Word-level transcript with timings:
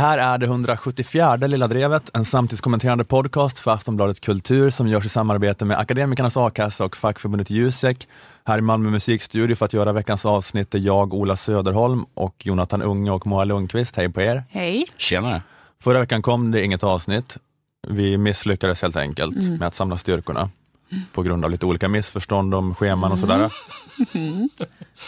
Det 0.00 0.04
här 0.06 0.18
är 0.18 0.38
det 0.38 0.46
174 0.46 1.36
Lilla 1.36 1.68
Drevet, 1.68 2.10
en 2.14 2.24
samtidskommenterande 2.24 3.04
podcast 3.04 3.58
för 3.58 3.70
Aftonbladet 3.70 4.20
Kultur 4.20 4.70
som 4.70 4.88
görs 4.88 5.06
i 5.06 5.08
samarbete 5.08 5.64
med 5.64 5.78
Akademikernas 5.78 6.36
A-kassa 6.36 6.84
och 6.84 6.96
fackförbundet 6.96 7.50
Jusek. 7.50 8.08
Här 8.44 8.58
i 8.58 8.60
Malmö 8.60 8.90
musikstudio 8.90 9.54
för 9.56 9.64
att 9.64 9.72
göra 9.72 9.92
veckans 9.92 10.24
avsnitt 10.24 10.74
är 10.74 10.78
jag, 10.78 11.14
Ola 11.14 11.36
Söderholm 11.36 12.04
och 12.14 12.46
Jonathan 12.46 12.82
Unge 12.82 13.10
och 13.10 13.26
Moa 13.26 13.44
Lundqvist. 13.44 13.96
Hej 13.96 14.08
på 14.08 14.20
er! 14.22 14.44
Hej! 14.50 14.86
Tjenare! 14.96 15.42
Förra 15.82 16.00
veckan 16.00 16.22
kom 16.22 16.50
det 16.50 16.64
inget 16.64 16.84
avsnitt. 16.84 17.36
Vi 17.88 18.18
misslyckades 18.18 18.82
helt 18.82 18.96
enkelt 18.96 19.36
Mm. 19.36 19.56
med 19.56 19.68
att 19.68 19.74
samla 19.74 19.98
styrkorna 19.98 20.50
på 21.12 21.22
grund 21.22 21.44
av 21.44 21.50
lite 21.50 21.66
olika 21.66 21.88
missförstånd 21.88 22.54
om 22.54 22.74
scheman 22.74 23.12
och 23.12 23.18
sådär. 23.18 23.52
Mm. 24.12 24.48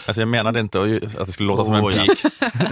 Alltså 0.07 0.21
jag 0.21 0.27
menade 0.27 0.59
inte 0.59 0.81
att 1.19 1.27
det 1.27 1.33
skulle 1.33 1.47
låta 1.47 1.65
som 1.65 1.73
en 1.73 1.83
Åh, 1.83 1.91
ja. 1.95 2.03
pik. 2.03 2.23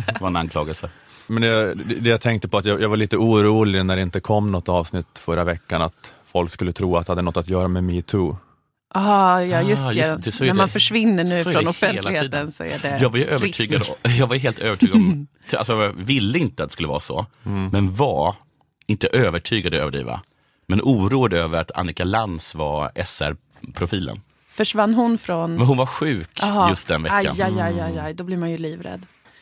Det 0.08 0.22
var 0.22 0.28
en 0.28 0.36
anklagelse. 0.36 0.90
Men 1.32 1.42
det, 1.42 1.74
det 1.74 2.10
jag 2.10 2.22
tänkte 2.22 2.48
på 2.48 2.58
att 2.58 2.66
jag, 2.66 2.82
jag 2.82 2.90
var 2.90 2.98
lite 2.98 3.18
orolig 3.18 3.86
när 3.86 3.96
det 3.96 4.02
inte 4.02 4.20
kom 4.20 4.52
något 4.52 4.70
avsnitt 4.70 5.08
förra 5.20 5.44
veckan, 5.44 5.82
att 5.82 6.12
folk 6.32 6.52
skulle 6.52 6.72
tro 6.72 6.98
att 6.98 7.06
det 7.06 7.12
hade 7.12 7.22
något 7.22 7.38
att 7.38 7.50
göra 7.50 7.68
med 7.68 7.84
metoo. 7.84 8.38
Ah, 8.94 9.42
ja, 9.42 9.62
just, 9.62 9.86
Ah, 9.86 9.90
det. 9.90 9.96
just 9.96 10.24
det, 10.24 10.32
så 10.32 10.44
är 10.44 10.48
När 10.48 10.54
det. 10.54 10.58
man 10.58 10.70
försvinner 10.70 11.24
nu 11.24 11.44
Så 11.44 11.52
från 11.52 11.64
det 11.64 11.70
offentligheten 11.70 12.52
så 12.52 12.64
är 12.64 12.80
det 12.82 12.98
Jag 13.02 13.10
var 13.10 13.18
ju 13.18 13.26
övertygad, 13.26 13.82
om- 13.90 14.12
jag 14.18 14.28
var 14.28 14.36
helt 14.36 14.60
övertygad 14.60 14.96
om, 14.96 15.28
alltså 15.58 15.74
jag 15.74 15.94
ville 15.94 16.40
inte 16.40 16.64
att 16.64 16.70
det 16.70 16.74
skulle 16.74 16.88
vara 16.88 17.00
så, 17.00 17.26
men 17.72 17.96
var, 17.96 18.36
inte 18.88 19.08
övertygad 19.08 19.74
är 19.74 19.78
att 19.78 19.82
överdriva, 19.82 20.22
men 20.68 20.82
oroad 20.84 21.34
över 21.34 21.60
att 21.62 21.72
Annika 21.72 22.04
Lantz 22.04 22.56
var 22.56 22.92
SR-profilen. 22.96 24.22
Försvann 24.50 24.94
hon 24.94 25.18
från... 25.18 25.54
Men 25.56 25.68
hon 25.68 25.78
var 25.78 25.86
sjuk 25.86 26.40
Aha. 26.44 26.70
just 26.70 26.88
den 26.88 27.04
veckan. 27.04 27.18
Aj, 27.18 27.42
aj, 27.42 27.60
aj, 27.62 27.80
aj, 27.82 28.00
aj, 28.00 28.14
då 28.14 28.24
blir 28.24 28.38
man 28.38 28.52
ju 28.52 28.58
livrädd. 28.58 29.02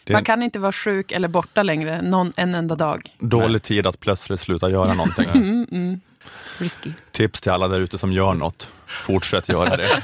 Det 0.09 0.13
Man 0.13 0.23
kan 0.23 0.43
inte 0.43 0.59
vara 0.59 0.71
sjuk 0.71 1.11
eller 1.11 1.27
borta 1.27 1.63
längre 1.63 2.01
någon, 2.01 2.33
en 2.35 2.55
enda 2.55 2.75
dag. 2.75 3.15
dålig 3.19 3.63
tid 3.63 3.87
att 3.87 3.99
plötsligt 3.99 4.39
sluta 4.39 4.69
göra 4.69 4.93
någonting. 4.93 5.27
Risky. 6.57 6.91
Tips 7.11 7.41
till 7.41 7.51
alla 7.51 7.67
där 7.67 7.79
ute 7.79 7.97
som 7.97 8.11
gör 8.11 8.33
något, 8.33 8.69
fortsätt 8.85 9.49
göra 9.49 9.77
det. 9.77 10.03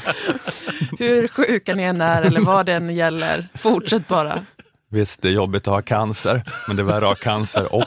Hur 1.00 1.28
sjuka 1.28 1.76
ni 1.76 1.83
än 1.83 2.02
är 2.02 2.22
eller 2.22 2.39
vad 2.42 2.66
det 2.66 2.73
än 2.73 2.95
gäller, 2.95 3.48
fortsätt 3.56 4.08
bara. 4.08 4.45
Visst, 4.89 5.22
det 5.22 5.28
är 5.28 5.31
jobbigt 5.31 5.67
att 5.67 5.73
ha 5.73 5.81
cancer, 5.81 6.44
men 6.67 6.76
det 6.76 6.81
är 6.81 6.86
värre 6.86 6.98
att 6.98 7.03
ha 7.03 7.16
cancer 7.16 7.73
och 7.73 7.83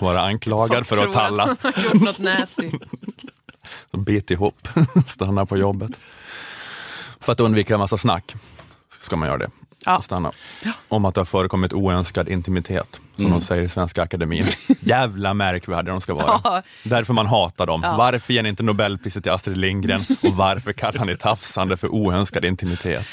vara 0.00 0.22
anklagad 0.22 0.86
för 0.86 1.04
att 1.04 1.12
talla. 1.12 1.46
man 1.46 1.56
har 1.74 1.82
gjort 1.84 2.02
något 2.02 2.18
nasty. 2.18 2.70
Så 3.90 3.96
bit 3.96 4.30
ihop, 4.30 4.68
stanna 5.06 5.46
på 5.46 5.56
jobbet. 5.56 5.90
För 7.20 7.32
att 7.32 7.40
undvika 7.40 7.74
en 7.74 7.80
massa 7.80 7.98
snack 7.98 8.34
ska 9.00 9.16
man 9.16 9.28
göra 9.28 9.38
det. 9.38 9.50
Ja. 9.86 10.00
Stanna. 10.00 10.32
Om 10.88 11.04
att 11.04 11.14
det 11.14 11.20
har 11.20 11.24
förekommit 11.24 11.72
oönskad 11.72 12.28
intimitet, 12.28 13.00
som 13.16 13.30
de 13.30 13.40
säger 13.40 13.62
i 13.62 13.68
Svenska 13.68 14.02
Akademin. 14.02 14.44
Jävla 14.80 15.34
märkvärdiga 15.34 15.92
de 15.92 16.00
ska 16.00 16.14
vara. 16.14 16.40
Ja. 16.44 16.62
Därför 16.84 17.12
man 17.14 17.26
hatar 17.26 17.66
dem. 17.66 17.80
Ja. 17.84 17.96
Varför 17.96 18.32
ger 18.32 18.42
ni 18.42 18.48
inte 18.48 18.62
Nobelpriset 18.62 19.22
till 19.22 19.32
Astrid 19.32 19.56
Lindgren 19.56 20.00
och 20.22 20.32
varför 20.36 20.72
kallar 20.72 21.04
ni 21.04 21.16
tafsande 21.16 21.76
för 21.76 21.88
oönskad 21.88 22.44
intimitet? 22.44 23.06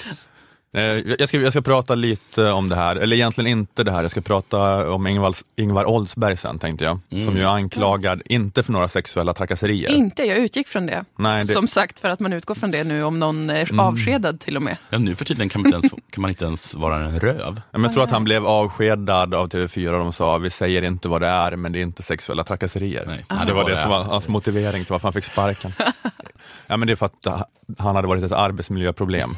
Eh, 0.75 0.81
Jag 1.19 1.27
ska, 1.29 1.37
jag 1.41 1.53
ska 1.53 1.61
prata 1.61 1.95
lite 1.95 2.51
om 2.51 2.69
det 2.69 2.75
här, 2.75 2.95
eller 2.95 3.15
egentligen 3.15 3.47
inte 3.51 3.83
det 3.83 3.91
här, 3.91 4.01
jag 4.01 4.11
ska 4.11 4.21
prata 4.21 4.91
om 4.91 5.07
Ingvar, 5.07 5.35
Ingvar 5.55 5.85
Oldsberg 5.85 6.37
sen 6.37 6.59
tänkte 6.59 6.85
jag, 6.85 6.99
som 7.25 7.35
ju 7.37 7.41
är 7.41 7.45
anklagad, 7.45 8.21
inte 8.25 8.63
för 8.63 8.71
några 8.73 8.87
sexuella 8.87 9.33
trakasserier. 9.33 9.91
Inte, 9.91 10.23
jag 10.23 10.37
utgick 10.37 10.67
från 10.67 10.85
det. 10.85 11.05
Nej, 11.17 11.41
det- 11.41 11.47
Som 11.53 11.67
sagt, 11.67 11.99
för 11.99 12.09
att 12.09 12.19
man 12.19 12.33
utgår 12.33 12.55
från 12.55 12.71
det 12.71 12.83
nu 12.83 13.03
om 13.03 13.19
någon 13.19 13.49
är 13.49 13.79
avskedad 13.79 14.39
till 14.39 14.55
och 14.55 14.61
med. 14.61 14.77
Ja, 14.89 14.97
nu 14.97 15.15
för 15.15 15.25
tiden 15.25 15.49
kan 15.49 15.61
man, 15.61 15.67
inte 15.73 15.87
ens, 15.87 15.93
kan 16.11 16.21
man 16.21 16.29
inte 16.29 16.45
ens 16.45 16.73
vara 16.73 16.95
en 17.05 17.19
röv. 17.19 17.55
Ja, 17.55 17.77
men 17.77 17.83
jag 17.83 17.93
tror 17.93 18.03
att 18.03 18.11
han 18.11 18.23
blev 18.23 18.45
avskedad 18.47 19.33
av 19.33 19.47
TV4 19.49 19.87
och 19.93 19.99
de 19.99 20.13
sa 20.13 20.37
vi 20.37 20.49
säger 20.49 20.81
inte 20.81 21.07
vad 21.07 21.21
det 21.21 21.27
är 21.27 21.55
men 21.55 21.71
det 21.71 21.79
är 21.79 21.83
inte 21.83 22.03
sexuella 22.03 22.43
trakasserier. 22.43 23.03
Nej. 23.07 23.25
Ah. 23.29 23.45
det 23.45 23.53
var 23.53 23.69
det 23.69 23.77
som 23.77 23.89
var 23.89 24.03
hans 24.03 24.27
motivering 24.27 24.83
till 24.85 24.91
varför 24.91 25.07
han 25.07 25.13
fick 25.13 25.23
sparken. 25.25 25.73
ja, 26.67 26.77
men 26.77 26.87
det 26.87 26.91
är 26.91 26.95
för 26.95 27.05
att 27.05 27.47
han 27.77 27.95
hade 27.95 28.07
varit 28.07 28.23
ett 28.23 28.31
arbetsmiljöproblem. 28.31 29.35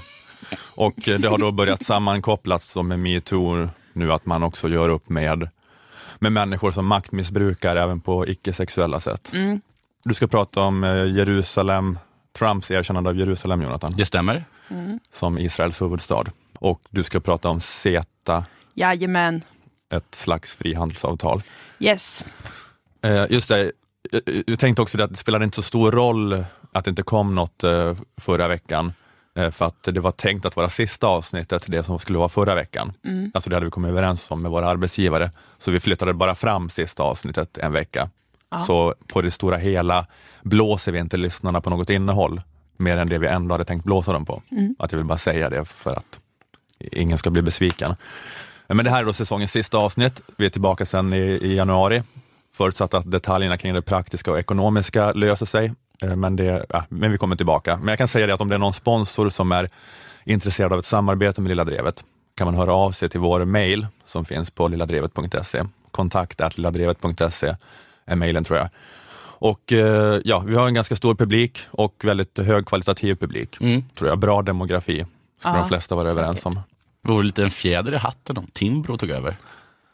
Och 0.59 1.07
eh, 1.09 1.19
det 1.19 1.27
har 1.27 1.37
då 1.37 1.51
börjat 1.51 1.83
sammankopplas 1.83 2.75
med 2.75 2.99
metoo 2.99 3.69
nu 3.93 4.11
att 4.13 4.25
man 4.25 4.43
också 4.43 4.69
gör 4.69 4.89
upp 4.89 5.09
med, 5.09 5.49
med 6.19 6.31
människor 6.31 6.71
som 6.71 6.85
maktmissbrukar 6.85 7.75
även 7.75 8.01
på 8.01 8.27
icke-sexuella 8.27 8.99
sätt. 8.99 9.31
Du 10.03 10.13
ska 10.13 10.27
prata 10.27 10.61
om 10.61 10.83
eh, 10.83 11.05
Jerusalem, 11.15 11.99
Trumps 12.37 12.71
erkännande 12.71 13.09
av 13.09 13.17
Jerusalem, 13.17 13.61
Jonathan, 13.61 13.93
Det 13.97 14.05
stämmer. 14.05 14.45
som 15.11 15.37
Israels 15.37 15.81
huvudstad. 15.81 16.23
Och 16.59 16.81
du 16.89 17.03
ska 17.03 17.19
prata 17.19 17.49
om 17.49 17.59
CETA, 17.59 18.45
Jajamän. 18.73 19.41
ett 19.89 20.15
slags 20.15 20.53
frihandelsavtal. 20.53 21.41
Yes. 21.79 22.25
Eh, 23.01 23.25
just 23.29 23.49
det, 23.49 23.71
jag, 24.45 24.59
tänkte 24.59 24.81
också 24.81 25.01
att 25.01 25.09
det 25.09 25.17
spelade 25.17 25.45
inte 25.45 25.55
så 25.55 25.61
stor 25.61 25.91
roll 25.91 26.43
att 26.71 26.85
det 26.85 26.89
inte 26.89 27.03
kom 27.03 27.35
något 27.35 27.63
förra 28.17 28.47
veckan, 28.47 28.93
för 29.51 29.65
att 29.65 29.83
det 29.83 29.99
var 29.99 30.11
tänkt 30.11 30.45
att 30.45 30.55
vara 30.55 30.69
sista 30.69 31.07
avsnittet, 31.07 31.63
det 31.67 31.83
som 31.83 31.99
skulle 31.99 32.19
vara 32.19 32.29
förra 32.29 32.55
veckan. 32.55 32.93
Alltså 33.33 33.49
det 33.49 33.55
hade 33.55 33.65
vi 33.65 33.71
kommit 33.71 33.89
överens 33.89 34.25
om 34.29 34.41
med 34.41 34.51
våra 34.51 34.67
arbetsgivare, 34.67 35.31
så 35.57 35.71
vi 35.71 35.79
flyttade 35.79 36.13
bara 36.13 36.35
fram 36.35 36.69
sista 36.69 37.03
avsnittet 37.03 37.57
en 37.57 37.71
vecka. 37.71 38.09
Så 38.67 38.95
på 39.07 39.21
det 39.21 39.31
stora 39.31 39.57
hela 39.57 40.05
blåser 40.41 40.91
vi 40.91 40.99
inte 40.99 41.17
lyssnarna 41.17 41.61
på 41.61 41.69
något 41.69 41.89
innehåll, 41.89 42.41
mer 42.77 42.97
än 42.97 43.09
det 43.09 43.17
vi 43.17 43.27
ändå 43.27 43.53
hade 43.53 43.65
tänkt 43.65 43.83
blåsa 43.83 44.13
dem 44.13 44.25
på. 44.25 44.41
Att 44.79 44.91
jag 44.91 44.97
vill 44.99 45.07
bara 45.07 45.17
säga 45.17 45.49
det 45.49 45.65
för 45.65 45.95
att 45.95 46.19
ingen 46.79 47.17
ska 47.17 47.29
bli 47.29 47.41
besviken. 47.41 47.95
Men 48.67 48.85
det 48.85 48.91
här 48.91 49.01
är 49.01 49.05
då 49.05 49.13
säsongens 49.13 49.51
sista 49.51 49.77
avsnitt. 49.77 50.21
Vi 50.37 50.45
är 50.45 50.49
tillbaka 50.49 50.85
sen 50.85 51.13
i, 51.13 51.17
i 51.17 51.55
januari, 51.55 52.03
förutsatt 52.53 52.93
att 52.93 53.11
detaljerna 53.11 53.57
kring 53.57 53.73
det 53.73 53.81
praktiska 53.81 54.31
och 54.31 54.39
ekonomiska 54.39 55.13
löser 55.13 55.45
sig. 55.45 55.73
Eh, 56.03 56.15
Men, 56.15 56.35
det, 56.35 56.65
ja, 56.69 56.83
men 56.89 57.11
vi 57.11 57.17
kommer 57.17 57.35
tillbaka. 57.35 57.77
Men 57.77 57.87
jag 57.87 57.97
kan 57.97 58.07
säga 58.07 58.27
det 58.27 58.33
att 58.33 58.41
om 58.41 58.49
det 58.49 58.55
är 58.55 58.59
någon 58.59 58.73
sponsor 58.73 59.29
som 59.29 59.51
är 59.51 59.69
intresserad 60.25 60.73
av 60.73 60.79
ett 60.79 60.85
samarbete 60.85 61.41
med 61.41 61.49
Lilla 61.49 61.63
Drevet 61.63 62.03
kan 62.35 62.45
man 62.45 62.55
höra 62.55 62.73
av 62.73 62.91
sig 62.91 63.09
till 63.09 63.19
vår 63.19 63.45
mail 63.45 63.87
som 64.05 64.25
finns 64.25 64.51
på 64.51 64.67
lilladrevet.se. 64.67 65.63
Kontakt 65.91 66.57
lilladrevet.se 66.57 67.55
är 68.05 68.15
mailen 68.15 68.43
tror 68.43 68.59
jag. 68.59 68.69
Och 69.39 69.73
eh, 69.73 70.21
ja, 70.25 70.39
vi 70.39 70.55
har 70.55 70.67
en 70.67 70.73
ganska 70.73 70.95
stor 70.95 71.15
publik 71.15 71.59
och 71.71 72.01
väldigt 72.03 72.37
högkvalitativ 72.37 73.15
publik. 73.15 73.57
Tror 73.95 74.09
jag. 74.09 74.19
Bra 74.19 74.41
demografi, 74.41 75.05
skulle 75.39 75.55
Ja, 75.55 75.59
de 75.59 75.67
flesta 75.67 75.95
vara 75.95 76.09
överens 76.09 76.45
om. 76.45 76.59
Det 77.03 77.11
vore 77.11 77.25
lite 77.25 77.43
en 77.43 77.49
fjäder 77.49 77.93
i 77.93 77.97
hatten 77.97 78.37
om 78.37 78.47
Timbro 78.53 78.97
tog 78.97 79.09
över. 79.09 79.37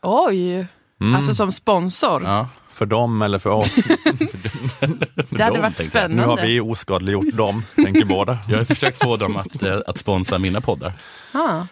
Oj. 0.01 0.67
Alltså 1.15 1.35
som 1.35 1.51
sponsor. 1.51 2.23
Ja. 2.23 2.47
För 2.73 2.85
dem 2.85 3.21
eller 3.21 3.39
för 3.39 3.49
oss? 3.49 3.75
Det 5.29 5.43
hade 5.43 5.55
dem, 5.55 5.61
varit 5.61 5.89
jag. 5.93 6.11
Nu 6.11 6.23
har 6.23 6.35
spännande. 6.35 6.45
vi 6.45 6.59
oskadliggjort 6.59 7.33
dem, 7.33 7.63
tänker 7.75 8.05
båda. 8.05 8.37
Jag 8.49 8.57
har 8.57 8.65
försökt 8.65 9.03
få 9.03 9.17
dem 9.17 9.37
att, 9.37 9.63
eh, 9.63 9.77
att 9.87 9.97
sponsra 9.97 10.39
mina 10.39 10.61
poddar. 10.61 10.93
Ah. 11.31 11.65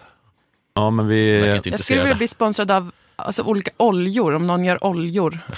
Ja, 0.73 0.89
men 0.89 1.07
vi... 1.07 1.47
jag 1.63 1.79
skulle 1.79 2.01
vilja 2.01 2.15
bli 2.15 2.27
sponsrad 2.27 2.71
av 2.71 2.91
alltså, 3.15 3.43
olika 3.43 3.71
oljor, 3.77 4.33
om 4.35 4.47
någon 4.47 4.65
gör 4.65 4.83
oljor. 4.85 5.39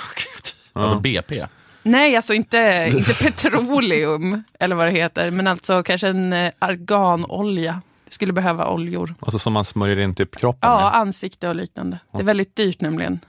Alltså 0.75 0.99
BP. 0.99 1.47
Nej, 1.83 2.15
alltså 2.15 2.33
inte, 2.33 2.91
inte 2.93 3.13
petroleum 3.13 4.43
eller 4.59 4.75
vad 4.75 4.87
det 4.87 4.91
heter, 4.91 5.31
men 5.31 5.47
alltså 5.47 5.83
kanske 5.83 6.07
en 6.07 6.33
eh, 6.33 6.51
arganolja. 6.59 7.81
Jag 8.05 8.13
skulle 8.13 8.33
behöva 8.33 8.69
oljor. 8.69 9.15
Alltså 9.19 9.39
som 9.39 9.53
man 9.53 9.65
smörjer 9.65 9.99
in 9.99 10.15
typ 10.15 10.35
kroppen 10.35 10.69
Ja, 10.69 10.79
med? 10.79 10.95
ansikte 10.95 11.49
och 11.49 11.55
liknande. 11.55 11.99
Det 12.11 12.19
är 12.19 12.23
väldigt 12.23 12.55
dyrt 12.55 12.81
nämligen. 12.81 13.19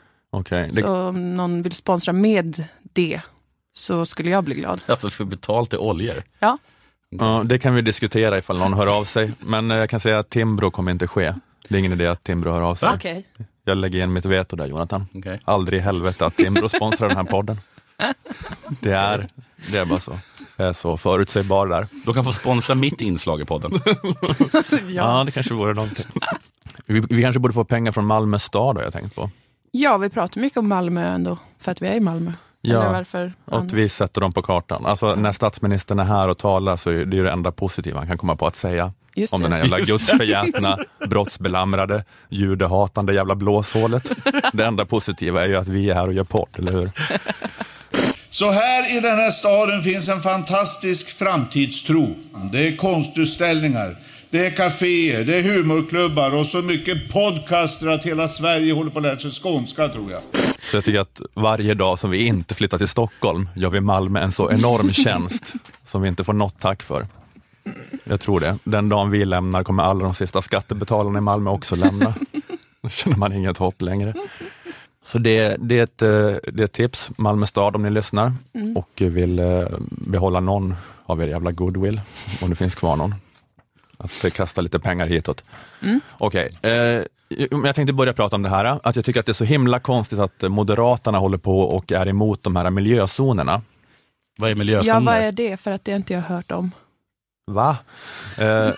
Det, 0.42 0.74
Så 0.80 0.94
om 1.08 1.36
någon 1.36 1.62
vill 1.62 1.72
sponsra 1.74 2.12
med 2.12 2.64
det 2.92 3.20
så 3.74 4.06
skulle 4.06 4.30
jag 4.30 4.44
bli 4.44 4.54
glad. 4.54 4.80
Alltså 4.86 5.10
för 5.10 5.24
betalt 5.24 5.72
i 5.72 5.76
oljor. 5.76 6.22
Ja, 6.38 6.58
ja, 7.10 7.42
det 7.46 7.58
kan 7.58 7.74
vi 7.74 7.82
diskutera 7.82 8.38
ifall 8.38 8.58
någon 8.58 8.72
hör 8.74 8.86
av 8.98 9.04
sig. 9.04 9.32
Men 9.40 9.70
eh, 9.70 9.76
jag 9.76 9.90
kan 9.90 10.00
säga 10.00 10.18
att 10.18 10.30
Timbro 10.30 10.70
kommer 10.70 10.92
inte 10.92 11.06
ske. 11.06 11.34
Det 11.68 11.74
är 11.74 11.78
ingen 11.78 11.92
idé 11.92 12.06
att 12.06 12.24
Timbro 12.24 12.50
hör 12.50 12.60
av 12.62 12.74
sig. 12.74 12.88
okej. 12.94 13.26
Jag 13.64 13.76
lägger 13.78 14.02
in 14.04 14.12
mitt 14.12 14.24
veto 14.24 14.56
där 14.56 14.66
Jonathan. 14.66 15.06
Okej. 15.14 15.40
Aldrig 15.44 15.78
i 15.78 15.82
helvete 15.82 16.26
att 16.26 16.36
Timbro 16.36 16.68
sponsrar 16.68 17.08
den 17.08 17.16
här 17.16 17.24
podden. 17.24 17.60
Det 18.80 18.92
är, 18.92 19.28
det 19.72 19.78
är 19.78 19.84
bara 19.84 20.00
så. 20.00 20.18
Jag 20.56 20.68
är 20.68 20.72
så 20.72 20.96
förutsägbar 20.96 21.66
där. 21.66 21.86
De 22.04 22.14
kan 22.14 22.24
få 22.24 22.32
sponsra 22.32 22.74
mitt 22.74 23.00
inslag 23.00 23.40
i 23.40 23.44
podden. 23.44 23.72
Ja, 24.70 24.78
Ja. 24.88 25.24
det 25.24 25.32
kanske 25.32 25.54
vore 25.54 25.74
någonting. 25.74 26.06
Vi, 26.86 27.00
vi 27.00 27.22
kanske 27.22 27.38
borde 27.40 27.54
få 27.54 27.64
pengar 27.64 27.92
från 27.92 28.06
Malmö 28.06 28.38
stad 28.38 28.76
har 28.76 28.82
jag 28.84 28.92
tänkt 28.92 29.14
på. 29.14 29.30
Ja, 29.78 29.96
vi 29.96 30.10
pratar 30.10 30.40
mycket 30.40 30.58
om 30.58 30.68
Malmö 30.68 31.06
ändå, 31.06 31.38
för 31.58 31.72
att 31.72 31.82
vi 31.82 31.86
är 31.86 31.94
i 31.94 32.00
Malmö. 32.00 32.32
Ja? 32.60 33.04
Och 33.44 33.72
vi 33.72 33.88
sätter 33.88 34.20
dem 34.20 34.32
på 34.32 34.42
kartan. 34.42 34.86
Alltså 34.86 35.14
när 35.14 35.32
statsministern 35.32 35.98
är 35.98 36.04
här 36.04 36.28
och 36.28 36.38
talar 36.38 36.76
så 36.76 36.90
är 36.90 37.04
det 37.04 37.16
ju 37.16 37.24
det 37.24 37.30
enda 37.30 37.52
positiva 37.52 37.98
han 37.98 38.08
kan 38.08 38.18
komma 38.18 38.36
på 38.36 38.46
att 38.46 38.56
säga. 38.56 38.92
Just 39.14 39.32
om 39.32 39.40
det. 39.40 39.44
den 39.44 39.52
här 39.52 39.60
jävla 39.60 39.80
gudsförgätna, 39.80 40.78
brottsbelamrade, 41.08 42.04
judehatande 42.28 43.14
jävla 43.14 43.34
blåshålet. 43.34 44.10
Det 44.52 44.64
enda 44.64 44.84
positiva 44.86 45.42
är 45.42 45.48
ju 45.48 45.56
att 45.56 45.68
vi 45.68 45.90
är 45.90 45.94
här 45.94 46.06
och 46.06 46.12
gör 46.12 46.24
podd, 46.24 46.48
eller 46.58 46.72
hur? 46.72 46.90
Så 48.30 48.50
här 48.50 48.96
i 48.96 49.00
den 49.00 49.16
här 49.16 49.30
staden 49.30 49.82
finns 49.82 50.08
en 50.08 50.20
fantastisk 50.20 51.18
framtidstro. 51.18 52.14
Det 52.52 52.68
är 52.68 52.76
konstutställningar, 52.76 53.96
det 54.34 54.46
är 54.46 54.50
kaféer, 54.50 55.24
det 55.24 55.36
är 55.36 55.42
humorklubbar 55.42 56.34
och 56.34 56.46
så 56.46 56.62
mycket 56.62 57.12
podcaster 57.12 57.86
att 57.86 58.06
hela 58.06 58.28
Sverige 58.28 58.72
håller 58.72 58.90
på 58.90 58.98
att 58.98 59.02
lära 59.02 59.18
sig 59.18 59.30
skånska 59.30 59.88
tror 59.88 60.10
jag. 60.10 60.20
Så 60.70 60.76
jag 60.76 60.84
tycker 60.84 61.00
att 61.00 61.20
varje 61.34 61.74
dag 61.74 61.98
som 61.98 62.10
vi 62.10 62.26
inte 62.26 62.54
flyttar 62.54 62.78
till 62.78 62.88
Stockholm 62.88 63.48
gör 63.56 63.70
vi 63.70 63.80
Malmö 63.80 64.20
en 64.20 64.32
så 64.32 64.50
enorm 64.50 64.92
tjänst 64.92 65.52
som 65.84 66.02
vi 66.02 66.08
inte 66.08 66.24
får 66.24 66.32
något 66.32 66.60
tack 66.60 66.82
för. 66.82 67.06
Jag 68.04 68.20
tror 68.20 68.40
det. 68.40 68.58
Den 68.64 68.88
dagen 68.88 69.10
vi 69.10 69.24
lämnar 69.24 69.64
kommer 69.64 69.82
alla 69.82 70.04
de 70.04 70.14
sista 70.14 70.42
skattebetalarna 70.42 71.18
i 71.18 71.22
Malmö 71.22 71.50
också 71.50 71.76
lämna. 71.76 72.14
Då 72.82 72.88
känner 72.88 73.16
man 73.16 73.32
inget 73.32 73.58
hopp 73.58 73.82
längre. 73.82 74.14
Så 75.04 75.18
det, 75.18 75.56
det, 75.60 75.78
är 75.78 75.82
ett, 75.82 76.02
eh, 76.02 76.52
det 76.52 76.62
är 76.62 76.64
ett 76.64 76.72
tips, 76.72 77.10
Malmö 77.16 77.46
stad 77.46 77.76
om 77.76 77.82
ni 77.82 77.90
lyssnar 77.90 78.32
och 78.76 78.90
vill 78.96 79.38
eh, 79.38 79.64
behålla 79.90 80.40
någon 80.40 80.74
av 81.06 81.22
er 81.22 81.28
jävla 81.28 81.52
goodwill, 81.52 82.00
om 82.40 82.50
det 82.50 82.56
finns 82.56 82.74
kvar 82.74 82.96
någon. 82.96 83.14
Att 84.04 84.32
kasta 84.32 84.60
lite 84.60 84.78
pengar 84.78 85.06
hitåt. 85.06 85.44
Okej, 86.12 86.50
eh, 86.62 86.72
jag 87.64 87.74
tänkte 87.74 87.92
börja 87.92 88.12
prata 88.12 88.36
om 88.36 88.42
det 88.42 88.48
här, 88.48 88.80
att 88.82 88.96
jag 88.96 89.04
tycker 89.04 89.20
att 89.20 89.26
det 89.26 89.32
är 89.32 89.34
så 89.34 89.44
himla 89.44 89.78
konstigt 89.78 90.18
att 90.18 90.42
Moderaterna 90.42 91.18
håller 91.18 91.38
på 91.38 91.60
och 91.60 91.92
är 91.92 92.08
emot 92.08 92.42
de 92.42 92.56
här 92.56 92.70
miljözonerna. 92.70 93.62
Vad 94.38 94.50
är 94.50 94.52
Ja, 94.54 94.58
miljözoner? 94.58 95.00
vad 95.00 95.14
är 95.14 95.32
det? 95.32 95.56
För 95.60 95.70
att 95.70 95.84
det 95.84 95.92
inte 95.92 96.12
jag 96.12 96.20
har 96.20 96.36
hört 96.36 96.52
om. 96.52 96.70
Va? 97.46 97.76
Eh, 98.38 98.44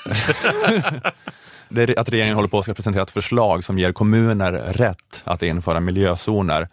det 1.68 1.82
är 1.82 1.98
att 2.00 2.08
regeringen 2.08 2.36
håller 2.36 2.48
på 2.48 2.58
att 2.58 2.76
presentera 2.76 3.02
ett 3.02 3.10
förslag 3.10 3.64
som 3.64 3.78
ger 3.78 3.92
kommuner 3.92 4.52
rätt 4.52 5.22
att 5.24 5.42
införa 5.42 5.80
miljözoner 5.80 6.68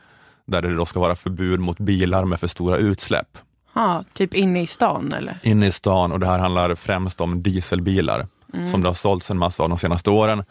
där 0.46 0.62
det 0.62 0.76
då 0.76 0.86
ska 0.86 1.00
vara 1.00 1.16
förbud 1.16 1.60
mot 1.60 1.78
bilar 1.80 2.26
med 2.26 2.40
för 2.40 2.48
stora 2.48 2.78
utsläpp 2.78 3.38
Ha, 3.74 4.04
typ 4.14 4.34
inne 4.34 4.62
i 4.62 4.68
stan 4.68 5.14
eller? 5.14 5.38
inne 5.44 5.68
i 5.68 5.72
stan 5.72 6.12
och 6.12 6.20
det 6.20 6.26
här 6.26 6.40
handlar 6.40 6.76
främst 6.76 7.22
om 7.22 7.44
dieselbilar 7.44 8.28
som 8.72 8.82
det 8.82 8.90
har 8.90 8.94
sålts 8.96 9.30
en 9.32 9.38
massa 9.38 9.64
av 9.64 9.70
de 9.70 9.78
senaste 9.78 10.10
åren 10.10 10.44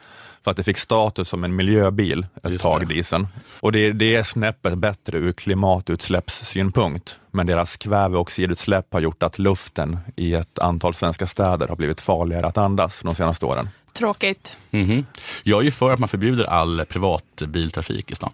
för 0.45 0.51
att 0.51 0.57
det 0.57 0.63
fick 0.63 0.79
status 0.79 1.29
som 1.29 1.45
en 1.45 1.57
miljöbil 1.57 2.27
ett 2.43 2.51
Just 2.53 2.63
tag, 2.65 2.81
det. 2.81 2.95
dieseln. 2.95 3.29
Och 3.61 3.73
det, 3.73 3.93
det 3.93 4.15
är 4.15 4.23
snäppet 4.23 4.79
bättre 4.79 5.19
ur 5.19 5.33
klimatutsläppssynpunkt, 5.33 7.17
men 7.31 7.47
deras 7.47 7.77
kväveoxidutsläpp 7.77 8.93
har 8.93 9.01
gjort 9.01 9.23
att 9.23 9.39
luften 9.39 9.99
i 10.17 10.35
ett 10.35 10.59
antal 10.59 10.95
svenska 10.95 11.27
städer 11.27 11.69
har 11.69 11.77
blivit 11.77 12.01
farligare 12.01 12.47
att 12.47 12.59
andas 12.59 13.01
de 13.03 13.15
senaste 13.15 13.47
åren. 13.47 13.69
Tråkigt. 13.93 14.57
Mhm. 14.71 15.07
Jag 15.43 15.61
är 15.61 15.65
ju 15.65 15.71
för 15.71 15.91
att 15.93 15.99
man 15.99 16.09
förbjuder 16.09 16.45
all 16.45 16.85
privatbiltrafik 16.89 18.11
i 18.11 18.15
stan 18.15 18.31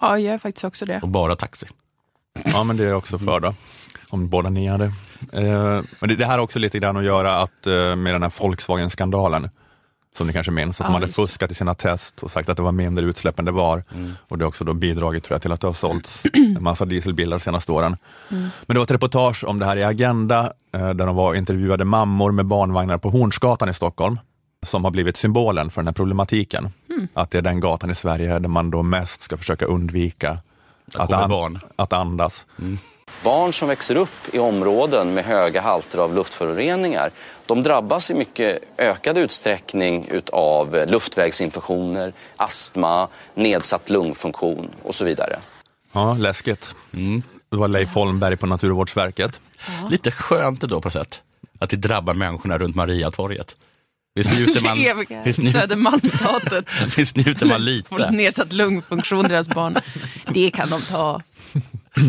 Ja, 0.00 0.18
jag 0.18 0.34
är 0.34 0.38
faktiskt 0.38 0.64
också 0.64 0.86
det. 0.86 1.00
och 1.02 1.08
bara 1.08 1.36
taxi. 1.36 1.66
Ja, 2.44 2.64
men 2.64 2.76
det 2.76 2.84
är 2.84 2.88
jag 2.88 2.98
också 2.98 3.18
för 3.18 3.40
då, 3.40 3.54
om 4.10 4.28
båda 4.28 4.50
ni 4.50 4.68
det. 4.78 4.92
Eh, 5.32 5.82
men 6.00 6.08
det, 6.08 6.16
det 6.16 6.24
här 6.24 6.32
har 6.32 6.38
också 6.38 6.58
lite 6.58 6.78
grann 6.78 6.96
att 6.96 7.04
göra 7.04 7.40
att, 7.40 7.66
eh, 7.66 7.96
med 7.96 8.14
den 8.14 8.22
här 8.22 8.32
Volkswagen-skandalen, 8.38 9.50
som 10.18 10.26
ni 10.26 10.32
kanske 10.32 10.52
minns, 10.52 10.80
att 10.80 10.86
de 10.86 10.94
hade 10.94 11.08
fuskat 11.08 11.50
i 11.50 11.54
sina 11.54 11.74
test 11.74 12.22
och 12.22 12.30
sagt 12.30 12.48
att 12.48 12.56
det 12.56 12.62
var 12.62 12.72
mindre 12.72 13.04
utsläpp 13.06 13.38
än 13.38 13.44
det 13.44 13.52
var. 13.52 13.84
Och 14.28 14.38
det 14.38 14.44
har 14.44 14.48
också 14.48 14.64
då 14.64 14.74
bidragit 14.74 15.24
tror 15.24 15.34
jag, 15.34 15.42
till 15.42 15.52
att 15.52 15.60
det 15.60 15.66
har 15.66 15.74
sålts 15.74 16.22
en 16.32 16.62
massa 16.62 16.84
dieselbilar 16.84 17.38
de 17.38 17.42
senaste 17.44 17.72
åren. 17.72 17.96
Men 18.28 18.50
det 18.66 18.74
var 18.74 18.82
ett 18.82 18.90
reportage 18.90 19.44
om 19.44 19.58
det 19.58 19.64
här 19.66 19.76
i 19.76 19.84
Agenda, 19.84 20.52
eh, 20.74 20.90
där 20.90 21.06
de 21.06 21.16
var 21.16 21.34
intervjuade 21.34 21.84
mammor 21.84 22.32
med 22.32 22.46
barnvagnar 22.46 22.98
på 22.98 23.10
Hornsgatan 23.10 23.68
i 23.68 23.74
Stockholm, 23.74 24.18
som 24.66 24.84
har 24.84 24.90
blivit 24.90 25.16
symbolen 25.16 25.70
för 25.70 25.80
den 25.80 25.86
här 25.86 25.94
problematiken. 25.94 26.70
Att 27.14 27.30
det 27.30 27.38
är 27.38 27.42
den 27.42 27.60
gatan 27.60 27.90
i 27.90 27.94
Sverige 27.94 28.38
där 28.38 28.48
man 28.48 28.70
då 28.70 28.82
mest 28.82 29.20
ska 29.20 29.36
försöka 29.36 29.66
undvika 29.66 30.38
Att 30.94 31.10
med 31.10 31.28
barn. 31.28 31.58
att 31.76 31.92
andas. 31.92 32.44
Barn 33.22 33.52
som 33.52 33.68
växer 33.68 33.96
upp 33.96 34.34
i 34.34 34.38
områden 34.38 35.14
med 35.14 35.24
höga 35.24 35.60
halter 35.60 35.98
av 35.98 36.14
luftföroreningar 36.14 37.10
de 37.46 37.62
drabbas 37.62 38.10
i 38.10 38.14
mycket 38.14 38.58
ökad 38.78 39.18
utsträckning 39.18 40.10
av 40.32 40.84
luftvägsinfektioner, 40.88 42.12
astma, 42.36 43.08
nedsatt 43.34 43.90
lungfunktion 43.90 44.70
och 44.82 44.94
så 44.94 45.04
vidare. 45.04 45.38
Ja, 45.92 46.14
läskigt. 46.14 46.70
Det 47.50 47.56
var 47.56 47.68
Leif 47.68 47.94
Holmberg 47.94 48.36
på 48.36 48.46
Naturvårdsverket. 48.46 49.40
Lite 49.90 50.10
skönt 50.10 50.62
ändå 50.62 50.80
på 50.80 50.88
ett 50.88 50.94
sätt. 50.94 51.22
Att 51.58 51.70
det 51.70 51.76
drabbar 51.76 52.14
människorna 52.14 52.58
runt 52.58 52.76
Mariatorget. 52.76 53.56
Visst 54.14 54.38
njuter 54.38 54.64
man, 54.64 55.24
visst 55.24 55.38
njuter, 55.38 55.60
Södermalmshatet. 55.60 56.64
visst 56.96 57.16
njuter 57.16 57.46
man 57.46 57.64
lite? 57.64 58.10
nedsatt 58.10 58.52
lungfunktion, 58.52 59.28
deras 59.28 59.48
barn. 59.48 59.76
Det 60.26 60.50
kan 60.50 60.70
de 60.70 60.80
ta. 60.80 61.22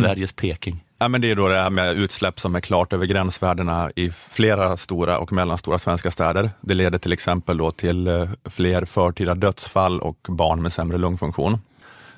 Sveriges 0.02 0.34
Peking. 0.34 0.84
Ja, 1.01 1.07
men 1.07 1.22
det 1.22 1.31
är 1.31 1.36
då 1.36 1.48
det 1.48 1.62
här 1.62 1.69
med 1.69 1.98
utsläpp 1.98 2.40
som 2.40 2.56
är 2.56 2.60
klart 2.60 2.94
över 2.94 3.06
gränsvärdena 3.06 3.92
i 3.96 4.12
flera 4.12 4.78
stora 4.78 5.19
och 5.19 5.31
mellanstora 5.31 5.80
svenska 5.80 6.12
städer. 6.12 6.50
Det 6.62 6.74
leder 6.74 6.98
till 6.98 7.13
exempel 7.13 7.57
då 7.57 7.72
till 7.72 8.07
eh, 8.07 8.30
fler 8.46 8.86
förtida 8.86 9.36
dödsfall 9.36 10.00
och 10.00 10.18
barn 10.28 10.62
med 10.62 10.74
sämre 10.74 10.98
lungfunktion. 10.98 11.57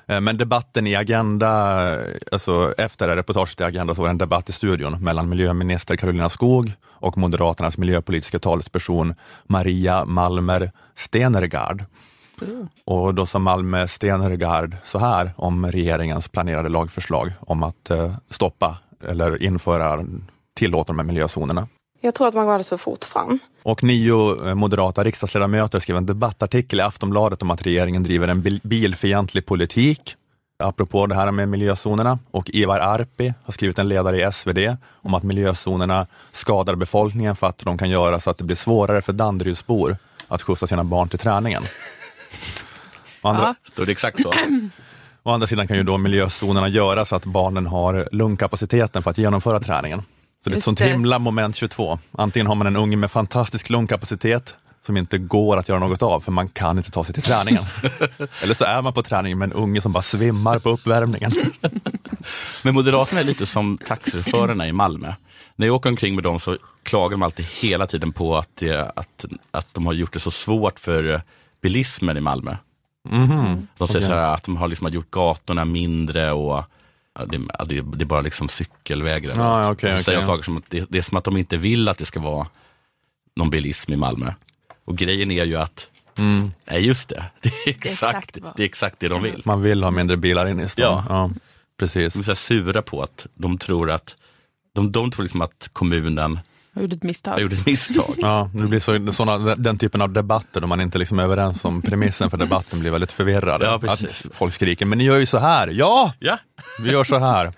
Eh, 0.06 0.20
men 0.20 0.36
debatten 0.36 0.86
i 0.86 0.96
Agenda, 0.96 1.94
eh, 1.94 2.00
alltså 2.32 2.74
efter 2.78 3.16
reportaget 3.16 3.60
i 3.60 3.64
Agenda 3.64 3.94
så 3.94 4.00
var 4.00 4.08
det 4.08 4.10
en 4.10 4.18
debatt 4.18 4.48
i 4.48 4.52
studion 4.52 5.04
mellan 5.04 5.28
miljöminister 5.28 5.96
Karolina 5.96 6.28
Skog 6.28 6.72
och 6.84 7.18
Moderaternas 7.18 7.78
miljöpolitiska 7.78 8.38
talesperson 8.38 9.14
Maria 9.46 10.04
Malmer 10.04 10.72
Stenergard. 10.94 11.84
Och 12.84 13.14
då 13.14 13.26
sa 13.26 13.38
Malmö 13.38 13.88
Stenergard 13.88 14.76
så 14.84 14.98
här 14.98 15.30
om 15.36 15.66
regeringens 15.66 16.28
planerade 16.28 16.68
lagförslag 16.68 17.32
om 17.40 17.62
att 17.62 17.90
eh, 17.90 18.12
stoppa 18.30 18.76
eller 19.08 19.42
införa, 19.42 20.04
tillåta 20.54 20.92
de 20.92 20.98
här 20.98 21.06
miljözonerna. 21.06 21.68
Jag 22.00 22.14
tror 22.14 22.28
att 22.28 22.34
man 22.34 22.44
går 22.44 22.52
alldeles 22.52 22.68
för 22.68 22.76
fort 22.76 23.04
fram. 23.04 23.38
Och 23.62 23.82
nio 23.82 24.48
eh, 24.48 24.54
moderata 24.54 25.04
riksdagsledamöter 25.04 25.80
skrev 25.80 25.96
en 25.96 26.06
debattartikel 26.06 26.78
i 26.78 26.82
Aftonbladet 26.82 27.42
om 27.42 27.50
att 27.50 27.62
regeringen 27.62 28.02
driver 28.02 28.28
en 28.28 28.42
bil- 28.42 28.60
bilfientlig 28.62 29.46
politik, 29.46 30.14
apropå 30.64 31.06
det 31.06 31.14
här 31.14 31.30
med 31.30 31.48
miljözonerna. 31.48 32.18
Och 32.30 32.50
Ivar 32.50 32.78
Arpi 32.78 33.34
har 33.44 33.52
skrivit 33.52 33.78
en 33.78 33.88
ledare 33.88 34.28
i 34.28 34.32
SvD 34.32 34.76
om 35.02 35.14
att 35.14 35.22
miljözonerna 35.22 36.06
skadar 36.32 36.74
befolkningen 36.74 37.36
för 37.36 37.46
att 37.46 37.58
de 37.58 37.78
kan 37.78 37.90
göra 37.90 38.20
så 38.20 38.30
att 38.30 38.38
det 38.38 38.44
blir 38.44 38.56
svårare 38.56 39.02
för 39.02 39.12
Danderydsbor 39.12 39.96
att 40.28 40.42
skjutsa 40.42 40.66
sina 40.66 40.84
barn 40.84 41.08
till 41.08 41.18
träningen. 41.18 41.62
Å 43.22 43.28
andra, 43.28 43.42
Ja. 43.42 43.54
Står 43.70 43.86
det 43.86 43.92
exakt 43.92 44.22
så? 44.22 44.32
Å 45.22 45.30
andra 45.30 45.46
sidan 45.46 45.68
kan 45.68 45.76
ju 45.76 45.82
då 45.82 45.98
miljözonerna 45.98 46.68
göra 46.68 47.04
så 47.04 47.16
att 47.16 47.24
barnen 47.24 47.66
har 47.66 48.08
lungkapaciteten 48.12 49.02
för 49.02 49.10
att 49.10 49.18
genomföra 49.18 49.60
träningen. 49.60 50.02
Så 50.44 50.50
det 50.50 50.54
är 50.54 50.58
ett 50.58 50.64
sånt 50.64 50.80
himla 50.80 51.18
moment 51.18 51.56
22. 51.56 51.98
Antingen 52.12 52.46
har 52.46 52.54
man 52.54 52.66
en 52.66 52.76
unge 52.76 52.96
med 52.96 53.10
fantastisk 53.10 53.70
lungkapacitet 53.70 54.56
som 54.86 54.96
inte 54.96 55.18
går 55.18 55.56
att 55.56 55.68
göra 55.68 55.78
något 55.78 56.02
av 56.02 56.20
för 56.20 56.32
man 56.32 56.48
kan 56.48 56.78
inte 56.78 56.90
ta 56.90 57.04
sig 57.04 57.14
till 57.14 57.22
träningen. 57.22 57.64
Eller 58.42 58.54
så 58.54 58.64
är 58.64 58.82
man 58.82 58.92
på 58.92 59.02
träningen 59.02 59.38
med 59.38 59.46
en 59.46 59.52
unge 59.52 59.80
som 59.80 59.92
bara 59.92 60.02
svimmar 60.02 60.58
på 60.58 60.70
uppvärmningen. 60.70 61.32
Men 62.62 62.74
Moderaterna 62.74 63.20
är 63.20 63.24
lite 63.24 63.46
som 63.46 63.78
taxichaufförerna 63.78 64.68
i 64.68 64.72
Malmö. 64.72 65.12
När 65.56 65.66
jag 65.66 65.76
åker 65.76 65.90
omkring 65.90 66.14
med 66.14 66.24
dem 66.24 66.40
så 66.40 66.56
klagar 66.82 67.10
de 67.10 67.22
alltid 67.22 67.46
hela 67.46 67.86
tiden 67.86 68.12
på 68.12 68.36
att, 68.36 68.48
det, 68.54 68.92
att, 68.96 69.24
att 69.50 69.74
de 69.74 69.86
har 69.86 69.92
gjort 69.92 70.12
det 70.12 70.20
så 70.20 70.30
svårt 70.30 70.78
för 70.78 71.22
bilismen 71.62 72.16
i 72.16 72.20
Malmö. 72.20 72.56
De 73.02 73.18
säger 73.18 73.66
Okej. 73.78 74.02
så 74.02 74.08
här 74.14 74.34
att 74.34 74.42
de 74.44 74.56
har 74.56 74.68
liksom 74.68 74.88
gjort 74.92 75.10
gatorna 75.10 75.64
mindre 75.64 76.32
och 76.32 76.64
ja, 77.18 77.24
det, 77.26 77.40
ja, 77.58 77.64
det, 77.64 77.80
det 77.80 78.04
är 78.04 78.06
bara 78.06 78.20
liksom 78.20 78.48
cykelvägar. 78.48 79.34
Ja, 79.36 79.74
De 79.80 80.02
säger 80.02 80.18
okej. 80.18 80.26
saker 80.26 80.42
som 80.42 80.56
att 80.56 80.64
det, 80.68 80.86
det 80.88 80.98
är 80.98 81.02
som 81.02 81.16
att 81.18 81.24
de 81.24 81.36
inte 81.36 81.56
vill 81.56 81.88
att 81.88 81.98
det 81.98 82.04
ska 82.04 82.20
vara 82.20 82.46
någon 83.36 83.50
bilism 83.50 83.92
i 83.92 83.96
Malmö. 83.96 84.32
Och 84.84 84.96
grejen 84.98 85.30
är 85.30 85.44
ju 85.44 85.56
att, 85.56 85.88
nej 86.64 86.86
just 86.86 87.08
det, 87.08 87.24
det 87.40 87.48
är 87.48 87.68
exakt, 87.68 87.84
exakt 87.86 88.38
vad- 88.40 88.52
det 88.56 88.62
är 88.62 88.66
exakt 88.66 89.00
det 89.00 89.08
de 89.08 89.22
vill. 89.22 89.42
Man 89.44 89.62
vill 89.62 89.82
ha 89.84 89.90
mindre 89.90 90.16
bilar 90.16 90.46
inne 90.46 90.62
i 90.64 90.68
stan. 90.68 91.04
Ja. 91.08 91.30
precis. 91.78 92.12
De 92.14 92.18
är 92.18 92.22
så 92.22 92.34
sura 92.34 92.82
på 92.82 93.02
att 93.02 93.26
de 93.34 93.58
tror 93.58 93.90
att, 93.90 94.16
de, 94.74 94.92
de 94.92 95.10
tror 95.10 95.22
liksom 95.22 95.42
att 95.42 95.68
kommunen 95.72 96.40
Jag 96.74 96.82
gjorde 96.82 96.96
ett 96.96 97.02
misstag. 97.02 97.32
har 97.32 97.40
gjort 97.40 97.52
ett 97.52 97.66
misstag. 97.66 98.14
Ja, 98.18 98.50
det 98.54 98.66
blir 98.66 98.80
så, 98.80 99.12
såna, 99.12 99.38
den 99.54 99.78
typen 99.78 100.02
av 100.02 100.10
debatter 100.12 100.60
då 100.60 100.66
man 100.66 100.80
inte 100.80 100.98
liksom 100.98 101.18
är 101.18 101.22
överens 101.22 101.64
om 101.64 101.82
premissen 101.82 102.30
för 102.30 102.36
debatten 102.36 102.80
blir 102.80 102.90
väldigt 102.90 103.12
förvirrade. 103.12 103.64
Ja, 103.64 103.80
att 103.92 104.26
folk 104.32 104.52
skriker, 104.52 104.86
men 104.86 104.98
ni 104.98 105.04
gör 105.04 105.18
ju 105.18 105.26
så 105.26 105.38
här. 105.38 105.68
Ja, 105.68 106.12
Ja, 106.18 106.38
Vi 106.82 106.90
gör 106.92 107.04
så 107.04 107.18
här. 107.18 107.52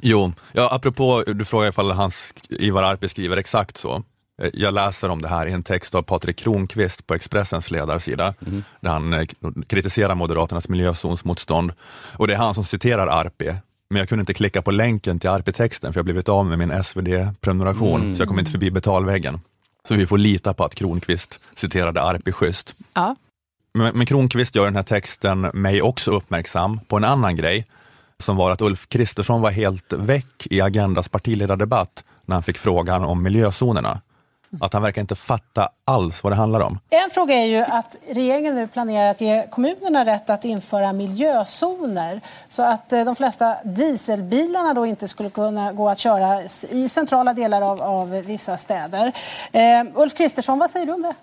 Jo, 0.00 0.32
ja, 0.52 0.68
apropå, 0.74 1.24
du 1.26 1.44
frågar 1.44 1.68
ifall 1.68 1.90
hans, 1.90 2.34
Ivar 2.48 2.82
Arpi 2.82 3.08
skriver 3.08 3.36
exakt 3.36 3.76
så. 3.76 4.02
Eh, 4.42 4.50
Jag 4.54 4.74
läser 4.74 5.08
om 5.08 5.22
det 5.22 5.28
här 5.28 5.46
i 5.46 5.52
en 5.52 5.62
text 5.62 5.94
av 5.94 6.02
Patrik 6.02 6.36
Kronqvist 6.38 7.06
på 7.06 7.14
Expressens 7.14 7.70
ledarsida, 7.70 8.34
där 8.80 8.90
han 8.90 9.12
eh, 9.12 9.26
kritiserar 9.68 10.14
Moderaternas 10.14 10.68
miljözonsmotstånd. 10.68 11.72
Och 12.12 12.26
det 12.26 12.32
är 12.34 12.38
han 12.38 12.54
som 12.54 12.64
citerar 12.64 13.06
Arpi, 13.06 13.54
men 13.94 14.00
jag 14.00 14.08
kunde 14.08 14.20
inte 14.20 14.34
klicka 14.34 14.62
på 14.62 14.70
länken 14.70 15.18
till 15.18 15.30
Arpi-texten 15.30 15.92
för 15.92 15.98
jag 15.98 16.02
har 16.02 16.04
blivit 16.04 16.28
av 16.28 16.46
med 16.46 16.58
min 16.58 16.84
SvD-prenumeration, 16.84 18.16
så 18.16 18.22
jag 18.22 18.28
kom 18.28 18.38
inte 18.38 18.50
förbi 18.50 18.70
betalväggen. 18.70 19.40
Så 19.88 19.94
vi 19.94 20.06
får 20.06 20.18
lita 20.18 20.54
på 20.54 20.64
att 20.64 20.74
Kronqvist 20.74 21.40
citerade 21.54 22.02
Arpi 22.02 22.32
schysst. 22.32 22.74
Ja. 22.94 23.16
Men, 23.74 23.98
men 23.98 24.06
Kronqvist 24.06 24.54
gör 24.54 24.64
den 24.64 24.76
här 24.76 24.82
texten 24.82 25.40
mig 25.40 25.82
också 25.82 26.10
uppmärksam 26.10 26.80
på 26.88 26.96
en 26.96 27.04
annan 27.04 27.36
grej, 27.36 27.66
som 28.18 28.36
var 28.36 28.50
att 28.50 28.62
Ulf 28.62 28.88
Kristersson 28.88 29.40
var 29.40 29.50
helt 29.50 29.92
väck 29.92 30.46
i 30.50 30.60
Agendas 30.60 31.08
partiledardebatt 31.08 32.04
när 32.26 32.36
han 32.36 32.42
fick 32.42 32.58
frågan 32.58 33.04
om 33.04 33.22
miljözonerna. 33.22 34.00
Att 34.60 34.72
han 34.72 34.82
verkar 34.82 35.00
inte 35.00 35.14
fatta 35.14 35.68
alls 35.84 36.22
vad 36.22 36.32
det 36.32 36.36
handlar 36.36 36.60
om. 36.60 36.78
En 36.90 37.10
fråga 37.10 37.34
är 37.34 37.46
ju 37.46 37.58
att 37.58 37.96
regeringen 38.08 38.54
nu 38.54 38.66
planerar 38.66 39.10
att 39.10 39.20
ge 39.20 39.46
kommunerna 39.50 40.04
rätt 40.04 40.30
att 40.30 40.44
införa 40.44 40.92
miljözoner 40.92 42.20
så 42.48 42.62
att 42.62 42.92
eh, 42.92 43.04
de 43.04 43.16
flesta 43.16 43.56
dieselbilarna 43.64 44.74
då 44.74 44.86
inte 44.86 45.08
skulle 45.08 45.30
kunna 45.30 45.72
gå 45.72 45.88
att 45.88 45.98
köra 45.98 46.42
i 46.70 46.88
centrala 46.88 47.34
delar 47.34 47.62
av, 47.62 47.82
av 47.82 48.10
vissa 48.10 48.56
städer. 48.56 49.12
Eh, 49.52 49.62
Ulf 49.94 50.14
Kristersson, 50.14 50.58
vad 50.58 50.70
säger 50.70 50.86
du 50.86 50.92
om 50.92 51.02
det? 51.02 51.14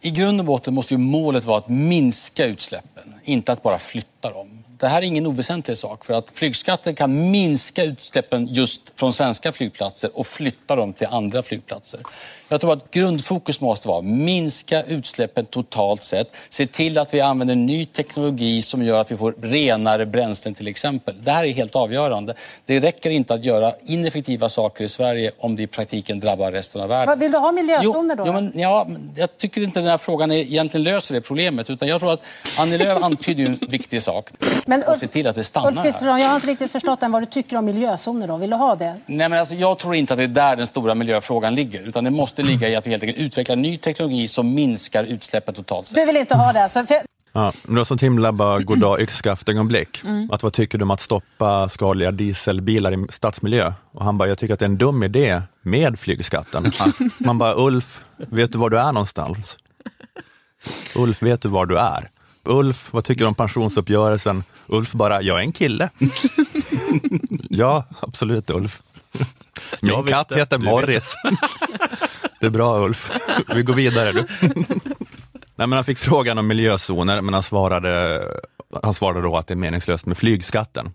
I 0.00 0.10
grund 0.10 0.40
och 0.40 0.46
botten 0.46 0.74
måste 0.74 0.94
ju 0.94 0.98
målet 0.98 1.44
vara 1.44 1.58
att 1.58 1.68
minska 1.68 2.46
utsläppen, 2.46 3.14
inte 3.24 3.52
att 3.52 3.62
bara 3.62 3.78
flytta 3.78 4.32
dem. 4.32 4.59
Det 4.80 4.88
här 4.88 5.02
är 5.02 5.06
ingen 5.06 5.26
oväsentlig 5.26 5.78
sak 5.78 6.04
för 6.04 6.14
att 6.14 6.30
flygskatten 6.34 6.94
kan 6.94 7.30
minska 7.30 7.84
utsläppen 7.84 8.46
just 8.46 8.92
från 8.98 9.12
svenska 9.12 9.52
flygplatser 9.52 10.10
och 10.14 10.26
flytta 10.26 10.76
dem 10.76 10.92
till 10.92 11.06
andra 11.06 11.42
flygplatser. 11.42 12.00
Jag 12.48 12.60
tror 12.60 12.72
att 12.72 12.90
grundfokus 12.90 13.60
måste 13.60 13.88
vara 13.88 14.02
minska 14.02 14.82
utsläppen 14.82 15.46
totalt 15.46 16.02
sett. 16.02 16.36
Se 16.48 16.66
till 16.66 16.98
att 16.98 17.14
vi 17.14 17.20
använder 17.20 17.54
ny 17.54 17.86
teknologi 17.86 18.62
som 18.62 18.82
gör 18.82 19.00
att 19.00 19.12
vi 19.12 19.16
får 19.16 19.34
renare 19.42 20.06
bränslen 20.06 20.54
till 20.54 20.68
exempel. 20.68 21.14
Det 21.22 21.30
här 21.30 21.44
är 21.44 21.52
helt 21.52 21.76
avgörande. 21.76 22.34
Det 22.66 22.80
räcker 22.80 23.10
inte 23.10 23.34
att 23.34 23.44
göra 23.44 23.74
ineffektiva 23.86 24.48
saker 24.48 24.84
i 24.84 24.88
Sverige 24.88 25.30
om 25.38 25.56
det 25.56 25.62
i 25.62 25.66
praktiken 25.66 26.20
drabbar 26.20 26.52
resten 26.52 26.80
av 26.80 26.88
världen. 26.88 27.18
Vill 27.18 27.32
du 27.32 27.38
ha 27.38 27.52
miljözoner 27.52 28.16
då? 28.16 28.24
Jo, 28.26 28.32
men, 28.32 28.52
ja, 28.54 28.86
jag 29.16 29.36
tycker 29.36 29.60
inte 29.60 29.80
den 29.80 29.88
här 29.88 29.98
frågan 29.98 30.30
är, 30.30 30.36
egentligen 30.36 30.84
löser 30.84 31.14
det 31.14 31.20
problemet. 31.20 31.70
Utan 31.70 31.88
jag 31.88 32.00
tror 32.00 32.12
att 32.12 32.22
Annie 32.58 32.78
Lööf 32.78 33.02
antyder 33.02 33.46
en 33.46 33.58
viktig 33.68 34.02
sak. 34.02 34.30
Men 34.70 34.82
och 34.82 34.96
se 34.96 35.06
till 35.06 35.26
att 35.26 35.34
det 35.34 35.44
stannar 35.44 35.68
Ulf 35.68 35.82
Kristersson, 35.82 36.20
jag 36.20 36.28
har 36.28 36.34
inte 36.34 36.46
riktigt 36.46 36.72
förstått 36.72 37.02
än 37.02 37.12
vad 37.12 37.22
du 37.22 37.26
tycker 37.26 37.56
om 37.56 37.64
miljözoner. 37.64 38.28
Då. 38.28 38.36
Vill 38.36 38.50
du 38.50 38.56
ha 38.56 38.76
det? 38.76 38.96
Nej, 39.06 39.28
men 39.28 39.32
alltså, 39.32 39.54
jag 39.54 39.78
tror 39.78 39.94
inte 39.94 40.12
att 40.12 40.18
det 40.18 40.24
är 40.24 40.28
där 40.28 40.56
den 40.56 40.66
stora 40.66 40.94
miljöfrågan 40.94 41.54
ligger. 41.54 41.82
Utan 41.82 42.04
det 42.04 42.10
måste 42.10 42.42
ligga 42.42 42.68
i 42.68 42.76
att 42.76 42.86
vi 42.86 42.90
helt 42.90 43.02
enkelt 43.02 43.18
utvecklar 43.18 43.56
ny 43.56 43.78
teknologi 43.78 44.28
som 44.28 44.54
minskar 44.54 45.04
utsläppen 45.04 45.54
totalt 45.54 45.86
sett. 45.86 45.96
Du 45.96 46.04
vill 46.04 46.16
inte 46.16 46.34
ha 46.34 46.52
det 46.52 46.62
alltså? 46.62 46.86
För... 46.86 46.96
Ja, 47.32 47.52
det 47.62 47.72
var 47.72 47.84
sånt 47.84 48.02
himla 48.02 48.32
bara 48.32 48.58
goddag 48.58 49.00
yxskaft-ögonblick. 49.00 50.04
Mm. 50.04 50.30
Att 50.32 50.42
vad 50.42 50.52
tycker 50.52 50.78
du 50.78 50.84
om 50.84 50.90
att 50.90 51.00
stoppa 51.00 51.68
skadliga 51.68 52.10
dieselbilar 52.10 52.92
i 52.92 53.06
stadsmiljö? 53.12 53.72
Och 53.92 54.04
han 54.04 54.18
bara, 54.18 54.28
jag 54.28 54.38
tycker 54.38 54.54
att 54.54 54.60
det 54.60 54.64
är 54.64 54.68
en 54.70 54.78
dum 54.78 55.02
idé 55.02 55.42
med 55.62 55.98
flygskatten. 55.98 56.72
Man 57.18 57.38
bara, 57.38 57.54
Ulf, 57.56 58.04
vet 58.16 58.52
du 58.52 58.58
var 58.58 58.70
du 58.70 58.78
är 58.78 58.92
någonstans? 58.92 59.56
Ulf, 60.94 61.22
vet 61.22 61.42
du 61.42 61.48
var 61.48 61.66
du 61.66 61.78
är? 61.78 62.10
Ulf, 62.44 62.88
vad 62.92 63.04
tycker 63.04 63.20
du 63.20 63.28
om 63.28 63.34
pensionsuppgörelsen? 63.34 64.44
Ulf 64.66 64.92
bara, 64.92 65.22
jag 65.22 65.36
är 65.36 65.40
en 65.40 65.52
kille. 65.52 65.90
ja, 67.50 67.84
absolut 68.00 68.50
Ulf. 68.50 68.82
Min 69.80 70.04
katt 70.04 70.32
heter 70.32 70.58
Morris. 70.58 71.14
det 72.40 72.46
är 72.46 72.50
bra 72.50 72.84
Ulf. 72.84 73.10
Vi 73.54 73.62
går 73.62 73.74
vidare 73.74 74.12
du. 74.12 74.26
Nej, 75.56 75.66
men 75.66 75.72
han 75.72 75.84
fick 75.84 75.98
frågan 75.98 76.38
om 76.38 76.46
miljözoner, 76.46 77.20
men 77.20 77.34
han 77.34 77.42
svarade, 77.42 78.22
han 78.82 78.94
svarade 78.94 79.22
då 79.22 79.36
att 79.36 79.46
det 79.46 79.54
är 79.54 79.56
meningslöst 79.56 80.06
med 80.06 80.18
flygskatten. 80.18 80.92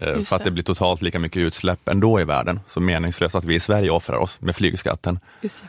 Eh, 0.00 0.08
Just 0.08 0.28
för 0.28 0.36
att 0.36 0.44
det 0.44 0.50
blir 0.50 0.62
totalt 0.62 1.02
lika 1.02 1.18
mycket 1.18 1.40
utsläpp 1.40 1.88
ändå 1.88 2.20
i 2.20 2.24
världen, 2.24 2.60
så 2.68 2.80
meningslöst 2.80 3.34
att 3.34 3.44
vi 3.44 3.54
i 3.54 3.60
Sverige 3.60 3.90
offrar 3.90 4.16
oss 4.18 4.36
med 4.40 4.56
flygskatten. 4.56 5.18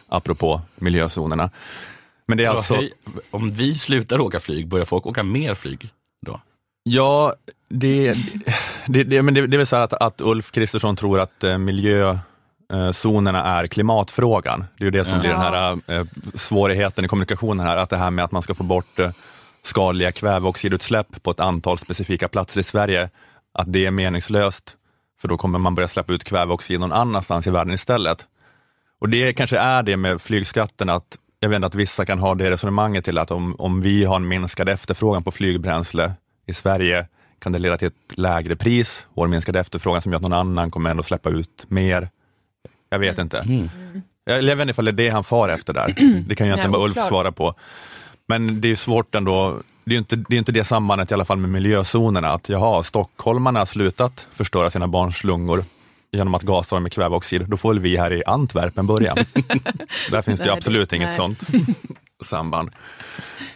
Apropå 0.07 0.61
miljözonerna. 0.75 1.49
Men 2.31 2.37
det 2.37 2.45
är 2.45 2.49
alltså... 2.49 2.73
Hej, 2.73 2.93
om 3.31 3.51
vi 3.51 3.75
slutar 3.75 4.19
åka 4.19 4.39
flyg, 4.39 4.67
börjar 4.67 4.85
folk 4.85 5.05
åka 5.05 5.23
mer 5.23 5.55
flyg 5.55 5.89
då? 6.25 6.41
Ja, 6.83 7.33
det, 7.69 8.15
det, 8.87 9.03
det, 9.03 9.21
men 9.21 9.33
det, 9.33 9.47
det 9.47 9.55
är 9.55 9.57
väl 9.57 9.67
så 9.67 9.75
att, 9.75 9.93
att 9.93 10.21
Ulf 10.21 10.51
Kristersson 10.51 10.95
tror 10.95 11.19
att 11.19 11.43
eh, 11.43 11.57
miljözonerna 11.57 13.43
är 13.43 13.67
klimatfrågan. 13.67 14.65
Det 14.77 14.83
är 14.83 14.85
ju 14.85 14.91
det 14.91 15.05
som 15.05 15.13
ja. 15.13 15.19
blir 15.19 15.29
den 15.29 15.39
här 15.39 15.79
eh, 15.87 16.05
svårigheten 16.33 17.05
i 17.05 17.07
kommunikationen 17.07 17.65
här, 17.65 17.77
att 17.77 17.89
det 17.89 17.97
här 17.97 18.11
med 18.11 18.25
att 18.25 18.31
man 18.31 18.41
ska 18.41 18.55
få 18.55 18.63
bort 18.63 18.99
eh, 18.99 19.11
skadliga 19.63 20.11
kväveoxidutsläpp 20.11 21.23
på 21.23 21.31
ett 21.31 21.39
antal 21.39 21.77
specifika 21.77 22.27
platser 22.27 22.59
i 22.59 22.63
Sverige, 22.63 23.09
att 23.53 23.73
det 23.73 23.85
är 23.85 23.91
meningslöst, 23.91 24.75
för 25.21 25.27
då 25.27 25.37
kommer 25.37 25.59
man 25.59 25.75
börja 25.75 25.87
släppa 25.87 26.13
ut 26.13 26.23
kväveoxid 26.23 26.79
någon 26.79 26.91
annanstans 26.91 27.47
i 27.47 27.51
världen 27.51 27.73
istället. 27.73 28.25
Och 29.01 29.09
det 29.09 29.33
kanske 29.33 29.57
är 29.57 29.83
det 29.83 29.97
med 29.97 30.21
flygskatten, 30.21 30.89
att 30.89 31.17
jag 31.43 31.49
vet 31.49 31.63
att 31.63 31.75
vissa 31.75 32.05
kan 32.05 32.19
ha 32.19 32.35
det 32.35 32.51
resonemanget 32.51 33.05
till 33.05 33.17
att 33.17 33.31
om, 33.31 33.55
om 33.55 33.81
vi 33.81 34.03
har 34.03 34.15
en 34.15 34.27
minskad 34.27 34.69
efterfrågan 34.69 35.23
på 35.23 35.31
flygbränsle 35.31 36.13
i 36.45 36.53
Sverige 36.53 37.07
kan 37.39 37.51
det 37.51 37.59
leda 37.59 37.77
till 37.77 37.87
ett 37.87 38.17
lägre 38.17 38.55
pris, 38.55 39.05
vår 39.13 39.27
minskade 39.27 39.59
efterfrågan 39.59 40.01
som 40.01 40.11
gör 40.11 40.17
att 40.17 40.23
någon 40.23 40.33
annan 40.33 40.71
kommer 40.71 40.89
ändå 40.89 41.03
släppa 41.03 41.29
ut 41.29 41.65
mer. 41.67 42.09
Jag 42.89 42.99
vet 42.99 43.19
inte. 43.19 43.39
Mm. 43.39 43.69
Jag 44.25 44.41
vet 44.41 44.59
inte 44.59 44.71
ifall 44.71 44.85
det 44.85 44.91
är 44.91 44.93
det 44.93 45.09
han 45.09 45.23
far 45.23 45.49
efter 45.49 45.73
där. 45.73 45.95
Det 46.27 46.35
kan 46.35 46.47
ju 46.47 46.49
egentligen 46.49 46.71
bara 46.71 46.83
Ulf 46.83 46.97
svara 46.97 47.31
på. 47.31 47.55
Men 48.27 48.61
det 48.61 48.71
är 48.71 48.75
svårt 48.75 49.15
ändå, 49.15 49.57
det 49.83 49.95
är 49.95 49.97
inte 49.97 50.15
det, 50.15 50.35
är 50.35 50.39
inte 50.39 50.51
det 50.51 50.63
sambandet 50.63 51.11
i 51.11 51.13
alla 51.13 51.25
fall 51.25 51.37
med 51.37 51.49
miljözonerna, 51.49 52.27
att 52.27 52.49
jaha, 52.49 52.83
stockholmarna 52.83 53.59
har 53.59 53.65
slutat 53.65 54.27
förstöra 54.31 54.69
sina 54.69 54.87
barns 54.87 55.23
lungor 55.23 55.63
genom 56.11 56.35
att 56.35 56.41
gasa 56.41 56.75
dem 56.75 56.83
med 56.83 56.91
kväveoxid, 56.91 57.45
då 57.47 57.57
får 57.57 57.69
väl 57.69 57.79
vi 57.79 57.97
här 57.97 58.13
i 58.13 58.23
Antwerpen 58.25 58.87
börja. 58.87 59.15
Där 60.11 60.21
finns 60.21 60.39
det 60.39 60.45
ju 60.45 60.51
absolut 60.51 60.93
inget 60.93 61.09
nej. 61.09 61.17
sånt 61.17 61.43
samband, 62.25 62.71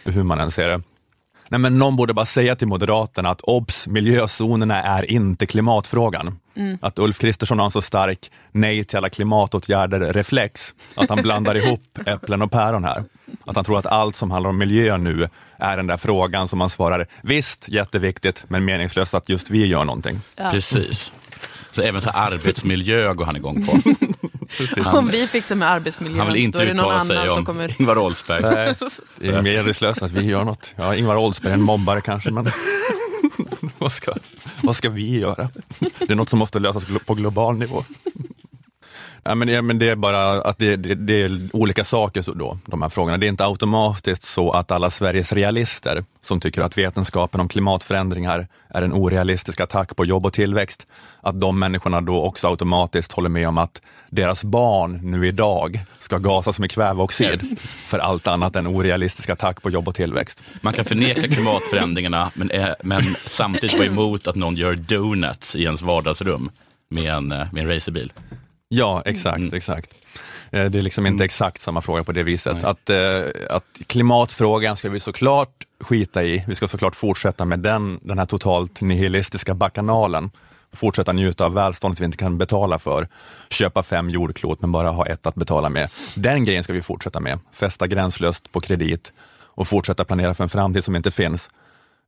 hur 0.04 0.22
man 0.22 0.40
än 0.40 0.50
ser 0.50 0.68
det. 0.68 0.82
Nej, 1.48 1.60
men 1.60 1.78
någon 1.78 1.96
borde 1.96 2.14
bara 2.14 2.26
säga 2.26 2.56
till 2.56 2.68
Moderaterna 2.68 3.28
att 3.28 3.40
obs, 3.40 3.86
miljözonerna 3.86 4.82
är 4.82 5.10
inte 5.10 5.46
klimatfrågan. 5.46 6.38
Mm. 6.54 6.78
Att 6.82 6.98
Ulf 6.98 7.18
Kristersson 7.18 7.58
har 7.58 7.64
en 7.64 7.70
så 7.70 7.82
stark 7.82 8.30
nej 8.52 8.84
till 8.84 8.96
alla 8.96 9.08
klimatåtgärder-reflex, 9.08 10.74
att 10.94 11.08
han 11.08 11.22
blandar 11.22 11.54
ihop 11.66 11.98
äpplen 12.06 12.42
och 12.42 12.50
päron 12.50 12.84
här. 12.84 13.04
Att 13.44 13.56
han 13.56 13.64
tror 13.64 13.78
att 13.78 13.86
allt 13.86 14.16
som 14.16 14.30
handlar 14.30 14.50
om 14.50 14.58
miljö 14.58 14.98
nu 14.98 15.28
är 15.56 15.76
den 15.76 15.86
där 15.86 15.96
frågan 15.96 16.48
som 16.48 16.58
man 16.58 16.70
svarar, 16.70 17.06
visst, 17.22 17.68
jätteviktigt, 17.68 18.44
men 18.48 18.64
meningslöst 18.64 19.14
att 19.14 19.28
just 19.28 19.50
vi 19.50 19.66
gör 19.66 19.84
någonting. 19.84 20.20
Ja. 20.36 20.50
Precis. 20.50 21.12
Så 21.76 21.82
även 21.82 22.02
så 22.02 22.10
arbetsmiljö 22.10 23.14
går 23.14 23.24
han 23.24 23.36
igång 23.36 23.66
på. 23.66 23.80
Han, 24.82 24.96
Om 24.96 25.08
vi 25.08 25.26
fixar 25.26 25.56
med 25.56 25.70
arbetsmiljön, 25.70 26.18
han 26.18 26.32
vill 26.32 26.36
inte 26.36 26.58
då 26.58 26.62
är 26.64 26.68
det 26.68 26.74
någon 26.74 26.90
annan 26.90 27.06
sig 27.06 27.28
om 27.28 27.34
som 27.34 27.44
kommer... 27.44 27.80
Ingvar 27.80 27.98
Oldsberg. 27.98 28.42
Nej, 28.42 28.74
det 29.16 29.28
är 29.28 29.42
meningslöst 29.42 30.02
att 30.02 30.10
vi 30.10 30.26
gör 30.26 30.44
något. 30.44 30.74
Ja, 30.76 30.94
Ingvar 30.94 31.16
Oldsberg 31.16 31.50
är 31.50 31.54
en 31.54 31.62
mobbare 31.62 32.00
kanske, 32.00 32.30
men 32.30 32.50
vad, 33.78 33.92
ska, 33.92 34.12
vad 34.60 34.76
ska 34.76 34.90
vi 34.90 35.18
göra? 35.18 35.48
Det 35.78 36.10
är 36.10 36.14
något 36.14 36.28
som 36.28 36.38
måste 36.38 36.58
lösas 36.58 36.84
på 37.06 37.14
global 37.14 37.56
nivå. 37.58 37.84
Ja, 39.28 39.34
men, 39.34 39.48
ja, 39.48 39.62
men 39.62 39.78
det 39.78 39.88
är 39.88 39.96
bara 39.96 40.32
att 40.42 40.58
det, 40.58 40.76
det, 40.76 40.94
det, 40.94 41.22
är 41.22 41.38
olika 41.52 41.84
saker 41.84 42.22
så 42.22 42.32
då, 42.32 42.58
de 42.66 42.82
här 42.82 42.88
frågorna. 42.88 43.16
Det 43.18 43.26
är 43.26 43.28
inte 43.28 43.44
automatiskt 43.44 44.22
så 44.22 44.50
att 44.50 44.70
alla 44.70 44.90
Sveriges 44.90 45.32
realister 45.32 46.04
som 46.22 46.40
tycker 46.40 46.62
att 46.62 46.78
vetenskapen 46.78 47.40
om 47.40 47.48
klimatförändringar 47.48 48.48
är 48.68 48.82
en 48.82 48.92
orealistisk 48.92 49.60
attack 49.60 49.96
på 49.96 50.04
jobb 50.04 50.26
och 50.26 50.32
tillväxt, 50.32 50.86
att 51.20 51.40
de 51.40 51.58
människorna 51.58 52.00
då 52.00 52.22
också 52.22 52.48
automatiskt 52.48 53.12
håller 53.12 53.28
med 53.28 53.48
om 53.48 53.58
att 53.58 53.82
deras 54.10 54.44
barn 54.44 55.00
nu 55.02 55.26
idag 55.26 55.84
ska 56.00 56.18
gasas 56.18 56.58
med 56.58 56.70
kväveoxid 56.70 57.58
för 57.86 57.98
allt 57.98 58.26
annat 58.26 58.56
än 58.56 58.66
orealistisk 58.66 59.30
attack 59.30 59.62
på 59.62 59.70
jobb 59.70 59.88
och 59.88 59.94
tillväxt. 59.94 60.42
Man 60.60 60.72
kan 60.72 60.84
förneka 60.84 61.28
klimatförändringarna 61.28 62.30
men, 62.34 62.50
men 62.82 63.16
samtidigt 63.26 63.76
vara 63.76 63.86
emot 63.86 64.26
att 64.26 64.36
någon 64.36 64.56
gör 64.56 64.74
donuts 64.74 65.56
i 65.56 65.64
ens 65.64 65.82
vardagsrum 65.82 66.50
med 66.88 67.12
en, 67.12 67.28
med 67.28 67.56
en 67.56 67.68
racerbil. 67.68 68.12
Ja, 68.68 69.02
exakt, 69.04 69.38
mm. 69.38 69.54
exakt. 69.54 69.94
Eh, 70.50 70.64
det 70.64 70.78
är 70.78 70.82
liksom 70.82 71.06
inte 71.06 71.14
mm. 71.14 71.24
exakt 71.24 71.62
samma 71.62 71.82
fråga 71.82 72.04
på 72.04 72.12
det 72.12 72.22
viset. 72.22 72.64
Att, 72.64 72.90
eh, 72.90 73.22
att 73.50 73.64
klimatfrågan 73.86 74.76
ska 74.76 74.90
vi 74.90 75.00
såklart 75.00 75.66
skita 75.80 76.24
i. 76.24 76.44
Vi 76.48 76.54
ska 76.54 76.68
såklart 76.68 76.96
fortsätta 76.96 77.44
med 77.44 77.58
den, 77.58 78.00
den 78.02 78.18
här 78.18 78.26
totalt 78.26 78.80
nihilistiska 78.80 79.54
bakanalen. 79.54 80.30
Fortsätta 80.72 81.12
njuta 81.12 81.46
av 81.46 81.54
välståndet 81.54 82.00
vi 82.00 82.04
inte 82.04 82.16
kan 82.16 82.38
betala 82.38 82.78
för. 82.78 83.08
Köpa 83.50 83.82
fem 83.82 84.10
jordklot 84.10 84.60
men 84.60 84.72
bara 84.72 84.90
ha 84.90 85.06
ett 85.06 85.26
att 85.26 85.34
betala 85.34 85.68
med. 85.68 85.90
Den 86.14 86.44
grejen 86.44 86.64
ska 86.64 86.72
vi 86.72 86.82
fortsätta 86.82 87.20
med. 87.20 87.38
Fästa 87.52 87.86
gränslöst 87.86 88.52
på 88.52 88.60
kredit 88.60 89.12
och 89.32 89.68
fortsätta 89.68 90.04
planera 90.04 90.34
för 90.34 90.44
en 90.44 90.48
framtid 90.48 90.84
som 90.84 90.96
inte 90.96 91.10
finns 91.10 91.50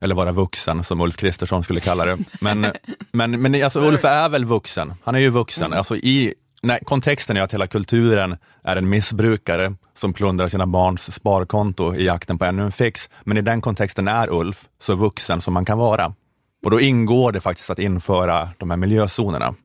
eller 0.01 0.15
vara 0.15 0.31
vuxen 0.31 0.83
som 0.83 1.01
Ulf 1.01 1.15
Kristersson 1.15 1.63
skulle 1.63 1.79
kalla 1.79 2.05
det. 2.05 2.17
Men, 2.41 2.67
men, 3.11 3.41
men 3.41 3.63
alltså, 3.63 3.79
Ulf 3.79 4.05
är 4.05 4.29
väl 4.29 4.45
vuxen? 4.45 4.93
Han 5.03 5.15
är 5.15 5.19
ju 5.19 5.29
vuxen. 5.29 5.65
Mm. 5.65 5.77
Alltså, 5.77 5.95
i, 5.95 6.33
nej, 6.61 6.79
kontexten 6.85 7.37
är 7.37 7.41
att 7.41 7.53
hela 7.53 7.67
kulturen 7.67 8.37
är 8.63 8.75
en 8.75 8.89
missbrukare 8.89 9.75
som 9.93 10.13
plundrar 10.13 10.47
sina 10.47 10.65
barns 10.65 11.15
sparkonto 11.15 11.95
i 11.95 12.05
jakten 12.05 12.37
på 12.37 12.45
ännu 12.45 12.63
en 12.63 12.71
fix. 12.71 13.09
Men 13.23 13.37
i 13.37 13.41
den 13.41 13.61
kontexten 13.61 14.07
är 14.07 14.29
Ulf 14.29 14.65
så 14.79 14.95
vuxen 14.95 15.41
som 15.41 15.53
man 15.53 15.65
kan 15.65 15.77
vara. 15.77 16.13
Och 16.63 16.71
då 16.71 16.79
ingår 16.79 17.31
det 17.31 17.41
faktiskt 17.41 17.69
att 17.69 17.79
införa 17.79 18.49
de 18.57 18.69
här 18.69 18.77
miljözonerna. 18.77 19.55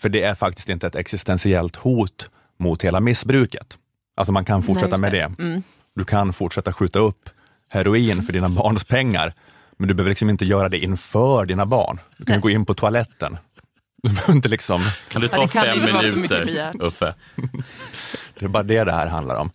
För 0.00 0.08
det 0.08 0.22
är 0.22 0.34
faktiskt 0.34 0.68
inte 0.68 0.86
ett 0.86 0.94
existentiellt 0.94 1.76
hot 1.76 2.30
mot 2.58 2.84
hela 2.84 3.00
missbruket. 3.00 3.78
Alltså 4.16 4.32
man 4.32 4.44
kan 4.44 4.62
fortsätta 4.62 4.96
Nej, 4.96 5.10
det. 5.10 5.28
med 5.28 5.36
det. 5.38 5.42
Mm. 5.42 5.62
Du 5.96 6.04
kan 6.04 6.32
fortsätta 6.32 6.72
skjuta 6.72 6.98
upp 6.98 7.30
heroin 7.68 8.22
för 8.22 8.32
dina 8.32 8.48
barns 8.48 8.84
pengar, 8.84 9.34
men 9.76 9.88
du 9.88 9.94
behöver 9.94 10.10
liksom 10.10 10.30
inte 10.30 10.44
göra 10.44 10.68
det 10.68 10.78
inför 10.78 11.46
dina 11.46 11.66
barn. 11.66 12.00
Du 12.16 12.24
kan 12.24 12.40
gå 12.40 12.50
in 12.50 12.66
på 12.66 12.74
toaletten 12.74 13.38
du 14.02 14.08
behöver 14.10 14.32
inte 14.32 14.48
liksom... 14.48 14.82
Kan 15.08 15.22
du 15.22 15.28
ta 15.28 15.40
ja, 15.40 15.48
fem 15.48 15.84
minuter, 15.84 16.72
Uffe? 16.80 17.14
Det 18.38 18.44
är 18.44 18.48
bara 18.48 18.62
det 18.62 18.84
det 18.84 18.92
här 18.92 19.06
handlar 19.06 19.36
om. 19.36 19.50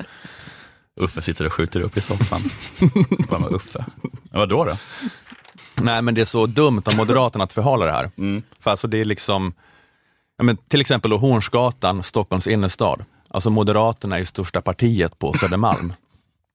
Uffe 1.02 1.22
sitter 1.22 1.46
och 1.46 1.54
skjuter 1.54 1.82
upp 1.82 1.98
i 1.98 2.02
soffan. 2.02 2.42
Bara 3.30 3.40
med 3.40 3.52
Uffe. 3.52 3.86
Ja, 4.04 4.40
vadå 4.40 4.66
då? 4.66 4.78
Nej, 5.82 6.02
men 6.02 6.16
det 6.16 6.22
är 6.22 6.26
så 6.26 6.46
dumt 6.46 6.82
av 6.86 6.96
Moderaterna 6.96 7.44
att 7.44 7.54
förhala 7.54 7.86
det 7.86 7.92
här. 7.92 8.12
För 8.60 8.72
alltså 8.72 8.88
det 8.88 8.98
är 8.98 9.06
liksom, 9.06 9.54
men 10.44 10.58
till 10.58 10.82
exempel 10.82 11.12
då 11.12 11.18
Hornsgatan, 11.18 12.04
Stockholms 12.04 12.48
innerstad. 12.48 13.06
Alltså 13.30 13.50
Moderaterna 13.50 14.16
är 14.16 14.20
ju 14.20 14.26
största 14.26 14.62
partiet 14.62 15.20
på 15.20 15.34
Södermalm. 15.34 15.94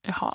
Jaha. 0.07 0.33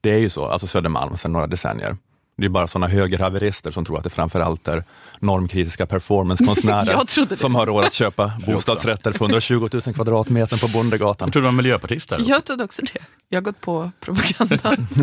Det 0.00 0.10
är 0.10 0.18
ju 0.18 0.30
så, 0.30 0.46
alltså 0.46 0.66
Södermalm 0.66 1.16
sedan 1.16 1.32
några 1.32 1.46
decennier. 1.46 1.96
Det 2.38 2.44
är 2.44 2.48
bara 2.48 2.66
sådana 2.66 2.86
högerhaverister 2.88 3.70
som 3.70 3.84
tror 3.84 3.98
att 3.98 4.04
det 4.04 4.10
framförallt 4.10 4.68
är 4.68 4.84
normkritiska 5.18 5.86
performancekonstnärer 5.86 7.36
som 7.36 7.54
har 7.54 7.66
råd 7.66 7.84
att 7.84 7.92
köpa 7.92 8.32
bostadsrätter 8.46 9.12
för 9.12 9.24
120 9.24 9.68
000 9.72 9.82
kvadratmeter 9.82 10.56
på 10.56 10.68
Bondegatan. 10.68 11.26
Jag 11.26 11.32
trodde 11.32 11.46
du 11.46 11.50
var 11.50 11.52
miljöpartist 11.56 12.12
eller? 12.12 12.28
Jag 12.28 12.44
trodde 12.44 12.64
också 12.64 12.82
det. 12.82 13.00
Jag 13.28 13.36
har 13.36 13.42
gått 13.42 13.60
på 13.60 13.90
propagandan. 14.00 14.86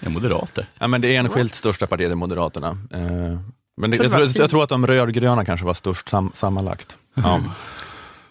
Ja, 0.00 0.08
moderater. 0.08 0.66
Ja, 0.78 0.88
men 0.88 1.00
det 1.00 1.16
är 1.16 1.20
enskilt 1.20 1.54
största 1.54 1.86
partiet 1.86 2.10
är 2.10 2.14
Moderaterna. 2.14 2.68
Eh, 2.68 3.38
Men 3.76 3.90
det, 3.90 3.96
jag, 3.96 4.28
jag 4.34 4.50
tror 4.50 4.62
att 4.62 4.68
de 4.68 4.86
rödgröna 4.86 5.44
kanske 5.44 5.66
var 5.66 5.74
störst 5.74 6.08
sam, 6.08 6.30
sammanlagt. 6.34 6.96
Ja. 7.14 7.40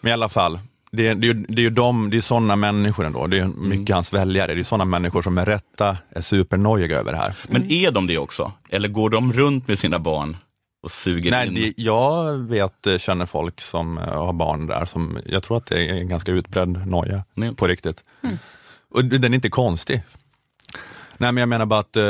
Men 0.01 0.09
i 0.09 0.13
alla 0.13 0.29
fall, 0.29 0.59
det 0.91 1.08
är, 1.08 1.15
det 1.15 1.27
är, 1.27 1.34
ju- 1.34 1.46
det 1.50 1.62
är 1.62 1.63
ju 1.63 1.70
de, 1.70 2.10
det 2.10 2.17
är 2.17 2.22
sådana 2.22 2.56
människor 2.56 3.06
ändå. 3.06 3.27
Det 3.27 3.39
är 3.39 3.48
mycket 3.48 3.96
hans 3.96 4.13
väljare. 4.13 4.53
Det 4.53 4.62
är 4.62 4.63
sådana 4.63 4.86
människor 4.86 5.22
som 5.22 5.34
med 5.34 5.48
rätta 5.48 5.98
är 6.10 6.22
supernojiga 6.22 7.00
över 7.00 7.12
det 7.12 7.17
här. 7.17 7.36
Men 7.50 7.72
är 7.72 7.91
de 7.91 8.08
det 8.08 8.17
också? 8.17 8.51
Eller 8.70 8.88
går 8.89 9.10
de 9.10 9.34
runt 9.34 9.67
med 9.67 9.79
sina 9.79 10.00
barn 10.00 10.38
och 10.84 10.91
suger 10.91 11.32
Nej, 11.32 11.48
in? 11.48 11.53
det, 11.53 11.74
jag 11.84 12.34
vet, 12.34 12.88
eh, 12.88 12.98
känner 12.98 13.25
folk 13.25 13.62
som 13.62 13.98
eh, 13.98 14.03
har 14.25 14.34
barn 14.34 14.67
där, 14.67 14.86
som 14.86 15.17
jag 15.25 15.44
tror 15.44 15.58
att 15.58 15.65
det 15.65 15.88
är 15.89 15.94
en 15.94 16.10
ganska 16.10 16.32
utbredd 16.32 16.88
noja 16.88 17.24
Nej. 17.34 17.56
på 17.56 17.67
riktigt. 17.67 18.03
Och 18.91 19.06
den 19.06 19.24
är 19.34 19.36
inte 19.36 19.50
konstig. 19.50 20.01
Nej, 21.17 21.32
men 21.32 21.38
jag 21.41 21.50
menar 21.50 21.65
bara 21.65 21.79
att, 21.79 21.96
eh, 21.96 22.03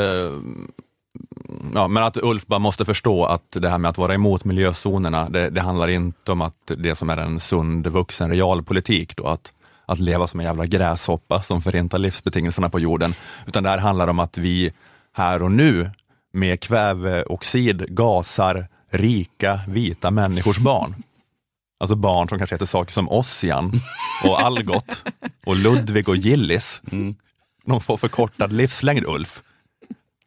ja, 1.74 1.88
men 1.88 2.04
att 2.04 2.18
Ulf 2.18 2.46
bara 2.46 2.60
måste 2.60 2.86
förstå 2.86 3.26
att 3.26 3.52
det 3.52 3.70
här 3.70 3.78
med 3.78 3.90
att 3.90 3.98
vara 3.98 4.14
emot 4.14 4.46
miljözonerna, 4.46 5.30
det, 5.30 5.50
det 5.50 5.62
handlar 5.62 5.88
inte 5.88 6.32
om 6.32 6.42
att 6.42 6.72
det 6.78 6.96
som 6.96 7.10
är 7.10 7.18
en 7.18 7.40
sund 7.40 7.88
vuxen 7.88 8.30
realpolitik, 8.30 9.18
då, 9.18 9.28
att, 9.28 9.54
att 9.86 10.00
leva 10.00 10.28
som 10.28 10.40
en 10.40 10.46
jävla 10.46 10.66
gräshoppa 10.66 11.42
som 11.42 11.62
förintar 11.62 11.98
livsbetingelserna 11.98 12.70
på 12.70 12.80
jorden, 12.80 13.14
utan 13.46 13.64
det 13.64 13.70
här 13.70 13.78
handlar 13.78 14.08
om 14.08 14.20
att 14.20 14.38
vi 14.38 14.72
här 15.14 15.42
och 15.42 15.52
nu 15.52 15.92
med 16.34 16.60
kväveoxid 16.60 17.86
gasar 17.96 18.68
rika 18.92 19.60
vita 19.68 20.12
människors 20.12 20.58
barn. 20.58 20.96
Alltså 21.80 21.96
barn 21.96 22.30
som 22.30 22.38
kanske 22.38 22.56
heter 22.56 22.66
saker 22.66 22.92
som 22.92 23.10
Ossian 23.10 23.72
och 24.24 24.42
Algot 24.42 25.04
och 25.46 25.56
Ludvig 25.56 26.10
och 26.10 26.16
Gillis. 26.16 26.82
De 27.66 27.82
får 27.82 27.98
förkortad 27.98 28.54
livslängd, 28.54 29.06
Ulf. 29.06 29.44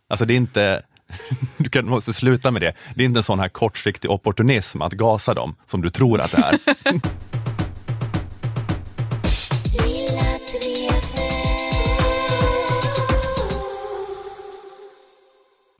Alltså 0.09 0.25
det 0.25 0.35
är 0.35 0.37
inte, 0.37 0.83
du 1.57 1.71
kan, 1.71 1.87
måste 1.87 2.13
sluta 2.13 2.51
med 2.51 2.63
det. 2.63 2.75
Det 2.95 3.03
är 3.03 3.05
inte 3.05 3.21
en 3.21 3.25
sån 3.25 3.41
här 3.41 3.49
kortsiktig 3.49 4.11
opportunism 4.11 4.83
att 4.83 4.93
gasa 4.93 5.35
dem 5.35 5.55
som 5.67 5.83
du 5.83 5.91
tror 5.91 6.21
att 6.21 6.31
det 6.31 6.39
är. 6.39 6.59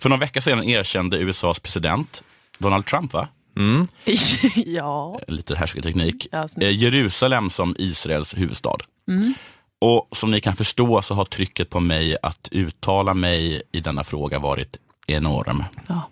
För 0.01 0.09
några 0.09 0.21
veckor 0.21 0.41
sedan 0.41 0.65
erkände 0.65 1.19
USAs 1.19 1.61
president, 1.61 2.23
Donald 2.59 2.87
Trump, 2.87 3.13
va? 3.13 3.29
ja. 4.67 5.21
lite 5.29 5.57
härskarteknik, 5.57 6.27
Ja, 6.33 6.47
eh, 6.61 6.71
Jerusalem 6.71 7.51
som 7.51 7.75
Israels 7.79 8.37
huvudstad. 8.37 8.77
Och 9.81 10.09
som 10.13 10.31
ni 10.31 10.41
kan 10.41 10.57
förstå 10.57 11.03
så 11.03 11.15
har 11.15 11.25
trycket 11.25 11.71
på 11.71 11.81
mig 11.81 12.17
att 12.23 12.49
uttala 12.51 13.15
mig 13.15 13.63
i 13.73 13.81
denna 13.81 14.05
fråga 14.05 14.39
varit 14.39 14.77
enorm. 15.17 15.65
Ja. 15.87 16.03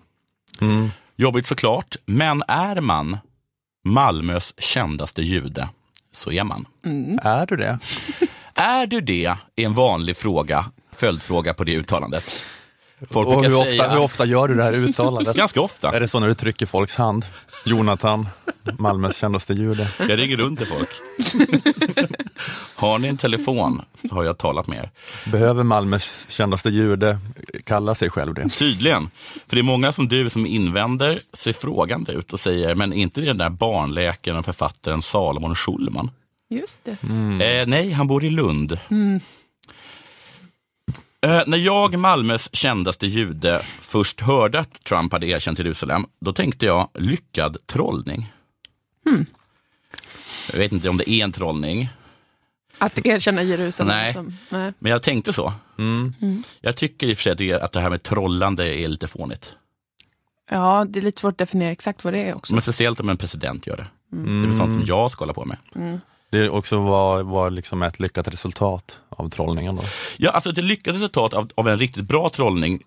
Jobbigt 1.17 1.47
såklart, 1.47 1.97
men 2.07 2.43
är 2.49 2.81
man 2.81 3.19
Malmös 3.85 4.55
kändaste 4.59 5.23
jude 5.23 5.69
så 6.13 6.33
är 6.33 6.45
man. 6.45 6.67
är 7.23 7.47
du 7.47 7.57
det? 7.57 7.79
Är 8.55 8.87
du 8.87 9.01
det? 9.01 9.37
är 9.57 9.65
en 9.65 9.75
vanlig 9.75 10.17
fråga, 10.17 10.65
följdfråga 10.93 11.55
på 11.55 11.65
det 11.65 11.73
uttalandet. 11.75 12.45
Folk 13.11 13.29
Och 13.29 13.45
hur 13.45 13.55
ofta, 13.55 13.71
säga, 13.71 13.89
hur 13.89 14.01
ofta 14.01 14.25
gör 14.25 14.49
du 14.49 14.55
det 14.55 14.63
här 14.63 14.73
uttalandet? 14.73 15.37
ganska 15.37 15.61
ofta. 15.61 15.97
Är 15.97 16.01
det 16.01 16.09
så 16.09 16.21
när 16.21 16.29
du 16.29 16.35
trycker 16.35 16.67
folks 16.67 16.95
hand? 16.95 17.27
Jonathan, 17.65 18.29
Malmös 18.79 19.17
kändaste 19.17 19.55
jude. 19.55 19.89
Jag 19.99 20.19
ringer 20.19 20.37
runt 20.37 20.59
till 20.59 20.69
folk. 20.69 20.89
Har 22.75 22.99
ni 22.99 23.09
en 23.09 23.17
telefon 23.17 23.83
så 24.09 24.15
har 24.15 24.25
jag 24.25 24.39
talat 24.39 24.67
med 24.67 24.79
er. 24.79 24.91
Behöver 25.31 25.63
Malmös 25.63 26.27
kändaste 26.29 26.69
jude 26.69 27.19
kalla 27.65 27.95
sig 27.95 28.11
själv 28.11 28.35
det? 28.35 28.49
Tydligen. 28.49 29.11
För 29.47 29.57
det 29.57 29.61
är 29.61 29.63
många 29.63 29.93
som 29.93 30.09
du 30.09 30.31
som 30.31 30.47
invänder 30.47 31.21
ser 31.33 31.53
frågande 31.53 32.13
ut 32.13 32.33
och 32.33 32.41
säger, 32.41 32.75
men 32.75 32.93
inte 32.93 33.21
den 33.21 33.39
där 33.39 33.51
barnläkaren 33.51 34.39
och 34.39 34.45
författaren 34.45 35.03
Salomon 35.03 35.55
Schulman? 35.55 36.11
Just 36.51 36.85
det. 36.85 36.91
Eh, 36.91 37.67
nej, 37.67 37.93
han 37.93 38.07
bor 38.07 38.25
i 38.25 38.31
Lund. 38.31 38.79
Eh, 41.27 41.43
när 41.47 41.59
jag, 41.59 41.99
Malmös 41.99 42.55
kändaste 42.55 43.07
jude, 43.07 43.61
först 43.81 44.21
hörde 44.21 44.61
att 44.61 44.83
Trump 44.85 45.13
hade 45.13 45.27
erkänt 45.27 45.59
Jerusalem, 45.59 46.07
då 46.21 46.33
tänkte 46.33 46.67
jag 46.67 46.89
lyckad 46.95 47.57
trollning. 47.67 48.33
Jag 50.53 50.59
vet 50.59 50.73
inte 50.73 50.89
om 50.89 50.97
det 50.97 51.11
är 51.11 51.25
en 51.25 51.33
trollning, 51.33 51.89
Att 52.79 53.07
erkänna 53.07 53.43
Jerusalem. 53.43 53.97
Nej. 53.97 54.13
Som, 54.13 54.37
nej. 54.51 54.73
men 54.79 54.93
jag 54.93 55.03
tänkte 55.03 55.33
så. 55.33 55.53
Jag 56.61 56.77
tycker 56.77 57.07
i 57.07 57.13
och 57.13 57.17
för 57.17 57.23
sig 57.23 57.53
att 57.53 57.73
det- 57.73 57.81
här 57.81 57.91
med 57.91 58.03
trollande 58.03 58.75
är 58.77 58.89
lite 58.89 59.09
fånigt. 59.09 59.53
Ja, 60.51 60.87
det 60.89 60.99
är 60.99 61.03
lite 61.03 61.21
svårt 61.21 61.33
att 61.33 61.39
definiera 61.39 61.71
exakt 61.71 62.05
vad 62.05 62.13
det 62.13 62.19
är 62.19 62.35
också. 62.35 62.53
Men 62.55 62.63
speciellt 62.63 63.01
om 63.01 63.09
en 63.09 63.17
president 63.17 63.67
gör 63.67 63.77
det. 63.77 63.87
Det 64.11 64.31
är 64.31 64.47
väl 64.47 64.57
sånt 64.57 64.75
som 64.75 64.85
jag 64.87 65.11
ska 65.11 65.23
hålla 65.23 65.33
på 65.35 65.45
med. 65.45 65.57
Det 66.31 66.39
är 66.39 66.51
också 66.51 66.79
var, 66.81 67.23
var 67.23 67.51
liksom 67.51 67.83
ett 67.83 68.01
lyckat 68.01 68.29
resultat 68.29 69.01
av 69.09 69.31
trollningen. 69.31 69.77
Då. 69.77 69.83
Ja, 70.17 70.31
alltså 70.31 70.51
ett 70.51 70.65
lyckat 70.65 70.95
resultat 70.95 71.35
av, 71.35 71.51
av 71.55 71.69
en 71.69 71.79
riktigt 71.79 72.05
bra 72.05 72.31
trollning, 72.31 72.83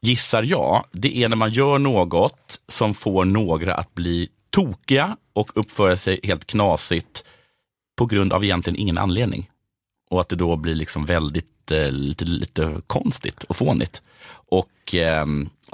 gissar 0.00 0.42
jag, 0.42 0.84
det 0.92 1.16
är 1.16 1.28
när 1.28 1.36
man 1.36 1.50
gör 1.50 1.78
något 1.78 2.60
som 2.68 2.94
får 2.94 3.24
några 3.24 3.74
att 3.74 3.94
bli 3.94 4.28
tokiga 4.50 5.16
och 5.32 5.50
uppföra 5.54 5.96
sig 5.96 6.20
helt 6.22 6.46
knasigt 6.46 7.24
på 7.96 8.06
grund 8.06 8.32
av 8.32 8.44
egentligen 8.44 8.80
ingen 8.80 8.98
anledning. 8.98 9.50
Och 10.10 10.20
att 10.20 10.28
det 10.28 10.36
då 10.36 10.56
blir 10.56 10.74
liksom 10.74 11.04
väldigt 11.04 11.70
eh, 11.70 11.90
lite, 11.90 12.24
lite 12.24 12.82
konstigt 12.86 13.44
och 13.44 13.56
fånigt. 13.56 14.02
Och 14.48 14.94
eh, 14.94 15.26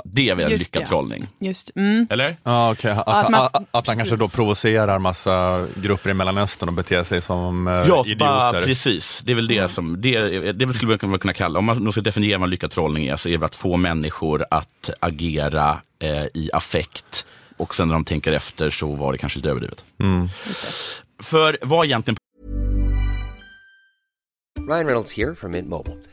det 0.05 0.29
är 0.29 0.35
väl 0.35 0.53
en 0.53 0.59
lyckad 0.59 0.83
det. 0.83 0.87
trollning? 0.87 1.27
Just, 1.41 1.71
mm. 1.77 2.07
Eller? 2.11 2.37
Ja, 2.43 2.73
okej. 2.73 2.91
Att, 2.91 3.09
Att 3.09 3.31
man- 3.31 3.41
att, 3.53 3.65
att 3.71 3.87
han 3.87 3.97
kanske 3.97 4.17
då 4.17 4.29
provocerar 4.29 4.99
massa 4.99 5.67
grupper 5.77 6.11
i 6.11 6.15
Mellanöstern 6.15 6.69
och 6.69 6.75
beter 6.75 7.05
sig 7.05 7.21
som 7.23 7.67
eh, 7.69 7.73
Ja, 7.75 7.83
idioter. 7.85 8.15
bara, 8.17 8.53
precis. 8.53 9.23
Det 9.25 9.33
är 9.33 9.37
väl 9.37 9.47
det 9.47 9.69
som, 9.69 10.01
det, 10.01 10.53
det 10.53 10.75
skulle 10.75 10.99
man 11.03 11.19
kunna 11.19 11.33
kalla, 11.35 11.59
om 11.59 11.65
man 11.65 11.85
nu 11.85 11.93
ska 11.93 12.01
definiera 12.01 12.39
vad 12.39 12.49
lyckad 12.49 12.71
trollning 12.71 13.07
är, 13.07 13.17
så 13.17 13.29
är 13.29 13.39
det 13.39 13.47
att 13.47 13.55
få 13.55 13.77
människor 13.77 14.45
att 14.51 14.91
agera 15.01 15.81
eh, 15.99 16.25
i 16.35 16.51
affekt 16.53 17.27
och 17.57 17.75
sen 17.75 17.89
när 17.89 17.95
de 17.95 18.05
tänker 18.05 18.33
efter 18.33 18.71
så 18.71 18.95
var 18.95 19.13
det 19.13 19.19
kanske 19.19 19.39
lite 19.39 19.51
överdrivet. 19.51 19.85
För 21.23 21.59
vad 21.63 21.87
egentligen 21.87 22.17
Ryan 24.69 24.87
Reynolds 24.87 25.13
here 25.17 25.35
from 25.35 25.51
Mint 25.53 25.69
Mobile. 25.69 25.97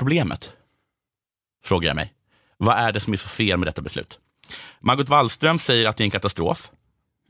problemet? 0.00 0.52
Frågar 1.64 1.88
jag 1.88 1.96
mig. 1.96 2.12
Vad 2.56 2.76
är 2.76 2.92
det 2.92 3.00
som 3.00 3.12
är 3.12 3.16
så 3.16 3.28
fel 3.28 3.58
med 3.58 3.68
detta 3.68 3.82
beslut? 3.82 4.18
Margot 4.80 5.08
Wallström 5.08 5.58
säger 5.58 5.88
att 5.88 5.96
det 5.96 6.02
är 6.02 6.04
en 6.04 6.10
katastrof. 6.10 6.70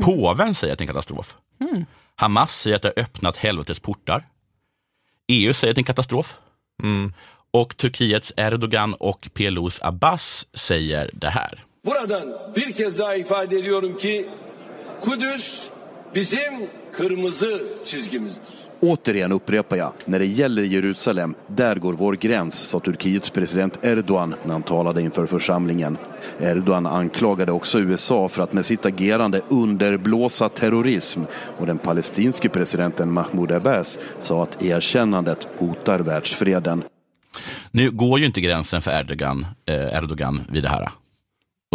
Påven 0.02 0.54
säger 0.54 0.72
att 0.72 0.78
det 0.78 0.82
är 0.82 0.86
en 0.88 0.94
katastrof. 0.94 1.36
Hamas 2.16 2.52
säger 2.60 2.76
att 2.76 2.82
det 2.82 2.92
har 2.96 3.02
öppnat 3.02 3.36
helvetets 3.36 3.80
portar. 3.80 4.28
EU 5.28 5.54
säger 5.54 5.72
att 5.72 5.76
det 5.76 5.78
är 5.78 5.80
en 5.80 5.84
katastrof. 5.84 6.38
Och 7.50 7.76
Turkiets 7.76 8.32
Erdogan 8.36 8.94
och 8.94 9.28
PLOs 9.34 9.82
Abbas 9.82 10.46
säger 10.54 11.10
det 11.12 11.30
här. 11.30 11.64
Buradan 11.84 12.54
bir 12.54 12.72
kez 12.72 12.98
daha 12.98 13.16
ifade 13.16 13.56
ediyorum 13.56 13.96
ki 13.98 14.30
Kudüs 15.02 15.68
bizim 16.14 16.70
kırmızı 16.92 17.62
çizgimizdir. 17.84 18.59
Återigen 18.80 19.32
upprepar 19.32 19.76
jag, 19.76 19.92
när 20.04 20.18
det 20.18 20.26
gäller 20.26 20.62
Jerusalem, 20.62 21.34
där 21.46 21.76
går 21.76 21.92
vår 21.92 22.12
gräns, 22.12 22.54
sa 22.54 22.80
Turkiets 22.80 23.30
president 23.30 23.78
Erdogan 23.82 24.34
när 24.44 24.52
han 24.52 24.62
talade 24.62 25.02
inför 25.02 25.26
församlingen. 25.26 25.98
Erdogan 26.40 26.86
anklagade 26.86 27.52
också 27.52 27.80
USA 27.80 28.28
för 28.28 28.42
att 28.42 28.52
med 28.52 28.66
sitt 28.66 28.86
agerande 28.86 29.40
underblåsa 29.48 30.48
terrorism 30.48 31.20
och 31.58 31.66
den 31.66 31.78
palestinske 31.78 32.48
presidenten 32.48 33.12
Mahmoud 33.12 33.52
Abbas 33.52 33.98
sa 34.20 34.42
att 34.42 34.62
erkännandet 34.62 35.48
hotar 35.58 36.00
världsfreden. 36.00 36.84
Nu 37.70 37.90
går 37.90 38.18
ju 38.18 38.26
inte 38.26 38.40
gränsen 38.40 38.82
för 38.82 39.00
Erdogan, 39.00 39.46
eh, 39.66 39.96
Erdogan 39.96 40.40
vid 40.48 40.62
det 40.62 40.68
här, 40.68 40.88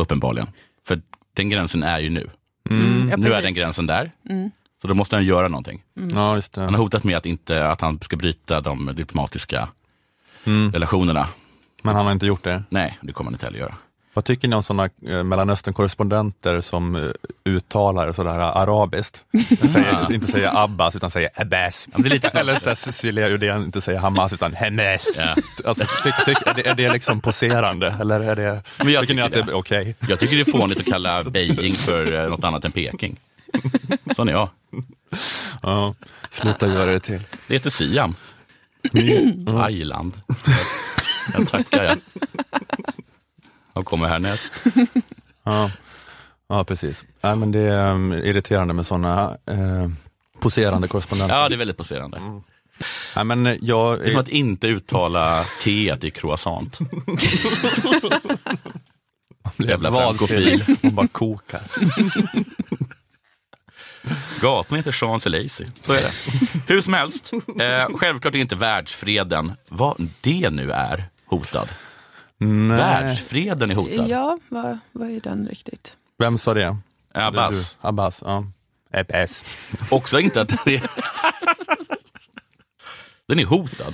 uppenbarligen. 0.02 0.48
För 0.88 1.02
den 1.34 1.50
gränsen 1.50 1.84
är 1.84 2.00
ju 2.00 2.10
nu. 2.10 2.30
Mm, 2.70 3.10
ja, 3.10 3.18
nu 3.18 3.34
är 3.34 3.42
den 3.42 3.54
gränsen 3.54 3.88
där. 3.88 4.12
Mm. 4.30 4.52
Så 4.86 4.90
då 4.90 4.96
måste 4.96 5.16
han 5.16 5.26
göra 5.26 5.48
någonting. 5.48 5.84
Ja, 5.94 6.36
just 6.36 6.54
det. 6.54 6.62
Han 6.62 6.74
har 6.74 6.82
hotat 6.82 7.04
med 7.04 7.18
att, 7.18 7.26
inte, 7.26 7.68
att 7.68 7.82
han 7.82 8.00
ska 8.02 8.16
bryta 8.16 8.62
de 8.62 8.92
diplomatiska 8.96 9.68
Mm. 10.46 10.72
relationerna. 10.72 11.28
Men 11.84 11.96
han 11.96 12.06
har 12.06 12.12
inte 12.12 12.26
gjort 12.26 12.44
det. 12.44 12.64
Nej, 12.70 12.98
det 13.02 13.14
kommer 13.14 13.28
han 13.28 13.34
inte 13.36 13.46
heller 13.46 13.60
göra. 13.60 13.76
Vad 14.14 14.26
tycker 14.26 14.48
ni 14.48 14.56
om 14.56 14.64
sådana 14.64 14.84
eh, 15.08 15.24
Mellanöstern-korrespondenter 15.24 16.62
som 16.62 16.96
eh, 16.96 17.04
uttalar 17.46 18.12
sådär 18.12 18.40
arabiskt? 18.40 19.24
Säger, 19.72 20.12
inte 20.14 20.32
säger 20.32 20.64
Abbas 20.64 20.96
utan 20.96 21.12
säger 21.12 21.30
Abbas. 21.36 21.88
det 21.96 22.08
är 22.08 22.10
lite 22.10 22.30
så- 22.30 22.38
Eller 22.38 22.60
så 22.60 22.76
Cecilia 22.76 23.28
Uddén 23.30 23.64
inte 23.64 23.82
säger 23.82 24.00
Hamas 24.00 24.34
utan 24.34 24.54
Hamas. 24.56 25.10
Ja. 25.18 25.36
Alltså, 25.66 25.86
tyck, 26.04 26.26
tyck, 26.26 26.38
är, 26.48 26.54
det, 26.54 26.68
är 26.68 26.76
det 26.76 26.94
liksom 26.94 27.22
poserande 27.22 27.96
eller 28.00 28.20
är 28.20 28.36
det, 28.36 28.62
Men 28.78 28.90
jag 28.94 29.02
tycker 29.02 29.14
ni 29.16 29.22
tycker 29.22 29.26
att 29.26 29.32
det 29.46 29.52
det. 29.52 29.52
är 29.52 29.56
okej? 29.60 29.96
Jag 30.10 30.20
tycker 30.20 30.36
det 30.36 30.48
är 30.48 30.60
fånigt 30.60 30.80
att 30.80 30.86
kalla 30.86 31.24
Beijing 31.24 31.74
för 31.74 32.24
eh, 32.24 32.30
något 32.30 32.44
annat 32.44 32.66
än 32.66 32.72
Peking. 32.72 33.16
Sån 34.16 34.30
är 34.30 34.32
jag. 34.32 34.50
Ja, 35.62 35.96
sluta 36.30 36.68
göra 36.68 36.92
det 36.92 37.00
till. 37.00 37.22
Det 37.48 37.54
heter 37.54 37.70
Siam. 37.70 38.16
Thailand. 39.48 40.22
Jag 41.34 41.50
tackar 41.50 41.84
jag. 41.84 41.98
Jag 43.74 43.86
kommer 43.86 44.08
härnäst. 44.08 44.64
Ja, 45.44 45.72
ja 46.48 46.64
precis. 46.64 47.04
Nej, 47.22 47.36
men 47.36 47.52
det 47.52 47.60
är 47.60 47.92
um, 47.92 48.14
irriterande 48.14 48.74
med 48.74 48.86
sådana 48.86 49.38
eh, 49.46 49.90
poserande 50.40 50.88
korrespondenter. 50.88 51.36
Ja, 51.36 51.50
det 51.50 51.56
är 51.56 51.58
väldigt 51.58 51.78
poserande. 51.78 52.42
Nej, 53.16 53.26
men 53.26 53.46
eh, 53.46 53.56
jag, 53.62 54.00
Det 54.00 54.06
är 54.06 54.12
som 54.12 54.22
att 54.22 54.28
inte 54.28 54.68
uttala 54.68 55.46
T 55.64 55.98
i 56.02 56.12
croissant. 56.12 56.80
Jävla 59.58 59.92
frankofil. 59.92 60.64
Man 60.82 60.96
bara 60.96 61.08
kokar. 61.08 61.62
Gatan 64.42 64.78
heter 64.78 64.92
Champs-Élysées, 64.92 65.68
så 65.82 65.94
är 65.94 66.02
det. 66.02 66.12
Hur 66.74 66.82
som 66.82 66.94
helst, 66.94 67.32
eh, 67.34 67.98
självklart 67.98 68.36
är 68.36 68.40
inte 68.40 68.56
världsfreden, 68.56 69.54
vad 69.70 70.10
det 70.22 70.50
nu 70.50 70.72
är, 70.72 71.10
hotad. 71.26 71.70
Nej. 72.38 72.78
Världsfreden 72.78 73.72
är 73.72 73.76
hotad. 73.76 74.08
Ja, 74.10 74.38
vad, 74.50 74.78
vad 74.92 75.10
är 75.10 75.20
den 75.20 75.48
riktigt? 75.48 75.98
Vem 76.20 76.38
sa 76.38 76.54
det? 76.54 76.78
Abbas. 77.14 77.54
Du, 77.82 77.88
Abbas, 77.88 78.22
ja. 78.26 78.46
Abbas. 78.94 79.46
Också 79.90 80.20
inte 80.20 80.42
att 80.42 80.48
den 80.48 80.74
är... 80.74 80.82
den 83.28 83.40
är 83.40 83.46
hotad. 83.46 83.94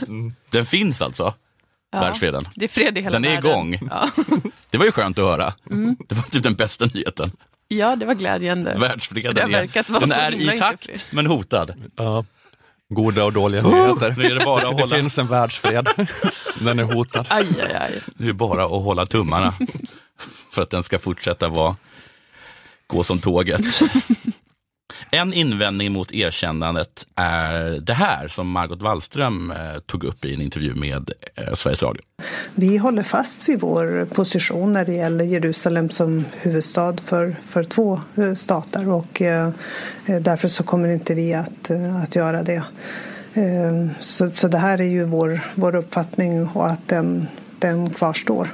Den 0.50 0.66
finns 0.66 1.02
alltså, 1.02 1.34
Ja, 1.94 2.00
världsfreden. 2.00 2.46
Det 2.56 2.66
är 2.66 2.70
fred 2.70 2.98
i 2.98 3.02
hela 3.02 3.14
Den 3.20 3.26
är 3.26 3.30
världen. 3.42 3.52
igång. 3.52 3.80
Ja. 3.92 4.10
Det 4.70 4.78
var 4.78 4.86
ju 4.86 4.92
skönt 4.92 5.20
att 5.20 5.26
höra. 5.26 5.54
Mm. 5.72 5.96
Det 6.10 6.16
var 6.16 6.24
typ 6.24 6.44
den 6.44 6.56
bästa 6.56 6.86
nyheten. 6.94 7.32
Ja, 7.78 7.96
det 7.96 8.06
var 8.06 8.14
glädjande. 8.14 8.76
Världsfreden 8.80 9.36
Det 9.36 9.42
har 9.42 9.48
är, 9.50 9.52
verkat 9.52 9.90
vara 9.90 10.00
den 10.00 10.10
så 10.10 10.16
är 10.20 10.32
himla 10.32 10.54
i 10.54 10.58
takt, 10.58 11.06
men 11.14 11.26
hotad. 11.26 11.74
Ja. 11.96 12.26
Goda 12.90 13.24
och 13.26 13.34
dåliga 13.34 13.62
Oh, 13.62 13.72
nyheter. 13.88 14.16
nu 14.18 14.26
är 14.26 14.36
det 14.40 14.46
bara 14.46 14.56
att 14.58 14.62
det 14.78 14.84
hålla- 14.84 14.96
finns 14.96 15.18
en 15.18 15.28
världsfred. 15.28 15.88
Den 16.60 16.80
är 16.80 16.84
hotad. 16.84 17.26
Aj, 17.30 17.48
aj, 17.62 17.74
aj. 17.76 18.02
Det 18.16 18.28
är 18.30 18.34
bara 18.34 18.64
att 18.66 18.70
hålla 18.72 19.06
tummarna 19.06 19.54
för 20.52 20.62
att 20.62 20.70
den 20.70 20.84
ska 20.84 21.00
fortsätta 21.00 21.48
vara, 21.48 21.76
gå 22.88 23.04
som 23.04 23.20
tåget. 23.20 23.62
En 25.10 25.34
invändning 25.34 25.92
mot 25.92 26.12
erkännandet 26.12 27.06
är 27.16 27.80
det 27.82 27.94
här 27.94 28.28
som 28.28 28.50
Margot 28.50 28.82
Wallström 28.82 29.52
eh, 29.52 29.80
tog 29.86 30.04
upp 30.04 30.26
i 30.26 30.34
en 30.34 30.42
intervju 30.42 30.76
med 30.76 31.10
eh, 31.36 31.54
Sveriges 31.54 31.84
Radio. 31.84 32.02
Vi 32.56 32.78
håller 32.78 33.04
fast 33.04 33.50
vid 33.50 33.60
vår 33.60 34.06
position 34.06 34.74
när 34.74 34.86
det 34.86 34.94
gäller 34.94 35.26
Jerusalem 35.26 35.90
som 35.90 36.26
huvudstad 36.32 36.98
för, 37.06 37.36
för 37.50 37.64
två 37.64 38.02
eh, 38.16 38.34
stater 38.34 38.90
och 38.90 39.22
därför 40.06 40.48
så 40.48 40.64
kommer 40.64 40.90
inte 40.90 41.14
vi 41.14 41.34
att, 41.34 41.72
att 42.04 42.16
göra 42.16 42.44
det. 42.44 42.64
Så, 44.00 44.32
så 44.32 44.48
det 44.48 44.58
här 44.58 44.82
är 44.82 44.86
ju 44.86 45.04
vår, 45.04 45.40
vår 45.56 45.76
uppfattning 45.76 46.48
och 46.48 46.68
att 46.68 46.88
den, 46.88 47.28
den 47.60 47.90
kvarstår. 47.90 48.54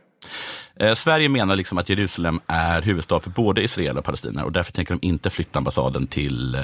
Eh, 0.80 0.94
Sverige 0.96 1.30
menar 1.30 1.56
liksom 1.56 1.78
att 1.78 1.90
Jerusalem 1.90 2.40
är 2.48 2.82
huvudstad 2.82 3.20
för 3.20 3.30
både 3.30 3.63
Israel 3.63 3.98
och 3.98 4.06
Palestina 4.06 4.44
och 4.46 4.52
därför 4.52 4.72
tänker 4.72 4.94
de 4.94 5.08
inte 5.08 5.30
flytta 5.30 5.58
ambassaden 5.60 6.08
till 6.08 6.56
eh, 6.56 6.62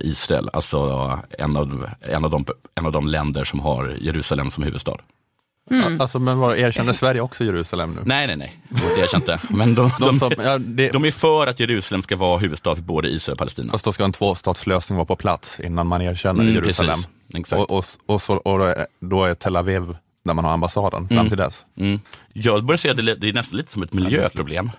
Israel, 0.00 0.50
alltså 0.52 1.18
en 1.38 1.56
av, 1.56 1.88
en, 2.00 2.24
av 2.24 2.30
de, 2.30 2.44
en 2.74 2.86
av 2.86 2.92
de 2.92 3.06
länder 3.08 3.44
som 3.44 3.60
har 3.60 3.96
Jerusalem 4.00 4.50
som 4.50 4.64
huvudstad. 4.64 4.96
Mm. 5.70 6.00
Alltså, 6.00 6.18
men 6.18 6.38
vad, 6.38 6.58
erkänner 6.58 6.92
Sverige 6.92 7.20
också 7.20 7.44
Jerusalem 7.44 7.92
nu? 7.94 8.00
Nej, 8.04 8.26
nej, 8.26 8.36
nej, 8.36 8.60
det 8.68 9.00
erkänner 9.02 9.16
inte. 9.34 9.40
Men 9.50 9.74
de, 9.74 9.90
de, 10.00 10.06
De 10.06 10.18
som, 10.18 10.32
ja, 10.44 10.58
det, 10.58 10.88
de 10.90 11.04
är 11.04 11.10
för 11.10 11.46
att 11.46 11.60
Jerusalem 11.60 12.02
ska 12.02 12.16
vara 12.16 12.38
huvudstad 12.38 12.74
för 12.74 12.82
både 12.82 13.08
Israel 13.08 13.32
och 13.32 13.38
Palestina. 13.38 13.72
fast 13.72 13.84
då 13.84 13.92
ska 13.92 14.04
en 14.04 14.12
tvåstatslösning 14.12 14.96
vara 14.96 15.06
på 15.06 15.16
plats 15.16 15.60
innan 15.60 15.86
man 15.86 16.02
erkänner 16.02 16.42
Mm, 16.42 16.54
Jerusalem. 16.54 16.94
precis. 16.94 17.08
Exakt. 17.34 17.62
Och, 17.62 17.70
och, 17.78 17.84
och, 18.06 18.22
så, 18.22 18.34
och 18.36 18.58
då 18.58 18.64
är- 18.64 18.86
då 19.00 19.24
är 19.24 19.34
Tel 19.34 19.56
Aviv 19.56 19.96
där 20.24 20.34
man 20.34 20.44
har 20.44 20.52
ambassaden 20.52 21.08
fram 21.08 21.18
Mm. 21.18 21.28
till 21.28 21.38
dess. 21.38 21.64
Mm. 21.78 22.00
Jag 22.42 22.64
börjar 22.64 22.76
se 22.78 22.90
att 22.90 22.96
det, 22.96 23.14
det 23.14 23.28
är 23.28 23.32
nästan 23.32 23.56
lite 23.56 23.72
som 23.72 23.82
ett 23.82 23.92
miljöproblem. 23.92 24.70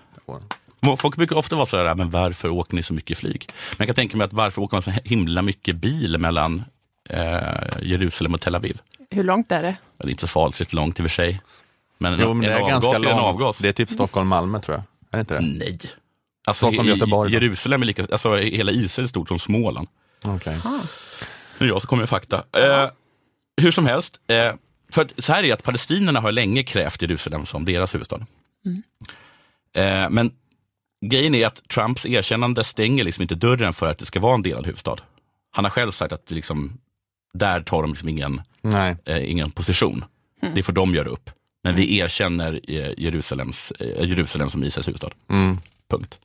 Folk 0.98 1.16
brukar 1.16 1.36
ofta 1.36 1.56
vara 1.56 1.66
sådär, 1.66 1.94
men 1.94 2.10
varför 2.10 2.48
åker 2.48 2.74
ni 2.74 2.82
så 2.82 2.94
mycket 2.94 3.18
flyg? 3.18 3.48
Men 3.70 3.76
jag 3.78 3.86
kan 3.86 3.94
tänka 3.94 4.16
mig 4.16 4.24
att 4.24 4.32
varför 4.32 4.62
åker 4.62 4.74
man 4.76 4.82
så 4.82 4.90
himla 4.90 5.42
mycket 5.42 5.76
bil 5.76 6.18
mellan 6.18 6.64
eh, 7.08 7.42
Jerusalem 7.82 8.34
och 8.34 8.40
Tel 8.40 8.54
Aviv? 8.54 8.80
Hur 9.10 9.24
långt 9.24 9.52
är 9.52 9.62
det? 9.62 9.76
Det 9.98 10.04
är 10.06 10.10
inte 10.10 10.20
så 10.20 10.26
farligt 10.28 10.72
långt 10.72 10.98
i 10.98 11.02
och 11.02 11.04
för 11.04 11.10
sig. 11.10 11.40
Men 11.98 12.12
en, 12.12 12.20
Jo, 12.20 12.34
men 12.34 12.48
det 12.48 12.54
är 12.54 12.68
ganska 12.68 12.98
långt. 12.98 13.20
avgas. 13.20 13.58
Det 13.58 13.68
är 13.68 13.72
typ 13.72 13.90
Stockholm-Malmö 13.90 14.60
tror 14.60 14.76
jag. 14.76 14.84
Är 15.10 15.16
det 15.16 15.20
inte 15.20 15.34
det? 15.34 15.40
Nej. 15.40 15.78
Alltså, 16.46 16.66
Stockholm, 16.66 16.88
Göteborg. 16.88 17.32
Jerusalem 17.32 17.82
är 17.82 17.86
lika, 17.86 18.06
alltså 18.12 18.36
hela 18.36 18.72
Israel 18.72 19.04
är 19.04 19.08
stort 19.08 19.28
som 19.28 19.38
Småland. 19.38 19.88
Okej. 20.26 20.56
Nu 21.58 21.66
är 21.66 21.70
jag 21.70 21.82
som 21.82 21.88
kommer 21.88 22.02
med 22.02 22.08
fakta. 22.08 22.36
Eh, 22.36 22.90
hur 23.62 23.70
som 23.70 23.86
helst, 23.86 24.20
eh, 24.26 24.54
för 24.90 25.02
att, 25.02 25.12
så 25.18 25.32
här 25.32 25.44
är 25.44 25.52
att 25.52 25.62
palestinierna 25.62 26.20
har 26.20 26.32
länge 26.32 26.62
krävt 26.62 27.02
Jerusalem 27.02 27.46
som 27.46 27.64
deras 27.64 27.94
huvudstad. 27.94 28.26
Mm. 28.66 28.82
Eh, 29.74 30.10
men 30.10 30.30
grejen 31.06 31.34
är 31.34 31.46
att 31.46 31.68
Trumps 31.68 32.06
erkännande 32.06 32.64
stänger 32.64 33.04
liksom 33.04 33.22
inte 33.22 33.34
dörren 33.34 33.72
för 33.72 33.86
att 33.86 33.98
det 33.98 34.04
ska 34.04 34.20
vara 34.20 34.34
en 34.34 34.42
delad 34.42 34.66
huvudstad. 34.66 34.96
Han 35.50 35.64
har 35.64 35.70
själv 35.70 35.92
sagt 35.92 36.12
att 36.12 36.30
liksom, 36.30 36.78
där 37.34 37.60
tar 37.60 37.82
de 37.82 37.90
liksom 37.90 38.08
ingen, 38.08 38.40
eh, 39.04 39.30
ingen 39.30 39.50
position. 39.50 40.04
Mm. 40.42 40.54
Det 40.54 40.62
får 40.62 40.72
de 40.72 40.94
göra 40.94 41.08
upp. 41.08 41.30
Men 41.64 41.74
vi 41.74 41.98
erkänner 41.98 42.60
eh, 42.68 42.90
Jerusalems, 42.96 43.70
eh, 43.70 44.08
Jerusalem 44.08 44.50
som 44.50 44.64
Israels 44.64 44.88
huvudstad. 44.88 45.10
Mm. 45.30 45.58
Punkt. 45.90 46.18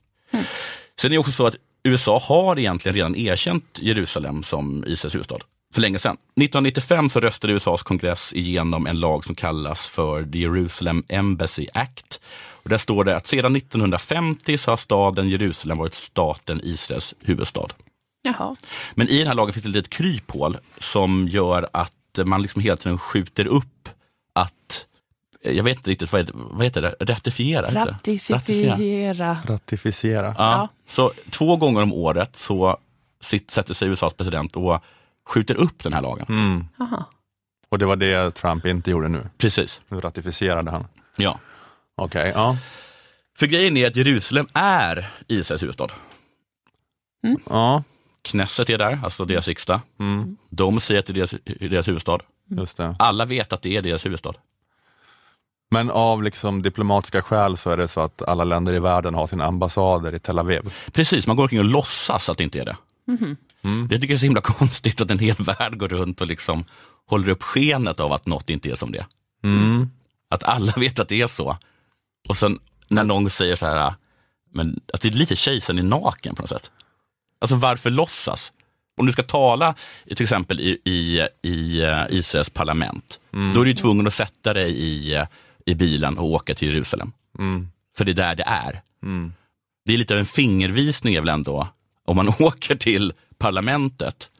Sen 1.00 1.10
är 1.10 1.12
det 1.12 1.18
också 1.18 1.32
så 1.32 1.46
att 1.46 1.56
USA 1.82 2.18
har 2.18 2.58
egentligen 2.58 2.94
redan 2.94 3.16
erkänt 3.16 3.78
Jerusalem 3.82 4.42
som 4.42 4.84
Israels 4.86 5.14
huvudstad. 5.14 5.38
För 5.76 5.80
länge 5.80 5.98
sedan. 5.98 6.16
1995 6.16 7.10
så 7.10 7.20
röstade 7.20 7.52
USAs 7.52 7.82
kongress 7.82 8.32
igenom 8.32 8.86
en 8.86 9.00
lag 9.00 9.24
som 9.24 9.34
kallas 9.34 9.86
för 9.86 10.24
The 10.24 10.38
Jerusalem 10.38 11.04
Embassy 11.08 11.66
Act. 11.74 12.20
Och 12.62 12.68
där 12.68 12.78
står 12.78 13.04
det 13.04 13.16
att 13.16 13.26
sedan 13.26 13.56
1950 13.56 14.58
så 14.58 14.70
har 14.70 14.76
staden 14.76 15.28
Jerusalem 15.28 15.78
varit 15.78 15.94
staten 15.94 16.60
Israels 16.62 17.14
huvudstad. 17.20 17.68
Jaha. 18.22 18.56
Men 18.94 19.08
i 19.08 19.18
den 19.18 19.26
här 19.26 19.34
lagen 19.34 19.52
finns 19.52 19.64
det 19.64 19.68
ett 19.68 19.74
litet 19.74 19.92
kryphål 19.92 20.58
som 20.78 21.28
gör 21.28 21.68
att 21.72 22.18
man 22.24 22.42
liksom 22.42 22.62
hela 22.62 22.76
tiden 22.76 22.98
skjuter 22.98 23.46
upp 23.46 23.88
att, 24.32 24.86
jag 25.42 25.64
vet 25.64 25.76
inte 25.76 25.90
riktigt, 25.90 26.12
vad 26.12 26.20
heter, 26.20 26.34
vad 26.36 26.64
heter 26.64 26.82
det? 26.82 26.94
Ratifiera? 27.00 27.86
Ratifiera. 27.86 29.38
Ratificera. 29.46 30.34
Ja. 30.38 30.68
Så 30.90 31.12
två 31.30 31.56
gånger 31.56 31.82
om 31.82 31.92
året 31.92 32.36
så 32.36 32.76
sitt, 33.20 33.50
sätter 33.50 33.74
sig 33.74 33.88
USAs 33.88 34.14
president 34.14 34.56
och 34.56 34.82
skjuter 35.26 35.54
upp 35.54 35.82
den 35.82 35.92
här 35.92 36.02
lagen. 36.02 36.26
Mm. 36.28 36.64
Aha. 36.80 37.06
Och 37.68 37.78
det 37.78 37.86
var 37.86 37.96
det 37.96 38.30
Trump 38.30 38.66
inte 38.66 38.90
gjorde 38.90 39.08
nu. 39.08 39.28
Precis. 39.38 39.80
Nu 39.88 40.00
ratificerade 40.00 40.70
han. 40.70 40.86
Ja. 41.16 41.38
Okej, 41.96 42.32
ja. 42.34 42.56
För 43.38 43.46
grejen 43.46 43.76
är 43.76 43.86
att 43.86 43.96
Jerusalem 43.96 44.48
är 44.54 45.10
Israels 45.28 45.62
huvudstad. 45.62 45.88
Ja, 47.50 47.82
Knesset 48.22 48.70
är 48.70 48.78
där, 48.78 48.98
alltså 49.04 49.24
deras 49.24 49.48
riksdag. 49.48 49.80
mm. 50.00 50.36
De 50.50 50.80
säger 50.80 51.00
att 51.00 51.06
det 51.06 51.12
är 51.12 51.14
deras, 51.14 51.34
deras 51.70 51.88
huvudstad. 51.88 52.18
just 52.44 52.76
det. 52.76 52.96
Alla 52.98 53.24
vet 53.24 53.52
att 53.52 53.62
det 53.62 53.76
är 53.76 53.82
deras 53.82 54.06
huvudstad. 54.06 54.32
Men 55.70 55.90
av 55.90 56.22
liksom 56.22 56.62
diplomatiska 56.62 57.22
skäl 57.22 57.56
så 57.56 57.70
är 57.70 57.76
det 57.76 57.88
så 57.88 58.00
att 58.00 58.22
alla 58.22 58.44
länder 58.44 58.74
i 58.74 58.78
världen 58.78 59.14
har 59.14 59.26
sina 59.26 59.44
ambassader 59.44 60.14
i 60.14 60.18
Tel 60.18 60.38
Aviv. 60.38 60.74
Precis, 60.92 61.26
man 61.26 61.36
går 61.36 61.42
omkring 61.42 61.60
och 61.60 61.64
låtsas 61.64 62.28
att 62.28 62.38
det 62.38 62.44
inte 62.44 62.60
är 62.60 62.64
det. 62.64 62.76
Mhm. 63.66 63.88
Jag 63.90 64.00
tycker 64.00 64.14
det 64.14 64.16
är 64.16 64.18
så 64.18 64.24
himla 64.24 64.40
konstigt 64.58 65.00
att 65.00 65.10
en 65.10 65.18
hel 65.18 65.36
värld 65.38 65.78
går 65.78 65.88
runt 65.88 66.20
och 66.20 66.26
liksom 66.26 66.64
håller 67.06 67.28
upp 67.28 67.42
skenet 67.42 68.00
av 68.00 68.12
att 68.12 68.26
något 68.26 68.50
inte 68.50 68.70
är 68.70 68.74
som 68.74 68.92
det 68.92 68.98
är. 68.98 69.06
Mm. 69.44 69.90
Att 70.30 70.42
alla 70.42 70.72
vet 70.76 70.98
att 70.98 71.08
det 71.08 71.20
är 71.20 71.26
så. 71.26 71.56
Och 72.28 72.36
sen 72.36 72.58
när 72.88 73.04
någon 73.04 73.30
säger 73.30 73.56
så 73.56 73.66
här, 73.66 73.94
men 74.54 74.80
att 74.92 75.00
det 75.00 75.08
är 75.08 75.12
lite 75.12 75.36
kejsaren 75.36 75.78
är 75.78 75.82
naken 75.82 76.34
på 76.34 76.42
något 76.42 76.48
sätt. 76.50 76.70
Alltså 77.40 77.56
varför 77.56 77.90
låtsas? 77.90 78.52
Om 79.00 79.06
du 79.06 79.12
ska 79.12 79.22
tala 79.22 79.74
i, 80.04 80.14
till 80.14 80.24
exempel 80.24 80.60
i, 80.60 80.78
i, 80.84 81.26
i 81.42 81.82
eh, 81.82 82.04
Israels 82.10 82.50
parlament, 82.50 83.20
Mm. 83.32 83.54
då 83.54 83.60
är 83.60 83.64
du 83.64 83.74
tvungen 83.74 84.06
att 84.06 84.14
sätta 84.14 84.54
dig 84.54 84.70
i, 84.72 85.14
eh, 85.14 85.24
i 85.66 85.74
bilen 85.74 86.18
och 86.18 86.24
åka 86.26 86.54
till 86.54 86.68
Jerusalem. 86.68 87.12
Mm. 87.38 87.68
För 87.96 88.04
det 88.04 88.12
är 88.12 88.14
där 88.14 88.34
det 88.34 88.42
är. 88.42 88.82
Mm. 89.02 89.32
Det 89.84 89.94
är 89.94 89.98
lite 89.98 90.14
av 90.14 90.20
en 90.20 90.26
fingervisning 90.26 91.14
väl 91.14 91.28
ändå, 91.28 91.68
om 92.04 92.16
man 92.16 92.28
åker 92.38 92.74
till 92.74 93.12
parlamentet, 93.38 94.30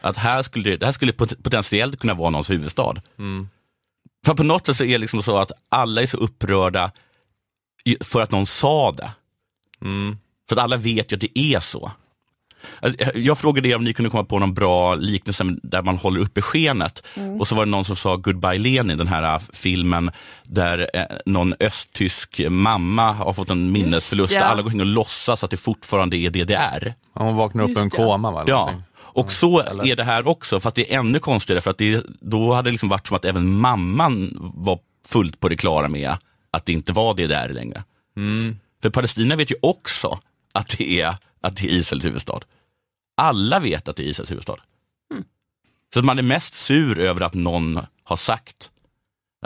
att 0.00 0.16
här 0.16 0.42
skulle 0.42 0.70
det, 0.70 0.76
det 0.76 0.86
här 0.86 0.92
skulle 0.92 1.12
pot- 1.12 1.42
potentiellt 1.42 1.98
kunna 1.98 2.14
vara 2.14 2.30
någons 2.30 2.50
huvudstad. 2.50 3.02
Mm. 3.18 3.48
För 4.26 4.34
på 4.34 4.42
något 4.42 4.66
sätt 4.66 4.76
så 4.76 4.84
är 4.84 4.88
det 4.88 4.98
liksom 4.98 5.22
så 5.22 5.38
att 5.38 5.52
alla 5.68 6.02
är 6.02 6.06
så 6.06 6.16
upprörda 6.16 6.92
för 8.00 8.22
att 8.22 8.30
någon 8.30 8.46
sa 8.46 8.92
det. 8.92 9.10
Mm. 9.80 10.18
För 10.48 10.56
att 10.56 10.62
alla 10.62 10.76
vet 10.76 11.12
ju 11.12 11.14
att 11.14 11.20
det 11.20 11.38
är 11.38 11.60
så. 11.60 11.92
Alltså, 12.80 13.18
Jag 13.18 13.38
frågade 13.38 13.68
er 13.68 13.76
om 13.76 13.84
ni 13.84 13.92
kunde 13.94 14.10
komma 14.10 14.24
på 14.24 14.38
någon 14.38 14.54
bra 14.54 14.94
liknelse 14.94 15.44
där 15.62 15.82
man 15.82 15.96
håller 15.96 16.20
uppe 16.20 16.42
skenet. 16.42 17.06
Mm. 17.16 17.40
Och 17.40 17.48
så 17.48 17.54
var 17.54 17.64
det 17.64 17.70
någon 17.70 17.84
som 17.84 17.96
sa 17.96 18.16
Goodbye 18.16 18.58
Lenin, 18.58 18.98
den 18.98 19.08
här 19.08 19.34
äh, 19.34 19.40
filmen 19.52 20.10
där 20.44 20.90
eh, 20.94 21.04
någon 21.26 21.54
östtysk 21.60 22.40
mamma 22.48 23.12
har 23.12 23.32
fått 23.32 23.50
en 23.50 23.72
minnesförlust. 23.72 24.32
Just, 24.32 24.40
ja. 24.42 24.46
Alla 24.46 24.62
går 24.62 24.72
in 24.72 24.80
och 24.80 24.86
låtsas 24.86 25.44
att 25.44 25.50
det 25.50 25.56
fortfarande 25.56 26.16
är 26.16 26.30
DDR. 26.30 26.94
Hon 27.14 27.36
vaknar 27.36 27.64
upp 27.64 27.76
en 27.76 27.82
Just 27.84 27.90
det. 27.90 27.96
koma 27.96 28.30
va? 28.30 28.40
eller 28.42 28.50
Ja, 28.52 28.58
någonting? 28.58 28.82
och 28.96 29.32
så 29.32 29.60
är 29.60 29.96
det 29.96 30.04
här 30.04 30.28
också, 30.28 30.60
fast 30.60 30.76
det 30.76 30.92
är 30.94 30.98
ännu 30.98 31.18
konstigare 31.18 31.60
för 31.60 31.70
att 31.70 31.78
det, 31.78 32.04
då 32.20 32.54
hade 32.54 32.68
det 32.68 32.72
liksom 32.72 32.88
varit 32.88 33.06
som 33.06 33.16
att 33.16 33.24
även 33.24 33.58
mamman 33.58 34.36
var 34.54 34.78
fullt 35.08 35.40
på 35.40 35.48
det 35.48 35.56
klara 35.56 35.88
med 35.88 36.16
att 36.50 36.66
det 36.66 36.72
inte 36.72 36.92
var 36.92 37.14
DDR 37.14 37.48
längre. 37.52 37.84
Mm. 38.16 38.58
För 38.82 38.90
Palestina 38.90 39.36
vet 39.36 39.50
ju 39.50 39.54
också 39.62 40.18
att 40.54 40.74
det 40.78 41.00
är, 41.00 41.14
att 41.40 41.56
det 41.56 41.66
är 41.66 41.70
Israels 41.70 42.04
huvudstad. 42.04 42.40
Alla 43.14 43.60
vet 43.60 43.88
att 43.88 43.96
det 43.96 44.02
är 44.02 44.06
Israels 44.06 44.30
huvudstad. 44.30 44.56
Så 45.94 45.98
att 45.98 46.04
man 46.04 46.18
är 46.18 46.22
mest 46.22 46.54
sur 46.54 46.98
över 46.98 47.20
att 47.20 47.34
någon 47.34 47.80
har 48.04 48.16
sagt 48.16 48.70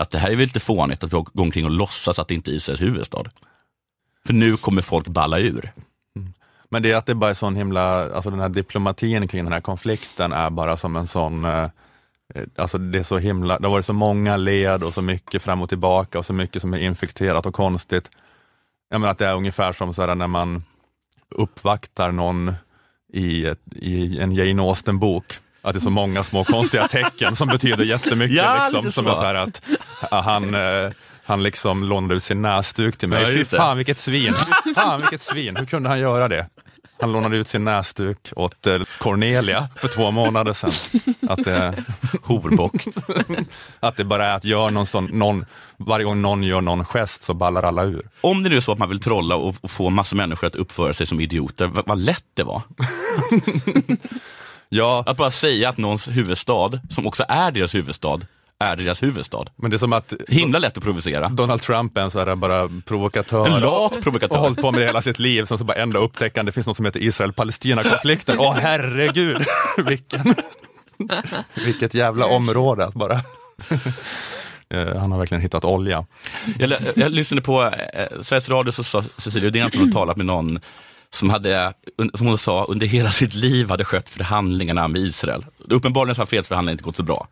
att 0.00 0.10
det 0.10 0.18
här 0.18 0.30
är 0.30 0.36
väl 0.36 0.44
lite 0.44 0.60
fånigt 0.60 1.04
att 1.04 1.12
vi 1.12 1.16
går 1.16 1.42
omkring 1.42 1.64
och 1.64 1.70
låtsas 1.70 2.18
att 2.18 2.28
det 2.28 2.34
inte 2.34 2.50
är 2.50 2.54
Israels 2.54 2.80
huvudstad. 2.80 3.24
För 4.26 4.32
nu 4.32 4.56
kommer 4.56 4.82
folk 4.82 5.06
balla 5.06 5.38
ur. 5.38 5.72
Men 6.68 6.82
det 6.82 6.92
är 6.92 6.96
att 6.96 7.06
det 7.06 7.14
bara 7.14 7.30
är 7.30 7.34
sån 7.34 7.56
himla, 7.56 8.14
alltså 8.14 8.30
den 8.30 8.40
här 8.40 8.48
diplomatin 8.48 9.28
kring 9.28 9.44
den 9.44 9.52
här 9.52 9.60
konflikten 9.60 10.32
är 10.32 10.50
bara 10.50 10.76
som 10.76 10.96
en 10.96 11.06
sån, 11.06 11.44
eh, 11.44 11.68
alltså 12.56 12.78
det 12.78 12.98
är 12.98 13.02
så 13.02 13.18
himla, 13.18 13.58
det 13.58 13.66
har 13.66 13.72
varit 13.72 13.86
så 13.86 13.92
många 13.92 14.36
led 14.36 14.82
och 14.82 14.94
så 14.94 15.02
mycket 15.02 15.42
fram 15.42 15.62
och 15.62 15.68
tillbaka 15.68 16.18
och 16.18 16.26
så 16.26 16.32
mycket 16.32 16.62
som 16.62 16.74
är 16.74 16.78
infekterat 16.78 17.46
och 17.46 17.54
konstigt. 17.54 18.10
Jag 18.90 19.00
menar 19.00 19.12
att 19.12 19.18
det 19.18 19.26
är 19.26 19.36
ungefär 19.36 19.72
som 19.72 19.94
så 19.94 20.02
här 20.02 20.14
när 20.14 20.26
man 20.26 20.64
uppvaktar 21.28 22.12
någon 22.12 22.54
i, 23.12 23.46
ett, 23.46 23.60
i 23.76 24.18
en 24.20 24.32
Jane 24.32 24.62
Austen-bok. 24.62 25.24
Att 25.62 25.74
det 25.74 25.78
är 25.78 25.80
så 25.80 25.90
många 25.90 26.24
små 26.24 26.44
konstiga 26.44 26.88
tecken 26.88 27.36
som 27.36 27.48
betyder 27.48 27.84
jättemycket. 27.84 28.36
Ja, 28.36 28.62
liksom, 28.62 28.92
som 28.92 29.06
är 29.06 29.14
så 29.14 29.24
här 29.24 29.34
att 29.34 29.62
han, 30.10 30.54
eh, 30.54 30.90
han 31.24 31.42
liksom 31.42 31.84
lånade 31.84 32.14
ut 32.14 32.24
sin 32.24 32.42
näsduk 32.42 32.96
till 32.96 33.08
mig. 33.08 33.22
Ja, 33.22 33.28
Fy 33.28 33.44
fan 33.44 33.76
vilket 33.76 33.98
svin! 33.98 34.34
Fy 34.64 34.74
fan 34.74 35.00
vilket 35.00 35.22
svin! 35.22 35.56
Hur 35.56 35.66
kunde 35.66 35.88
han 35.88 36.00
göra 36.00 36.28
det? 36.28 36.46
Han 37.00 37.12
lånade 37.12 37.36
ut 37.36 37.48
sin 37.48 37.64
näsduk 37.64 38.32
åt 38.36 38.66
eh, 38.66 38.80
Cornelia 38.98 39.68
för 39.76 39.88
två 39.88 40.10
månader 40.10 40.52
sedan. 40.52 40.70
Att 41.28 41.44
det, 41.44 41.84
Horbock. 42.22 42.86
att 43.80 43.96
det 43.96 44.04
bara 44.04 44.26
är 44.26 44.34
att 44.34 44.44
göra 44.44 44.70
någon 44.70 44.86
sån, 44.86 45.04
någon, 45.04 45.44
varje 45.76 46.04
gång 46.04 46.22
någon 46.22 46.42
gör 46.42 46.60
någon 46.60 46.84
gest 46.84 47.22
så 47.22 47.34
ballar 47.34 47.62
alla 47.62 47.84
ur. 47.84 48.08
Om 48.20 48.42
det 48.42 48.50
nu 48.50 48.56
är 48.56 48.60
så 48.60 48.72
att 48.72 48.78
man 48.78 48.88
vill 48.88 49.00
trolla 49.00 49.36
och, 49.36 49.54
och 49.60 49.70
få 49.70 49.90
massa 49.90 50.16
människor 50.16 50.46
att 50.46 50.54
uppföra 50.54 50.94
sig 50.94 51.06
som 51.06 51.20
idioter, 51.20 51.66
vad, 51.66 51.86
vad 51.86 51.98
lätt 51.98 52.26
det 52.34 52.42
var. 52.42 52.62
ja. 54.68 55.04
Att 55.06 55.16
bara 55.16 55.30
säga 55.30 55.68
att 55.68 55.76
någons 55.76 56.08
huvudstad, 56.08 56.80
som 56.90 57.06
också 57.06 57.24
är 57.28 57.50
deras 57.50 57.74
huvudstad, 57.74 58.20
är 58.60 58.76
deras 58.76 59.02
huvudstad. 59.02 59.44
Men 59.56 59.70
det 59.70 59.76
är 59.76 59.78
som 59.78 59.92
att 59.92 60.12
Himla 60.28 60.58
lätt 60.58 60.76
att 60.76 60.82
provocera. 60.82 61.28
Donald 61.28 61.62
Trump 61.62 61.96
är 61.98 62.00
en 62.02 62.10
sån 62.10 62.28
här 62.28 62.34
bara 62.34 62.68
provokatör. 62.84 63.46
En 63.46 63.60
lat 63.60 64.00
provokatör. 64.02 64.36
Och 64.36 64.42
hållit 64.42 64.60
på 64.60 64.70
med 64.70 64.80
det 64.80 64.86
hela 64.86 65.02
sitt 65.02 65.18
liv, 65.18 65.44
sen 65.44 65.58
så 65.58 65.64
bara 65.64 65.76
ändå 65.78 66.00
upptäcker 66.00 66.42
det 66.42 66.52
finns 66.52 66.66
något 66.66 66.76
som 66.76 66.84
heter 66.86 67.00
Israel-Palestina-konflikten. 67.00 68.36
Åh 68.38 68.54
herregud, 68.60 69.44
vilken, 69.86 70.34
vilket 71.64 71.94
jävla 71.94 72.26
område 72.26 72.84
att 72.84 72.94
bara... 72.94 73.20
Eh, 74.70 74.96
Han 74.96 75.12
har 75.12 75.18
verkligen 75.18 75.42
hittat 75.42 75.64
olja. 75.64 76.06
Jag, 76.58 76.72
jag 76.96 77.12
lyssnade 77.12 77.42
på 77.42 77.62
eh, 77.64 78.22
Sveriges 78.22 78.48
Radio, 78.48 78.72
så 78.72 78.82
sa 78.84 79.02
Cecilia 79.02 79.48
Uddén 79.48 79.66
att 79.66 79.74
hon 79.74 79.92
talat 79.92 80.16
med 80.16 80.26
någon 80.26 80.60
som 81.10 81.30
hade, 81.30 81.72
som 82.14 82.26
hon 82.26 82.38
sa, 82.38 82.64
under 82.64 82.86
hela 82.86 83.10
sitt 83.10 83.34
liv 83.34 83.70
hade 83.70 83.84
skött 83.84 84.08
förhandlingarna 84.08 84.88
med 84.88 85.02
Israel. 85.02 85.44
Uppenbarligen 85.58 86.14
så 86.14 86.20
har 86.20 86.26
fredsförhandlingarna 86.26 86.72
inte 86.72 86.84
gått 86.84 86.96
så 86.96 87.02
bra. 87.02 87.28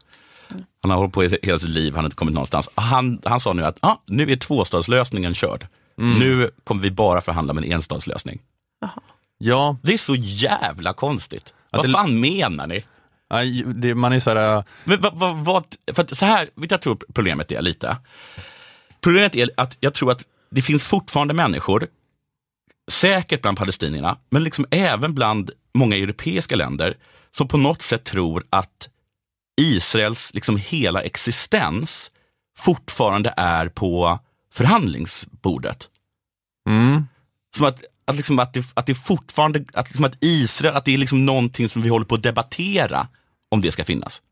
Han 0.83 0.91
har 0.91 0.99
hållit 0.99 1.13
på 1.15 1.25
i 1.25 1.39
hela 1.43 1.59
sitt 1.59 1.69
liv, 1.69 1.93
han 1.95 2.05
har 2.05 2.07
inte 2.07 2.17
kommit 2.17 2.35
någonstans. 2.35 2.69
Han, 2.75 3.21
han 3.25 3.41
sa 3.41 3.53
nu 3.53 3.65
att 3.65 3.77
ah, 3.81 3.97
nu 4.07 4.33
är 4.33 4.37
tvåstadslösningen 4.37 5.35
körd. 5.35 5.67
Mm. 5.99 6.19
Nu 6.19 6.51
kommer 6.65 6.83
vi 6.83 6.91
bara 6.91 7.21
förhandla 7.21 7.53
med 7.55 7.65
en 7.65 7.73
enstadslösning. 7.73 8.41
Ja. 9.39 9.77
Det 9.83 9.95
är 9.95 9.99
så 9.99 10.15
jävla 10.15 10.93
konstigt. 10.93 11.55
Ja, 11.71 11.79
Vad 11.79 11.87
det- 11.87 11.93
fan 11.93 12.21
menar 12.21 12.67
ni? 12.67 12.85
Nej, 13.31 13.63
det, 13.67 13.95
man 13.95 14.13
är 14.13 14.21
så 14.21 14.31
här, 14.31 14.65
Men 14.85 15.01
vad, 15.01 15.19
vad, 15.19 15.37
vad, 15.37 15.65
för 15.93 16.03
att 16.03 16.17
så 16.17 16.25
här, 16.27 16.49
vet 16.55 16.71
jag 16.71 16.81
tror 16.83 16.99
problemet 17.15 17.53
är 17.53 17.63
lite. 17.63 17.97
Problemet 19.01 19.37
är 19.37 19.51
att 19.57 19.77
jag 19.81 19.95
tror 19.95 20.11
att 20.13 20.25
det 20.51 20.63
finns 20.63 20.83
fortfarande 20.85 21.35
människor, 21.35 21.87
säkert 22.91 23.43
bland 23.43 23.59
palestinierna, 23.59 24.19
men 24.31 24.45
liksom 24.45 24.67
även 24.71 25.15
bland 25.15 25.51
många 25.75 25.97
europeiska 25.97 26.57
länder, 26.57 26.97
som 27.37 27.49
på 27.49 27.57
något 27.57 27.83
sätt 27.83 28.05
tror 28.05 28.45
att 28.51 28.89
Israels 29.57 30.35
liksom 30.35 30.57
hela 30.57 31.03
existens 31.03 32.11
fortfarande 32.59 33.35
är 33.37 33.69
på 33.69 34.19
förhandlingsbordet. 34.53 35.89
Mm. 36.69 37.07
Som 37.57 37.67
att, 37.67 37.85
att, 38.05 38.17
liksom 38.17 38.39
att, 38.39 38.55
det, 38.55 38.65
att 38.75 38.87
det 38.87 38.95
fortfarande, 38.95 39.65
att, 39.73 39.89
liksom 39.89 40.05
att 40.05 40.17
Israel, 40.21 40.77
att 40.77 40.85
det 40.85 40.95
är 40.95 40.99
liksom 40.99 41.27
någonting 41.27 41.69
som 41.69 41.83
vi 41.83 41.89
håller 41.89 42.07
på 42.07 42.15
att 42.15 42.23
debattera 42.23 43.09
om 43.49 43.61
det 43.61 43.73
ska 43.73 43.85
finnas. 43.85 44.23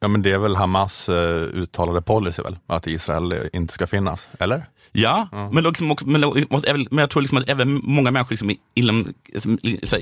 Ja 0.00 0.08
men 0.08 0.22
det 0.22 0.32
är 0.32 0.38
väl 0.38 0.56
Hamas 0.56 1.08
eh, 1.08 1.42
uttalade 1.42 2.02
policy 2.02 2.42
väl, 2.42 2.58
att 2.66 2.86
Israel 2.86 3.48
inte 3.52 3.74
ska 3.74 3.86
finnas, 3.86 4.28
eller? 4.38 4.66
Ja, 4.92 5.28
Men, 5.52 5.64
liksom 5.64 5.90
också, 5.90 6.06
men, 6.06 6.20
men 6.90 6.98
jag 6.98 7.10
tror 7.10 7.22
liksom 7.22 7.38
att 7.38 7.48
även 7.48 7.80
många 7.84 8.10
människor 8.10 8.30
liksom 8.30 8.56
inom 8.74 9.14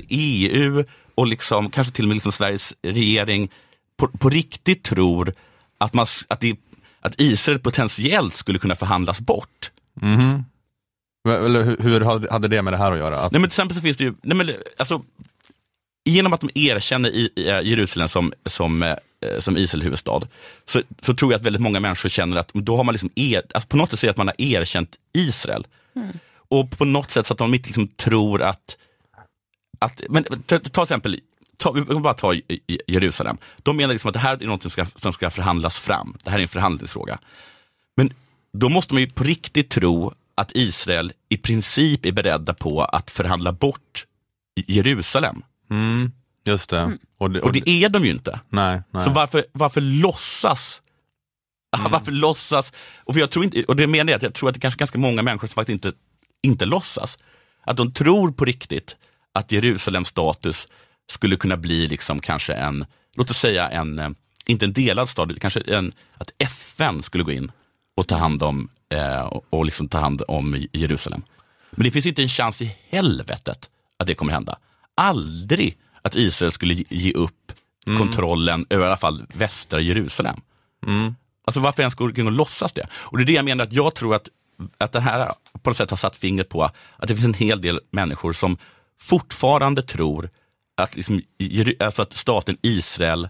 EU 0.09 0.83
och 1.15 1.27
liksom, 1.27 1.69
kanske 1.69 1.93
till 1.93 2.05
och 2.05 2.07
med 2.07 2.15
liksom 2.15 2.31
Sveriges 2.31 2.73
regering 2.81 3.51
på, 4.01 4.17
på 4.17 4.29
riktigt 4.29 4.83
tror 4.83 5.33
att, 5.77 5.93
man, 5.93 6.05
att, 6.27 6.39
det, 6.39 6.55
att 7.01 7.21
Israel 7.21 7.59
potentiellt 7.59 8.35
skulle 8.35 8.59
kunna 8.59 8.75
förhandlas 8.75 9.19
bort. 9.19 9.71
Mhm. 9.93 10.45
Eller 11.29 11.63
hur, 11.63 11.77
hur 11.77 12.29
hade 12.31 12.47
det 12.47 12.61
med 12.61 12.73
det 12.73 12.77
här 12.77 12.91
att 12.91 12.97
göra? 12.97 13.19
Att, 13.19 13.31
Nej, 13.31 13.41
men 13.41 13.49
till 13.49 13.53
exempel 13.53 13.77
så 13.77 13.81
finns 13.81 13.97
det 13.97 14.03
ju, 14.03 14.13
nej, 14.21 14.37
men, 14.37 14.49
alltså, 14.77 15.01
genom 16.05 16.33
att 16.33 16.41
de 16.41 16.49
erkänner 16.55 17.09
i, 17.09 17.29
i, 17.35 17.49
eh, 17.49 17.61
Jerusalem 17.61 18.07
som, 18.07 18.33
som, 18.45 18.83
eh, 18.83 18.95
som 19.39 19.57
Israel 19.57 19.83
huvudstad, 19.83 20.21
så, 20.65 20.81
så 21.01 21.13
tror 21.13 21.31
jag 21.31 21.39
att 21.39 21.45
väldigt 21.45 21.61
många 21.61 21.79
människor 21.79 22.09
känner 22.09 22.37
att 22.37 22.53
då 22.53 22.77
har 22.77 22.83
man 22.83 22.93
liksom 22.93 23.09
er, 23.15 23.41
att 23.53 23.69
på 23.69 23.77
något 23.77 23.99
sätt 23.99 24.09
att 24.09 24.17
man 24.17 24.27
har 24.27 24.35
erkänt 24.37 24.95
Israel. 25.13 25.67
Och 26.33 26.71
på 26.77 26.85
något 26.85 27.11
sätt 27.11 27.25
så 27.25 27.33
att 27.33 27.37
de 27.37 27.53
inte 27.53 27.67
liksom 27.67 27.87
tror 27.87 28.41
att, 28.41 28.77
att 29.79 30.01
men 30.09 30.23
ta, 30.23 30.59
ta 30.59 30.59
till 30.59 30.81
exempel, 30.81 31.19
ta, 31.61 31.71
vi 31.71 31.85
kan 31.85 32.01
bara 32.01 32.13
ta 32.13 32.33
Jerusalem. 32.87 33.37
De 33.57 33.77
menar 33.77 33.93
liksom 33.93 34.07
att 34.07 34.13
det 34.13 34.19
här 34.19 34.43
är 34.43 34.47
något 34.47 34.61
som 34.61 34.71
ska, 34.71 34.85
som 34.95 35.13
ska 35.13 35.29
förhandlas 35.29 35.79
fram. 35.79 36.17
Det 36.23 36.29
här 36.29 36.37
är 36.37 36.41
en 36.41 36.47
förhandlingsfråga. 36.47 37.19
Men 37.95 38.13
då 38.53 38.69
måste 38.69 38.93
man 38.93 39.03
ju 39.03 39.09
på 39.09 39.23
riktigt 39.23 39.69
tro 39.69 40.13
att 40.35 40.51
Israel 40.55 41.13
i 41.29 41.37
princip 41.37 42.05
är 42.05 42.11
beredda 42.11 42.53
på 42.53 42.83
att 42.83 43.11
förhandla 43.11 43.51
bort 43.51 44.05
Jerusalem. 44.67 45.43
mm, 45.69 46.11
just 46.45 46.69
det. 46.69 46.97
Och 47.17 47.31
det, 47.31 47.41
Och 47.41 47.53
det 47.53 47.69
är 47.69 47.89
de 47.89 48.05
ju 48.05 48.11
inte. 48.11 48.39
nej, 48.49 48.81
nej. 48.91 49.03
Så 49.03 49.09
varför, 49.09 49.45
varför 49.51 49.81
låtsas? 49.81 50.81
Varför 51.89 52.11
låtsas? 52.11 52.73
Och, 53.03 53.13
för 53.13 53.19
jag 53.19 53.31
tror 53.31 53.45
inte, 53.45 53.63
och 53.63 53.75
det 53.75 53.87
menar 53.87 54.11
jag, 54.11 54.17
att 54.17 54.23
jag 54.23 54.33
tror 54.33 54.49
att 54.49 54.55
det 54.55 54.59
kanske 54.61 54.77
är 54.77 54.79
ganska 54.79 54.97
många 54.97 55.21
människor 55.21 55.47
som 55.47 55.53
faktiskt 55.53 55.73
inte, 55.73 55.97
inte 56.43 56.65
låtsas. 56.65 57.17
Att 57.63 57.77
de 57.77 57.91
tror 57.91 58.31
på 58.31 58.45
riktigt 58.45 58.97
att 59.33 59.51
Jerusalems 59.51 60.07
status 60.07 60.67
skulle 61.11 61.35
kunna 61.35 61.57
bli 61.57 61.87
liksom 61.87 62.19
kanske 62.19 62.53
en, 62.53 62.85
låt 63.15 63.29
oss 63.29 63.37
säga 63.37 63.69
en, 63.69 63.99
eh, 63.99 64.09
inte 64.45 64.65
en 64.65 64.73
delad 64.73 65.09
stad, 65.09 65.41
kanske 65.41 65.61
en, 65.61 65.93
att 66.17 66.31
FN 66.37 67.03
skulle 67.03 67.23
gå 67.23 67.31
in 67.31 67.51
och 67.95 68.07
ta 68.07 68.15
hand 68.15 68.43
om, 68.43 68.69
eh, 68.89 69.21
och, 69.21 69.65
liksom 69.65 69.87
ta 69.89 69.99
hand 69.99 70.23
om 70.27 70.65
Jerusalem. 70.71 71.21
Men 71.71 71.83
det 71.83 71.91
finns 71.91 72.05
inte 72.05 72.21
en 72.21 72.29
chans 72.29 72.61
i 72.61 72.75
helvetet 72.89 73.69
att 73.97 74.07
det 74.07 74.15
kommer 74.15 74.33
hända. 74.33 74.57
Aldrig 74.95 75.77
att 76.01 76.15
Israel 76.15 76.51
skulle 76.51 76.73
ge- 76.89 77.13
upp 77.13 77.51
kontrollen 77.97 78.65
över 78.69 78.83
i 78.83 78.87
alla 78.87 78.97
fall 78.97 79.25
västra 79.33 79.81
Jerusalem. 79.81 80.41
Mm. 80.87 81.15
Alltså 81.45 81.59
varför 81.59 81.81
ens 81.81 81.95
gå 81.95 82.05
och 82.05 82.31
låtsas 82.31 82.73
det? 82.73 82.87
Och 82.93 83.17
det 83.17 83.23
är 83.23 83.25
det 83.25 83.33
jag 83.33 83.45
menar, 83.45 83.63
att 83.63 83.73
jag 83.73 83.95
tror 83.95 84.15
att, 84.15 84.29
att 84.77 84.91
det 84.91 84.99
här 84.99 85.31
på 85.63 85.69
något 85.69 85.77
sätt 85.77 85.89
har 85.89 85.97
satt 85.97 86.15
fingret 86.15 86.49
på 86.49 86.63
att 86.63 87.07
det 87.07 87.15
finns 87.15 87.25
en 87.25 87.33
hel 87.33 87.61
del 87.61 87.79
människor 87.91 88.33
som 88.33 88.57
fortfarande 88.99 89.83
tror 89.83 90.29
att, 90.77 90.95
liksom, 90.95 91.21
alltså 91.79 92.01
att 92.01 92.13
staten 92.13 92.57
Israel 92.61 93.29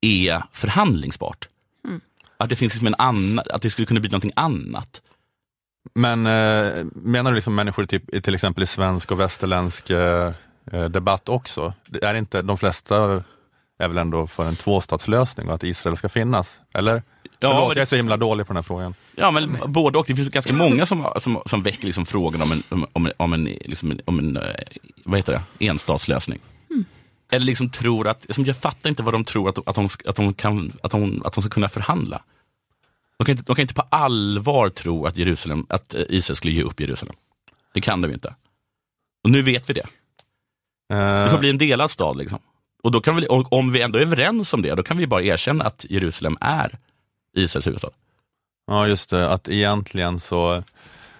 är 0.00 0.42
förhandlingsbart. 0.52 1.48
Mm. 1.84 2.00
Att 2.36 2.48
det 2.48 2.56
finns 2.56 2.72
liksom 2.72 2.86
en 2.86 2.94
annan, 2.98 3.44
att 3.50 3.62
det 3.62 3.70
skulle 3.70 3.86
kunna 3.86 4.00
bli 4.00 4.10
någonting 4.10 4.32
annat. 4.36 5.02
Men 5.94 6.26
eh, 6.26 6.84
menar 6.94 7.30
du 7.30 7.34
liksom 7.34 7.54
människor 7.54 7.84
typ, 7.84 8.14
i 8.14 8.20
till 8.20 8.34
exempel 8.34 8.62
i 8.62 8.66
svensk 8.66 9.10
och 9.10 9.20
västerländsk 9.20 9.90
eh, 9.90 10.32
eh, 10.72 10.84
debatt 10.84 11.28
också? 11.28 11.74
Det 11.86 12.04
Är 12.04 12.14
inte 12.14 12.42
de 12.42 12.58
flesta 12.58 13.24
är 13.78 13.88
väl 13.88 13.98
ändå 13.98 14.26
för 14.26 14.48
en 14.48 14.56
tvåstatslösning 14.56 15.48
och 15.48 15.54
att 15.54 15.64
Israel 15.64 15.96
ska 15.96 16.08
finnas? 16.08 16.60
Eller? 16.74 17.02
Ja, 17.22 17.50
Förlåt, 17.50 17.76
jag 17.76 17.82
är 17.82 17.86
så 17.86 17.96
himla 17.96 18.16
dålig 18.16 18.46
på 18.46 18.52
den 18.52 18.56
här 18.56 18.62
frågan. 18.62 18.94
Ja, 19.16 19.30
men 19.30 19.58
både 19.66 19.98
och. 19.98 20.04
Det 20.08 20.14
finns 20.14 20.28
ganska 20.28 20.52
många 20.52 20.86
som, 20.86 21.06
som, 21.16 21.42
som 21.46 21.62
väcker 21.62 21.86
liksom 21.86 22.06
frågan 22.06 22.42
om 22.42 22.52
en, 22.52 22.84
om, 22.92 23.10
om, 23.16 23.32
en, 23.32 23.44
liksom 23.44 23.90
en, 23.90 24.00
om 24.04 24.18
en 24.18 24.36
eh, 24.36 24.42
vad 25.04 25.18
heter 25.18 25.32
det? 25.32 25.66
enstatslösning. 25.66 26.38
Eller 27.30 27.46
liksom 27.46 27.70
tror 27.70 28.08
att, 28.08 28.24
liksom 28.24 28.44
jag 28.44 28.56
fattar 28.56 28.88
inte 28.90 29.02
vad 29.02 29.14
de 29.14 29.24
tror 29.24 29.48
att, 29.48 29.68
att, 29.68 29.74
de, 29.74 29.88
att, 30.06 30.16
de 30.16 30.34
kan, 30.34 30.72
att, 30.82 30.90
de, 30.90 31.22
att 31.24 31.32
de 31.32 31.40
ska 31.42 31.50
kunna 31.50 31.68
förhandla. 31.68 32.22
De 33.18 33.24
kan, 33.24 33.32
inte, 33.32 33.44
de 33.46 33.56
kan 33.56 33.62
inte 33.62 33.74
på 33.74 33.86
allvar 33.90 34.68
tro 34.68 35.06
att, 35.06 35.16
Jerusalem, 35.16 35.66
att 35.68 35.94
eh, 35.94 36.02
Israel 36.08 36.36
skulle 36.36 36.52
ge 36.52 36.62
upp 36.62 36.80
Jerusalem. 36.80 37.14
Det 37.74 37.80
kan 37.80 38.00
de 38.00 38.12
inte. 38.12 38.34
Och 39.24 39.30
nu 39.30 39.42
vet 39.42 39.70
vi 39.70 39.74
det. 39.74 39.86
Eh, 40.92 41.24
Det 41.24 41.30
får 41.30 41.38
bli 41.38 41.50
en 41.50 41.58
delad 41.58 41.90
stad. 41.90 42.16
Liksom. 42.18 42.38
Och 42.82 42.92
då 42.92 43.00
kan 43.00 43.16
vi, 43.16 43.26
och 43.28 43.52
om 43.52 43.72
vi 43.72 43.80
ändå 43.82 43.98
är 43.98 44.02
överens 44.02 44.54
om 44.54 44.62
det, 44.62 44.74
då 44.74 44.82
kan 44.82 44.96
vi 44.96 45.06
bara 45.06 45.22
erkänna 45.22 45.64
att 45.64 45.86
Jerusalem 45.88 46.36
är 46.40 46.78
Israels 47.36 47.66
huvudstad. 47.66 47.90
Ja, 48.66 48.88
just 48.88 49.10
det. 49.10 49.30
Att 49.30 49.48
egentligen 49.48 50.20
så 50.20 50.62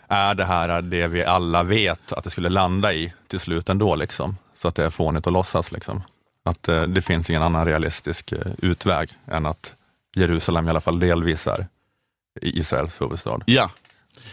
är 0.09 0.35
det 0.35 0.45
här 0.45 0.83
det 0.83 1.09
vi 1.09 1.25
alla 1.25 1.63
vet 1.63 2.13
att 2.13 2.25
det 2.25 2.31
skulle 2.31 2.49
landa 2.49 2.93
i 2.93 3.13
till 3.29 3.41
slut 3.41 3.69
ändå. 3.69 3.97
Liksom. 3.97 4.37
Så 4.63 4.69
att 4.69 4.75
det 4.75 4.85
är 4.85 4.91
fånigt 4.91 5.27
att 5.27 5.33
låtsas. 5.33 5.73
Liksom. 5.73 6.03
Att 6.45 6.69
eh, 6.69 6.83
det 6.83 7.03
finns 7.03 7.31
ingen 7.31 7.43
annan 7.43 7.67
realistisk 7.67 8.33
eh, 8.33 8.39
utväg 8.59 9.09
än 9.27 9.47
att 9.47 9.73
Jerusalem 10.17 10.67
i 10.67 10.71
alla 10.71 10.81
fall 10.81 10.99
delvis 11.01 11.47
är 11.47 11.67
Israels 12.43 13.01
huvudstad. 13.01 13.39
Ja. 13.47 13.71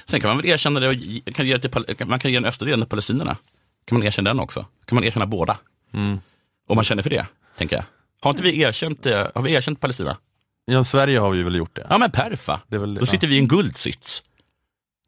Sen 0.05 0.21
kan 0.21 0.27
man 0.29 0.37
väl 0.37 0.45
erkänna 0.45 0.79
det, 0.79 0.87
och 0.87 0.93
ge- 0.93 1.21
kan 1.33 1.47
ge 1.47 1.57
det 1.57 1.69
till, 1.69 2.05
man 2.07 2.19
kan 2.19 2.31
ge 2.31 2.37
den 2.37 2.45
östra 2.45 2.65
delen 2.65 2.79
till 2.81 2.89
palestinierna. 2.89 3.37
Kan 3.85 3.97
man 3.97 4.07
erkänna 4.07 4.29
den 4.29 4.39
också? 4.39 4.65
Kan 4.85 4.95
man 4.95 5.03
erkänna 5.03 5.25
båda? 5.25 5.57
Mm. 5.93 6.19
Om 6.67 6.75
man 6.75 6.83
känner 6.85 7.03
för 7.03 7.09
det, 7.09 7.25
tänker 7.57 7.75
jag. 7.75 7.85
Har 8.21 8.31
inte 8.31 8.43
vi 8.43 8.61
erkänt, 8.61 9.05
eh, 9.05 9.27
har 9.35 9.41
vi 9.41 9.53
erkänt 9.53 9.79
Palestina? 9.79 10.17
Ja, 10.65 10.83
Sverige 10.83 11.19
har 11.19 11.29
vi 11.29 11.43
väl 11.43 11.55
gjort 11.55 11.75
det. 11.75 11.87
Ja 11.89 11.97
men 11.97 12.11
perfa. 12.11 12.61
Väl, 12.67 12.95
Då 12.95 13.05
sitter 13.05 13.27
vi 13.27 13.35
i 13.35 13.39
en 13.39 13.47
guldsits. 13.47 14.23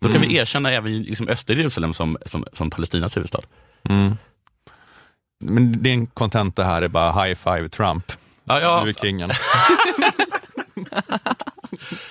Då 0.01 0.08
kan 0.08 0.17
Mm. 0.17 0.29
vi 0.29 0.36
erkänna 0.38 0.71
även 0.71 1.01
liksom 1.03 1.27
östra 1.27 1.55
Jerusalem 1.55 1.93
som, 1.93 2.17
som, 2.25 2.45
som 2.53 2.69
Palestinas 2.69 3.17
huvudstad. 3.17 3.39
Mm. 3.89 4.17
Men 5.39 5.84
din 5.84 6.08
kontenta 6.08 6.63
här 6.63 6.82
är 6.82 6.88
bara 6.88 7.23
high 7.23 7.36
five 7.36 7.69
Trump. 7.69 8.12
Ja, 8.43 8.60
ja. 8.60 8.82
Du 8.84 8.89
är 8.89 8.93
kingen. 8.93 9.30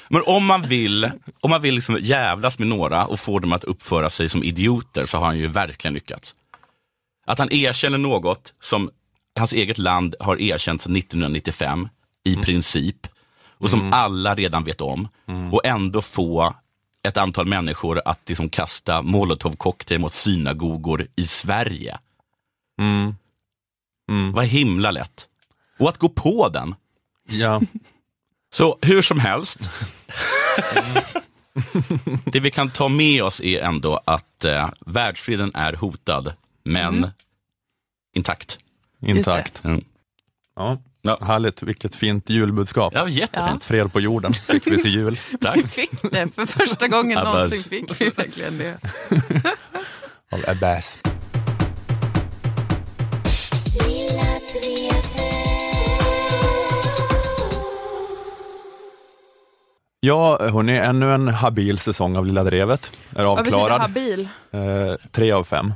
Men 0.09 0.23
om 0.27 0.47
man 0.47 0.63
vill, 0.63 1.11
om 1.41 1.51
man 1.51 1.63
vill 1.63 1.75
liksom 1.75 1.99
jävlas 2.01 2.59
med 2.59 2.69
några 2.69 3.07
och 3.07 3.21
få 3.21 3.39
dem 3.39 3.53
att 3.53 3.65
uppföra 3.65 4.11
sig 4.11 4.29
som 4.29 4.45
idioter 4.45 5.07
så 5.07 5.19
har 5.19 5.27
han 5.27 5.39
ju 5.39 5.47
verkligen 5.47 5.95
lyckats. 5.95 6.35
Att 7.27 7.39
han 7.39 7.53
erkänner 7.53 7.99
något 7.99 8.55
som 8.63 8.91
hans 9.39 9.53
eget 9.53 9.79
land 9.79 10.15
har 10.21 10.41
erkänt 10.41 10.83
sedan 10.83 10.97
1995 10.97 11.89
i 12.25 12.37
princip 12.37 13.07
och 13.59 13.71
som 13.71 13.93
alla 13.93 14.35
redan 14.35 14.65
vet 14.65 14.81
om 14.81 15.09
och 15.53 15.67
ändå 15.67 16.03
få 16.03 16.55
ett 17.03 17.17
antal 17.17 17.47
människor 17.47 18.03
att 18.05 18.21
liksom 18.29 18.49
kasta 18.49 19.03
molotovcocktail 19.03 20.01
mot 20.01 20.15
synagogor 20.15 21.07
i 21.17 21.27
Sverige. 21.27 21.99
Mm. 22.79 23.15
Mm. 24.11 24.33
Vad 24.33 24.45
himla 24.47 24.91
lätt. 24.91 25.29
Och 25.79 25.89
att 25.89 25.99
gå 25.99 26.09
på 26.09 26.49
den. 26.49 26.75
Ja. 27.29 27.61
Så 28.51 28.79
hur 28.83 29.03
som 29.03 29.21
helst. 29.21 29.59
det 32.25 32.41
vi 32.41 32.51
kan 32.51 32.71
ta 32.71 32.89
med 32.89 33.23
oss 33.23 33.41
är 33.41 33.63
ändå 33.63 34.01
att 34.05 34.45
eh, 34.45 34.71
världsfreden 34.87 35.51
är 35.55 35.73
hotad, 35.73 36.33
men 36.65 36.95
Mm. 36.99 37.11
intakt. 38.17 38.59
Intakt. 39.03 39.65
Mm. 39.65 39.85
Ja. 40.57 40.79
Härligt, 41.21 41.63
vilket 41.63 41.95
fint 41.95 42.31
julbudskap. 42.31 42.93
Ja, 42.97 43.09
jättefint. 43.09 43.65
Fred 43.65 43.93
på 43.93 44.01
jorden 44.01 44.33
fick 44.35 44.67
vi 44.67 44.83
till 44.83 44.95
jul. 44.95 45.21
Tack. 45.41 45.67
Fick 45.75 46.03
det, 46.03 46.29
för 46.35 46.47
första 46.47 46.89
gången 46.89 47.25
någonsin 47.25 47.63
fick 47.63 48.01
vi 48.01 48.09
verkligen 48.11 48.59
det. 48.59 48.79
Av 50.33 50.45
Abbas. 50.49 50.99
Ja, 60.01 60.39
hörni, 60.41 60.77
ännu 60.77 61.13
en 61.13 61.29
habil 61.29 61.79
säsong 61.79 62.17
av 62.17 62.27
Lilla 62.27 62.45
Drevet 62.45 62.93
är 63.17 63.25
Vad 63.25 63.39
betyder 63.39 63.59
avklarad. 63.59 63.81
habil? 63.81 64.29
Eh, 64.51 64.61
tre 65.11 65.33
av 65.33 65.45
fem. 65.45 65.75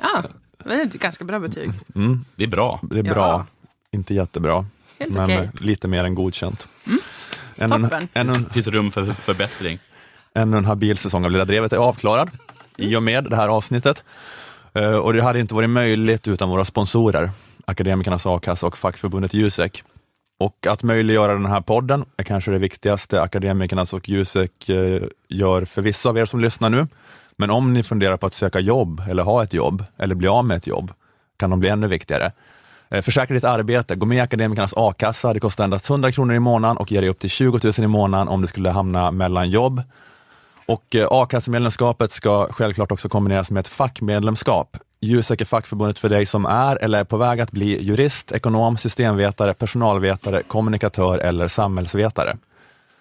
Ah, 0.00 0.22
det 0.64 0.74
är 0.74 0.86
ett 0.86 0.92
ganska 0.92 1.24
bra 1.24 1.38
betyg. 1.38 1.70
Mm. 1.94 2.24
Det 2.36 2.44
är 2.44 2.48
bra. 2.48 2.80
Det 2.82 2.98
är 2.98 3.04
Ja. 3.04 3.14
bra. 3.14 3.46
Inte 3.92 4.14
jättebra, 4.14 4.66
Helt 5.00 5.14
men 5.14 5.30
eh, 5.30 5.48
lite 5.60 5.88
mer 5.88 6.04
än 6.04 6.14
godkänt. 6.14 6.68
Ännu 7.56 7.74
en, 7.74 7.82
Toppen. 7.82 8.08
ännu 8.14 8.32
en, 8.34 8.42
Det 8.44 8.50
finns 8.54 8.66
rum 8.66 8.90
för 8.90 9.04
förbättring. 9.20 9.78
ännu 10.34 10.56
en 10.56 10.64
habil 10.64 10.98
säsong 10.98 11.24
av 11.24 11.30
Lilla 11.30 11.44
Drevet 11.44 11.72
är 11.72 11.76
avklarad 11.76 12.30
i 12.76 12.96
och 12.96 13.02
med 13.02 13.24
det 13.24 13.36
här 13.36 13.48
avsnittet. 13.48 14.04
Eh, 14.74 14.92
Och 14.94 15.12
det 15.12 15.22
hade 15.22 15.40
inte 15.40 15.54
varit 15.54 15.70
möjligt 15.70 16.28
utan 16.28 16.48
våra 16.48 16.64
sponsorer, 16.64 17.30
Akademikernas 17.64 18.26
a-kassa 18.26 18.66
och 18.66 18.78
fackförbundet 18.78 19.34
Jusek. 19.34 19.82
Och 20.38 20.66
att 20.66 20.82
möjliggöra 20.82 21.32
den 21.32 21.46
här 21.46 21.60
podden 21.60 22.04
är 22.16 22.24
kanske 22.24 22.50
det 22.50 22.58
viktigaste 22.58 23.22
Akademikernas 23.22 23.92
och 23.92 24.08
Jusek 24.08 24.68
eh, 24.68 25.02
gör 25.28 25.64
för 25.64 25.82
vissa 25.82 26.08
av 26.08 26.18
er 26.18 26.24
som 26.24 26.40
lyssnar 26.40 26.70
nu. 26.70 26.86
Men 27.36 27.50
om 27.50 27.72
ni 27.72 27.82
funderar 27.82 28.16
på 28.16 28.26
att 28.26 28.34
söka 28.34 28.60
jobb 28.60 29.02
eller 29.08 29.22
ha 29.22 29.42
ett 29.42 29.52
jobb 29.52 29.84
eller 29.96 30.14
bli 30.14 30.28
av 30.28 30.44
med 30.44 30.56
ett 30.56 30.66
jobb 30.66 30.92
kan 31.36 31.50
de 31.50 31.60
bli 31.60 31.68
ännu 31.68 31.86
viktigare. 31.86 32.32
Eh, 32.88 33.02
Försäkra 33.02 33.34
ditt 33.34 33.44
arbete, 33.44 33.94
gå 33.94 34.06
med 34.06 34.16
i 34.16 34.20
Akademikernas 34.20 34.74
a-kassa. 34.76 35.32
Det 35.32 35.40
kostar 35.40 35.64
endast 35.64 35.90
100 35.90 36.12
kronor 36.12 36.34
i 36.34 36.40
månaden 36.40 36.76
och 36.76 36.92
ger 36.92 37.00
dig 37.00 37.10
upp 37.10 37.18
till 37.18 37.30
20 37.30 37.60
000 37.64 37.72
i 37.78 37.86
månaden 37.86 38.28
om 38.28 38.40
du 38.40 38.46
skulle 38.46 38.70
hamna 38.70 39.10
mellan 39.10 39.50
jobb. 39.50 39.82
Och 40.66 40.94
eh, 40.94 41.08
a-kassemedlemskapet 41.10 42.12
ska 42.12 42.46
självklart 42.50 42.92
också 42.92 43.08
kombineras 43.08 43.50
med 43.50 43.60
ett 43.60 43.68
fackmedlemskap. 43.68 44.76
Jusek 45.00 45.40
är 45.40 45.44
fackförbundet 45.44 45.98
för 45.98 46.08
dig 46.08 46.26
som 46.26 46.46
är 46.46 46.76
eller 46.76 47.00
är 47.00 47.04
på 47.04 47.16
väg 47.16 47.40
att 47.40 47.50
bli 47.50 47.82
jurist, 47.82 48.32
ekonom, 48.32 48.76
systemvetare, 48.76 49.54
personalvetare, 49.54 50.42
kommunikatör 50.42 51.18
eller 51.18 51.48
samhällsvetare. 51.48 52.36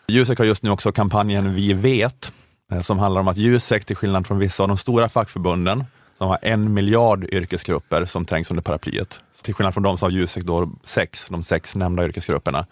Jusek 0.08 0.38
har 0.38 0.46
just 0.46 0.64
nu 0.64 0.70
också 0.70 0.92
kampanjen 0.92 1.54
Vi 1.54 1.74
vet, 1.74 2.32
eh, 2.72 2.82
som 2.82 3.00
handlar 3.00 3.22
om 3.22 3.28
att 3.28 3.38
Jusek, 3.38 3.86
till 3.86 3.96
skillnad 3.96 4.28
från 4.28 4.40
vissa 4.40 4.64
av 4.64 4.70
de 4.70 4.78
stora 4.78 5.10
fackförbunden, 5.10 5.84
som 6.18 6.28
har 6.28 6.38
en 6.42 6.74
miljard 6.74 7.24
yrkesgrupper 7.24 8.06
som 8.06 8.26
trängs 8.26 8.52
under 8.52 8.64
paraplyet, 8.64 9.20
till 9.42 9.54
skillnad 9.54 9.74
från 9.74 9.84
dem 9.84 9.98
så 9.98 10.06
har 10.06 10.12
Jusek 10.12 10.44
då 10.44 10.70
sex, 10.84 11.28
de 11.30 11.44
sex 11.44 11.76
nämnda 11.76 12.06
yrkesgrupperna. 12.06 12.66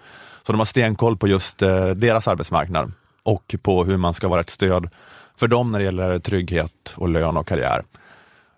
Så 0.46 0.52
de 0.52 0.60
har 0.60 0.66
stenkoll 0.66 1.18
på 1.18 1.28
just 1.28 1.62
eh, 1.62 1.86
deras 1.86 2.28
arbetsmarknad 2.28 2.92
och 3.24 3.56
på 3.62 3.84
hur 3.84 3.98
man 3.98 4.14
ska 4.14 4.28
vara 4.28 4.42
ett 4.42 4.50
stöd 4.50 4.90
för 5.38 5.48
dem 5.48 5.72
när 5.72 5.80
det 5.80 5.86
gäller 5.86 6.20
trygghet 6.20 6.94
och 6.96 7.10
lön 7.10 7.38
och 7.38 7.48
karriär. 7.48 7.84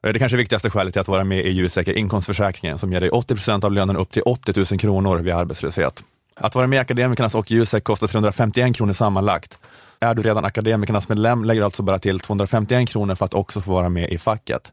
Eh, 0.03 0.13
det 0.13 0.19
kanske 0.19 0.37
viktigaste 0.37 0.69
skälet 0.69 0.93
till 0.93 1.01
att 1.01 1.07
vara 1.07 1.23
med 1.23 1.45
i 1.45 1.49
Jusek 1.49 1.87
är 1.87 1.97
inkomstförsäkringen 1.97 2.77
som 2.77 2.93
ger 2.93 2.99
dig 2.99 3.09
80 3.09 3.35
procent 3.35 3.63
av 3.63 3.71
lönen 3.71 3.97
upp 3.97 4.11
till 4.11 4.21
80 4.25 4.53
000 4.71 4.79
kronor 4.79 5.17
vid 5.17 5.33
arbetslöshet. 5.33 6.03
Att 6.35 6.55
vara 6.55 6.67
med 6.67 6.77
i 6.77 6.79
Akademikernas 6.79 7.35
och 7.35 7.51
Jusek 7.51 7.83
kostar 7.83 8.07
351 8.07 8.75
kronor 8.75 8.93
sammanlagt. 8.93 9.59
Är 9.99 10.13
du 10.13 10.21
redan 10.21 10.45
Akademikernas 10.45 11.09
medlem 11.09 11.43
lägger 11.43 11.61
du 11.61 11.65
alltså 11.65 11.83
bara 11.83 11.99
till 11.99 12.19
251 12.19 12.89
kronor 12.89 13.15
för 13.15 13.25
att 13.25 13.33
också 13.33 13.61
få 13.61 13.71
vara 13.71 13.89
med 13.89 14.09
i 14.09 14.17
facket. 14.17 14.71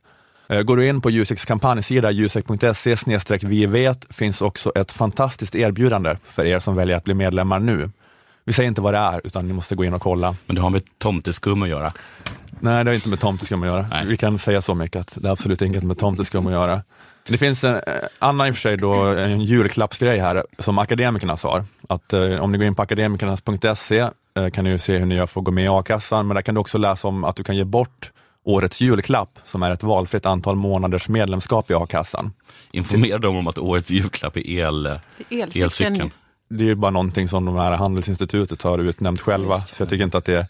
Eh, 0.49 0.63
går 0.63 0.77
du 0.77 0.87
in 0.87 1.01
på 1.01 1.11
Juseks 1.11 1.45
kampanjsida 1.45 2.11
jusek.se 2.11 2.97
vi 3.43 3.67
vet 3.67 4.15
finns 4.15 4.43
också 4.43 4.73
ett 4.75 4.93
fantastiskt 4.93 5.55
erbjudande 5.55 6.17
för 6.25 6.45
er 6.45 6.59
som 6.59 6.77
väljer 6.77 6.97
att 6.97 7.05
bli 7.05 7.15
medlemmar 7.15 7.59
nu. 7.59 7.91
Vi 8.51 8.55
säger 8.55 8.69
inte 8.69 8.81
vad 8.81 8.95
det 8.95 8.99
är, 8.99 9.21
utan 9.25 9.49
ni 9.49 9.53
måste 9.53 9.75
gå 9.75 9.85
in 9.85 9.95
och 9.95 10.03
kolla. 10.03 10.37
Men 10.47 10.57
det 10.57 10.63
har 10.63 10.71
med 10.71 10.83
tomteskum 10.99 11.63
att 11.63 11.69
göra. 11.69 11.93
Nej, 12.61 12.85
det 12.85 12.91
har 12.91 12.95
inte 12.95 13.09
med 13.09 13.21
tomteskum 13.21 13.63
att 13.63 13.69
göra. 13.69 13.87
Nej. 13.91 14.07
Vi 14.07 14.17
kan 14.17 14.39
säga 14.39 14.63
så 14.63 14.75
mycket 14.75 15.01
att 15.01 15.19
det 15.23 15.29
är 15.29 15.33
absolut 15.33 15.63
inget 15.63 15.83
med 15.83 15.99
tomteskum 15.99 16.47
att 16.47 16.53
göra. 16.53 16.83
Det 17.29 17.39
finns 17.39 17.65
en 17.65 17.75
eh, 17.75 17.81
annan 18.19 18.49
i 18.49 18.51
och 18.51 18.55
för 18.55 18.61
sig 18.61 18.77
då, 18.77 18.93
en 18.95 19.41
julklappsgrej 19.41 20.19
här 20.19 20.45
som 20.59 20.79
akademikerna 20.79 21.37
har. 21.43 21.65
Att 21.89 22.13
eh, 22.13 22.43
om 22.43 22.53
ni 22.53 22.59
går 22.59 22.67
in 22.67 22.75
på 22.75 22.83
akademikernas.se 22.83 23.99
eh, 23.99 24.51
kan 24.51 24.65
ni 24.65 24.71
ju 24.71 24.79
se 24.79 24.99
hur 24.99 25.07
ni 25.07 25.27
får 25.27 25.43
gå 25.43 25.51
med 25.51 25.65
i 25.65 25.69
a-kassan, 25.69 26.27
men 26.27 26.35
där 26.35 26.43
kan 26.43 26.55
du 26.55 26.61
också 26.61 26.79
läsa 26.79 27.09
om 27.09 27.25
att 27.25 27.37
du 27.37 27.45
kan 27.45 27.57
ge 27.57 27.65
bort 27.65 28.11
Årets 28.45 28.81
julklapp 28.81 29.39
som 29.45 29.63
är 29.63 29.71
ett 29.71 29.83
valfritt 29.83 30.27
antal 30.27 30.57
månaders 30.57 31.09
medlemskap 31.09 31.71
i 31.71 31.75
a-kassan. 31.75 32.33
Informera 32.71 33.19
dem 33.19 33.37
om 33.37 33.47
att 33.47 33.59
årets 33.59 33.91
julklapp 33.91 34.37
är 34.37 34.51
el, 34.51 34.87
elcykeln. 35.31 35.65
elcykeln. 35.65 36.11
Det 36.51 36.65
är 36.65 36.69
ju 36.69 36.75
bara 36.75 36.91
någonting 36.91 37.29
som 37.29 37.45
de 37.45 37.57
här 37.57 37.73
Handelsinstitutet 37.73 38.63
har 38.63 38.79
utnämnt 38.79 39.21
själva, 39.21 39.59
så 39.61 39.83
jag 39.83 39.89
tycker 39.89 40.05
inte 40.05 40.19
att 40.19 40.25
det 40.25 40.35
är 40.35 40.47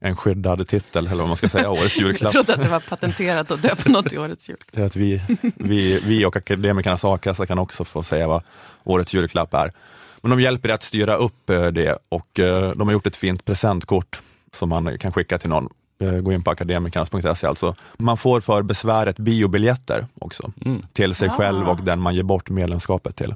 en 0.00 0.16
skyddad 0.16 0.68
titel, 0.68 1.06
eller 1.06 1.16
vad 1.16 1.28
man 1.28 1.36
ska 1.36 1.48
säga, 1.48 1.70
årets 1.70 1.96
Jag 1.98 2.06
julklapp. 2.08 2.32
trodde 2.32 2.54
att 2.54 2.62
det 2.62 2.68
var 2.68 2.80
patenterat 2.80 3.50
och 3.50 3.58
döpa 3.58 3.90
något 3.90 4.12
i 4.12 4.18
årets 4.18 4.48
jul. 4.50 4.56
Det 4.72 4.80
är 4.82 4.86
Att 4.86 4.96
vi, 4.96 5.22
vi, 5.56 6.00
vi 6.06 6.24
och 6.24 6.36
Akademikernas 6.36 7.04
a-kassa 7.04 7.46
kan 7.46 7.58
också 7.58 7.84
få 7.84 8.02
säga 8.02 8.28
vad 8.28 8.42
årets 8.84 9.14
julklapp 9.14 9.54
är. 9.54 9.72
Men 10.20 10.30
de 10.30 10.40
hjälper 10.40 10.68
dig 10.68 10.74
att 10.74 10.82
styra 10.82 11.16
upp 11.16 11.50
eh, 11.50 11.66
det 11.66 11.98
och 12.08 12.40
eh, 12.40 12.70
de 12.72 12.88
har 12.88 12.92
gjort 12.92 13.06
ett 13.06 13.16
fint 13.16 13.44
presentkort 13.44 14.20
som 14.56 14.68
man 14.68 14.98
kan 14.98 15.12
skicka 15.12 15.38
till 15.38 15.50
någon. 15.50 15.68
Eh, 16.00 16.12
Gå 16.12 16.32
in 16.32 16.42
på 16.42 16.50
akademikernas.se 16.50 17.46
alltså. 17.46 17.74
Man 17.98 18.16
får 18.16 18.40
för 18.40 18.62
besväret 18.62 19.16
biobiljetter 19.18 20.06
också 20.20 20.52
till 20.92 21.14
sig 21.14 21.28
Ah. 21.28 21.32
själv 21.32 21.68
och 21.68 21.78
den 21.82 22.00
man 22.00 22.14
ger 22.14 22.22
bort 22.22 22.50
medlemskapet 22.50 23.16
till. 23.16 23.34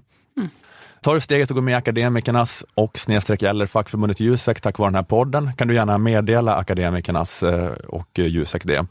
Tar 1.03 1.14
du 1.14 1.20
steget 1.20 1.51
och 1.51 1.55
går 1.55 1.62
med 1.62 1.72
i 1.72 1.74
Akademikernas 1.74 2.64
och 2.74 2.99
snedstreck 2.99 3.42
eller 3.42 3.66
fackförbundet 3.66 4.20
Jusek 4.20 4.61
tack 4.61 4.78
vare 4.78 4.88
den 4.88 4.94
här 4.94 5.03
podden 5.03 5.51
kan 5.57 5.68
du 5.68 5.74
gärna 5.74 5.99
meddela 5.99 6.55
Akademikernas 6.57 7.42
eh, 7.42 7.72
och 7.72 8.09
Jusek 8.14 8.64
det. 8.64 8.86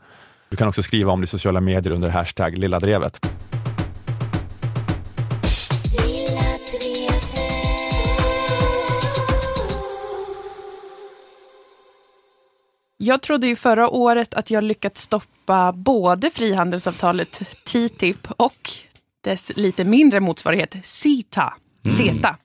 Du 0.49 0.57
kan 0.57 0.67
också 0.67 0.83
skriva 0.83 1.11
om 1.11 1.21
det 1.21 1.23
i 1.23 1.27
sociala 1.27 1.61
medier 1.61 1.93
under 1.93 2.09
hashtag 2.09 2.57
Lilla 2.57 2.79
Drevet. 2.79 3.19
Jag 12.97 13.21
trodde 13.21 13.47
ju 13.47 13.55
förra 13.55 13.89
året 13.89 14.33
att 14.33 14.51
jag 14.51 14.63
lyckats 14.63 15.01
stoppa 15.01 15.73
både 15.75 16.29
frihandelsavtalet 16.29 17.41
TTIP 17.65 18.27
och 18.37 18.69
dess 19.23 19.51
lite 19.55 19.83
mindre 19.83 20.19
motsvarighet 20.19 20.75
CETA. 20.83 21.53
Mm. 21.87 21.97
CETA. 21.97 22.37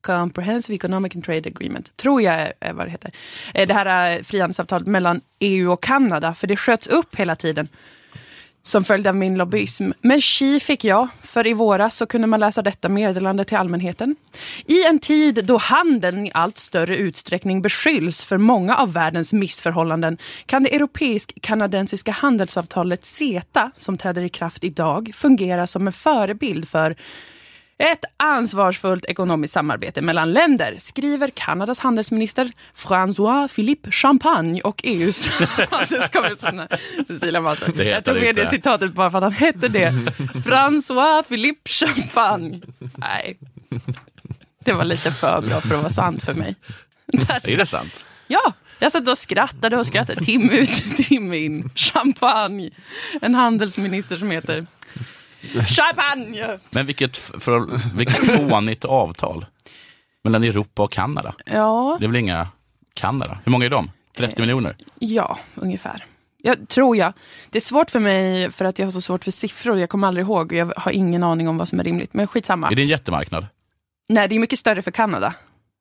Comprehensive 0.00 0.74
Economic 0.74 1.14
and 1.16 1.24
Trade 1.24 1.48
Agreement, 1.48 1.96
tror 1.96 2.22
jag 2.22 2.52
är- 2.60 2.72
vad 2.72 2.86
det 2.86 2.90
heter. 2.90 3.10
Eh, 3.54 3.68
det 3.68 3.74
här 3.74 4.16
eh, 4.16 4.22
frihandelsavtalet 4.22 4.86
mellan 4.88 5.20
EU 5.38 5.72
och 5.72 5.82
Kanada, 5.82 6.34
för 6.34 6.46
det 6.46 6.56
sköts 6.56 6.86
upp 6.88 7.16
hela 7.16 7.36
tiden 7.36 7.68
som 8.62 8.84
följd 8.84 9.06
av 9.06 9.16
min 9.16 9.34
lobbyism. 9.38 9.90
Men 10.00 10.20
tji 10.20 10.60
fick 10.60 10.84
jag, 10.84 11.08
för 11.22 11.46
i 11.46 11.52
våras 11.52 11.96
så 11.96 12.06
kunde 12.06 12.26
man 12.26 12.40
läsa 12.40 12.62
detta 12.62 12.88
meddelande 12.88 13.44
till 13.44 13.56
allmänheten. 13.56 14.16
I 14.66 14.84
en 14.84 14.98
tid 14.98 15.44
då 15.44 15.56
handeln 15.56 16.26
i 16.26 16.30
allt 16.34 16.58
större 16.58 16.96
utsträckning 16.96 17.62
beskylls 17.62 18.24
för 18.24 18.38
många 18.38 18.76
av 18.76 18.92
världens 18.92 19.32
missförhållanden 19.32 20.18
kan 20.46 20.62
det 20.62 20.74
europeisk-kanadensiska 20.76 22.12
handelsavtalet 22.12 23.04
CETA, 23.04 23.70
som 23.76 23.98
träder 23.98 24.22
i 24.24 24.28
kraft 24.28 24.64
idag, 24.64 25.10
fungera 25.14 25.66
som 25.66 25.86
en 25.86 25.92
förebild 25.92 26.68
för 26.68 26.96
ett 27.78 28.04
ansvarsfullt 28.16 29.04
ekonomiskt 29.04 29.54
samarbete 29.54 30.02
mellan 30.02 30.32
länder, 30.32 30.74
skriver 30.78 31.30
Kanadas 31.34 31.78
handelsminister 31.78 32.52
François 32.76 33.54
Philippe 33.54 33.90
Champagne 33.90 34.60
och 34.60 34.80
EUs 34.84 35.26
handelskommissionär 35.70 36.80
Cecilia 37.06 37.40
Malmström. 37.40 37.86
Jag 37.86 38.04
tog 38.04 38.14
med 38.14 38.24
inte. 38.24 38.44
det 38.44 38.50
citatet 38.50 38.92
bara 38.92 39.10
för 39.10 39.18
att 39.18 39.24
han 39.24 39.32
hette 39.32 39.68
det. 39.68 39.90
François 40.44 41.22
Philippe 41.22 41.70
Champagne. 41.70 42.60
Nej, 42.78 43.38
det 44.64 44.72
var 44.72 44.84
lite 44.84 45.10
för 45.10 45.40
bra 45.40 45.60
för 45.60 45.74
att 45.74 45.80
vara 45.80 45.92
sant 45.92 46.22
för 46.24 46.34
mig. 46.34 46.54
Är 47.48 47.56
det 47.56 47.66
sant? 47.66 48.04
Ja, 48.26 48.52
jag 48.78 48.92
satt 48.92 49.08
och 49.08 49.18
skrattade 49.18 49.76
och 49.76 49.86
skrattade 49.86 50.24
timme 50.24 50.52
ut, 50.52 50.96
timme 50.96 51.36
in. 51.36 51.70
Champagne. 51.74 52.70
En 53.20 53.34
handelsminister 53.34 54.16
som 54.16 54.30
heter 54.30 54.66
Champagne. 55.66 56.58
Men 56.70 56.86
vilket, 56.86 57.16
för, 57.16 57.80
vilket 57.96 58.16
fånigt 58.36 58.84
avtal 58.84 59.46
mellan 60.24 60.44
Europa 60.44 60.82
och 60.82 60.92
Kanada. 60.92 61.34
Ja, 61.46 61.96
Det 62.00 62.06
är 62.06 62.08
väl 62.08 62.16
inga 62.16 62.48
Kanada? 62.94 63.38
Hur 63.44 63.52
många 63.52 63.64
är 63.66 63.70
de? 63.70 63.90
30 64.16 64.40
miljoner? 64.40 64.76
ja, 64.98 65.38
ungefär. 65.54 66.04
Jag 66.42 66.68
tror 66.68 66.96
jag. 66.96 67.12
Det 67.50 67.58
är 67.58 67.60
svårt 67.60 67.90
för 67.90 68.00
mig 68.00 68.50
för 68.50 68.64
att 68.64 68.78
jag 68.78 68.86
har 68.86 68.90
så 68.92 69.00
svårt 69.00 69.24
för 69.24 69.30
siffror. 69.30 69.78
Jag 69.78 69.88
kommer 69.88 70.08
aldrig 70.08 70.26
ihåg. 70.26 70.52
Jag 70.52 70.72
har 70.76 70.92
ingen 70.92 71.22
aning 71.22 71.48
om 71.48 71.56
vad 71.56 71.68
som 71.68 71.80
är 71.80 71.84
rimligt. 71.84 72.14
Men 72.14 72.26
skitsamma. 72.26 72.68
Är 72.70 72.74
det 72.74 72.82
en 72.82 72.88
jättemarknad? 72.88 73.46
Nej, 74.08 74.28
det 74.28 74.34
är 74.34 74.38
mycket 74.38 74.58
större 74.58 74.82
för 74.82 74.90
Kanada. 74.90 75.34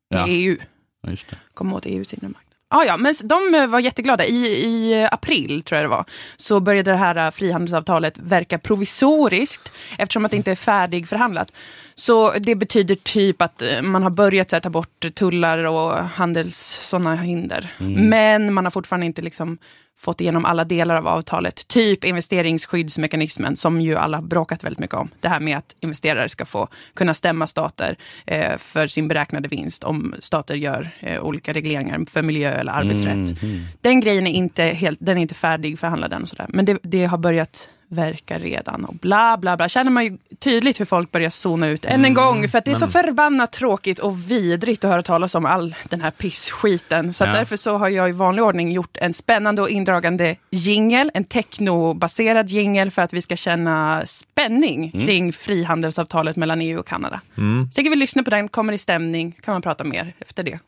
Ja. 0.09 0.17
Med 0.25 0.35
EU. 0.35 0.57
Ja, 1.03 1.09
just 1.09 1.29
det. 1.29 1.35
komma 1.53 1.75
åt 1.75 1.85
inre 1.85 2.05
marknad. 2.21 2.42
Ah, 2.75 2.83
ja, 2.83 2.97
men 2.97 3.13
de 3.23 3.55
eh, 3.55 3.67
var 3.67 3.79
jätteglada. 3.79 4.25
I, 4.25 4.45
I 4.45 5.07
april, 5.11 5.63
tror 5.63 5.81
jag 5.81 5.85
det 5.85 5.95
var, 5.95 6.05
så 6.35 6.59
började 6.59 6.91
det 6.91 6.97
här 6.97 7.15
eh, 7.15 7.31
frihandelsavtalet 7.31 8.17
verka 8.17 8.57
provisoriskt 8.57 9.71
eftersom 9.97 10.25
att 10.25 10.31
det 10.31 10.37
inte 10.37 10.51
är 10.51 10.55
färdigförhandlat. 10.55 11.51
Så 11.95 12.33
det 12.39 12.55
betyder 12.55 12.95
typ 12.95 13.41
att 13.41 13.61
eh, 13.61 13.81
man 13.81 14.03
har 14.03 14.09
börjat 14.09 14.49
så 14.49 14.55
här, 14.55 14.61
ta 14.61 14.69
bort 14.69 15.05
tullar 15.15 15.63
och 15.63 15.93
handels 15.97 16.57
sådana 16.81 17.15
hinder. 17.15 17.69
Mm. 17.79 18.09
Men 18.09 18.53
man 18.53 18.65
har 18.65 18.71
fortfarande 18.71 19.05
inte 19.05 19.21
liksom 19.21 19.57
fått 19.97 20.21
igenom 20.21 20.45
alla 20.45 20.63
delar 20.63 20.95
av 20.95 21.07
avtalet. 21.07 21.67
Typ 21.67 22.03
investeringsskyddsmekanismen 22.03 23.55
som 23.55 23.81
ju 23.81 23.95
alla 23.95 24.21
bråkat 24.21 24.63
väldigt 24.63 24.79
mycket 24.79 24.95
om. 24.95 25.09
Det 25.19 25.27
här 25.27 25.39
med 25.39 25.57
att 25.57 25.75
investerare 25.79 26.29
ska 26.29 26.45
få 26.45 26.67
kunna 26.93 27.13
stämma 27.13 27.47
stater 27.47 27.97
eh, 28.25 28.57
för 28.57 28.87
sin 28.87 29.07
beräknade 29.07 29.47
vinst 29.47 29.83
om 29.83 30.15
stater 30.19 30.55
gör 30.55 30.89
eh, 30.99 31.21
olika 31.21 31.53
regleringar 31.53 32.05
för 32.09 32.21
miljö 32.21 32.51
eller 32.51 32.71
arbetsrätt. 32.71 33.41
Mhm. 33.41 33.65
Den 33.81 33.99
grejen 33.99 34.27
är 34.27 34.31
inte, 34.31 34.63
helt, 34.63 34.99
den 35.01 35.17
är 35.17 35.21
inte 35.21 35.35
färdig 35.35 35.79
förhandlad 35.79 36.13
än 36.13 36.21
och 36.21 36.29
sådär. 36.29 36.45
Men 36.49 36.65
det, 36.65 36.79
det 36.83 37.05
har 37.05 37.17
börjat 37.17 37.69
verka 37.93 38.39
redan 38.39 38.85
och 38.85 38.93
bla 38.95 39.37
bla 39.37 39.57
bla. 39.57 39.69
Känner 39.69 39.91
man 39.91 40.03
ju 40.05 40.17
tydligt 40.39 40.79
hur 40.79 40.85
folk 40.85 41.11
börjar 41.11 41.29
zona 41.29 41.67
ut 41.67 41.85
än 41.85 41.91
en 41.91 41.99
Mm, 41.99 42.13
gång. 42.13 42.47
För 42.49 42.57
att 42.57 42.65
det 42.65 42.71
är 42.71 42.75
så 42.75 42.85
men- 42.85 42.91
förbannat 42.91 43.51
tråkigt 43.51 43.99
och 43.99 44.31
vidrigt 44.31 44.83
att 44.85 44.91
höra 44.91 45.03
talas 45.03 45.35
om 45.35 45.45
all 45.45 45.75
den 45.89 46.01
här 46.01 46.11
pissskiten. 46.11 47.13
Så 47.13 47.23
att 47.23 47.29
Ja. 47.29 47.35
därför 47.35 47.55
så 47.55 47.77
har 47.77 47.89
jag 47.89 48.09
i 48.09 48.11
vanlig 48.11 48.43
ordning 48.45 48.71
gjort 48.71 48.97
en 49.01 49.13
spännande 49.13 49.61
och 49.61 49.69
indragande 49.69 50.35
jingel, 50.51 51.11
en 51.13 51.23
technobaserad 51.23 52.49
jingel 52.49 52.91
för 52.91 53.01
att 53.01 53.13
vi 53.13 53.21
ska 53.21 53.35
känna 53.35 54.03
spänning 54.05 54.91
Mm. 54.93 55.05
kring 55.05 55.33
frihandelsavtalet 55.33 56.35
mellan 56.35 56.61
EU 56.61 56.79
och 56.79 56.87
Kanada. 56.87 57.21
Mm. 57.37 57.67
Så 57.71 57.75
tänker 57.75 57.89
vi 57.89 57.95
lyssna 57.95 58.23
på 58.23 58.29
den, 58.29 58.49
kommer 58.49 58.73
i 58.73 58.77
stämning, 58.77 59.31
kan 59.41 59.51
man 59.53 59.61
prata 59.61 59.83
mer 59.83 60.13
efter 60.19 60.43
det. 60.43 60.59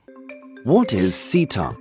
What 0.65 0.93
is 0.93 1.15
CETA? 1.31 1.75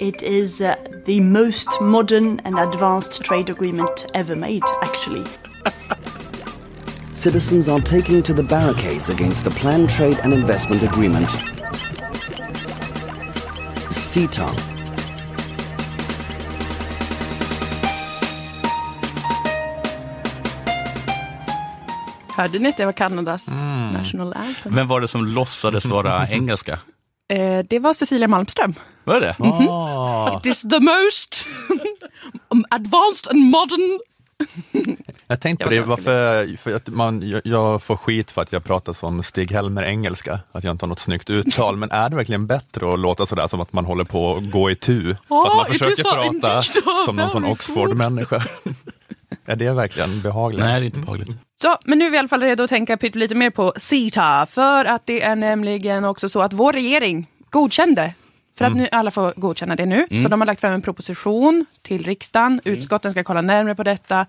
It 0.00 0.22
is 0.22 0.60
uh, 0.60 0.76
the 1.06 1.20
most 1.20 1.68
modern 1.80 2.40
and 2.44 2.58
advanced 2.58 3.22
trade 3.22 3.50
agreement 3.50 4.06
ever 4.14 4.36
made, 4.36 4.62
actually. 4.82 5.24
Citizens 7.12 7.68
are 7.68 7.80
taking 7.80 8.22
to 8.22 8.32
the 8.32 8.42
barricades 8.44 9.08
against 9.08 9.42
the 9.44 9.50
planned 9.50 9.90
trade 9.90 10.20
and 10.22 10.32
investment 10.32 10.82
agreement. 10.84 11.28
CETA. 13.90 14.48
Hörde 22.36 22.58
ni 22.58 22.68
att 22.68 22.76
det 22.76 22.84
var 22.84 22.92
Kanadas 22.92 23.48
Mm. 23.48 23.90
national 23.90 24.32
anthem? 24.32 24.74
Vem 24.74 24.86
var 24.88 25.00
det 25.00 25.08
som 25.08 25.26
låtsades 25.26 25.84
vara 25.84 26.28
engelska? 26.28 26.78
Eh, 27.28 27.58
det 27.68 27.78
var 27.78 27.92
Cecilia 27.94 28.28
Malmström. 28.28 28.74
Var 29.08 29.20
det? 29.20 29.36
Mhm. 29.38 29.68
Ah. 29.68 30.38
It 30.38 30.46
is 30.46 30.62
the 30.62 30.80
most 30.80 31.46
advanced 32.70 33.30
and 33.30 33.40
modern... 33.40 33.98
Jag 35.26 35.40
tänkte 35.40 35.64
på 35.64 35.70
det, 35.70 35.80
var 35.80 35.86
varför, 35.86 36.56
för 36.56 36.76
att 36.76 36.88
man, 36.88 37.28
jag, 37.30 37.40
jag 37.44 37.82
får 37.82 37.96
skit 37.96 38.30
för 38.30 38.42
att 38.42 38.52
jag 38.52 38.64
pratar 38.64 38.92
som 38.92 39.22
Stig-Helmer 39.22 39.82
engelska, 39.82 40.40
att 40.52 40.64
jag 40.64 40.70
inte 40.74 40.84
har 40.84 40.88
något 40.88 40.98
snyggt 40.98 41.30
uttal, 41.30 41.76
men 41.76 41.90
är 41.90 42.08
det 42.10 42.16
verkligen 42.16 42.46
bättre 42.46 42.92
att 42.92 42.98
låta 42.98 43.26
sådär 43.26 43.46
som 43.46 43.60
att 43.60 43.72
man 43.72 43.84
håller 43.84 44.04
på 44.04 44.36
att 44.36 44.50
gå 44.50 44.70
i 44.70 44.74
tu? 44.74 45.02
för 45.02 45.10
att 45.12 45.20
Ah, 45.28 45.54
man 45.56 45.66
försöker 45.66 46.02
prata 46.02 46.62
som 47.06 47.16
någon 47.16 47.30
sån 47.30 47.44
Oxford-människa. 47.44 48.44
är 49.46 49.56
det 49.56 49.72
verkligen 49.72 50.20
behagligt? 50.22 50.64
Nej, 50.64 50.80
det 50.80 50.84
är 50.84 50.86
inte 50.86 50.98
behagligt. 50.98 51.28
Så, 51.62 51.76
men 51.84 51.98
nu 51.98 52.06
är 52.06 52.10
vi 52.10 52.16
i 52.16 52.18
alla 52.18 52.28
fall 52.28 52.42
redo 52.42 52.62
att 52.62 52.70
tänka 52.70 52.98
lite 53.12 53.34
mer 53.34 53.50
på 53.50 53.72
CETA. 53.76 54.46
För 54.46 54.84
att 54.84 55.06
det 55.06 55.22
är 55.22 55.36
nämligen 55.36 56.04
också 56.04 56.28
så 56.28 56.40
att 56.40 56.52
vår 56.52 56.72
regering 56.72 57.26
godkände 57.50 58.14
för 58.58 58.64
att 58.64 58.70
Mm. 58.72 58.82
nu 58.82 58.88
alla 58.92 59.10
får 59.10 59.32
godkänna 59.36 59.76
det 59.76 59.86
nu. 59.86 60.06
Mm. 60.10 60.22
Så 60.22 60.28
de 60.28 60.40
har 60.40 60.46
lagt 60.46 60.60
fram 60.60 60.72
en 60.72 60.82
proposition 60.82 61.66
till 61.82 62.04
riksdagen. 62.04 62.60
Utskotten 62.64 63.12
ska 63.12 63.24
kolla 63.24 63.40
närmare 63.42 63.74
på 63.74 63.82
detta. 63.82 64.26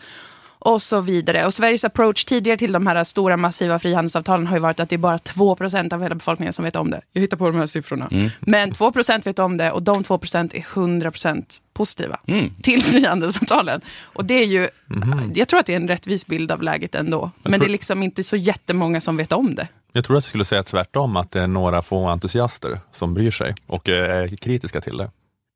Och 0.62 0.82
så 0.82 1.02
vidare. 1.02 1.46
Och 1.46 1.54
Sveriges 1.54 1.84
approach 1.84 2.26
tidigare 2.26 2.58
till 2.58 2.72
de 2.72 2.88
här 2.88 3.04
stora 3.04 3.38
massiva 3.38 3.80
frihandelsavtalen 3.80 4.48
har 4.48 4.56
ju 4.56 4.60
varit 4.62 4.80
att 4.80 4.90
det 4.90 4.96
är 4.96 4.98
bara 4.98 5.18
2% 5.18 5.94
av 5.94 6.02
hela 6.04 6.16
befolkningen 6.16 6.54
som 6.54 6.66
vet 6.66 6.76
om 6.76 6.90
det. 6.92 7.02
Jag 7.14 7.22
hittar 7.22 7.38
på 7.38 7.50
de 7.50 7.60
här 7.60 7.66
siffrorna. 7.66 8.08
Mm. 8.12 8.30
Men 8.40 8.72
2% 8.72 9.26
vet 9.28 9.40
om 9.40 9.58
det 9.58 9.72
och 9.72 9.84
de 9.84 10.04
2% 10.04 10.54
är 10.56 10.62
100% 10.62 11.62
positiva 11.74 12.20
Mm. 12.28 12.50
till 12.62 12.84
frihandelsavtalen. 12.84 13.82
Och 14.02 14.26
det 14.26 14.34
är 14.34 14.46
ju, 14.46 14.68
Mhm. 14.86 15.32
jag 15.36 15.48
tror 15.48 15.60
att 15.60 15.66
det 15.66 15.74
är 15.74 15.78
en 15.78 15.88
rättvis 15.88 16.28
bild 16.28 16.52
av 16.52 16.64
läget 16.64 16.96
ändå. 16.96 17.32
Men 17.44 17.60
det 17.60 17.66
är 17.66 17.70
liksom 17.70 18.04
inte 18.04 18.24
så 18.24 18.36
jättemånga 18.36 19.02
som 19.02 19.18
vet 19.18 19.32
om 19.32 19.56
det. 19.56 19.68
Jag 19.94 20.06
tror 20.06 20.18
att 20.18 20.24
jag 20.24 20.30
skulle 20.30 20.46
säga 20.46 20.64
tvärtom, 20.64 21.18
att 21.18 21.32
det 21.32 21.42
är 21.42 21.48
några 21.48 21.82
få 21.82 22.06
entusiaster 22.08 22.80
som 22.92 23.14
bryr 23.14 23.32
sig 23.32 23.56
och 23.68 23.90
eh, 23.90 24.18
är 24.24 24.36
kritiska 24.36 24.82
till 24.82 24.98
det. 24.98 25.12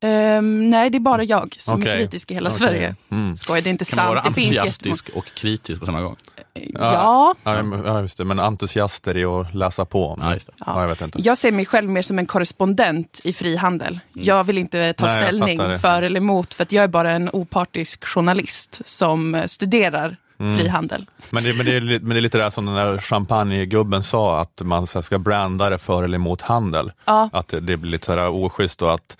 Ehm, 0.05 0.69
nej, 0.69 0.89
det 0.89 0.97
är 0.97 0.99
bara 0.99 1.23
jag 1.23 1.55
som 1.57 1.81
är 1.81 1.85
Okej. 1.85 1.97
kritisk 1.97 2.31
i 2.31 2.33
hela 2.33 2.49
Okej. 2.49 2.59
Sverige. 2.59 2.95
Mm. 3.11 3.37
Skoj, 3.37 3.61
det 3.61 3.69
är 3.69 3.71
inte 3.71 3.85
Kan 3.85 3.95
man 3.95 4.05
sant. 4.05 4.15
vara 4.15 4.23
Det 4.27 4.33
finns 4.33 4.47
jättemånga. 4.47 4.63
entusiastisk 4.63 5.09
och 5.15 5.25
kritisk 5.35 5.79
på 5.79 5.85
samma 5.85 6.01
gång? 6.01 6.15
Ja. 6.53 7.35
Ja, 7.43 7.63
men- 7.63 7.83
ja, 7.85 8.01
just 8.01 8.17
det. 8.17 8.25
Men 8.25 8.39
entusiaster 8.39 9.17
i 9.17 9.25
att 9.25 9.55
läsa 9.55 9.85
på 9.85 10.07
om 10.07 10.19
det. 10.19 10.39
Ja, 10.65 10.81
jag 10.81 10.87
vet 10.87 11.01
inte. 11.01 11.19
Jag 11.21 11.37
ser 11.37 11.51
mig 11.51 11.65
själv 11.65 11.89
mer 11.89 12.01
som 12.01 12.19
en 12.19 12.25
korrespondent 12.25 13.21
i 13.23 13.33
frihandel. 13.33 13.99
Jag 14.13 14.43
vill 14.43 14.57
inte 14.57 14.93
ta 14.93 15.05
Nej, 15.05 15.23
ställning 15.23 15.59
för 15.79 16.01
eller 16.01 16.17
emot 16.17 16.53
för 16.53 16.63
att 16.63 16.71
jag 16.71 16.83
är 16.83 16.87
bara 16.87 17.11
en 17.11 17.29
opartisk 17.33 18.05
journalist 18.05 18.81
som 18.85 19.35
eh, 19.35 19.45
studerar 19.45 20.17
Mm. 20.43 20.57
frihandel. 20.57 21.05
Men 21.29 21.43
det, 21.43 21.53
men, 21.53 21.65
det 21.65 21.77
är, 21.77 21.81
men 21.81 22.09
det 22.09 22.17
är 22.17 22.21
lite 22.21 22.37
det 22.37 22.51
som 22.51 22.65
den 22.65 22.75
där 22.75 22.97
champagnegubben 22.97 24.03
sa, 24.03 24.41
att 24.41 24.61
man 24.63 24.87
ska 24.87 25.19
branda 25.19 25.69
det 25.69 25.77
för 25.77 26.03
eller 26.03 26.15
emot 26.15 26.41
handel. 26.41 26.91
Ja. 27.05 27.29
Att 27.33 27.47
det, 27.47 27.77
blir 27.77 27.91
lite 27.91 28.05
så 28.05 28.11
här 28.11 28.29
oschysst 28.29 28.81
och 28.81 28.93
att 28.93 29.17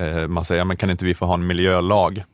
eh, 0.00 0.28
man 0.28 0.44
säger, 0.44 0.60
ja, 0.60 0.64
men 0.64 0.76
kan 0.76 0.90
inte 0.90 1.04
vi 1.04 1.14
få 1.14 1.26
ha 1.26 1.34
en 1.34 1.46
miljölag 1.46 2.24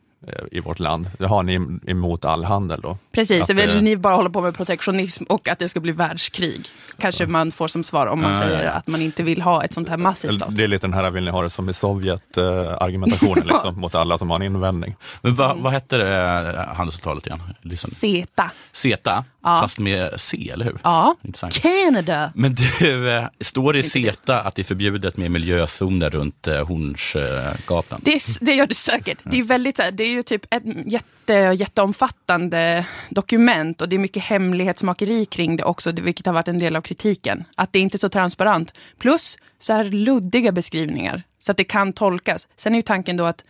i 0.51 0.59
vårt 0.59 0.79
land? 0.79 1.11
Det 1.19 1.25
har 1.25 1.43
ni 1.43 1.57
em- 1.57 1.89
emot 1.89 2.25
all 2.25 2.43
handel 2.43 2.81
då? 2.81 2.97
Precis, 3.11 3.49
Att, 3.49 3.55
vill 3.55 3.69
eh, 3.69 3.81
ni 3.81 3.97
bara 3.97 4.15
hålla 4.15 4.29
på 4.29 4.41
med 4.41 4.55
protektionism 4.55 5.23
och 5.23 5.47
att 5.47 5.59
det 5.59 5.69
ska 5.69 5.79
bli 5.79 5.91
världskrig. 5.91 6.65
Kanske 6.97 7.25
man 7.25 7.51
får 7.51 7.67
som 7.67 7.83
svar 7.83 8.07
om 8.07 8.21
man 8.21 8.31
ja, 8.31 8.39
säger 8.39 8.65
att 8.65 8.87
man 8.87 9.01
inte 9.01 9.23
vill 9.23 9.41
ha 9.41 9.63
ett 9.63 9.73
sånt 9.73 9.89
här 9.89 9.97
massivt 9.97 10.31
avtal. 10.31 10.55
Det 10.55 10.63
är 10.63 10.67
lite 10.67 10.87
den 10.87 10.93
här, 10.93 11.11
vill 11.11 11.23
ni 11.23 11.31
ha 11.31 11.41
det 11.41 11.49
som 11.49 11.69
i 11.69 11.73
Sovjet 11.73 12.37
eh, 12.37 12.43
argumentationen 12.79 13.47
liksom, 13.47 13.79
mot 13.79 13.95
alla 13.95 14.17
som 14.17 14.29
har 14.29 14.35
en 14.35 14.41
invändning. 14.41 14.95
Men 15.21 15.35
vad, 15.35 15.57
vad 15.57 15.73
hette 15.73 15.97
det 15.97 16.17
eh, 16.17 16.75
handelsavtalet 16.75 17.27
igen? 17.27 17.41
Liksom. 17.61 17.91
CETA. 17.91 18.51
CETA, 18.71 19.23
Ja. 19.43 19.59
fast 19.61 19.79
med 19.79 20.13
C, 20.21 20.49
eller 20.53 20.65
hur? 20.65 20.77
Ja, 20.83 21.15
Intressant. 21.21 21.53
Canada. 21.61 22.31
Men 22.35 22.55
du, 22.55 23.11
eh, 23.11 23.25
står 23.39 23.73
det 23.73 23.79
i 23.79 23.83
CETA 23.83 24.41
att 24.41 24.55
det 24.55 24.61
är 24.61 24.63
förbjudet 24.63 25.17
med 25.17 25.31
miljözoner 25.31 26.09
runt 26.09 26.47
eh, 26.47 26.67
Hornsgatan? 26.67 27.99
Det, 28.03 28.13
är- 28.13 28.45
det 28.45 28.53
gör 28.53 28.67
det 28.67 28.73
säkert. 28.75 29.17
Det 29.23 29.29
är, 29.35 29.37
ju 29.37 29.43
väldigt, 29.43 29.77
så 29.77 29.83
här, 29.83 29.91
det 29.91 30.03
är 30.03 30.09
ju 30.09 30.23
typ 30.23 30.53
ett 30.53 30.63
jätte, 30.85 31.33
jätteomfattande 31.33 32.85
dokument 33.09 33.81
och 33.81 33.89
det 33.89 33.95
är 33.95 33.99
mycket 33.99 34.23
hemlighetsmakeri 34.23 35.25
kring 35.25 35.55
det 35.57 35.63
också, 35.63 35.91
vilket 35.91 36.25
har 36.25 36.33
varit 36.33 36.47
en 36.47 36.59
del 36.59 36.75
av 36.75 36.81
kritiken. 36.81 37.43
Att 37.55 37.73
det 37.73 37.79
inte 37.79 37.95
är 37.95 37.99
så 37.99 38.09
transparent. 38.09 38.73
Plus 38.99 39.37
så 39.59 39.73
här 39.73 39.83
luddiga 39.83 40.51
beskrivningar, 40.51 41.23
så 41.39 41.51
att 41.51 41.57
det 41.57 41.63
kan 41.63 41.93
tolkas. 41.93 42.47
Sen 42.57 42.73
är 42.73 42.77
ju 42.77 42.81
tanken 42.81 43.17
då 43.17 43.25
att 43.25 43.43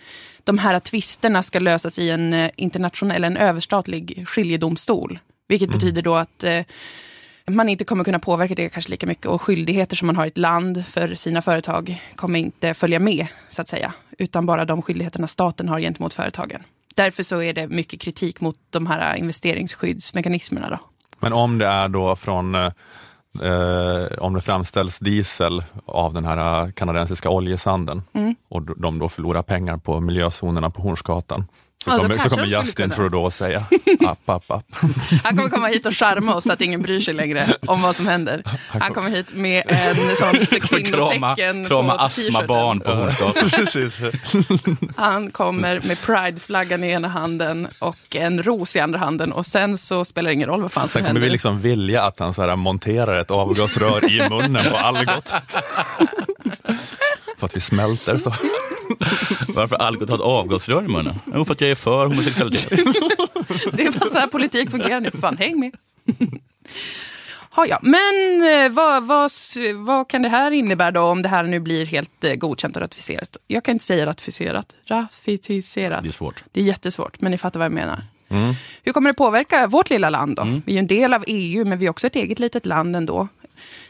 de 0.44 0.58
här 0.58 0.80
tvisterna 0.80 1.44
ska 1.44 1.60
lösas 1.60 2.00
i 2.00 2.10
en 2.10 2.34
eh, 2.34 2.50
internationell, 2.56 3.24
en 3.24 3.38
överstatlig 3.38 4.24
skiljedomstol. 4.28 5.20
Vilket 5.54 5.70
Mm. 5.70 5.78
betyder 5.80 6.02
då 6.02 6.16
att 6.16 6.44
eh, 6.44 6.62
man 7.48 7.70
inte 7.70 7.86
kommer 7.86 8.04
kunna 8.04 8.20
påverka 8.20 8.56
det 8.56 8.70
kanske 8.70 8.92
lika 8.92 9.08
mycket 9.08 9.26
och 9.26 9.42
skyldigheter 9.42 9.96
som 9.96 10.06
man 10.06 10.16
har 10.16 10.26
i 10.26 10.28
ett 10.28 10.38
land 10.38 10.86
för 10.86 11.16
sina 11.16 11.42
företag 11.42 12.02
kommer 12.16 12.40
inte 12.40 12.74
följa 12.74 13.00
med, 13.00 13.28
så 13.50 13.62
att 13.62 13.68
säga. 13.68 13.94
Utan 14.18 14.46
bara 14.46 14.66
de 14.66 14.82
skyldigheterna 14.82 15.28
staten 15.28 15.70
har 15.70 15.80
gentemot 15.80 16.14
företagen. 16.14 16.64
Därför 16.96 17.24
så 17.24 17.42
är 17.42 17.54
det 17.54 17.68
mycket 17.68 18.02
kritik 18.02 18.42
mot 18.42 18.56
de 18.70 18.88
här 18.88 19.16
investeringsskyddsmekanismerna. 19.16 20.70
Då. 20.70 20.80
Men 21.20 21.34
om 21.34 21.58
det 21.58 21.66
är 21.68 21.88
då 21.88 22.16
från, 22.16 22.56
eh, 22.56 22.72
eh, 23.42 24.06
om 24.20 24.34
det 24.34 24.42
framställs 24.42 25.00
diesel 25.00 25.64
av 25.86 26.14
den 26.14 26.26
här 26.26 26.64
eh, 26.64 26.72
kanadensiska 26.72 27.30
oljesanden 27.30 28.02
Mm. 28.14 28.36
och 28.50 28.80
de 28.80 29.00
då 29.00 29.10
förlorar 29.10 29.42
pengar 29.42 29.78
på 29.78 30.00
miljözonerna 30.00 30.70
på 30.70 30.82
Hornsgatan, 30.82 31.46
så 31.84 31.90
Ja, 31.92 31.98
kommer, 31.98 32.18
så 32.18 32.30
kommer 32.30 32.46
Justin 32.46 32.74
kunna. 32.76 32.96
Trudeau 32.96 33.32
säga 33.32 33.64
app, 34.08 34.30
app, 34.30 34.52
app. 34.52 34.66
Han 35.24 35.36
kommer 35.38 35.50
komma 35.50 35.68
hit 35.68 35.86
och 35.86 35.96
charma 35.96 36.36
oss 36.36 36.44
så 36.44 36.54
att 36.54 36.62
ingen 36.62 36.82
bryr 36.82 37.00
sig 37.00 37.14
längre 37.14 37.46
om 37.68 37.82
vad 37.82 37.96
som 37.96 38.08
händer. 38.08 38.44
Han 38.68 38.94
kommer 38.94 39.10
hit 39.10 39.34
med 39.34 39.64
en 39.68 40.16
sån 40.16 40.46
kvinnotecken 40.46 41.66
krama 41.66 41.94
på 41.96 42.02
astmabarn 42.02 42.80
på 42.80 42.92
Hornsgatan. 42.92 44.90
Han 44.96 45.32
kommer 45.32 45.80
med 45.80 46.02
prideflaggan 46.02 46.84
i 46.84 46.90
ena 46.92 47.08
handen 47.08 47.68
och 47.80 48.16
en 48.16 48.44
ros 48.44 48.76
i 48.76 48.80
andra 48.80 49.00
handen 49.00 49.32
och 49.32 49.46
sen 49.46 49.78
så 49.78 50.06
spelar 50.06 50.30
det 50.30 50.34
ingen 50.34 50.50
roll 50.50 50.62
vad 50.62 50.72
fan 50.72 50.82
som 50.82 50.90
Sen 50.90 51.02
kommer 51.02 51.08
händer. 51.08 51.22
vi 51.22 51.30
liksom 51.30 51.62
vilja 51.62 52.04
att 52.04 52.20
han 52.20 52.34
så 52.34 52.42
här 52.42 52.56
monterar 52.56 53.18
ett 53.18 53.32
avgasrör 53.32 54.12
i 54.12 54.30
munnen 54.30 54.72
på 54.72 54.78
Algot. 54.78 55.34
För 57.44 57.46
att 57.46 57.56
vi 57.56 57.60
smälter 57.60 58.18
så. 58.18 58.30
Varför 59.54 59.76
Algot 59.76 60.10
har 60.10 60.16
ett 60.16 60.22
avgasrör 60.22 60.84
i 60.84 60.88
munnen? 60.88 61.16
Jo, 61.34 61.46
för 61.46 61.54
att 61.54 61.62
jag 61.62 61.70
är 61.70 61.76
för 61.76 62.06
homosexualitet. 62.06 62.70
Det 63.74 63.84
är 63.84 64.00
bara 64.00 64.10
så 64.10 64.18
här 64.18 64.28
politik 64.28 64.72
fungerar 64.72 65.00
nu, 65.00 65.12
fan 65.12 65.38
häng 65.38 65.60
med. 65.60 65.76
Ha, 67.52 67.66
ja. 67.66 67.80
Men 67.82 68.44
eh, 68.44 68.72
vad, 68.72 69.04
vad, 69.04 69.32
vad 69.76 70.08
kan 70.08 70.22
det 70.22 70.30
här 70.30 70.52
innebära 70.52 70.92
då 70.92 71.02
om 71.02 71.22
det 71.22 71.30
här 71.30 71.44
nu 71.44 71.60
blir 71.60 71.86
helt 71.86 72.24
eh, 72.24 72.36
godkänt 72.36 72.76
och 72.76 72.82
ratificerat? 72.82 73.38
Jag 73.48 73.64
kan 73.64 73.72
inte 73.72 73.86
säga 73.86 74.06
ratificerat. 74.06 74.76
Ratificerat. 74.86 76.04
Det 76.04 76.10
är 76.10 76.12
svårt. 76.12 76.44
Det 76.52 76.60
är 76.60 76.66
jättesvårt, 76.66 77.22
men 77.22 77.32
ni 77.32 77.38
fattar 77.38 77.60
vad 77.60 77.66
jag 77.66 77.74
menar. 77.74 78.04
Hur 78.84 78.94
kommer 78.94 79.10
det 79.10 79.14
påverka 79.14 79.68
vårt 79.68 79.90
lilla 79.90 80.10
land 80.10 80.36
då? 80.36 80.44
Vi 80.66 80.72
är 80.72 80.76
ju 80.76 80.80
en 80.80 80.88
del 80.88 81.14
av 81.14 81.24
EU, 81.28 81.66
men 81.66 81.80
vi 81.80 81.86
är 81.86 81.90
också 81.90 82.08
ett 82.08 82.16
eget 82.16 82.40
litet 82.40 82.66
land 82.66 82.96
ändå. 82.96 83.28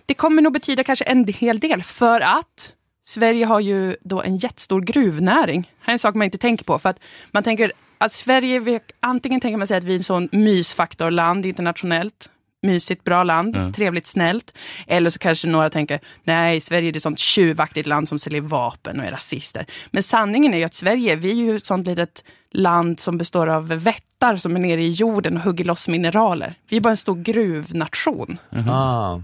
Det 0.05 0.13
kommer 0.13 0.41
nog 0.41 0.53
betyda 0.53 0.83
kanske 0.83 1.05
en 1.05 1.27
hel 1.27 1.59
del, 1.59 1.83
för 1.83 2.21
att 2.21 2.73
Sverige 3.05 3.45
har 3.45 3.59
ju 3.59 3.95
då 4.01 4.21
en 4.21 4.37
jättestor 4.37 4.81
gruvnäring. 4.81 5.71
Här 5.79 5.91
är 5.91 5.93
en 5.93 5.99
sak 5.99 6.15
man 6.15 6.25
inte 6.25 6.37
tänker 6.37 6.65
på. 6.65 6.79
För 6.79 6.89
att 6.89 6.99
man 7.31 7.43
tänker 7.43 7.71
att 7.97 8.11
Sverige, 8.11 8.59
vi, 8.59 8.79
antingen 8.99 9.41
tänker 9.41 9.57
man 9.57 9.67
sig 9.67 9.77
att 9.77 9.83
vi 9.83 9.93
är 9.93 9.97
en 9.97 10.03
sån 10.03 10.29
mysfaktorland 10.31 11.45
internationellt. 11.45 12.29
Mysigt, 12.61 13.03
bra 13.03 13.23
land, 13.23 13.55
Ja. 13.57 13.71
trevligt, 13.75 14.07
snällt. 14.07 14.53
Eller 14.87 15.09
så 15.09 15.19
kanske 15.19 15.47
några 15.47 15.69
tänker, 15.69 15.99
nej, 16.23 16.61
Sverige 16.61 16.89
är 16.89 16.95
ett 16.95 17.01
sånt 17.01 17.19
tjuvaktigt 17.19 17.87
land 17.87 18.09
som 18.09 18.19
säljer 18.19 18.41
vapen 18.41 18.99
och 18.99 19.05
är 19.05 19.11
rasister. 19.11 19.65
Men 19.91 20.03
sanningen 20.03 20.53
är 20.53 20.57
ju 20.57 20.63
att 20.63 20.73
Sverige, 20.73 21.15
vi 21.15 21.29
är 21.29 21.35
ju 21.35 21.55
ett 21.55 21.65
sånt 21.65 21.87
litet 21.87 22.23
land 22.51 22.99
som 22.99 23.17
består 23.17 23.47
av 23.47 23.67
vättar 23.67 24.37
som 24.37 24.55
är 24.55 24.59
nere 24.59 24.83
i 24.83 24.91
jorden 24.91 25.37
och 25.37 25.43
hugger 25.43 25.65
loss 25.65 25.87
mineraler. 25.87 26.55
Vi 26.69 26.77
är 26.77 26.81
bara 26.81 26.89
en 26.89 26.97
stor 26.97 27.15
gruvnation. 27.23 28.37
Ah. 28.51 28.59
Har 28.61 29.23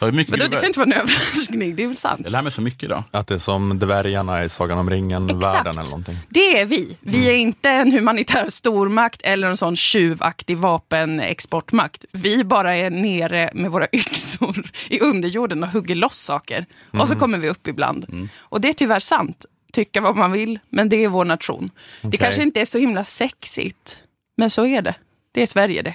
vi 0.00 0.12
mycket 0.12 0.30
Men 0.30 0.38
då, 0.40 0.46
det 0.48 0.56
kan 0.56 0.64
inte 0.64 0.78
vara 0.78 0.90
en 0.90 1.00
överraskning, 1.00 1.76
det 1.76 1.82
är 1.82 1.86
väl 1.86 1.96
sant? 1.96 2.20
Jag 2.24 2.32
lär 2.32 2.42
mig 2.42 2.52
så 2.52 2.60
mycket 2.62 2.82
idag. 2.82 3.02
Att 3.10 3.26
det 3.26 3.34
är 3.34 3.38
som 3.38 3.78
dvärgarna 3.78 4.44
i 4.44 4.48
Sagan 4.48 4.78
om 4.78 4.90
ringen-världen 4.90 5.78
eller 5.78 5.90
någonting. 5.90 6.18
Det 6.28 6.60
är 6.60 6.64
vi. 6.66 6.96
Vi 7.00 7.28
är 7.28 7.34
inte 7.34 7.70
en 7.70 7.92
humanitär 7.92 8.48
stormakt 8.50 9.22
eller 9.22 9.48
en 9.48 9.56
sån 9.56 9.76
tjuvaktig 9.76 10.56
vapenexportmakt. 10.56 12.04
Vi 12.12 12.44
bara 12.44 12.76
är 12.76 12.90
nere 12.90 13.50
med 13.54 13.70
våra 13.70 13.86
yxor 13.92 14.70
i 14.88 15.00
underjorden 15.00 15.62
och 15.62 15.68
hugger 15.70 15.94
loss 15.94 16.18
saker. 16.18 16.66
Och 16.92 16.98
så 17.08 17.14
Mm. 17.14 17.18
kommer 17.18 17.38
vi 17.38 17.48
upp 17.48 17.66
ibland. 17.66 18.28
Och 18.38 18.60
det 18.60 18.68
är 18.68 18.72
tyvärr 18.72 19.00
sant. 19.00 19.44
Tycka 19.72 20.00
vad 20.00 20.16
man 20.16 20.32
vill, 20.32 20.58
men 20.70 20.88
det 20.88 21.04
är 21.04 21.08
vår 21.08 21.24
nation. 21.24 21.70
Det 22.02 22.08
Okej. 22.08 22.18
kanske 22.18 22.42
inte 22.42 22.60
är 22.60 22.64
så 22.64 22.78
himla 22.78 23.04
sexigt, 23.04 23.98
men 24.36 24.50
så 24.50 24.66
är 24.66 24.82
det. 24.82 24.94
Det 25.32 25.42
är 25.42 25.46
Sverige 25.46 25.82
det. 25.82 25.94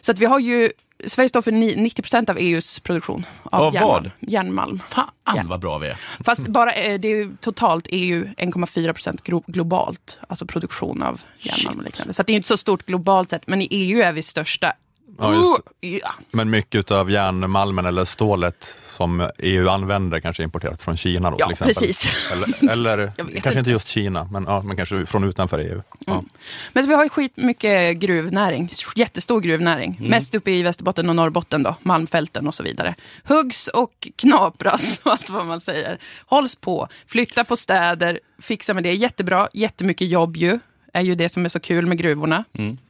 Så 0.00 0.12
att 0.12 0.18
vi 0.18 0.26
har 0.26 0.38
ju, 0.38 0.70
Sverige 1.06 1.28
står 1.28 1.42
för 1.42 1.52
ni- 1.52 1.76
90 1.76 2.02
procent 2.02 2.30
av 2.30 2.38
EUs 2.38 2.80
produktion 2.80 3.26
av 3.44 3.62
Av 3.62 3.74
järnmalm. 3.74 4.10
vad? 4.20 4.30
järnmalm. 4.30 4.78
Fan 4.78 5.46
vad 5.48 5.60
bra 5.60 5.78
vi 5.78 5.88
är. 5.88 5.96
Fast 6.24 6.46
bara, 6.48 6.72
eh, 6.72 7.00
det 7.00 7.08
är 7.08 7.30
totalt 7.40 7.86
EU 7.90 8.24
1,4 8.36 8.92
procent 8.92 9.22
globalt, 9.46 10.18
alltså 10.28 10.46
produktion 10.46 11.02
av 11.02 11.20
järnmalm 11.38 11.78
och 11.78 11.84
liknande. 11.84 12.12
Så 12.12 12.22
det 12.22 12.32
är 12.32 12.36
inte 12.36 12.48
så 12.48 12.56
stort 12.56 12.86
globalt 12.86 13.30
sett, 13.30 13.46
men 13.46 13.62
i 13.62 13.68
EU 13.70 14.00
är 14.02 14.12
vi 14.12 14.22
största. 14.22 14.72
Ja, 15.18 15.60
just. 15.82 16.04
Men 16.30 16.50
mycket 16.50 16.90
av 16.90 17.10
järnmalmen 17.10 17.86
eller 17.86 18.04
stålet 18.04 18.78
som 18.84 19.30
EU 19.38 19.68
använder 19.68 20.20
kanske 20.20 20.42
är 20.42 20.44
importerat 20.44 20.82
från 20.82 20.96
Kina 20.96 21.30
då 21.30 21.36
Ja, 21.38 21.46
till 21.46 21.52
exempel. 21.52 21.74
precis. 21.74 22.30
Eller, 22.70 22.98
eller 23.18 23.40
kanske 23.40 23.58
inte 23.58 23.70
just 23.70 23.88
Kina, 23.88 24.28
men, 24.32 24.44
ja, 24.44 24.62
men 24.62 24.76
kanske 24.76 25.06
från 25.06 25.24
utanför 25.24 25.58
EU. 25.58 25.82
Ja. 26.06 26.24
Men 26.72 26.84
så 26.84 26.88
vi 26.88 26.94
har 26.94 27.02
ju 27.02 27.08
skitmycket 27.08 27.96
gruvnäring, 27.96 28.70
jättestor 28.96 29.40
gruvnäring. 29.40 29.96
Mm. 29.98 30.10
Mest 30.10 30.34
uppe 30.34 30.50
i 30.50 30.62
Västerbotten 30.62 31.08
och 31.08 31.16
Norrbotten 31.16 31.62
då, 31.62 31.74
malmfälten 31.82 32.46
och 32.46 32.54
så 32.54 32.62
vidare. 32.62 32.94
Huggs 33.24 33.68
och 33.68 34.08
knapras 34.16 35.00
och 35.04 35.12
allt 35.12 35.30
vad 35.30 35.46
man 35.46 35.60
säger. 35.60 35.98
Hålls 36.26 36.54
på, 36.54 36.88
flytta 37.06 37.44
på 37.44 37.56
städer, 37.56 38.20
fixa 38.38 38.74
med 38.74 38.82
det. 38.82 38.92
Jättebra, 38.94 39.48
jättemycket 39.52 40.08
jobb 40.08 40.36
ju. 40.36 40.58
Är 40.92 41.00
ju 41.02 41.14
det 41.14 41.28
som 41.28 41.44
är 41.44 41.48
så 41.48 41.60
kul 41.60 41.86
med 41.86 41.98
gruvorna, 41.98 42.44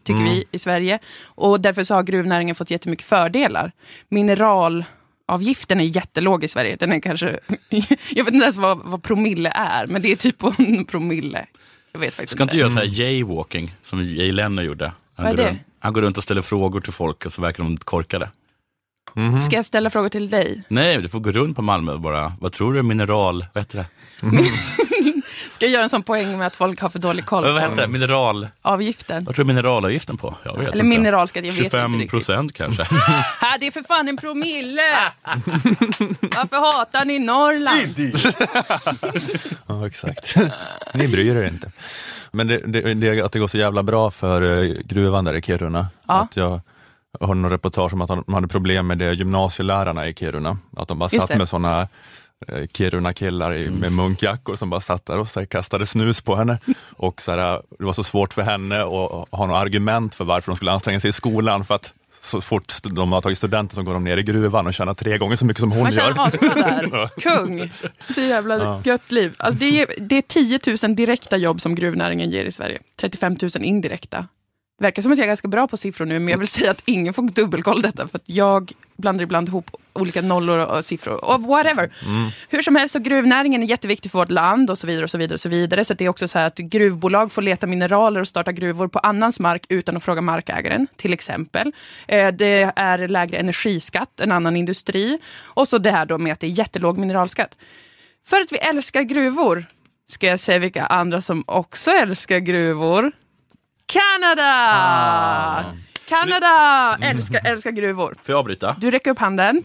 tycker 0.05 0.21
Mm. 0.21 0.25
vi 0.33 0.45
i 0.51 0.59
Sverige. 0.59 0.99
Och 1.25 1.61
därför 1.61 1.85
så 1.85 1.95
har 1.95 2.03
gruvnäringen 2.03 2.55
fått 2.55 2.71
jättemycket 2.71 3.07
fördelar. 3.07 3.73
Mineralavgiften 4.09 5.81
är 5.81 5.85
jättelåg 5.85 6.45
i 6.45 6.49
Sverige. 6.49 6.77
Den 6.77 6.93
är 6.93 7.01
kanske, 7.01 7.39
jag 8.11 8.25
vet 8.25 8.35
inte 8.35 8.45
ens 8.45 8.57
vad, 8.57 8.79
vad 8.85 9.03
promille 9.03 9.51
är, 9.55 9.87
men 9.87 10.03
det 10.03 10.13
är 10.13 10.17
typ 10.17 10.39
på 10.39 10.55
en 10.59 10.85
promille. 10.85 11.47
Jag 11.93 12.01
vet 12.01 12.15
faktiskt 12.15 12.33
Ska 12.33 12.43
inte 12.43 12.57
göra 12.57 12.71
så 12.71 12.77
här 12.77 13.01
jaywalking 13.01 13.75
som 13.83 14.05
Jay 14.05 14.33
Leno 14.33 14.63
gjorde. 14.63 14.85
Han, 14.85 15.27
Vad 15.27 15.27
är 15.27 15.31
går 15.37 15.43
det? 15.43 15.49
runt, 15.51 15.61
han 15.79 15.93
går 15.93 16.03
runt 16.03 16.17
och 16.17 16.23
ställer 16.23 16.43
frågor 16.43 16.81
till 16.81 16.93
folk 16.93 17.27
och 17.27 17.33
så 17.33 17.43
verkar 17.43 17.63
de 17.65 17.77
korkade. 17.77 18.31
Ska 19.43 19.57
jag 19.57 19.65
ställa 19.65 19.91
frågor 19.91 20.09
till 20.09 20.31
dig? 20.31 20.63
Nej, 20.69 21.03
du 21.03 21.09
får 21.09 21.21
gå 21.21 21.33
runt 21.33 21.57
på 21.57 21.63
Malmö 21.63 21.93
och 21.93 22.01
bara, 22.01 22.33
vad 22.41 22.53
tror 22.53 22.73
du 22.73 22.79
är 22.79 22.83
mineral, 22.83 23.47
vad 23.55 23.63
heter 23.65 23.79
det? 23.79 23.87
Ska 25.59 25.67
jag 25.67 25.73
göra 25.73 25.83
en 25.83 25.89
sån 25.89 26.03
poäng 26.03 26.39
med 26.39 26.47
att 26.47 26.57
folk 26.57 26.81
har 26.81 26.89
för 26.89 26.99
dålig 26.99 27.27
koll 27.27 27.45
Vad 27.45 27.55
heter 27.55 27.75
på 27.75 27.81
det? 27.81 27.89
Mineral... 27.89 28.49
avgiften? 28.63 29.25
Vad 29.25 29.35
tror 29.35 29.45
du 29.45 29.47
mineralavgiften 29.49 30.17
på? 30.17 30.35
Jag 30.45 30.53
vet 30.53 30.61
Eller 30.61 30.73
inte. 30.73 30.85
mineralskatt, 30.85 31.45
jag 31.45 31.53
vet 31.53 31.59
inte 31.65 31.77
25 31.77 31.93
riktigt. 31.95 32.11
procent 32.11 32.53
kanske. 32.53 32.83
Ha, 33.41 33.57
det 33.61 33.67
är 33.67 33.71
för 33.71 33.83
fan 33.83 34.09
en 34.09 34.17
promille! 34.17 34.83
Varför 36.37 36.79
hatar 36.79 37.05
ni 37.05 37.19
Norrland? 37.19 38.13
Ja, 39.67 39.87
exakt. 39.87 40.35
Ni 40.95 41.09
bryr 41.09 41.37
er 41.37 41.49
inte. 41.49 41.71
Men 42.31 42.47
det, 42.49 42.59
det, 42.67 42.95
det, 42.95 43.21
att 43.23 43.33
det 43.33 43.39
går 43.39 43.49
så 43.49 43.59
jävla 43.59 43.83
bra 43.83 44.11
för 44.11 44.63
eh, 44.63 44.75
gruvan 44.85 45.25
där 45.25 45.35
i 45.35 45.43
Kiruna. 45.43 45.87
Ja. 46.07 46.15
Att 46.15 46.37
jag 46.37 46.61
hörde 47.21 47.35
någon 47.41 47.51
reportage 47.51 47.93
om 47.93 48.03
att 48.03 48.09
de 48.09 48.35
hade 48.35 48.49
problem 48.49 48.87
med 48.87 48.99
det 48.99 49.13
gymnasielärarna 49.13 50.09
i 50.09 50.15
Kiruna. 50.15 50.59
Att 50.77 50.89
de 50.89 50.99
bara 50.99 51.09
Just 51.13 51.21
satt 51.21 51.31
det. 51.31 51.39
med 51.39 51.49
såna 51.49 51.81
eh, 51.81 51.89
Kiruna-killar 52.73 53.55
i- 53.55 53.71
med 53.71 53.93
munkjackor 53.93 54.57
som 54.57 54.71
bara 54.71 54.81
satt 54.81 55.07
där 55.07 55.19
och 55.19 55.29
så 55.29 55.41
här, 55.41 55.47
kastade 55.47 55.87
snus 55.87 56.21
på 56.21 56.37
henne. 56.37 56.59
Och 56.97 57.21
så 57.23 57.31
här, 57.33 57.63
det 57.79 57.85
var 57.85 57.93
så 57.93 58.05
svårt 58.05 58.35
för 58.35 58.43
henne 58.43 58.81
att 58.83 59.29
ha 59.31 59.47
några 59.47 59.59
argument 59.61 60.15
för 60.15 60.25
varför 60.25 60.53
de 60.53 60.57
skulle 60.57 60.73
anstränga 60.73 61.01
sig 61.01 61.11
i 61.11 61.13
skolan. 61.13 61.65
För 61.65 61.75
att 61.75 61.93
så 62.21 62.41
fort 62.41 62.75
de 62.83 63.13
har 63.13 63.21
tagit 63.21 63.39
studenter 63.39 63.75
så 63.75 63.83
går 63.83 63.95
de 63.95 64.05
ner 64.05 64.17
i 64.17 64.23
gruvan 64.23 64.67
och 64.67 64.75
tjänar 64.75 64.95
tre 64.95 65.19
gånger 65.19 65.37
så 65.37 65.47
mycket 65.47 65.61
som 65.61 65.73
hon 65.73 65.83
Man 65.83 65.93
gör. 65.93 67.21
Kung. 67.21 67.73
Så 68.15 68.21
jävla 68.21 68.59
Ja. 68.59 68.81
gött 68.85 69.13
liv. 69.13 69.35
Alltså 69.39 69.59
det, 69.61 69.81
är, 69.83 69.87
det 69.99 70.17
är 70.17 70.23
10 70.23 70.61
000 70.89 70.97
direkta 70.97 71.37
jobb 71.37 71.61
som 71.61 71.75
gruvnäringen 71.75 72.31
ger 72.31 72.45
i 72.45 72.53
Sverige. 72.53 72.79
35 73.01 73.37
000 73.43 73.51
indirekta. 73.65 74.27
Verkar 74.81 75.03
som 75.03 75.13
att 75.13 75.19
jag 75.19 75.25
är 75.25 75.29
ganska 75.29 75.49
bra 75.49 75.69
på 75.69 75.77
siffror 75.77 76.07
nu, 76.07 76.19
men 76.19 76.29
jag 76.29 76.39
vill 76.39 76.49
säga 76.49 76.71
att 76.71 76.83
ingen 76.85 77.15
får 77.15 77.23
dubbelkoll 77.23 77.83
detta. 77.83 78.09
För 78.09 78.19
att 78.19 78.29
jag 78.29 78.73
blandar 78.97 79.23
ibland 79.23 79.49
ihop 79.49 79.71
olika 79.93 80.23
nollor 80.23 80.59
och 80.59 80.85
siffror. 80.85 81.25
Och 81.25 81.43
whatever. 81.43 81.91
Mm. 82.07 82.31
Hur 82.49 82.63
som 82.63 82.77
helst, 82.77 82.93
så 82.93 82.99
gruvnäringen 82.99 83.63
är 83.63 83.67
jätteviktig 83.67 84.11
för 84.11 84.19
vårt 84.19 84.31
land 84.31 84.71
och 84.71 84.79
så 84.79 84.87
vidare. 84.87 85.05
och 85.05 85.11
Så 85.11 85.19
vidare 85.19 85.35
och 85.35 85.41
så 85.41 85.49
vidare. 85.49 85.85
Så 85.85 85.95
det 85.95 86.05
är 86.05 86.09
också 86.09 86.29
så 86.29 86.39
här 86.39 86.47
att 86.47 86.59
gruvbolag 86.59 87.33
får 87.33 87.43
leta 87.43 87.67
mineraler 87.67 88.21
och 88.21 88.29
starta 88.29 88.53
gruvor 88.53 88.89
på 88.89 88.99
annans 88.99 89.41
mark 89.41 89.67
utan 89.69 89.97
att 89.97 90.05
fråga 90.05 90.21
markägaren, 90.21 90.87
till 90.97 91.13
exempel. 91.13 91.73
Eh, 92.09 92.29
Det 92.33 92.73
är 92.77 93.09
lägre 93.09 93.37
energiskatt 93.37 94.21
än 94.21 94.33
annan 94.33 94.57
industri. 94.57 95.19
Och 95.39 95.69
så 95.69 95.79
det 95.79 95.91
här 95.91 96.07
då 96.07 96.19
med 96.19 96.33
att 96.33 96.41
det 96.41 96.47
är 96.47 96.59
jättelåg 96.59 96.99
mineralskatt. 96.99 97.57
För 98.27 98.41
att 98.41 98.53
vi 98.53 98.57
älskar 98.57 99.03
gruvor, 99.03 99.65
ska 100.09 100.27
jag 100.27 100.41
säga 100.41 100.59
vilka 100.59 100.87
andra 100.87 101.21
som 101.21 101.45
också 101.47 101.91
älskar 101.91 102.39
gruvor. 102.39 103.13
Kanada! 103.89 105.65
Kanada 106.09 106.97
älskar, 107.03 107.41
älskar 107.47 107.71
gruvor. 107.71 108.15
Får 108.25 108.33
jag 108.33 108.39
avbryta? 108.39 108.77
Du 108.81 108.91
räcker 108.91 109.11
upp 109.11 109.19
handen. 109.19 109.63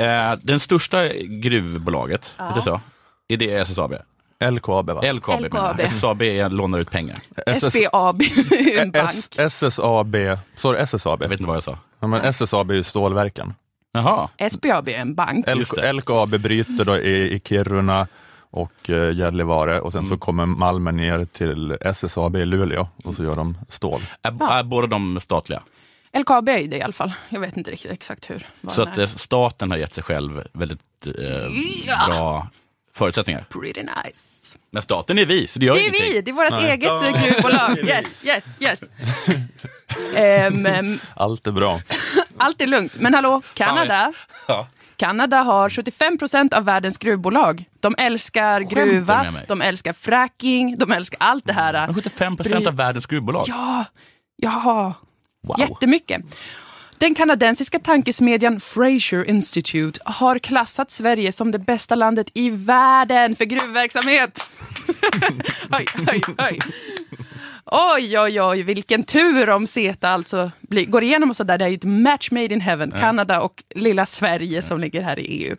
Eh, 0.00 0.34
den 0.42 0.60
största 0.60 1.08
gruvbolaget, 1.42 2.34
Ja. 2.38 2.44
heter 2.44 2.56
det 2.56 2.62
så? 2.62 2.80
Är 3.28 3.36
det 3.36 3.50
SSAB? 3.54 3.94
LKAB 4.50 4.90
va? 4.90 5.12
LKAB. 5.12 5.40
LKAB. 5.40 5.80
SSAB 5.80 6.22
lånar 6.50 6.78
ut 6.78 6.90
pengar. 6.90 7.16
SBAB 7.46 8.22
är 8.50 8.78
en 8.78 8.90
bank. 8.90 9.10
S- 9.10 9.28
SSAB, 9.38 10.16
sa 10.56 10.72
du 10.72 10.78
SSAB? 10.78 11.22
Jag 11.22 11.28
vet 11.28 11.40
inte 11.40 11.48
vad 11.48 11.56
jag 11.56 11.62
sa. 11.62 11.78
Ja, 12.00 12.06
men 12.06 12.20
SSAB 12.24 12.70
är 12.70 12.74
ju 12.74 12.82
stålverken. 12.82 13.54
Jaha. 13.92 14.28
SBAB 14.50 14.88
är 14.88 14.92
en 14.98 15.14
bank. 15.14 15.46
LK, 15.48 15.92
LKAB 15.92 16.30
bryter 16.40 16.84
då 16.84 16.96
i, 16.98 17.32
i 17.34 17.40
Kiruna 17.40 18.06
och 18.52 18.90
eh, 18.90 19.12
Gällivare 19.16 19.80
och 19.80 19.92
sen 19.92 20.06
så 20.06 20.16
kommer 20.18 20.46
malmen 20.46 20.96
ner 20.96 21.24
till 21.24 21.76
SSAB 21.80 22.36
i 22.36 22.44
Luleå 22.44 22.88
och 23.04 23.14
så 23.14 23.24
gör 23.24 23.36
de 23.36 23.58
stål. 23.68 24.00
Är, 24.22 24.58
är 24.58 24.62
båda 24.64 24.86
de 24.86 25.20
statliga? 25.20 25.62
LKAB 26.18 26.48
är 26.48 26.68
det 26.68 26.76
i 26.76 26.82
alla 26.82 26.92
fall. 26.92 27.12
Jag 27.28 27.40
vet 27.40 27.56
inte 27.56 27.70
riktigt 27.70 27.90
exakt 27.90 28.30
hur. 28.30 28.46
Så 28.68 28.82
att 28.82 28.98
är. 28.98 29.02
eh, 29.02 29.06
staten 29.08 29.70
har 29.70 29.78
gett 29.78 29.94
sig 29.94 30.04
själv 30.04 30.42
väldigt 30.52 30.80
eh, 31.06 31.12
Ja. 31.86 32.06
bra 32.08 32.48
förutsättningar. 32.94 33.46
Pretty 33.50 33.80
nice. 33.82 34.28
Men 34.70 34.82
staten 34.82 35.18
är 35.18 35.24
vi, 35.26 35.46
så 35.48 35.58
det 35.58 35.66
gör 35.66 35.74
Det 35.74 35.80
är 35.80 35.82
ingenting. 35.82 36.12
vi, 36.12 36.20
det 36.20 36.30
är 36.30 36.32
vårt 36.32 36.50
Nej. 36.50 36.70
eget 36.70 36.90
eh, 36.90 37.22
gruvbolag. 37.24 37.78
Yes, 37.88 38.18
yes, 38.24 38.44
yes. 38.60 38.82
Ehm, 40.16 40.98
Allt 41.16 41.46
är 41.46 41.50
bra. 41.52 41.80
allt 42.36 42.60
är 42.60 42.66
lugnt. 42.66 42.96
Men 42.98 43.14
hallå, 43.14 43.42
Kanada. 43.54 44.12
Ja. 44.48 44.66
Kanada 45.02 45.36
har 45.36 45.70
75 45.70 46.18
procent 46.18 46.52
av 46.52 46.64
världens 46.64 46.98
gruvbolag. 46.98 47.64
De 47.80 47.94
älskar 47.98 48.60
gruva, 48.60 49.34
de 49.48 49.60
älskar 49.60 49.92
fracking, 49.92 50.74
de 50.78 50.92
älskar 50.92 51.18
allt 51.20 51.46
det 51.46 51.52
här. 51.52 51.94
75 51.94 52.36
procent 52.36 52.66
av 52.66 52.76
världens 52.76 53.06
gruvbolag? 53.06 53.44
Ja, 53.48 53.84
ja. 54.36 54.94
Wow. 55.46 55.60
Jättemycket. 55.60 56.22
Den 56.98 57.14
kanadensiska 57.14 57.78
tankesmedjan 57.78 58.60
Fraser 58.60 59.30
Institute 59.30 60.00
har 60.04 60.38
klassat 60.38 60.90
Sverige 60.90 61.32
som 61.32 61.50
det 61.50 61.58
bästa 61.58 61.94
landet 61.94 62.26
i 62.34 62.50
världen 62.50 63.36
för 63.36 63.44
gruvverksamhet. 63.44 64.50
oj, 65.70 65.86
oj, 66.12 66.22
oj. 66.38 66.58
Oj, 67.64 68.18
oj, 68.18 68.40
oj, 68.42 68.62
vilken 68.62 69.02
tur 69.02 69.50
om 69.50 69.66
CETA 69.66 70.08
alltså 70.08 70.50
blir, 70.60 70.86
går 70.86 71.02
igenom 71.02 71.30
och 71.30 71.36
sådär. 71.36 71.58
Det 71.58 71.64
är 71.64 71.68
ju 71.68 71.74
ett 71.74 71.84
match 71.84 72.30
made 72.30 72.54
in 72.54 72.60
heaven. 72.60 72.90
Ja. 72.94 73.00
Kanada 73.00 73.40
och 73.40 73.62
lilla 73.74 74.06
Sverige 74.06 74.62
som 74.62 74.80
ligger 74.80 75.02
här 75.02 75.18
i 75.18 75.22
EU. 75.22 75.56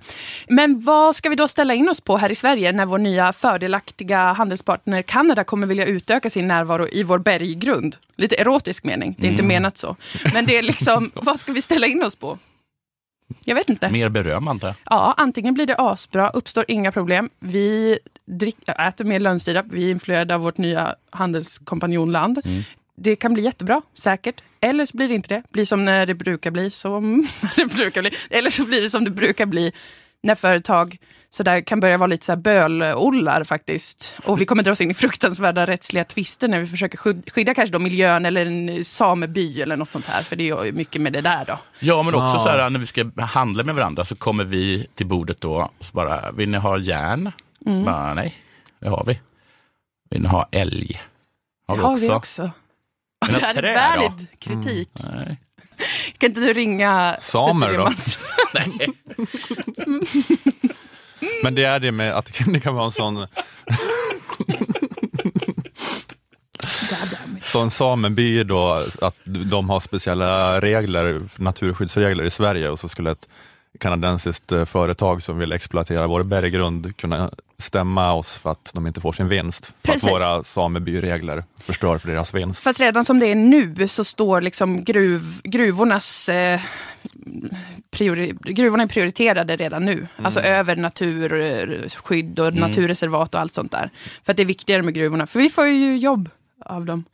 Men 0.48 0.82
vad 0.82 1.16
ska 1.16 1.30
vi 1.30 1.36
då 1.36 1.48
ställa 1.48 1.74
in 1.74 1.90
oss 1.90 2.02
på 2.02 2.18
här 2.18 2.32
i 2.32 2.36
Sverige 2.36 2.72
när 2.72 2.86
vår 2.86 2.98
nya 2.98 3.34
fördelaktiga 3.34 4.34
handelspartner 4.34 5.02
Kanada 5.02 5.44
kommer 5.44 5.68
vilja 5.68 5.86
utöka 5.86 6.30
sin 6.30 6.48
närvaro 6.48 6.88
i 6.92 7.04
vår 7.04 7.20
berggrund? 7.20 7.96
Lite 8.16 8.36
erotisk 8.36 8.84
mening, 8.84 9.16
det 9.20 9.28
är 9.28 9.32
inte 9.32 9.44
Mm. 9.44 9.54
menat 9.56 9.78
så. 9.78 9.96
Men 10.34 10.46
det 10.46 10.58
är 10.58 10.62
liksom, 10.62 11.12
vad 11.16 11.40
ska 11.40 11.52
vi 11.52 11.62
ställa 11.62 11.88
in 11.88 12.04
oss 12.04 12.16
på? 12.16 12.38
Jag 13.46 13.56
vet 13.56 13.70
inte. 13.70 13.90
Mer 13.90 14.10
beröm 14.10 14.48
antar 14.48 14.68
jag. 14.68 14.76
Ja, 14.90 15.14
antingen 15.18 15.54
blir 15.54 15.66
det 15.66 15.76
asbra, 15.78 16.30
uppstår 16.30 16.66
inga 16.68 16.92
problem. 16.92 17.30
Vi 17.40 18.00
drick, 18.26 18.58
äter 18.80 19.06
mer 19.06 19.20
lönnsirap, 19.20 19.66
vi 19.70 19.86
är 19.88 19.92
influerade 19.92 20.36
av 20.36 20.42
vårt 20.42 20.58
nya 20.58 20.96
handelskompanjonland. 21.10 22.42
Mm. 22.46 22.64
Det 22.96 23.16
kan 23.16 23.34
bli 23.34 23.44
jättebra, 23.44 23.82
säkert. 24.00 24.42
Eller 24.62 24.86
så 24.86 24.98
blir 24.98 25.08
det 25.08 25.14
inte 25.14 25.28
det. 25.36 25.44
blir 25.52 25.66
som 25.66 25.86
när 25.86 26.06
det 26.06 26.14
brukar 26.16 26.52
bli. 26.52 26.72
Som 26.72 27.28
det 27.56 27.66
brukar 27.66 28.02
bli. 28.02 28.12
Eller 28.30 28.50
så 28.50 28.66
blir 28.66 28.82
det 28.82 28.90
som 28.90 29.04
det 29.06 29.12
brukar 29.12 29.46
bli 29.46 29.72
när 30.24 30.36
företag 30.36 30.98
så 31.30 31.44
där 31.44 31.62
kan 31.62 31.80
börja 31.80 31.98
vara 31.98 32.08
lite 32.08 32.26
så 32.26 32.32
här 32.32 32.38
bölollar 32.38 33.44
faktiskt. 33.44 34.16
Och 34.26 34.42
vi 34.42 34.46
kommer 34.46 34.64
dras 34.64 34.82
in 34.82 34.92
i 34.92 34.94
fruktansvärda 34.94 35.66
rättsliga 35.68 36.04
tvister 36.04 36.48
när 36.48 36.60
vi 36.60 36.68
försöker 36.68 36.98
skyd- 36.98 37.30
skydda 37.32 37.54
kanske 37.54 37.74
då 37.74 37.80
miljön 37.80 38.26
eller 38.26 38.46
en 38.46 38.86
sameby 38.86 39.62
eller 39.62 39.78
något 39.78 39.92
sånt 39.92 40.06
här. 40.08 40.24
För 40.24 40.36
det 40.36 40.50
är 40.50 40.66
ju 40.66 40.72
mycket 40.72 41.02
med 41.02 41.14
det 41.14 41.22
där 41.22 41.46
då. 41.48 41.60
Ja, 41.80 42.04
men 42.04 42.14
också 42.16 42.36
Ah. 42.36 42.40
så 42.40 42.50
här 42.50 42.70
när 42.70 42.80
vi 42.80 42.86
ska 42.86 43.12
handla 43.18 43.64
med 43.64 43.76
varandra 43.76 44.06
så 44.06 44.16
kommer 44.16 44.44
vi 44.44 44.88
till 44.96 45.06
bordet 45.08 45.42
då 45.42 45.70
och 45.80 45.86
så 45.86 45.94
bara, 45.94 46.32
vill 46.32 46.50
ni 46.50 46.58
ha 46.58 46.78
järn? 46.78 47.32
Mm. 47.66 47.86
Bara, 47.86 48.14
nej, 48.14 48.38
det 48.80 48.90
har 48.90 49.04
vi. 49.08 49.20
Vill 50.10 50.22
ni 50.22 50.28
ha 50.28 50.48
älg? 50.52 51.02
Har 51.68 51.76
det 51.76 51.82
vi 51.82 51.86
har 51.86 51.92
också. 51.92 52.06
vi 52.06 52.10
också. 52.10 52.52
Det 53.28 53.46
här 53.46 53.64
är 53.64 53.96
då? 53.96 54.04
valid 54.04 54.28
kritik. 54.40 54.90
Nej. 55.04 55.38
Kan 56.18 56.30
inte 56.30 56.42
du 56.42 56.54
ringa 56.54 57.18
Samer 57.22 57.74
då? 57.74 57.84
Malmström? 57.84 58.94
Men 61.44 61.56
det 61.56 61.64
är 61.64 61.80
det 61.80 61.92
med 61.92 62.14
att 62.14 62.26
det 62.26 62.60
kan 62.60 62.76
vara 62.76 62.86
en 62.86 62.92
sån 62.92 63.28
Så 67.42 67.62
en 67.62 67.70
sameby 67.70 68.44
då, 68.44 68.86
att 69.02 69.16
de 69.26 69.70
har 69.70 69.80
speciella 69.80 70.62
regler, 70.62 71.22
naturskyddsregler 71.38 72.24
i 72.24 72.30
Sverige 72.30 72.70
och 72.70 72.80
så 72.80 72.90
skulle 72.90 73.12
ett 73.12 73.28
kanadensiskt 73.80 74.52
eh, 74.52 74.66
företag 74.66 75.24
som 75.24 75.38
vill 75.38 75.52
exploatera 75.52 76.08
vår 76.08 76.24
berggrund 76.24 76.98
kunna 76.98 77.32
stämma 77.64 78.14
oss 78.14 78.38
för 78.38 78.52
att 78.52 78.72
de 78.74 78.88
inte 78.88 79.02
får 79.02 79.14
sin 79.14 79.28
vinst. 79.28 79.66
För 79.66 79.74
Precis. 79.94 80.04
att 80.04 80.12
våra 80.12 80.44
samebyregler 80.44 81.44
förstör 81.62 81.98
för 81.98 82.08
deras 82.08 82.34
vinst. 82.34 82.60
Fast 82.64 82.80
redan 82.80 83.06
som 83.06 83.20
det 83.20 83.26
är 83.28 83.36
nu 83.36 83.88
så 83.88 84.04
står 84.04 84.42
liksom 84.42 84.84
gruv, 84.84 85.42
gruvornas 85.44 86.30
eh, 86.30 86.60
priori, 87.92 88.34
gruvorna 88.42 88.84
är 88.84 88.88
prioriterade 88.88 89.56
redan 89.56 89.86
nu. 89.86 90.08
Alltså 90.24 90.40
över 90.40 90.76
naturskydd 90.76 92.40
och 92.40 92.48
Mm. 92.48 92.60
naturreservat 92.60 93.36
och 93.36 93.42
allt 93.42 93.54
sånt 93.54 93.72
där. 93.72 93.90
För 94.24 94.34
att 94.34 94.38
det 94.38 94.44
är 94.44 94.48
viktigare 94.48 94.82
med 94.82 94.94
gruvorna. 94.94 95.28
För 95.28 95.40
vi 95.40 95.50
får 95.50 95.68
ju 95.68 95.98
jobb 95.98 96.30
av 96.66 96.86
dem. 96.86 97.06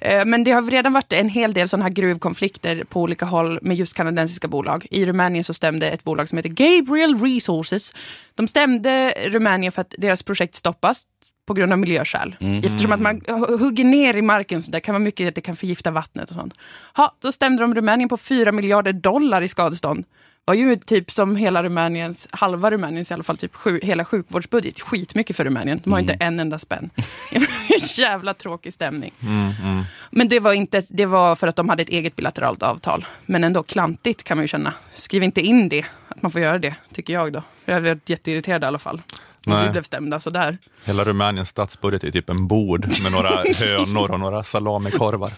Eh, 0.00 0.24
Men 0.24 0.44
det 0.44 0.50
har 0.50 0.62
redan 0.62 0.92
varit 0.92 1.12
en 1.12 1.28
hel 1.28 1.52
del 1.52 1.68
sådana 1.68 1.84
här 1.84 1.92
gruvkonflikter 1.92 2.84
på 2.84 3.00
olika 3.02 3.24
håll 3.24 3.58
med 3.62 3.76
just 3.76 3.94
kanadensiska 3.96 4.48
bolag. 4.48 4.86
I 4.90 5.06
Rumänien 5.06 5.44
så 5.44 5.54
stämde 5.54 5.90
ett 5.90 6.04
bolag 6.04 6.28
som 6.28 6.36
heter 6.38 6.48
Gabriel 6.50 7.18
Resources. 7.20 7.92
De 8.34 8.48
stämde 8.48 9.14
Rumänien 9.28 9.72
för 9.72 9.80
att 9.82 9.94
deras 9.98 10.22
projekt 10.22 10.54
stoppas 10.54 11.02
på 11.46 11.54
grund 11.54 11.72
av 11.72 11.78
miljöskäl. 11.78 12.36
Mm. 12.40 12.58
Eftersom 12.64 12.92
att 12.92 13.00
man 13.00 13.20
hu- 13.20 13.58
hugger 13.58 13.84
ner 13.84 14.16
i 14.16 14.22
marken 14.22 14.62
så 14.62 14.70
där 14.70 14.80
kan 14.80 14.92
vara 14.92 15.04
mycket 15.04 15.28
att 15.28 15.34
det 15.34 15.40
kan 15.40 15.56
förgifta 15.56 15.90
vattnet 15.90 16.28
och 16.30 16.34
sånt. 16.34 16.54
Ha, 16.96 17.16
då 17.20 17.32
stämde 17.32 17.62
de 17.62 17.74
Rumänien 17.74 18.08
på 18.08 18.16
4 18.16 18.52
miljarder 18.52 18.92
dollar 18.92 19.42
i 19.42 19.48
skadestånd. 19.48 20.04
Var 20.44 20.54
ju 20.54 20.76
typ 20.76 21.10
som 21.10 21.36
hela 21.36 21.62
Rumäniens, 21.62 22.28
halva 22.30 22.70
Rumäniens 22.70 23.10
i 23.10 23.14
alla 23.14 23.22
fall, 23.22 23.36
typ 23.36 23.54
sju, 23.54 23.80
hela 23.82 24.04
sjukvårdsbudget. 24.04 24.80
Skitmycket 24.80 25.36
för 25.36 25.44
Rumänien. 25.44 25.80
De 25.84 25.92
har 25.92 26.00
inte 26.00 26.12
en 26.12 26.40
enda 26.40 26.58
spänn. 26.58 26.90
Jävla 27.98 28.34
tråkig 28.34 28.72
stämning. 28.72 29.12
Mm, 29.22 29.52
mm. 29.62 29.84
Men 30.10 30.28
det 30.28 30.40
var, 30.40 30.52
inte, 30.52 30.82
det 30.88 31.06
var 31.06 31.34
för 31.34 31.46
att 31.46 31.56
de 31.56 31.68
hade 31.68 31.82
ett 31.82 31.88
eget 31.88 32.16
bilateralt 32.16 32.62
avtal. 32.62 33.06
Men 33.26 33.44
ändå 33.44 33.62
klantigt 33.62 34.24
kan 34.24 34.36
man 34.36 34.44
ju 34.44 34.48
känna. 34.48 34.74
Skriv 34.94 35.22
inte 35.22 35.40
in 35.40 35.68
det, 35.68 35.84
att 36.08 36.22
man 36.22 36.30
får 36.30 36.40
göra 36.40 36.58
det, 36.58 36.74
tycker 36.94 37.12
jag 37.12 37.32
då. 37.32 37.42
Jag 37.64 37.80
varit 37.80 38.08
jätteirriterad 38.08 38.62
i 38.62 38.66
alla 38.66 38.78
fall. 38.78 39.02
Nej. 39.46 39.64
vi 39.64 39.70
blev 39.70 39.82
stämda 39.82 40.20
sådär. 40.20 40.58
Hela 40.84 41.04
Rumäniens 41.04 41.48
statsbudget 41.48 42.04
är 42.04 42.10
typ 42.10 42.30
en 42.30 42.46
bord 42.46 42.86
med 43.02 43.12
några 43.12 43.30
hönor 43.54 44.10
och 44.10 44.20
några 44.20 44.42
salamikorvar. 44.42 45.32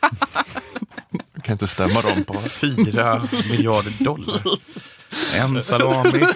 Kan 1.52 1.54
inte 1.54 1.66
stämma 1.66 2.00
dem 2.00 2.24
på. 2.24 2.40
Fyra 2.40 3.22
miljarder 3.50 3.92
dollar. 4.04 4.42
En 5.36 5.62
salami, 5.62 6.26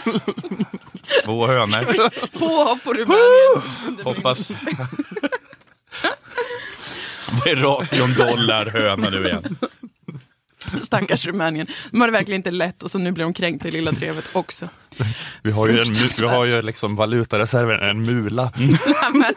två 1.25 1.47
hönor. 1.47 2.09
Påhopp 2.39 2.85
på 2.85 2.93
Rumänien. 2.93 4.05
Hoppas. 4.05 4.51
Vad 7.31 7.47
är 7.47 7.57
ration 7.57 8.15
dollar 8.15 8.67
höna 8.67 9.11
nu 9.11 9.27
igen? 9.27 9.59
Stackars 10.79 11.27
Rumänien. 11.27 11.67
De 11.91 12.01
har 12.01 12.09
det 12.09 12.13
verkligen 12.13 12.39
inte 12.39 12.51
lätt 12.51 12.83
och 12.83 12.91
så 12.91 12.99
nu 12.99 13.13
blir 13.13 13.25
de 13.25 13.35
kränkta 13.35 13.69
i 13.69 13.71
lilla 13.71 13.91
drevet 13.91 14.31
också. 14.33 14.69
Vi 15.43 15.51
har 15.51 15.69
ju, 15.69 15.81
en, 15.81 15.95
vi 16.21 16.27
har 16.27 16.45
ju 16.45 16.63
liksom 16.63 16.97
valutareserven, 16.97 17.89
en 17.91 18.03
mula. 18.03 18.53
Nämen. 18.57 19.35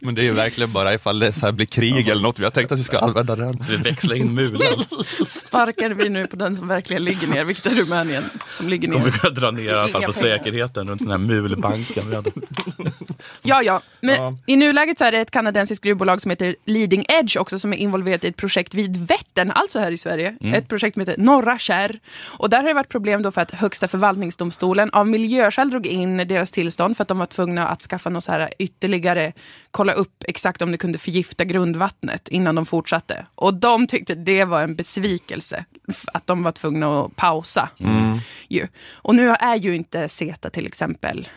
Vi. 0.00 0.06
Men 0.06 0.14
det 0.14 0.20
är 0.20 0.24
ju 0.24 0.32
verkligen 0.32 0.72
bara 0.72 0.94
ifall 0.94 1.18
det 1.18 1.32
så 1.32 1.40
här 1.40 1.52
blir 1.52 1.66
krig 1.66 2.08
eller 2.08 2.22
något. 2.22 2.38
Vi 2.38 2.44
har 2.44 2.50
tänkt 2.50 2.72
att 2.72 2.78
vi 2.78 2.84
ska 2.84 2.98
använda 2.98 3.36
den. 3.36 3.62
Vi 3.68 3.76
växlar 3.76 4.16
in 4.16 4.34
mulan. 4.34 4.84
Sparkar 5.26 5.90
vi 5.90 6.08
nu 6.08 6.26
på 6.26 6.36
den 6.36 6.56
som 6.56 6.68
verkligen 6.68 7.04
ligger 7.04 7.28
ner, 7.28 7.44
vilket 7.44 7.66
är 7.66 7.70
Rumänien 7.70 8.24
som 8.48 8.68
ligger 8.68 8.88
Kommer 8.88 9.04
ner. 9.04 9.12
vi 9.12 9.18
kunna 9.18 9.32
dra 9.32 9.50
ner 9.50 9.62
i 9.64 9.70
alla 9.74 9.88
fall 9.88 10.02
på 10.02 10.12
säkerheten 10.12 10.88
runt 10.88 11.00
den 11.00 11.10
här 11.10 11.18
mulbanken 11.18 12.04
vi 12.10 12.14
hade. 12.16 12.30
Ja, 13.42 13.62
ja. 13.62 13.80
Men 14.00 14.14
Ja. 14.14 14.36
i 14.46 14.56
nuläget 14.56 14.98
så 14.98 15.04
är 15.04 15.12
det 15.12 15.18
ett 15.18 15.30
kanadensiskt 15.30 15.84
gruvbolag 15.84 16.22
som 16.22 16.30
heter 16.30 16.56
Leading 16.64 17.04
Edge 17.08 17.36
också 17.36 17.58
som 17.58 17.72
är 17.72 17.76
involverat 17.76 18.24
i 18.24 18.28
ett 18.28 18.36
projekt 18.36 18.74
vid 18.74 18.96
Vättern, 18.96 19.50
alltså 19.50 19.78
här 19.78 19.90
i 19.90 19.98
Sverige. 19.98 20.36
Mm. 20.40 20.54
Ett 20.54 20.68
projekt 20.68 20.94
som 20.94 21.00
heter 21.00 21.14
Norra 21.18 21.58
Kärr. 21.58 21.98
Och 22.38 22.50
där 22.50 22.58
har 22.58 22.64
det 22.68 22.74
varit 22.74 22.88
problem 22.88 23.22
då 23.22 23.32
för 23.32 23.40
att 23.40 23.50
Högsta 23.50 23.88
förvaltningsdomstolen 23.88 24.90
av 24.90 25.08
miljöskäl 25.08 25.70
drog 25.70 25.86
in 25.86 26.16
deras 26.16 26.50
tillstånd 26.50 26.96
för 26.96 27.02
att 27.02 27.08
de 27.08 27.18
var 27.18 27.26
tvungna 27.26 27.68
att 27.68 27.82
skaffa 27.82 28.10
något 28.10 28.24
så 28.24 28.32
här 28.32 28.48
ytterligare, 28.58 29.32
kolla 29.74 29.92
upp 29.92 30.24
exakt 30.28 30.62
om 30.62 30.72
det 30.72 30.78
kunde 30.78 30.98
förgifta 30.98 31.44
grundvattnet 31.44 32.28
innan 32.28 32.54
de 32.54 32.66
fortsatte. 32.66 33.26
Och 33.34 33.54
de 33.54 33.86
tyckte 33.86 34.14
det 34.14 34.44
var 34.44 34.62
en 34.62 34.74
besvikelse 34.74 35.64
att 36.12 36.26
de 36.26 36.42
var 36.42 36.52
tvungna 36.52 37.00
att 37.00 37.16
pausa. 37.16 37.68
Mm. 37.78 38.18
Ju. 38.48 38.68
Och 38.92 39.14
nu 39.14 39.28
är 39.28 39.56
ju 39.56 39.74
inte 39.74 40.08
CETA 40.08 40.50
till 40.50 40.66
exempel 40.66 41.28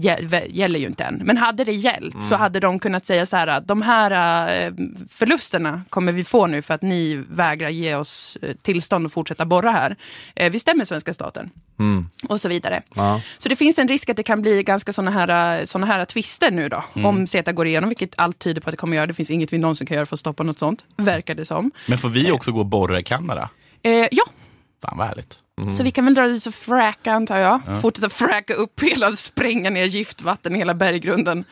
gäller 0.00 0.78
ju 0.80 0.86
inte 0.86 1.04
än. 1.04 1.14
Men 1.24 1.36
hade 1.36 1.64
det 1.64 1.72
gällt 1.72 2.12
så 2.14 2.18
Mm. 2.34 2.40
hade 2.40 2.60
de 2.60 2.78
kunnat 2.78 3.06
säga 3.06 3.26
så 3.26 3.36
här 3.36 3.46
att 3.46 3.68
de 3.68 3.82
här 3.82 4.10
eh, 4.66 4.72
förlusterna 5.10 5.82
kommer 5.88 6.12
vi 6.12 6.24
få 6.24 6.46
nu 6.46 6.62
för 6.62 6.74
att 6.74 6.82
ni 6.82 7.24
vägrar 7.30 7.68
ge 7.68 7.94
oss 7.94 8.38
eh, 8.42 8.54
tillstånd 8.62 9.06
att 9.06 9.12
fortsätta 9.12 9.44
borra 9.44 9.70
här. 9.70 9.96
Eh, 10.36 10.52
Vi 10.52 10.58
stämmer 10.60 10.84
svenska 10.84 11.14
staten 11.14 11.50
Mm. 11.78 12.08
och 12.28 12.40
så 12.40 12.48
vidare. 12.48 12.82
Ja. 12.94 13.20
Så 13.38 13.48
det 13.48 13.56
finns 13.56 13.78
en 13.78 13.88
risk 13.88 14.08
att 14.08 14.16
det 14.16 14.22
kan 14.22 14.42
bli 14.42 14.62
ganska 14.62 14.92
såna 14.92 15.10
här, 15.10 15.64
såna 15.64 15.86
här 15.86 16.04
tvister 16.04 16.50
nu 16.50 16.68
då. 16.68 16.84
Mm. 16.94 17.06
Om 17.06 17.26
CETA 17.26 17.52
går 17.52 17.66
igenom, 17.66 17.88
vilket 17.88 18.12
allt 18.16 18.38
tyder 18.38 18.60
på 18.60 18.68
att 18.68 18.72
det 18.72 18.76
kommer 18.76 18.96
göra. 18.96 19.06
Det 19.06 19.14
finns 19.14 19.30
inget 19.30 19.52
vi 19.52 19.58
någonsin 19.58 19.86
kan 19.86 19.94
göra 19.94 20.06
för 20.06 20.16
att 20.16 20.20
stoppa 20.20 20.42
något 20.42 20.58
sånt, 20.58 20.84
verkar 20.96 21.34
det 21.34 21.44
som. 21.44 21.70
Men 21.86 21.98
får 21.98 22.08
vi 22.08 22.30
också 22.32 22.52
gå 22.52 22.58
och 22.60 22.66
borra 22.66 23.00
i 23.00 23.02
Kanada? 23.02 23.48
Eh, 23.82 23.92
ja, 24.10 24.24
Fan 24.82 24.98
vad 24.98 25.06
härligt. 25.06 25.38
så 25.76 25.82
vi 25.82 25.90
kan 25.90 26.04
väl 26.04 26.14
dra 26.14 26.26
dit 26.28 26.46
och 26.46 26.54
fracka 26.54 27.12
antar 27.12 27.38
jag. 27.38 27.60
Ja. 27.66 27.80
Fortsätta 27.80 28.08
fracka 28.08 28.54
upp 28.54 28.82
hela, 28.82 29.12
spränga 29.12 29.70
ner 29.70 29.84
giftvatten 29.84 30.54
i 30.54 30.58
hela 30.58 30.74
berggrunden. 30.74 31.44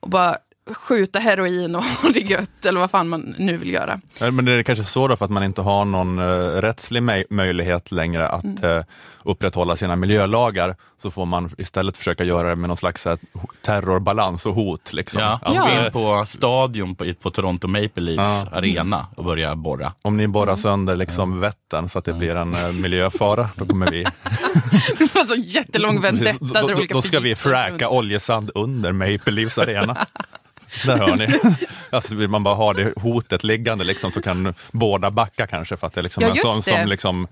Och 0.00 0.10
bara 0.10 0.36
skjuta 0.74 1.18
heroin 1.18 1.74
och 1.76 1.84
ha 2.02 2.08
det 2.10 2.20
gött, 2.20 2.66
eller 2.66 2.80
vad 2.80 2.90
fan 2.90 3.08
man 3.08 3.34
nu 3.38 3.56
vill 3.56 3.70
göra. 3.72 4.00
Ja, 4.20 4.30
Men 4.30 4.44
det 4.44 4.52
är 4.52 4.62
kanske 4.62 4.84
så 4.84 5.08
då 5.08 5.16
för 5.16 5.24
att 5.24 5.30
man 5.30 5.42
inte 5.44 5.62
har 5.62 5.84
någon 5.84 6.18
uh, 6.18 6.60
rättslig 6.60 7.02
möj- 7.02 7.24
möjlighet 7.30 7.92
längre 7.92 8.28
att 8.28 8.44
Mm. 8.44 8.64
eh, 8.78 8.84
upprätthålla 9.24 9.76
sina 9.76 9.96
miljölagar, 9.96 10.76
så 11.02 11.10
får 11.10 11.26
man 11.26 11.50
istället 11.58 11.96
försöka 11.96 12.24
göra 12.24 12.48
det 12.48 12.54
med 12.56 12.68
någon 12.68 12.76
slags 12.76 13.02
så 13.02 13.08
här, 13.08 13.18
ho- 13.32 13.50
terrorbalans 13.64 14.46
och 14.46 14.54
hot. 14.54 14.92
Liksom. 14.92 15.20
Ja, 15.20 15.40
Att, 15.42 15.56
gå 15.56 15.66
eh, 15.68 15.84
in 15.86 15.92
på 15.92 16.24
stadion 16.28 16.94
på, 16.94 17.04
på 17.22 17.30
Toronto 17.30 17.68
Maple 17.68 18.02
Leafs 18.02 18.46
Ja. 18.52 18.58
arena 18.58 19.06
och 19.16 19.24
börja 19.24 19.56
borra. 19.56 19.92
Om 20.02 20.16
ni 20.16 20.28
borrar 20.28 20.56
sönder 20.56 20.96
liksom 20.96 21.40
Vättern 21.40 21.88
så 21.88 21.98
att 21.98 22.04
det 22.04 22.12
blir 22.12 22.36
en 22.36 22.54
eh, 22.54 22.72
miljöfara, 22.72 23.48
då 23.56 23.66
kommer 23.66 23.90
vi... 23.90 24.02
Det 24.98 25.14
var 25.14 25.20
en 25.22 25.26
sån 25.28 25.42
jättelång 25.42 26.00
vendetta. 26.00 26.60
då, 26.60 26.68
då, 26.68 26.82
då 26.90 27.02
ska 27.02 27.20
vi 27.20 27.34
fracka 27.34 27.88
oljesand 27.88 28.50
under 28.54 28.92
Maple 28.92 29.32
Leafs 29.32 29.58
arena. 29.58 30.06
Där 30.86 30.96
hör 30.98 31.16
ni. 31.16 31.38
Alltså 31.90 32.14
vill 32.14 32.28
man 32.28 32.42
bara 32.42 32.54
ha 32.54 32.72
det 32.72 32.92
hotet 32.96 33.44
liggande 33.44 33.84
liksom, 33.84 34.10
så 34.12 34.22
kan 34.22 34.54
båda 34.70 35.10
backa 35.10 35.46
kanske 35.46 35.76
för 35.76 35.86
att 35.86 35.92
det 35.92 36.00
är 36.00 36.02
liksom 36.02 36.22
Ja, 36.22 36.30
en 36.30 36.36
sån 36.36 36.56
det. 36.56 36.62
som, 36.80 36.88
liksom, 36.88 37.26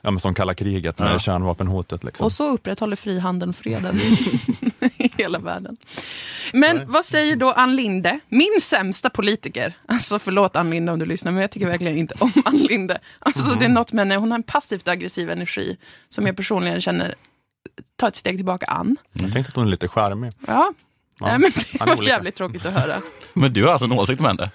ja, 0.00 0.10
men 0.10 0.20
som 0.20 0.34
kalla 0.34 0.54
kriget 0.54 0.98
med 0.98 1.14
Ja. 1.14 1.18
kärnvapenhotet. 1.18 2.04
Liksom. 2.04 2.24
Och 2.24 2.32
så 2.32 2.48
upprätthåller 2.48 2.96
frihandeln 2.96 3.48
och 3.50 3.56
freden 3.56 3.96
i 4.98 5.10
hela 5.18 5.38
världen. 5.38 5.76
Men 6.52 6.92
vad 6.92 7.04
säger 7.04 7.36
då 7.36 7.52
Ann 7.52 7.76
Linde, 7.76 8.20
min 8.28 8.58
sämsta 8.62 9.10
politiker? 9.10 9.72
Alltså 9.86 10.18
förlåt 10.18 10.56
Ann 10.56 10.70
Linde 10.70 10.92
om 10.92 10.98
du 10.98 11.06
lyssnar, 11.06 11.32
men 11.32 11.40
jag 11.40 11.50
tycker 11.50 11.66
verkligen 11.66 11.96
inte 11.98 12.14
om 12.18 12.32
Ann 12.44 12.56
Linde. 12.58 12.98
Alltså 13.18 13.54
det 13.54 13.64
är 13.64 13.68
något 13.68 13.92
med 13.92 14.00
henne, 14.00 14.16
hon 14.16 14.30
har 14.30 14.38
en 14.38 14.42
passivt 14.42 14.88
aggressiv 14.88 15.30
energi 15.30 15.76
som 16.08 16.26
jag 16.26 16.36
personligen 16.36 16.80
känner, 16.80 17.14
ta 17.96 18.08
ett 18.08 18.16
steg 18.16 18.36
tillbaka 18.36 18.66
Ann. 18.66 18.96
Jag 19.12 19.32
tänkte 19.32 19.50
att 19.50 19.56
hon 19.56 19.66
är 19.66 19.70
lite 19.70 19.88
charmig. 19.88 20.32
Ja, 20.46 20.72
Nej, 21.28 21.38
men 21.38 21.50
det 21.72 21.86
var 21.86 21.96
olika. 21.96 22.10
jävligt 22.10 22.36
tråkigt 22.36 22.66
att 22.66 22.72
höra. 22.72 22.96
Men 23.32 23.52
du 23.52 23.64
har 23.64 23.72
alltså 23.72 23.84
en 23.84 23.92
åsikt 23.92 24.20
om 24.20 24.26
henne? 24.26 24.50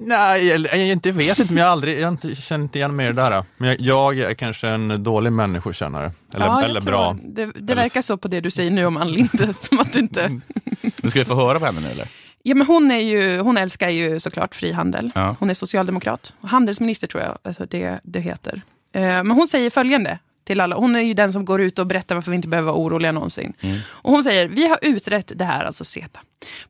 Nej, 0.00 0.46
jag, 0.46 0.60
jag 0.60 0.86
inte 0.86 1.12
vet 1.12 1.38
inte, 1.38 1.52
men 1.52 1.60
jag 1.60 1.66
har 1.66 1.72
aldrig, 1.72 1.98
jag 1.98 2.06
har 2.06 2.12
inte 2.12 2.34
känt 2.34 2.76
igen 2.76 2.96
mig 2.96 3.06
i 3.06 3.12
det 3.12 3.22
där. 3.22 3.44
Men 3.56 3.68
jag, 3.68 3.80
jag 3.80 4.30
är 4.30 4.34
kanske 4.34 4.68
en 4.68 5.02
dålig 5.02 5.32
människokännare. 5.32 6.12
Eller, 6.34 6.46
ja, 6.46 6.62
eller 6.62 6.80
bra. 6.80 7.16
Det, 7.22 7.46
det 7.54 7.74
verkar 7.74 8.02
så 8.02 8.16
på 8.16 8.28
det 8.28 8.40
du 8.40 8.50
säger 8.50 8.70
nu 8.70 8.86
om 8.86 8.96
Ann 8.96 9.12
Linde, 9.12 9.52
som 9.54 9.78
att 9.78 9.92
du 9.92 9.98
inte... 9.98 10.40
Men 10.96 11.10
ska 11.10 11.20
vi 11.20 11.24
få 11.24 11.34
höra 11.34 11.58
på 11.58 11.66
henne 11.66 11.80
nu 11.80 11.88
eller? 11.88 12.08
Ja, 12.42 12.54
men 12.54 12.66
hon, 12.66 12.90
är 12.90 12.98
ju, 12.98 13.38
hon 13.38 13.56
älskar 13.56 13.88
ju 13.88 14.20
såklart 14.20 14.54
frihandel. 14.54 15.10
Ja. 15.14 15.36
Hon 15.38 15.50
är 15.50 15.54
socialdemokrat. 15.54 16.34
Handelsminister 16.40 17.06
tror 17.06 17.22
jag 17.22 17.38
alltså 17.42 17.66
det, 17.66 18.00
det 18.04 18.20
heter. 18.20 18.62
Eh, 18.94 19.00
men 19.02 19.30
hon 19.30 19.48
säger 19.48 19.70
följande 19.70 20.18
till 20.50 20.60
alla. 20.60 20.76
Hon 20.76 20.96
är 20.96 21.00
ju 21.00 21.14
den 21.14 21.32
som 21.32 21.44
går 21.44 21.60
ut 21.60 21.78
och 21.78 21.86
berättar 21.86 22.14
varför 22.14 22.30
vi 22.30 22.36
inte 22.36 22.48
behöver 22.48 22.72
vara 22.72 22.82
oroliga 22.82 23.12
någonsin. 23.12 23.52
Och 23.86 24.12
hon 24.12 24.24
säger, 24.24 24.48
vi 24.48 24.68
har 24.68 24.78
utrett 24.82 25.32
det 25.34 25.44
här, 25.44 25.64
alltså 25.64 25.84
CETA, 25.84 26.20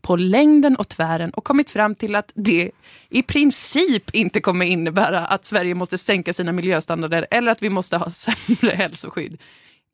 på 0.00 0.16
längden 0.16 0.76
och 0.76 0.88
tvären 0.88 1.30
och 1.30 1.44
kommit 1.44 1.70
fram 1.70 1.94
till 1.94 2.16
att 2.16 2.32
det 2.34 2.70
i 3.08 3.22
princip 3.22 4.14
inte 4.14 4.40
kommer 4.40 4.66
innebära 4.66 5.26
att 5.26 5.44
Sverige 5.44 5.74
måste 5.74 5.98
sänka 5.98 6.32
sina 6.32 6.52
miljöstandarder 6.52 7.26
eller 7.30 7.52
att 7.52 7.62
vi 7.62 7.70
måste 7.70 7.96
ha 7.96 8.10
sämre 8.10 8.76
hälsoskydd, 8.76 9.40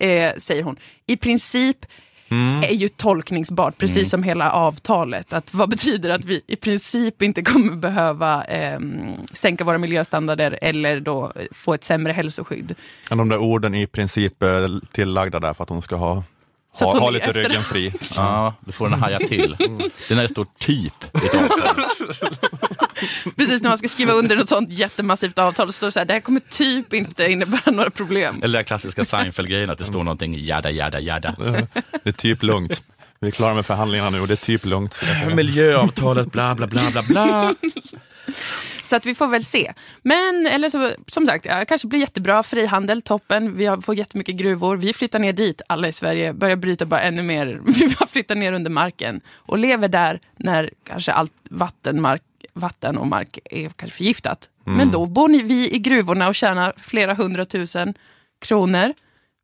eh, 0.00 0.34
säger 0.36 0.62
hon. 0.62 0.76
I 1.06 1.16
princip 1.16 1.86
är 2.64 2.72
ju 2.74 2.88
tolkningsbart, 2.88 3.78
precis 3.78 3.96
Mm. 3.96 4.06
som 4.06 4.22
hela 4.22 4.50
avtalet. 4.50 5.32
Att 5.32 5.54
vad 5.54 5.70
betyder 5.70 6.10
att 6.10 6.24
vi 6.24 6.40
i 6.46 6.56
princip 6.56 7.22
inte 7.22 7.42
kommer 7.42 7.76
behöva 7.76 8.42
ehm, 8.44 9.00
sänka 9.32 9.64
våra 9.64 9.78
miljöstandarder 9.78 10.58
eller 10.62 11.00
då 11.00 11.32
eh, 11.36 11.42
få 11.52 11.74
ett 11.74 11.84
sämre 11.84 12.12
hälsoskydd? 12.12 12.74
Men 13.08 13.18
de 13.18 13.28
där 13.28 13.38
orden 13.38 13.74
är 13.74 13.82
i 13.82 13.86
princip 13.86 14.42
eh, 14.42 14.48
tillagda 14.92 15.40
där 15.40 15.54
för 15.54 15.62
att 15.62 15.68
hon 15.68 15.82
ska 15.82 15.96
ha, 15.96 16.22
ha, 16.84 16.98
ha 16.98 17.08
är 17.08 17.12
lite 17.12 17.24
efter- 17.26 17.42
ryggen 17.42 17.62
fri. 17.62 17.92
Ja, 18.16 18.54
då 18.60 18.72
får 18.72 18.88
den 18.88 19.00
haja 19.02 19.18
till. 19.18 19.56
Det 20.08 20.14
är 20.14 20.16
när 20.16 20.22
det 20.22 20.28
står 20.28 20.46
typ 20.58 21.04
i 21.22 21.26
ett 21.26 21.34
avtal. 21.34 21.84
Precis 23.36 23.62
när 23.62 23.68
man 23.70 23.78
ska 23.78 23.88
skriva 23.88 24.12
under 24.12 24.36
något 24.36 24.48
sånt 24.48 24.72
jättemassivt 24.72 25.38
avtal 25.38 25.66
så 25.66 25.72
står 25.72 25.86
det 25.86 25.92
så 25.92 25.98
här, 25.98 26.06
det 26.06 26.12
här 26.14 26.20
kommer 26.20 26.40
typ 26.40 26.94
inte 26.94 27.26
innebära 27.26 27.70
några 27.70 27.90
problem. 27.90 28.40
Eller 28.42 28.58
den 28.58 28.64
klassiska 28.64 29.04
Seinfeld-grejen 29.04 29.70
att 29.70 29.78
det 29.78 29.84
står 29.84 30.04
någonting 30.04 30.44
jada, 30.44 30.70
jada, 30.70 31.00
jada. 31.00 31.34
Det 32.02 32.08
är 32.08 32.12
typ 32.12 32.42
lugnt. 32.42 32.82
Vi 33.20 33.26
är 33.28 33.32
klara 33.32 33.54
med 33.54 33.66
förhandlingarna 33.66 34.10
nu 34.10 34.20
och 34.20 34.28
det 34.28 34.34
är 34.34 34.46
typ 34.46 34.64
lugnt. 34.64 35.00
Miljöavtalet, 35.34 36.32
bla, 36.32 36.54
bla, 36.54 36.66
bla, 36.66 36.80
bla, 36.92 37.02
bla. 37.02 37.54
Så 38.86 38.96
att 38.96 39.06
vi 39.06 39.14
får 39.14 39.26
väl 39.26 39.44
se. 39.44 39.72
Men 40.02 40.46
eller 40.46 40.68
så, 40.68 40.92
som 41.06 41.26
sagt, 41.26 41.46
ja, 41.46 41.64
kanske 41.64 41.88
blir 41.88 42.00
jättebra. 42.00 42.42
Frihandel, 42.42 43.02
toppen. 43.02 43.56
Vi 43.56 43.66
har, 43.66 43.80
får 43.80 43.94
jättemycket 43.94 44.34
gruvor. 44.34 44.76
Vi 44.76 44.92
flyttar 44.92 45.18
ner 45.18 45.32
dit, 45.32 45.62
alla 45.66 45.88
i 45.88 45.92
Sverige. 45.92 46.32
Börjar 46.32 46.56
bryta 46.56 46.86
bara 46.86 47.00
ännu 47.00 47.22
mer. 47.22 47.60
Vi 47.66 47.94
bara 47.98 48.06
flyttar 48.06 48.34
ner 48.34 48.52
under 48.52 48.70
marken. 48.70 49.20
Och 49.34 49.58
lever 49.58 49.88
där 49.88 50.20
när 50.36 50.70
kanske 50.84 51.12
allt 51.12 51.32
vatten, 51.50 52.00
mark, 52.00 52.22
vatten 52.52 52.98
och 52.98 53.06
mark 53.06 53.38
är 53.44 53.68
kanske 53.68 53.96
förgiftat. 53.96 54.48
Mm. 54.66 54.78
Men 54.78 54.90
då 54.90 55.06
bor 55.06 55.28
ni, 55.28 55.42
vi 55.42 55.74
i 55.74 55.78
gruvorna 55.78 56.28
och 56.28 56.34
tjänar 56.34 56.72
flera 56.76 57.14
hundratusen 57.14 57.94
kronor. 58.40 58.92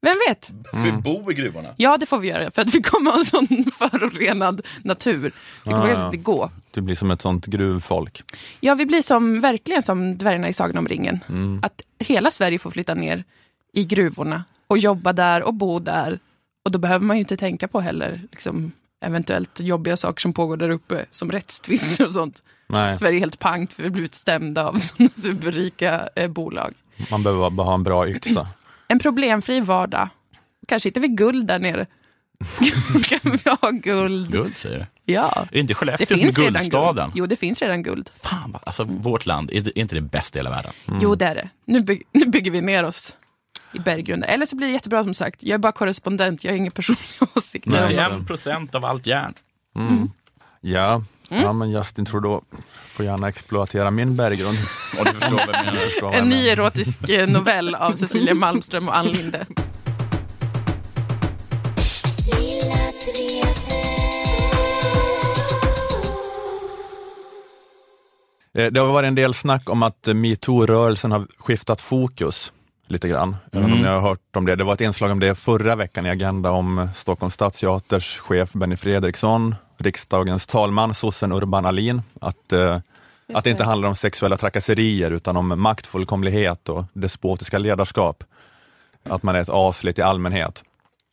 Vem 0.02 0.14
vet? 0.28 0.44
Ska 0.68 0.80
vi 0.82 0.92
bo 0.92 1.30
i 1.30 1.34
gruvorna? 1.34 1.68
Ja, 1.76 1.96
det 1.98 2.06
får 2.06 2.18
vi 2.18 2.28
göra. 2.28 2.50
För 2.50 2.62
att 2.62 2.74
vi 2.74 2.82
kommer 2.82 3.10
ha 3.10 3.18
en 3.18 3.24
sån 3.24 3.46
förorenad 3.78 4.60
natur. 4.82 5.32
Det 5.64 5.70
kommer 5.70 5.94
Ah, 5.94 6.04
inte 6.06 6.16
gå. 6.16 6.50
Det 6.70 6.80
blir 6.80 6.94
som 6.94 7.10
ett 7.10 7.22
sånt 7.22 7.46
gruvfolk. 7.46 8.22
Ja, 8.60 8.74
vi 8.74 8.86
blir 8.86 9.02
som, 9.02 9.40
verkligen 9.40 9.82
som 9.82 10.18
dvärgarna 10.18 10.48
i 10.48 10.52
Sagan 10.52 10.76
om 10.78 10.88
ringen. 10.88 11.20
Mm. 11.28 11.60
Att 11.62 11.82
hela 11.98 12.30
Sverige 12.30 12.58
får 12.58 12.70
flytta 12.70 12.94
ner 12.94 13.24
i 13.72 13.84
gruvorna 13.84 14.44
och 14.66 14.78
jobba 14.78 15.12
där 15.12 15.42
och 15.42 15.54
bo 15.54 15.78
där. 15.78 16.18
Och 16.64 16.72
då 16.72 16.78
behöver 16.78 17.04
man 17.04 17.16
ju 17.16 17.20
inte 17.20 17.36
tänka 17.36 17.68
på 17.68 17.80
heller 17.80 18.22
liksom, 18.32 18.72
eventuellt 19.04 19.60
jobbiga 19.60 19.96
saker 19.96 20.20
som 20.20 20.32
pågår 20.32 20.56
där 20.56 20.70
uppe, 20.70 21.06
som 21.10 21.32
rättstvister 21.32 22.04
och 22.04 22.12
sånt. 22.12 22.42
Nej. 22.66 22.96
Sverige 22.96 23.16
är 23.16 23.20
helt 23.20 23.38
pangt 23.38 23.72
för 23.72 23.82
vi 23.82 23.88
har 23.88 23.92
blivit 23.92 24.14
stämda 24.14 24.68
av 24.68 24.74
sådana 24.80 25.10
superrika 25.16 26.08
eh, 26.16 26.28
bolag. 26.30 26.72
Man 27.10 27.22
behöver 27.22 27.50
bara 27.50 27.66
ha 27.66 27.74
en 27.74 27.82
bra 27.82 28.08
yxa. 28.08 28.46
En 28.92 28.98
problemfri 28.98 29.60
vardag 29.60 30.08
Kanske 30.68 30.88
hittar 30.88 31.00
vi 31.00 31.08
guld 31.08 31.46
där 31.46 31.58
nere. 31.58 31.86
kan 33.08 33.32
vi 33.32 33.50
ha 33.60 33.70
guld? 33.70 34.30
Guld 34.32 34.56
säger 34.56 34.78
du? 34.78 35.12
Ja. 35.12 35.46
Är 35.52 35.58
inte 35.58 35.70
Det 35.70 35.74
Skellefteå 35.74 36.06
som 36.06 36.16
är 36.16 36.20
finns 36.24 36.38
redan 36.38 36.52
guldstaden? 36.62 37.04
guld. 37.06 37.12
Jo, 37.16 37.26
det 37.26 37.36
finns 37.36 37.62
redan 37.62 37.82
guld. 37.82 38.10
Fan, 38.22 38.52
vad- 38.52 38.62
alltså 38.66 38.84
vårt 38.84 39.26
land, 39.26 39.50
är, 39.52 39.60
det, 39.60 39.78
inte 39.78 39.94
det 39.94 40.00
bästa 40.00 40.38
i 40.38 40.40
hela 40.40 40.50
världen? 40.50 40.72
Jo, 41.00 41.14
det 41.14 41.26
är 41.26 41.34
det. 41.34 41.48
Nu, 41.64 41.80
by- 41.80 42.02
nu 42.12 42.24
bygger 42.26 42.50
vi 42.50 42.60
ner 42.60 42.84
oss 42.84 43.16
i 43.72 43.78
berggrunden. 43.78 44.30
Eller 44.30 44.46
så 44.46 44.56
blir 44.56 44.66
det 44.66 44.72
jättebra 44.72 45.02
som 45.04 45.14
sagt. 45.14 45.42
Jag 45.42 45.54
är 45.54 45.58
bara 45.58 45.72
korrespondent, 45.72 46.44
jag 46.44 46.52
har 46.52 46.56
inga 46.56 46.70
personliga 46.70 47.26
åsikter. 47.34 47.70
om 47.70 47.76
det. 47.76 48.06
91 48.08 48.26
procent 48.26 48.74
av 48.74 48.84
allt 48.84 49.06
järn. 49.06 49.34
Mm. 49.76 50.10
Ja. 50.60 51.04
Ja, 51.28 51.52
men 51.52 51.70
Justin 51.70 52.04
Trudeau 52.04 52.40
får 52.86 53.04
gärna 53.04 53.28
exploatera 53.28 53.90
min 53.90 54.16
berggrund. 54.16 54.58
Och 54.98 55.04
du 55.04 55.10
förstår 55.10 55.30
vad 55.36 55.48
jag 55.54 55.64
menar. 55.64 55.76
Förstår 55.78 56.06
vad 56.06 56.14
jag 56.14 56.22
En 56.22 56.28
ny 56.28 56.48
erotisk 56.48 57.08
eh, 57.08 57.28
novell 57.28 57.74
av 57.74 57.92
Cecilia 57.96 58.34
Malmström 58.34 58.88
och 58.88 58.96
Ann 58.96 59.06
Linde. 59.08 59.46
Eh, 68.54 68.66
Det 68.72 68.80
har 68.80 68.86
varit 68.86 69.06
en 69.08 69.14
del 69.14 69.34
snack 69.34 69.70
om 69.70 69.82
att 69.82 70.06
metoo-rörelsen 70.06 71.12
har 71.12 71.26
skiftat 71.38 71.80
fokus 71.80 72.52
lite 72.86 73.08
grann. 73.08 73.36
Inte 73.44 73.58
om 73.58 73.64
Mm. 73.64 73.78
ni 73.78 73.88
har 73.88 74.00
hört 74.00 74.36
om 74.36 74.46
det. 74.46 74.56
Det 74.56 74.64
var 74.64 74.72
ett 74.74 74.80
inslag 74.80 75.10
om 75.10 75.20
det 75.20 75.34
förra 75.34 75.76
veckan 75.76 76.06
i 76.06 76.10
Agenda 76.10 76.50
om 76.50 76.88
Stockholms 76.94 77.34
stadsteaters 77.34 78.18
chef 78.18 78.52
Benny 78.52 78.76
Fredriksson, 78.76 79.54
riksdagens 79.82 80.46
talman 80.46 80.94
sossen 80.94 81.32
Urban 81.32 81.66
Alin, 81.66 82.02
att, 82.20 82.52
eh, 82.52 82.78
att 83.34 83.44
det 83.44 83.50
inte 83.50 83.64
handlar 83.64 83.88
om 83.88 83.94
sexuella 83.94 84.36
trakasserier 84.36 85.10
utan 85.10 85.36
om 85.36 85.60
maktfullkomlighet 85.60 86.68
och 86.68 86.84
despotiska 86.92 87.58
ledarskap. 87.58 88.24
Att 89.08 89.22
man 89.22 89.36
är 89.36 89.40
ett 89.40 89.50
as 89.50 89.84
i 89.84 90.02
allmänhet. 90.02 90.64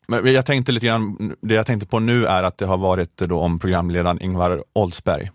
Men 0.07 0.33
jag 0.33 0.45
tänkte 0.45 0.71
lite 0.71 0.85
grann, 0.85 1.35
det 1.41 1.53
jag 1.53 1.65
tänkte 1.65 1.87
på 1.87 1.99
nu 1.99 2.25
är 2.25 2.43
att 2.43 2.57
det 2.57 2.65
har 2.65 2.77
varit 2.77 3.17
då 3.17 3.39
om 3.39 3.59
programledaren 3.59 4.21
Ingvar 4.21 4.63
Oldsberg. 4.73 5.31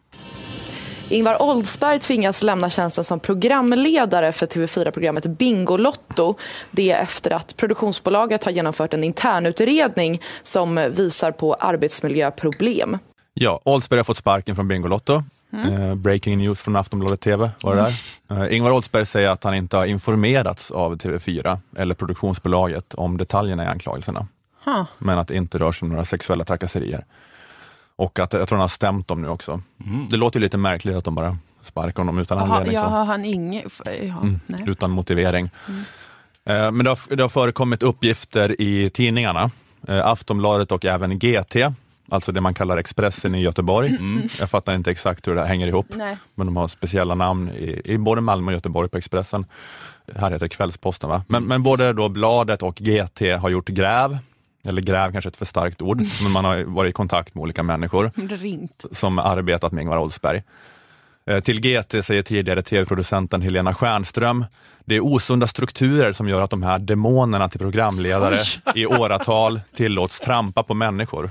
Ingvar 1.09 1.43
Oldsberg 1.43 1.99
tvingas 1.99 2.43
lämna 2.43 2.71
tjänsten 2.71 3.05
som 3.05 3.21
programledare 3.21 4.33
för 4.33 4.47
TV4-programmet 4.47 5.27
Bingolotto. 5.27 6.35
Det 6.71 6.91
är 6.91 7.03
efter 7.03 7.31
att 7.31 7.57
produktionsbolaget 7.57 8.45
har 8.45 8.53
genomfört 8.53 8.95
en 8.95 9.05
internutredning 9.05 10.21
som 10.43 10.93
visar 10.97 11.33
på 11.33 11.55
arbetsmiljöproblem. 11.55 12.99
Ja, 13.35 13.61
Oldsberg 13.65 13.99
har 13.99 14.05
fått 14.05 14.17
sparken 14.17 14.55
från 14.57 14.69
Bingolotto. 14.69 15.23
Eh, 15.53 15.95
breaking 15.95 16.39
news 16.39 16.61
från 16.61 16.77
Aftonbladet 16.77 17.21
TV 17.21 17.51
var 17.63 17.77
det 17.77 17.83
där. 18.29 18.43
Eh, 18.47 18.57
Ingvar 18.57 18.71
Oldsberg 18.71 19.07
säger 19.07 19.29
att 19.29 19.45
han 19.45 19.55
inte 19.55 19.77
har 19.77 19.87
informerats 19.87 20.71
av 20.71 20.97
TV4 20.97 21.59
eller 21.77 21.95
produktionsbolaget 21.95 22.95
om 22.95 23.17
detaljerna 23.17 23.65
i 23.65 23.67
anklagelserna. 23.67 24.27
Huh. 24.65 24.83
Men 24.99 25.19
att 25.19 25.29
det 25.29 25.37
inte 25.37 25.59
rör 25.59 25.73
sig 25.73 25.87
om 25.87 25.91
några 25.91 26.05
sexuella 26.05 26.45
trakasserier. 26.45 27.05
Och 27.97 28.19
att 28.19 28.33
jag 28.33 28.49
tror 28.49 28.57
han 28.57 28.61
har 28.61 28.69
stämt 28.69 29.09
dem 29.09 29.23
nu 29.23 29.29
också. 29.29 29.63
Det 30.11 30.17
låter 30.17 30.39
ju 30.41 30.43
lite 30.45 30.57
märkligt 30.57 30.97
att 30.97 31.05
de 31.05 31.15
bara 31.15 31.39
sparkar 31.63 31.99
honom 31.99 32.19
utan 32.19 32.39
Jaha, 32.39 32.47
anledning. 32.57 32.75
ja, 32.75 32.83
så. 32.85 32.89
har 32.91 33.05
han 33.05 33.25
inget... 33.25 33.73
Ja, 33.85 33.91
Mm, 34.23 34.41
utan 34.67 34.91
motivering. 34.91 35.51
Mm. 35.69 35.81
Eh, 36.47 36.73
Men 36.73 36.85
det 36.85 36.91
har, 36.91 37.17
det 37.17 37.23
har 37.23 37.29
förekommit 37.29 37.83
uppgifter 37.83 38.61
i 38.61 38.91
tidningarna, 38.91 39.51
eh, 39.89 40.07
Aftonbladet 40.07 40.73
och 40.73 40.85
även 40.85 41.19
GT, 41.19 41.57
alltså 42.09 42.33
det 42.33 42.41
man 42.41 42.55
kallar 42.55 42.77
Expressen 42.77 43.35
i 43.35 43.41
Göteborg. 43.43 43.89
Mm. 43.89 44.29
Jag 44.41 44.51
fattar 44.51 44.75
inte 44.75 44.91
exakt 44.91 45.29
hur 45.29 45.35
det 45.35 45.45
hänger 45.45 45.67
ihop, 45.69 45.87
Nej. 45.91 46.17
men 46.35 46.47
de 46.47 46.57
har 46.57 46.69
speciella 46.69 47.15
namn 47.15 47.51
i, 47.51 47.81
i 47.85 47.99
både 47.99 48.21
Malmö 48.21 48.47
och 48.53 48.55
Göteborg 48.55 48.89
på 48.89 48.99
Expressen. 48.99 49.45
Här 50.17 50.31
heter 50.31 50.45
det 50.45 50.49
Kvällsposten 50.49 51.11
va? 51.11 51.25
Men, 51.29 51.45
men 51.45 51.63
både 51.63 51.93
då 51.93 52.09
Bladet 52.09 52.63
och 52.63 52.77
GT 52.77 53.21
har 53.41 53.49
gjort 53.49 53.69
gräv, 53.69 54.19
eller 54.67 54.83
gräv 54.83 55.13
kanske 55.13 55.29
är 55.29 55.31
ett 55.31 55.37
för 55.37 55.45
starkt 55.45 55.83
ord, 55.83 56.03
men 56.23 56.33
man 56.33 56.45
har 56.45 56.65
varit 56.65 56.91
i 56.91 56.93
kontakt 56.93 57.35
med 57.35 57.43
olika 57.43 57.63
människor 57.63 58.11
Ringt. 58.29 58.85
som 58.93 59.19
arbetat 59.19 59.73
med 59.73 59.83
Ingvar 59.83 59.99
Oldsberg. 59.99 60.43
Eh, 61.27 61.41
Till 61.41 61.61
GT 61.61 62.05
säger 62.05 62.23
tidigare 62.23 62.63
tv-producenten 62.63 63.43
Helena 63.43 63.75
Stjernström, 63.75 64.45
det 64.85 64.97
är 64.97 65.01
osunda 65.05 65.47
strukturer 65.47 66.13
som 66.13 66.29
gör 66.29 66.41
att 66.43 66.51
de 66.51 66.63
här 66.63 66.79
demonerna 66.79 67.49
till 67.49 67.61
programledare 67.61 68.41
i 68.75 68.87
åratal 68.87 69.61
tillåts 69.77 70.21
trampa 70.21 70.63
på 70.63 70.75
människor. 70.75 71.31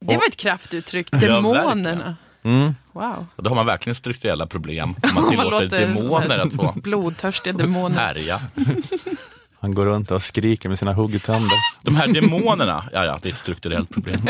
Det 0.00 0.16
var 0.16 0.26
ett 0.28 0.36
kraftuttryck, 0.36 1.08
Ja, 1.12 1.18
demonerna. 1.18 2.16
Mm. 2.42 2.74
Wow. 2.92 3.26
Och 3.36 3.42
då 3.42 3.50
har 3.50 3.54
man 3.54 3.66
verkligen 3.66 3.94
strukturella 3.94 4.46
problem 4.46 4.94
om 5.02 5.14
man 5.14 5.30
tillåter 5.30 5.50
låter 5.50 5.80
demoner 5.80 6.38
att 6.38 6.52
få 6.52 6.72
Blodtörstiga 6.76 7.52
demoner. 7.52 7.96
härja. 7.96 8.40
Han 9.60 9.74
går 9.74 9.86
runt 9.86 10.10
och 10.10 10.22
skriker 10.22 10.68
med 10.68 10.78
sina 10.78 10.92
huggtänder. 10.92 11.58
De 11.82 11.96
här 11.96 12.08
demonerna, 12.08 12.84
ja, 12.92 13.04
ja, 13.04 13.18
det 13.22 13.28
är 13.28 13.32
ett 13.32 13.38
strukturellt 13.38 13.90
problem. 13.90 14.20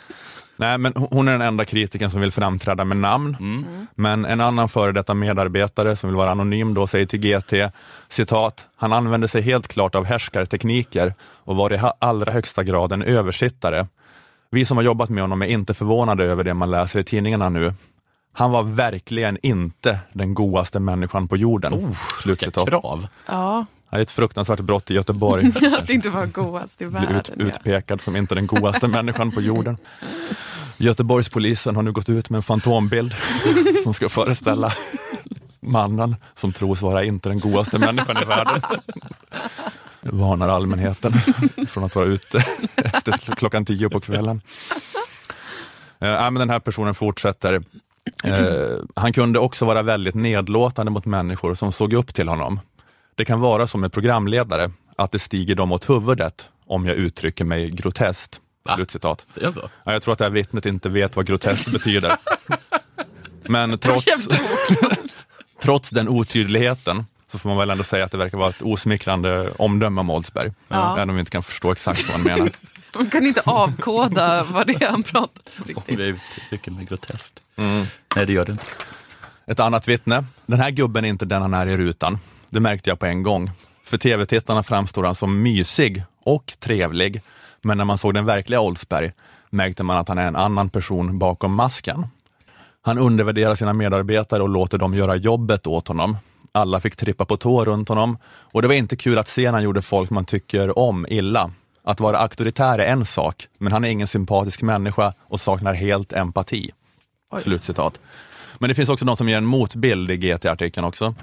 Nej, 0.56 0.78
men 0.78 0.92
hon 0.96 1.28
är 1.28 1.32
den 1.32 1.40
enda 1.42 1.64
kritiken 1.64 2.10
som 2.10 2.20
vill 2.20 2.32
framträda 2.32 2.84
med 2.84 2.96
namn. 2.96 3.36
Men 3.94 4.24
en 4.24 4.40
annan 4.40 4.68
före 4.68 4.92
detta 4.92 5.14
medarbetare 5.14 5.96
som 5.96 6.10
vill 6.10 6.16
vara 6.16 6.30
anonym 6.30 6.74
då 6.74 6.86
säger 6.86 7.06
till 7.06 7.20
GT, 7.20 7.72
citat, 8.08 8.66
han 8.76 8.92
använder 8.92 9.28
sig 9.28 9.42
helt 9.42 9.68
klart 9.68 9.94
av 9.94 10.04
härskartekniker 10.04 11.14
och 11.22 11.56
var 11.56 11.72
i 11.72 11.80
allra 11.98 12.32
högsta 12.32 12.62
grad 12.62 12.92
en 12.92 13.02
översittare. 13.02 13.86
Vi 14.52 14.64
som 14.64 14.76
har 14.76 14.84
jobbat 14.84 15.08
med 15.08 15.22
honom 15.22 15.42
är 15.42 15.46
inte 15.46 15.74
förvånade 15.74 16.24
över 16.24 16.44
det 16.44 16.54
man 16.54 16.70
läser 16.70 17.00
i 17.00 17.04
tidningarna 17.04 17.48
nu. 17.48 17.74
Han 18.32 18.50
var 18.50 18.62
verkligen 18.62 19.38
inte 19.42 19.98
den 20.12 20.34
godaste 20.34 20.80
människan 20.80 21.28
på 21.28 21.36
jorden. 21.36 21.74
Oh, 21.74 21.96
Slutcitat. 22.22 22.68
krav. 22.68 23.06
Ja, 23.26 23.66
Det 23.90 23.96
är 23.96 24.00
ett 24.00 24.10
fruktansvärt 24.10 24.60
brott 24.60 24.90
i 24.90 24.94
Göteborg. 24.94 25.52
att 25.78 25.90
inte 25.90 26.10
vara 26.10 26.26
godast 26.26 26.82
i 26.82 26.84
ut, 26.84 26.92
världen. 26.92 27.22
ja. 27.38 27.44
utpekad 27.44 28.00
som 28.00 28.16
inte 28.16 28.34
den 28.34 28.46
godaste 28.46 28.88
människan 28.88 29.30
på 29.30 29.40
jorden. 29.40 29.76
Göteborgspolisen 30.76 31.76
har 31.76 31.82
nu 31.82 31.92
gått 31.92 32.08
ut 32.08 32.30
med 32.30 32.36
en 32.36 32.42
fantombild 32.42 33.14
som 33.84 33.94
ska 33.94 34.08
föreställa 34.08 34.72
mannen 35.60 36.16
som 36.34 36.52
tros 36.52 36.82
vara 36.82 37.04
inte 37.04 37.28
den 37.28 37.40
godaste 37.40 37.78
människan 37.78 38.16
i 38.22 38.24
världen. 38.24 38.62
Varnar 40.02 40.48
allmänheten 40.48 41.12
från 41.68 41.84
att 41.84 41.94
vara 41.94 42.06
ute 42.06 42.44
efter 42.76 43.12
klockan 43.12 43.64
tio 43.64 43.88
på 43.88 44.00
kvällen. 44.00 44.40
Eh, 45.98 46.30
men 46.30 46.34
den 46.34 46.50
här 46.50 46.60
personen 46.60 46.94
fortsätter. 46.94 47.62
Eh, 48.24 48.78
han 48.94 49.12
kunde 49.12 49.38
också 49.38 49.64
vara 49.64 49.82
väldigt 49.82 50.14
nedlåtande 50.14 50.92
mot 50.92 51.04
människor 51.04 51.54
som 51.54 51.72
såg 51.72 51.92
upp 51.92 52.14
till 52.14 52.28
honom. 52.28 52.60
Det 53.14 53.24
kan 53.24 53.40
vara 53.40 53.66
som 53.66 53.80
med 53.80 53.92
programledare, 53.92 54.70
att 54.96 55.12
det 55.12 55.18
stiger 55.18 55.54
dem 55.54 55.72
åt 55.72 55.90
huvudet 55.90 56.48
om 56.66 56.86
jag 56.86 56.96
uttrycker 56.96 57.44
mig 57.44 57.70
groteskt. 57.70 58.40
Slutcitat. 58.74 59.26
Så? 59.34 59.70
Ja, 59.84 59.92
jag 59.92 60.02
tror 60.02 60.12
att 60.12 60.18
det 60.18 60.24
här 60.24 60.30
vittnet 60.30 60.66
inte 60.66 60.88
vet 60.88 61.16
vad 61.16 61.26
groteskt 61.26 61.72
betyder. 61.72 62.16
Men 63.42 63.78
trots, 63.78 64.06
trots 65.62 65.90
den 65.90 66.08
otydligheten 66.08 67.04
så 67.30 67.38
får 67.38 67.48
man 67.48 67.58
väl 67.58 67.70
ändå 67.70 67.84
säga 67.84 68.04
att 68.04 68.12
det 68.12 68.18
verkar 68.18 68.38
vara 68.38 68.50
ett 68.50 68.62
osmickrande 68.62 69.50
omdöme 69.58 70.00
om 70.00 70.10
Oldsberg. 70.10 70.52
Ja. 70.68 70.96
Även 70.96 71.10
om 71.10 71.16
vi 71.16 71.20
inte 71.20 71.30
kan 71.30 71.42
förstå 71.42 71.72
exakt 71.72 72.08
vad 72.08 72.16
han 72.16 72.22
menar. 72.22 72.50
Man 72.96 73.10
kan 73.10 73.26
inte 73.26 73.40
avkoda 73.44 74.44
vad 74.44 74.66
det 74.66 74.82
är 74.82 74.90
han 74.90 75.02
pratar 75.02 75.42
om. 75.58 75.64
Riktigt. 75.66 75.98
jag 75.98 76.08
uttrycker 76.08 76.70
mig 76.70 76.84
groteskt. 76.84 77.40
Nej, 78.16 78.26
det 78.26 78.32
gör 78.32 78.44
det 78.44 78.52
inte. 78.52 78.64
Ett 79.46 79.60
annat 79.60 79.88
vittne. 79.88 80.24
Den 80.46 80.60
här 80.60 80.70
gubben 80.70 81.04
är 81.04 81.08
inte 81.08 81.24
den 81.24 81.42
han 81.42 81.54
är 81.54 81.66
i 81.66 81.76
rutan. 81.76 82.18
Det 82.48 82.60
märkte 82.60 82.90
jag 82.90 82.98
på 82.98 83.06
en 83.06 83.22
gång. 83.22 83.50
För 83.84 83.98
tv-tittarna 83.98 84.62
framstår 84.62 85.04
han 85.04 85.14
som 85.14 85.42
mysig 85.42 86.04
och 86.24 86.52
trevlig. 86.58 87.22
Men 87.62 87.78
när 87.78 87.84
man 87.84 87.98
såg 87.98 88.14
den 88.14 88.24
verkliga 88.24 88.60
Oldsberg 88.60 89.12
märkte 89.50 89.82
man 89.82 89.98
att 89.98 90.08
han 90.08 90.18
är 90.18 90.26
en 90.26 90.36
annan 90.36 90.70
person 90.70 91.18
bakom 91.18 91.54
masken. 91.54 92.06
Han 92.82 92.98
undervärderar 92.98 93.54
sina 93.54 93.72
medarbetare 93.72 94.42
och 94.42 94.48
låter 94.48 94.78
dem 94.78 94.94
göra 94.94 95.16
jobbet 95.16 95.66
åt 95.66 95.88
honom. 95.88 96.16
Alla 96.52 96.80
fick 96.80 96.96
trippa 96.96 97.24
på 97.24 97.36
tå 97.36 97.64
runt 97.64 97.88
honom 97.88 98.18
och 98.24 98.62
det 98.62 98.68
var 98.68 98.74
inte 98.74 98.96
kul 98.96 99.18
att 99.18 99.28
se 99.28 99.42
när 99.42 99.52
han 99.52 99.62
gjorde 99.62 99.82
folk 99.82 100.10
man 100.10 100.24
tycker 100.24 100.78
om 100.78 101.06
illa. 101.08 101.50
Att 101.84 102.00
vara 102.00 102.18
auktoritär 102.18 102.78
är 102.78 102.92
en 102.92 103.06
sak, 103.06 103.46
men 103.58 103.72
han 103.72 103.84
är 103.84 103.88
ingen 103.88 104.06
sympatisk 104.06 104.62
människa 104.62 105.14
och 105.20 105.40
saknar 105.40 105.74
helt 105.74 106.12
empati. 106.12 106.70
Slutcitat. 107.42 108.00
Men 108.58 108.68
det 108.68 108.74
finns 108.74 108.88
också 108.88 109.04
någon 109.04 109.16
som 109.16 109.28
ger 109.28 109.36
en 109.36 109.44
motbild 109.44 110.10
i 110.10 110.16
GT-artikeln 110.16 110.86
också. 110.86 111.14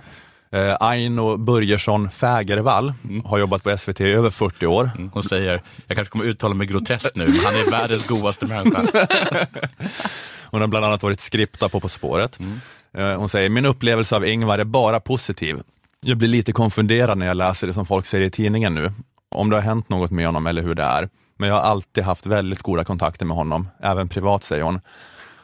Eh, 0.51 0.75
Aino 0.79 1.37
Börjesson 1.37 2.09
Fägervall 2.09 2.93
har 3.25 3.37
jobbat 3.37 3.63
på 3.63 3.77
SVT 3.77 4.01
i 4.01 4.11
över 4.11 4.29
40 4.29 4.67
år. 4.67 4.89
Hon 5.13 5.23
säger, 5.23 5.61
jag 5.87 5.97
kanske 5.97 6.11
kommer 6.11 6.25
uttala 6.25 6.53
mig 6.53 6.67
groteskt 6.67 7.15
nu, 7.15 7.27
men 7.27 7.45
han 7.45 7.55
är 7.55 7.71
världens 7.71 8.07
godaste 8.07 8.45
människa. 8.45 9.07
Hon 10.51 10.61
har 10.61 10.67
bland 10.67 10.85
annat 10.85 11.03
varit 11.03 11.21
skripta 11.21 11.69
på 11.69 11.79
På 11.79 11.89
spåret. 11.89 12.39
Eh, 12.39 12.45
Eh, 12.93 13.19
hon 13.19 13.29
säger, 13.29 13.49
min 13.49 13.65
upplevelse 13.65 14.15
av 14.15 14.25
Ingvar 14.25 14.59
är 14.59 14.63
bara 14.63 14.99
positiv. 14.99 15.57
Jag 16.01 16.17
blir 16.17 16.27
lite 16.27 16.51
konfunderad 16.51 17.17
när 17.17 17.25
jag 17.25 17.37
läser 17.37 17.67
det 17.67 17.73
som 17.73 17.85
folk 17.85 18.05
säger 18.05 18.25
i 18.25 18.29
tidningen 18.29 18.75
nu. 18.75 18.91
Om 19.29 19.49
det 19.49 19.55
har 19.55 19.61
hänt 19.61 19.89
något 19.89 20.11
med 20.11 20.25
honom 20.25 20.47
eller 20.47 20.61
hur 20.61 20.75
det 20.75 20.83
är. 20.83 21.09
Men 21.37 21.49
jag 21.49 21.55
har 21.55 21.61
alltid 21.61 22.03
haft 22.03 22.25
väldigt 22.25 22.61
goda 22.61 22.83
kontakter 22.83 23.25
med 23.25 23.37
honom, 23.37 23.67
även 23.79 24.09
privat 24.09 24.43
säger 24.43 24.63
hon. 24.63 24.79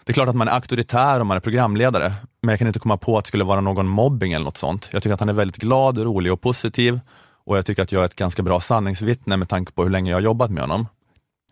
Det 0.04 0.12
är 0.12 0.14
klart 0.14 0.30
att 0.30 0.36
man 0.36 0.48
är 0.48 0.52
auktoritär 0.52 1.20
om 1.20 1.28
man 1.28 1.38
är 1.38 1.42
programledare, 1.42 2.14
men 2.42 2.50
jag 2.50 2.60
kan 2.60 2.68
inte 2.68 2.80
komma 2.80 2.98
på 2.98 3.18
att 3.18 3.24
det 3.24 3.28
skulle 3.28 3.44
vara 3.44 3.62
någon 3.62 3.88
mobbing 3.88 4.34
eller 4.34 4.46
något 4.46 4.58
sånt. 4.58 4.90
Jag 4.92 5.04
tycker 5.04 5.14
att 5.14 5.20
han 5.20 5.30
är 5.30 5.34
väldigt 5.34 5.58
glad, 5.58 5.98
rolig 5.98 6.34
och 6.34 6.42
positiv 6.42 7.00
och 7.46 7.58
jag 7.58 7.66
tycker 7.66 7.84
att 7.84 7.92
jag 7.92 8.02
är 8.02 8.06
ett 8.06 8.16
ganska 8.16 8.44
bra 8.44 8.60
sanningsvittne 8.60 9.38
med 9.38 9.50
tanke 9.50 9.72
på 9.72 9.84
hur 9.84 9.90
länge 9.90 10.12
jag 10.12 10.18
har 10.18 10.22
jobbat 10.22 10.52
med 10.52 10.64
honom. 10.64 10.88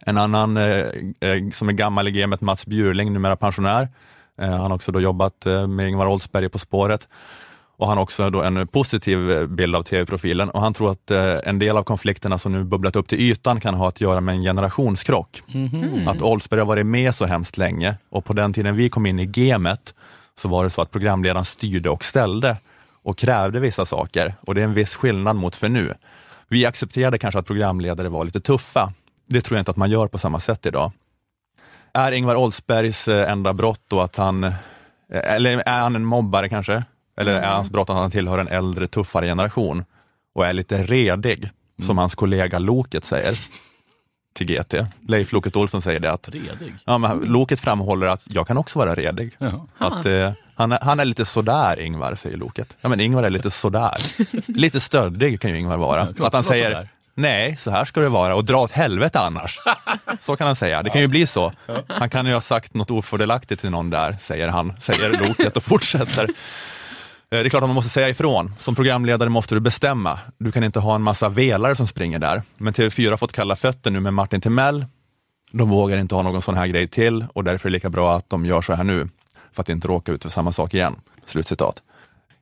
En 0.06 0.18
annan 0.18 0.58
eh, 0.58 0.86
eh 1.20 1.50
som 1.54 1.70
är 1.70 1.74
gammal 1.74 2.08
i 2.08 2.12
gamet, 2.12 2.42
Mats 2.42 2.66
Bjurling, 2.66 3.14
numera 3.14 3.36
pensionär. 3.36 3.90
Eh, 4.42 4.50
han 4.50 4.62
har 4.62 4.74
också 4.76 4.92
då 4.92 5.02
jobbat 5.02 5.46
eh, 5.46 5.68
med 5.68 5.90
Ingvar 5.90 6.08
Oldsberg 6.08 6.50
På 6.50 6.60
spåret 6.60 7.08
och 7.78 7.88
han 7.88 7.98
har 7.98 8.04
också 8.04 8.30
då 8.30 8.42
en 8.42 8.68
positiv 8.68 9.32
eh, 9.32 9.46
bild 9.46 9.76
av 9.76 9.84
tv-profilen 9.84 10.50
och 10.50 10.62
han 10.62 10.74
tror 10.74 10.92
att 10.92 11.12
en 11.44 11.60
del 11.60 11.78
av 11.78 11.84
konflikterna 11.84 12.38
som 12.38 12.52
nu 12.52 12.64
bubblat 12.64 12.96
upp 12.96 13.08
till 13.08 13.20
ytan 13.20 13.60
kan 13.60 13.74
ha 13.74 13.88
att 13.88 14.02
göra 14.02 14.22
med 14.22 14.36
en 14.36 14.42
generationskrock. 14.42 15.42
Mhm. 15.48 16.08
Att 16.08 16.22
Oldsberg 16.22 16.60
har 16.60 16.68
varit 16.68 16.86
med 16.86 17.16
så 17.16 17.26
hemskt 17.26 17.58
länge 17.58 17.96
och 18.10 18.26
på 18.26 18.34
den 18.34 18.54
tiden 18.54 18.76
vi 18.76 18.90
kom 18.90 19.06
in 19.06 19.20
i 19.20 19.26
gamet 19.26 19.96
så 20.40 20.48
var 20.48 20.64
det 20.64 20.70
så 20.70 20.82
att 20.82 20.92
programledaren 20.92 21.46
styrde 21.46 21.90
och 21.90 22.04
ställde 22.04 22.58
och 23.04 23.18
krävde 23.18 23.60
vissa 23.60 23.86
saker 23.86 24.34
och 24.42 24.56
det 24.56 24.62
är 24.62 24.66
en 24.66 24.74
viss 24.74 24.96
skillnad 24.96 25.36
mot 25.36 25.56
för 25.56 25.70
nu. 25.70 25.94
Vi 26.48 26.66
accepterade 26.66 27.18
kanske 27.18 27.40
att 27.40 27.46
programledare 27.46 28.10
var 28.10 28.26
lite 28.26 28.42
tuffa. 28.42 28.94
Det 29.28 29.42
tror 29.42 29.58
jag 29.58 29.62
inte 29.62 29.72
att 29.72 29.78
man 29.78 29.92
gör 29.92 30.08
på 30.08 30.18
samma 30.18 30.40
sätt 30.40 30.66
idag. 30.66 30.92
Är 31.94 32.12
Ingvar 32.12 32.36
Oldsbergs 32.36 33.08
eh, 33.08 33.32
enda 33.32 33.54
brott 33.54 33.82
då 33.88 34.02
att 34.02 34.16
han, 34.16 34.44
eh, 34.44 34.54
eller 35.10 35.64
är 35.66 35.80
han 35.80 35.96
en 35.96 36.06
mobbare 36.06 36.50
kanske? 36.50 36.84
Eller 37.18 37.32
är 37.34 37.50
hans 37.50 37.70
brott 37.70 37.90
att 37.90 37.96
han 37.96 38.12
tillhör 38.12 38.38
en 38.40 38.48
äldre, 38.48 38.88
tuffare 38.88 39.26
generation 39.26 39.86
och 40.36 40.46
är 40.46 40.54
lite 40.54 40.84
redig, 40.84 41.50
som 41.86 41.98
hans 41.98 42.16
kollega 42.16 42.60
Loket 42.60 43.06
säger 43.06 43.40
till 44.34 44.48
GT. 44.48 44.74
Leif 45.08 45.32
Loket 45.32 45.56
Olsson 45.56 45.82
säger 45.82 46.00
det 46.00 46.12
att 46.12 46.30
Redig? 46.30 46.76
Ja, 46.86 46.98
men 46.98 47.20
Loket 47.20 47.60
framhåller 47.60 48.08
att 48.08 48.24
jag 48.26 48.48
kan 48.48 48.58
också 48.58 48.80
vara 48.80 48.96
redig. 48.96 49.38
Att, 49.78 50.06
eh, 50.06 50.32
han, 50.56 50.72
är, 50.72 50.80
han 50.82 51.00
är 51.00 51.06
lite 51.06 51.26
sådär 51.26 51.80
Ingvar, 51.80 52.16
säger 52.16 52.38
Loket. 52.38 52.78
Ja, 52.82 52.90
men 52.90 53.00
Ingvar 53.00 53.24
är 53.24 53.30
lite 53.30 53.52
sådär. 53.52 53.98
lite 54.48 54.80
stöddig 54.80 55.42
kan 55.42 55.52
ju 55.52 55.58
Ingvar 55.60 55.78
vara. 55.78 56.14
kan 56.14 56.26
Att 56.26 56.34
han 56.34 56.44
säger 56.44 56.72
sådär. 56.72 56.90
Nej, 57.16 57.56
så 57.58 57.72
här 57.72 57.86
ska 57.86 58.00
det 58.00 58.10
vara 58.10 58.36
och 58.36 58.46
dra 58.46 58.58
åt 58.58 58.72
helvete 58.72 59.20
annars. 59.20 59.60
Så 60.20 60.36
kan 60.36 60.48
han 60.48 60.56
säga. 60.56 60.84
Det 60.84 60.90
kan 60.90 61.02
ju 61.02 61.08
bli 61.08 61.28
så. 61.28 61.54
Han 61.88 62.10
kan 62.10 62.26
ju 62.26 62.34
ha 62.34 62.42
sagt 62.42 62.74
något 62.74 62.92
ofördelaktigt 62.92 63.62
till 63.62 63.70
någon 63.70 63.90
där, 63.90 64.18
säger 64.22 64.48
han, 64.48 64.74
säger 64.80 65.28
Loket 65.28 65.58
och 65.58 65.64
fortsätter. 65.64 66.24
Eh, 66.24 66.30
Det 67.30 67.38
är 67.40 67.50
klart 67.50 67.64
att 67.64 67.70
man 67.70 67.76
måste 67.76 67.90
säga 67.90 68.10
ifrån. 68.10 68.56
Som 68.60 68.76
programledare 68.76 69.30
måste 69.30 69.56
du 69.56 69.60
bestämma. 69.60 70.20
Du 70.38 70.52
kan 70.52 70.64
inte 70.64 70.80
ha 70.80 70.96
en 70.96 71.02
massa 71.02 71.30
velare 71.30 71.76
som 71.76 71.88
springer 71.88 72.20
där. 72.20 72.42
Men 72.58 72.74
TV4 72.74 73.10
har 73.10 73.18
fått 73.18 73.34
kalla 73.34 73.56
fötter 73.56 73.92
nu 73.92 74.00
med 74.00 74.14
Martin 74.14 74.42
Timell. 74.42 74.86
De 75.52 75.70
vågar 75.70 75.98
inte 75.98 76.16
ha 76.16 76.22
någon 76.22 76.42
sån 76.42 76.56
här 76.58 76.68
grej 76.68 76.88
till 76.88 77.26
och 77.34 77.44
därför 77.44 77.70
är 77.70 77.72
det 77.72 77.74
lika 77.74 77.90
bra 77.90 78.14
att 78.16 78.30
de 78.30 78.46
gör 78.46 78.62
så 78.62 78.74
här 78.74 78.84
nu. 78.84 79.10
För 79.54 79.62
att 79.62 79.70
inte 79.70 79.88
råka 79.88 80.12
ut 80.12 80.24
för 80.24 80.30
samma 80.30 80.52
sak 80.52 80.74
igen. 80.74 80.96
Slutcitat. 81.26 81.76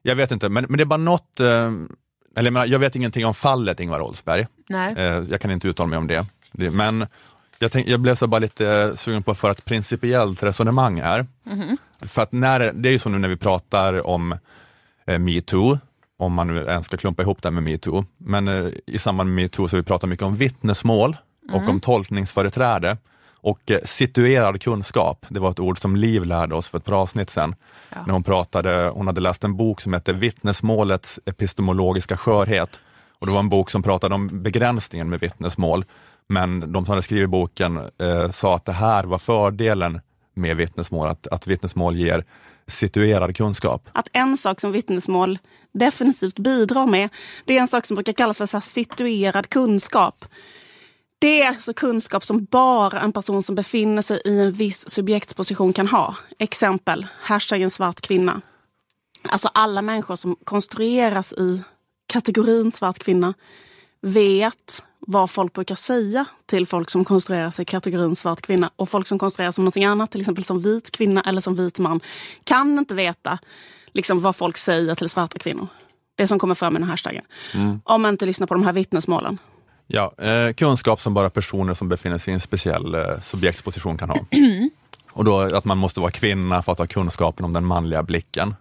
Jag 0.01 0.15
vet 0.15 0.31
inte, 0.31 0.49
men, 0.49 0.65
men 0.69 0.77
det 0.77 0.83
är 0.83 0.85
bara 0.85 0.97
något, 0.97 1.39
eh, 1.39 1.71
eller 2.35 2.65
jag, 2.65 2.79
vet 2.79 2.95
ingenting 2.95 3.25
om 3.25 3.33
fallet 3.33 3.79
Ingvar 3.79 4.01
Oldsberg. 4.01 4.47
Nej. 4.69 4.93
Eh, 4.97 5.23
jag 5.29 5.41
kan 5.41 5.51
inte 5.51 5.67
uttala 5.67 5.87
mig 5.87 5.97
om 5.97 6.07
det. 6.07 6.25
men 6.71 7.05
jag, 7.59 7.71
tänk, 7.71 7.87
jag 7.87 7.99
blev 7.99 8.15
så 8.15 8.27
bara 8.27 8.39
lite 8.39 8.67
eh, 8.71 8.95
sugen 8.95 9.23
på 9.23 9.31
att 9.31 9.37
föra 9.37 9.51
ett 9.51 9.65
principiellt 9.65 10.43
resonemang 10.43 11.01
här. 11.01 11.27
Mhm. 11.43 11.77
För 12.01 12.21
att 12.21 12.31
när, 12.31 12.59
det 12.73 12.89
är 12.89 12.93
ju 12.93 12.99
så 12.99 13.09
nu 13.09 13.17
när 13.17 13.29
vi 13.29 13.37
pratar 13.37 14.07
om 14.07 14.35
eh, 15.07 15.19
metoo, 15.19 15.79
om 16.17 16.33
man 16.33 16.47
nu 16.47 16.57
ens 16.65 16.85
ska 16.85 16.97
klumpa 16.97 17.21
ihop 17.21 17.41
det 17.41 17.51
med 17.51 17.63
metoo, 17.63 18.05
men 18.17 18.47
eh, 18.47 18.67
i 18.85 18.99
samband 18.99 19.29
med 19.33 19.43
metoo 19.43 19.67
så 19.67 19.75
har 19.75 19.81
vi 19.81 19.85
pratat 19.85 20.09
mycket 20.09 20.25
om 20.25 20.35
vittnesmål 20.35 21.17
och 21.51 21.55
Mm. 21.59 21.69
om 21.69 21.79
tolkningsföreträde 21.79 22.97
och 23.41 23.71
eh, 23.71 23.79
situerad 23.85 24.61
kunskap. 24.61 25.25
Det 25.29 25.39
var 25.39 25.51
ett 25.51 25.59
ord 25.59 25.79
som 25.79 25.95
Liv 25.95 26.25
lärde 26.25 26.55
oss 26.55 26.67
för 26.67 26.77
ett 26.77 26.85
par 26.85 27.01
avsnitt 27.01 27.29
sedan. 27.29 27.55
När 28.05 28.13
hon 28.13 28.23
pratade, 28.23 28.91
hon 28.93 29.07
hade 29.07 29.21
läst 29.21 29.43
en 29.43 29.57
bok 29.57 29.81
som 29.81 29.93
hette 29.93 30.13
Vittnesmålets 30.13 31.19
epistemologiska 31.25 32.17
skörhet. 32.17 32.79
Och 33.19 33.27
det 33.27 33.33
var 33.33 33.39
en 33.39 33.49
bok 33.49 33.69
som 33.69 33.83
pratade 33.83 34.15
om 34.15 34.43
begränsningen 34.43 35.09
med 35.09 35.19
vittnesmål. 35.19 35.85
Men 36.27 36.71
de 36.71 36.85
som 36.85 36.91
hade 36.91 37.01
skrivit 37.01 37.29
boken 37.29 37.77
eh, 37.77 38.31
sa 38.31 38.55
att 38.55 38.65
det 38.65 38.71
här 38.71 39.03
var 39.03 39.17
fördelen 39.17 40.01
med 40.33 40.57
vittnesmål, 40.57 41.07
att, 41.07 41.27
att 41.27 41.47
vittnesmål 41.47 41.95
ger 41.95 42.25
situerad 42.67 43.35
kunskap. 43.35 43.89
Att 43.91 44.07
en 44.13 44.37
sak 44.37 44.61
som 44.61 44.71
vittnesmål 44.71 45.39
definitivt 45.71 46.39
bidrar 46.39 46.87
med, 46.87 47.09
det 47.45 47.57
är 47.57 47.61
en 47.61 47.67
sak 47.67 47.85
som 47.85 47.95
brukar 47.95 48.13
kallas 48.13 48.37
för 48.37 48.45
så 48.45 48.61
situerad 48.61 49.49
kunskap. 49.49 50.25
Det 51.19 51.41
är 51.41 51.47
alltså 51.47 51.73
kunskap 51.73 52.25
som 52.25 52.45
bara 52.45 53.01
en 53.01 53.11
person 53.11 53.43
som 53.43 53.55
befinner 53.55 54.01
sig 54.01 54.21
i 54.25 54.39
en 54.39 54.51
viss 54.51 54.89
subjektsposition 54.89 55.73
kan 55.73 55.87
ha. 55.87 56.15
Exempel, 56.37 57.07
hashtaggen 57.21 57.69
svart 57.69 58.01
kvinna. 58.01 58.41
Alltså 59.23 59.49
alla 59.53 59.81
människor 59.81 60.15
som 60.15 60.35
konstrueras 60.43 61.33
i 61.33 61.61
kategorin 62.07 62.71
svart 62.71 62.99
kvinna 62.99 63.33
vet 64.01 64.83
vad 64.99 65.29
folk 65.29 65.53
brukar 65.53 65.75
säga 65.75 66.25
till 66.45 66.67
folk 66.67 66.89
som 66.89 67.05
konstruerar 67.05 67.49
sig 67.49 67.63
i 67.63 67.65
kategorin 67.65 68.15
svart 68.15 68.41
kvinna. 68.41 68.71
Och 68.75 68.89
folk 68.89 69.07
som 69.07 69.19
konstruerar 69.19 69.51
som 69.51 69.63
någonting 69.63 69.85
annat, 69.85 70.11
till 70.11 70.21
exempel 70.21 70.43
som 70.43 70.59
vit 70.59 70.91
kvinna 70.91 71.21
eller 71.21 71.41
som 71.41 71.55
vit 71.55 71.79
man, 71.79 71.99
kan 72.43 72.79
inte 72.79 72.93
veta 72.93 73.39
liksom, 73.93 74.19
vad 74.19 74.35
folk 74.35 74.57
säger 74.57 74.95
till 74.95 75.09
svarta 75.09 75.39
kvinnor. 75.39 75.67
Det 76.15 76.27
som 76.27 76.39
kommer 76.39 76.55
fram 76.55 76.73
i 76.75 76.79
den 76.79 76.83
här 76.83 76.91
hashtaggen. 76.91 77.25
Mm. 77.53 77.81
Om 77.83 78.01
man 78.01 78.13
inte 78.13 78.25
lyssnar 78.25 78.47
på 78.47 78.53
de 78.53 78.63
här 78.63 78.73
vittnesmålen. 78.73 79.37
Ja, 79.91 80.11
eh, 80.17 80.53
kunskap 80.53 81.01
som 81.01 81.13
bara 81.13 81.29
personer 81.29 81.73
som 81.73 81.89
befinner 81.89 82.17
sig 82.17 82.31
i 82.31 82.33
en 82.33 82.39
speciell 82.39 82.95
eh, 82.95 83.19
subjektsposition 83.21 83.97
kan 83.97 84.09
ha. 84.09 84.17
Och 85.11 85.23
då 85.23 85.39
att 85.39 85.65
man 85.65 85.77
måste 85.77 85.99
vara 85.99 86.11
kvinna 86.11 86.61
för 86.61 86.71
att 86.71 86.77
ha 86.77 86.87
kunskapen 86.87 87.45
om 87.45 87.53
den 87.53 87.65
manliga 87.65 88.03
blicken. 88.03 88.55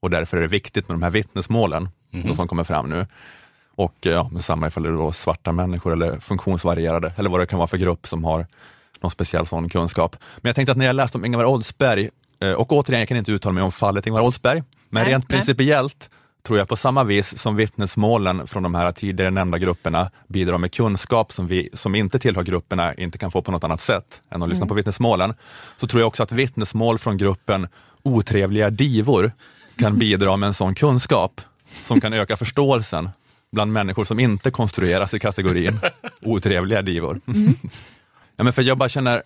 Och 0.00 0.10
därför 0.10 0.36
är 0.36 0.40
det 0.40 0.48
viktigt 0.48 0.88
med 0.88 0.94
de 0.94 1.02
här 1.02 1.10
vittnesmålen 1.10 1.88
de 2.10 2.36
som 2.36 2.48
kommer 2.48 2.64
fram 2.64 2.88
nu. 2.88 3.06
Och 3.74 4.06
eh, 4.06 4.12
ja, 4.12 4.28
med 4.32 4.44
samma 4.44 4.66
ifall 4.66 4.82
det 4.82 4.88
är 4.88 4.92
då 4.92 5.12
svarta 5.12 5.52
människor 5.52 5.92
eller 5.92 6.20
funktionsvarierade 6.20 7.12
eller 7.16 7.30
vad 7.30 7.40
det 7.40 7.46
kan 7.46 7.58
vara 7.58 7.68
för 7.68 7.76
grupp 7.76 8.06
som 8.06 8.24
har 8.24 8.46
någon 9.00 9.10
speciell 9.10 9.46
sån 9.46 9.68
kunskap. 9.68 10.16
Men 10.36 10.48
jag 10.48 10.56
tänkte 10.56 10.72
att 10.72 10.78
när 10.78 10.86
jag 10.86 10.96
läste 10.96 11.18
om 11.18 11.24
Ingvar 11.24 11.44
Oldsberg, 11.44 12.10
eh, 12.40 12.52
och 12.52 12.72
återigen, 12.72 13.00
jag 13.00 13.08
kan 13.08 13.16
inte 13.16 13.32
uttala 13.32 13.52
mig 13.52 13.62
om 13.62 13.72
fallet 13.72 14.06
Ingvar 14.06 14.20
Oldsberg, 14.20 14.62
men 14.88 15.02
Nej, 15.02 15.12
rent 15.12 15.28
nej. 15.28 15.38
principiellt 15.38 16.10
tror 16.46 16.58
jag 16.58 16.68
på 16.68 16.76
samma 16.76 17.04
vis 17.04 17.38
som 17.38 17.56
vittnesmålen 17.56 18.46
från 18.46 18.62
de 18.62 18.74
här 18.74 18.92
tidigare 18.92 19.30
nämnda 19.30 19.58
grupperna 19.58 20.10
bidrar 20.28 20.58
med 20.58 20.72
kunskap 20.72 21.32
som 21.32 21.46
vi 21.46 21.68
som 21.72 21.94
inte 21.94 22.18
tillhör 22.18 22.42
grupperna 22.42 22.94
inte 22.94 23.18
kan 23.18 23.30
få 23.30 23.42
på 23.42 23.52
något 23.52 23.64
annat 23.64 23.80
sätt 23.80 24.22
än 24.30 24.42
att 24.42 24.48
lyssna 24.48 24.62
Mm. 24.62 24.68
på 24.68 24.74
vittnesmålen, 24.74 25.34
så 25.76 25.86
tror 25.86 26.00
jag 26.00 26.06
också 26.08 26.22
att 26.22 26.32
vittnesmål 26.32 26.98
från 26.98 27.16
gruppen 27.16 27.68
otrevliga 28.02 28.70
divor 28.70 29.32
kan 29.76 29.98
bidra 29.98 30.36
med 30.36 30.46
en 30.46 30.54
sån 30.54 30.74
kunskap 30.74 31.40
som 31.82 32.00
kan 32.00 32.12
öka 32.12 32.36
förståelsen 32.36 33.10
bland 33.52 33.72
människor 33.72 34.04
som 34.04 34.18
inte 34.18 34.50
konstrueras 34.50 35.14
i 35.14 35.18
kategorin 35.18 35.80
otrevliga 36.22 36.82
divor. 36.82 37.20
ja, 38.36 38.44
men 38.44 38.52
för 38.52 38.62
jag 38.62 38.78
bara 38.78 38.88
känner 38.88 39.22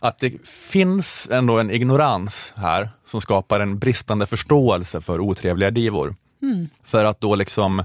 att 0.00 0.18
det 0.18 0.46
finns 0.46 1.28
ändå 1.30 1.58
en 1.58 1.70
ignorans 1.70 2.52
här 2.56 2.90
som 3.06 3.20
skapar 3.20 3.60
en 3.60 3.78
bristande 3.78 4.26
förståelse 4.26 5.00
för 5.00 5.20
otrevliga 5.20 5.70
divor. 5.70 6.14
Mm. 6.42 6.68
För 6.84 7.04
att 7.04 7.20
då 7.20 7.34
liksom, 7.34 7.84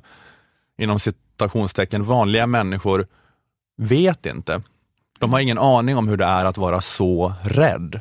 inom 0.78 0.99
citationstecken, 0.99 2.04
vanliga 2.04 2.47
människor 2.47 3.08
vet 3.78 4.26
inte. 4.26 4.62
De 5.20 5.34
har 5.34 5.39
ingen 5.39 5.58
aning 5.58 5.97
om 5.97 6.08
hur 6.08 6.18
det 6.18 6.26
är 6.26 6.45
att 6.45 6.58
vara 6.58 6.82
så 6.82 7.34
rädd. 7.43 7.99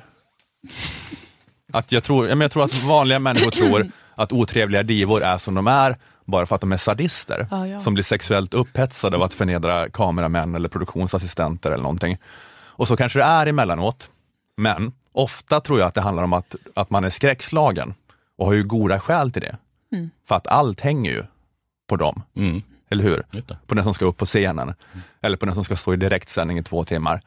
Att 1.72 1.92
jag, 1.92 2.04
tror, 2.04 2.28
jag 2.28 2.50
tror 2.50 2.64
att 2.64 2.82
vanliga 2.82 3.18
människor 3.18 3.50
tror 3.50 3.90
att 4.14 4.32
otrevliga 4.32 4.82
divor 4.82 5.22
är 5.22 5.38
som 5.38 5.54
de 5.54 5.66
är 5.66 5.98
bara 6.24 6.46
för 6.46 6.54
att 6.54 6.60
de 6.60 6.72
är 6.72 6.76
sadister 6.76 7.46
Ja, 7.50 7.66
ja. 7.66 7.80
som 7.80 7.94
blir 7.94 8.04
sexuellt 8.04 8.54
upphetsade 8.54 9.16
av 9.16 9.22
att 9.22 9.34
förnedra 9.34 9.90
kameramän 9.90 10.54
eller 10.54 10.68
produktionsassistenter 10.68 11.70
eller 11.70 11.82
någonting. 11.82 12.18
Och 12.74 12.88
så 12.88 12.96
kanske 12.96 13.18
det 13.18 13.24
är 13.24 13.46
emellanåt, 13.46 14.10
men 14.56 14.92
ofta 15.12 15.60
tror 15.60 15.78
jag 15.78 15.88
att 15.88 15.94
det 15.94 16.00
handlar 16.00 16.22
om 16.22 16.32
att, 16.32 16.56
att 16.74 16.90
man 16.90 17.04
är 17.04 17.10
skräckslagen 17.10 17.94
och 18.38 18.46
har 18.46 18.52
ju 18.52 18.64
goda 18.64 19.00
skäl 19.00 19.32
till 19.32 19.42
det. 19.42 19.56
Mm. 19.92 20.10
För 20.28 20.34
att 20.34 20.46
allt 20.46 20.80
hänger 20.80 21.10
ju 21.10 21.22
på 21.86 21.96
dem, 21.96 22.22
eller 22.90 23.04
hur? 23.04 23.22
På 23.66 23.74
den 23.74 23.84
som 23.84 23.94
ska 23.94 24.04
upp 24.04 24.16
på 24.16 24.26
scenen, 24.26 24.74
eller 25.20 25.36
på 25.36 25.46
den 25.46 25.54
som 25.54 25.64
ska 25.64 25.76
stå 25.76 25.94
i 25.94 25.96
direktsändning 25.96 26.58
i 26.58 26.62
två 26.62 26.84
timmar. 26.84 27.20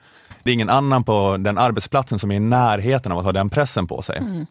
Det 0.44 0.52
är 0.52 0.54
ingen 0.54 0.70
annan 0.70 1.04
på 1.04 1.38
den 1.38 1.58
arbetsplatsen 1.58 2.20
som 2.20 2.32
är 2.32 2.36
i 2.36 2.40
närheten 2.40 3.12
av 3.12 3.18
att 3.18 3.26
ha 3.26 3.32
den 3.32 3.50
pressen 3.50 3.88
på 3.88 4.02
sig. 4.02 4.18
Mm. 4.18 4.46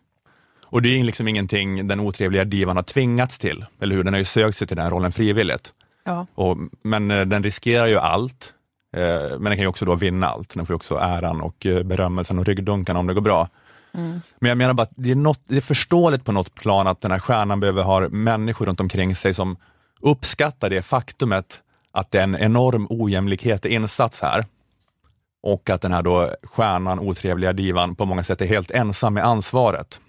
Och 0.66 0.82
det 0.82 0.88
är 0.88 1.04
liksom 1.04 1.28
ingenting 1.28 1.88
den 1.88 2.00
otrevliga 2.00 2.44
divan 2.44 2.76
har 2.76 2.82
tvingats 2.82 3.38
till, 3.38 3.64
eller 3.80 3.96
hur? 3.96 4.04
Den 4.04 4.14
har 4.14 4.18
ju 4.18 4.24
sökt 4.24 4.58
sig 4.58 4.66
till 4.66 4.76
den 4.76 4.90
rollen 4.90 5.12
frivilligt. 5.12 5.72
Ja. 6.04 6.26
Och, 6.34 6.56
men 6.82 7.10
eh, 7.10 7.20
den 7.20 7.42
riskerar 7.42 7.86
ju 7.86 7.98
allt, 7.98 8.52
eh, 8.96 9.02
men 9.30 9.44
den 9.44 9.52
kan 9.52 9.60
ju 9.60 9.66
också 9.66 9.84
då 9.84 9.94
vinna 9.94 10.28
allt. 10.28 10.54
Den 10.54 10.66
får 10.66 10.74
också 10.74 10.96
äran 10.96 11.40
och 11.40 11.66
eh, 11.66 11.82
berömmelsen 11.82 12.38
och 12.38 12.44
ryggdunkarna 12.44 12.98
om 12.98 13.06
det 13.06 13.14
går 13.14 13.20
bra. 13.20 13.48
Mm. 13.94 14.20
Men 14.38 14.48
jag 14.48 14.58
menar 14.58 14.74
bara 14.74 14.82
att 14.82 14.92
det 14.96 15.10
är, 15.10 15.16
något, 15.16 15.40
det 15.46 15.56
är 15.56 15.60
förståeligt 15.60 16.24
på 16.24 16.32
något 16.32 16.54
plan 16.54 16.86
att 16.86 17.00
den 17.00 17.10
här 17.10 17.18
stjärnan 17.18 17.60
behöver 17.60 17.82
ha 17.82 18.08
människor 18.08 18.66
runt 18.66 18.80
omkring 18.80 19.16
sig 19.16 19.34
som 19.34 19.56
uppskattar 20.00 20.70
det 20.70 20.82
faktumet 20.82 21.60
att 21.92 22.10
det 22.10 22.18
är 22.18 22.22
en 22.22 22.36
enorm 22.36 22.86
ojämlikhet 22.90 23.66
i 23.66 23.74
insats 23.74 24.20
här. 24.20 24.46
Och 25.42 25.70
att 25.70 25.82
den 25.82 25.92
här 25.92 26.02
då 26.02 26.30
stjärnan, 26.42 26.98
otrevliga 26.98 27.52
divan, 27.52 27.94
på 27.94 28.06
många 28.06 28.24
sätt 28.24 28.40
är 28.40 28.46
helt 28.46 28.70
ensam 28.70 29.14
med 29.14 29.24
ansvaret. 29.24 30.00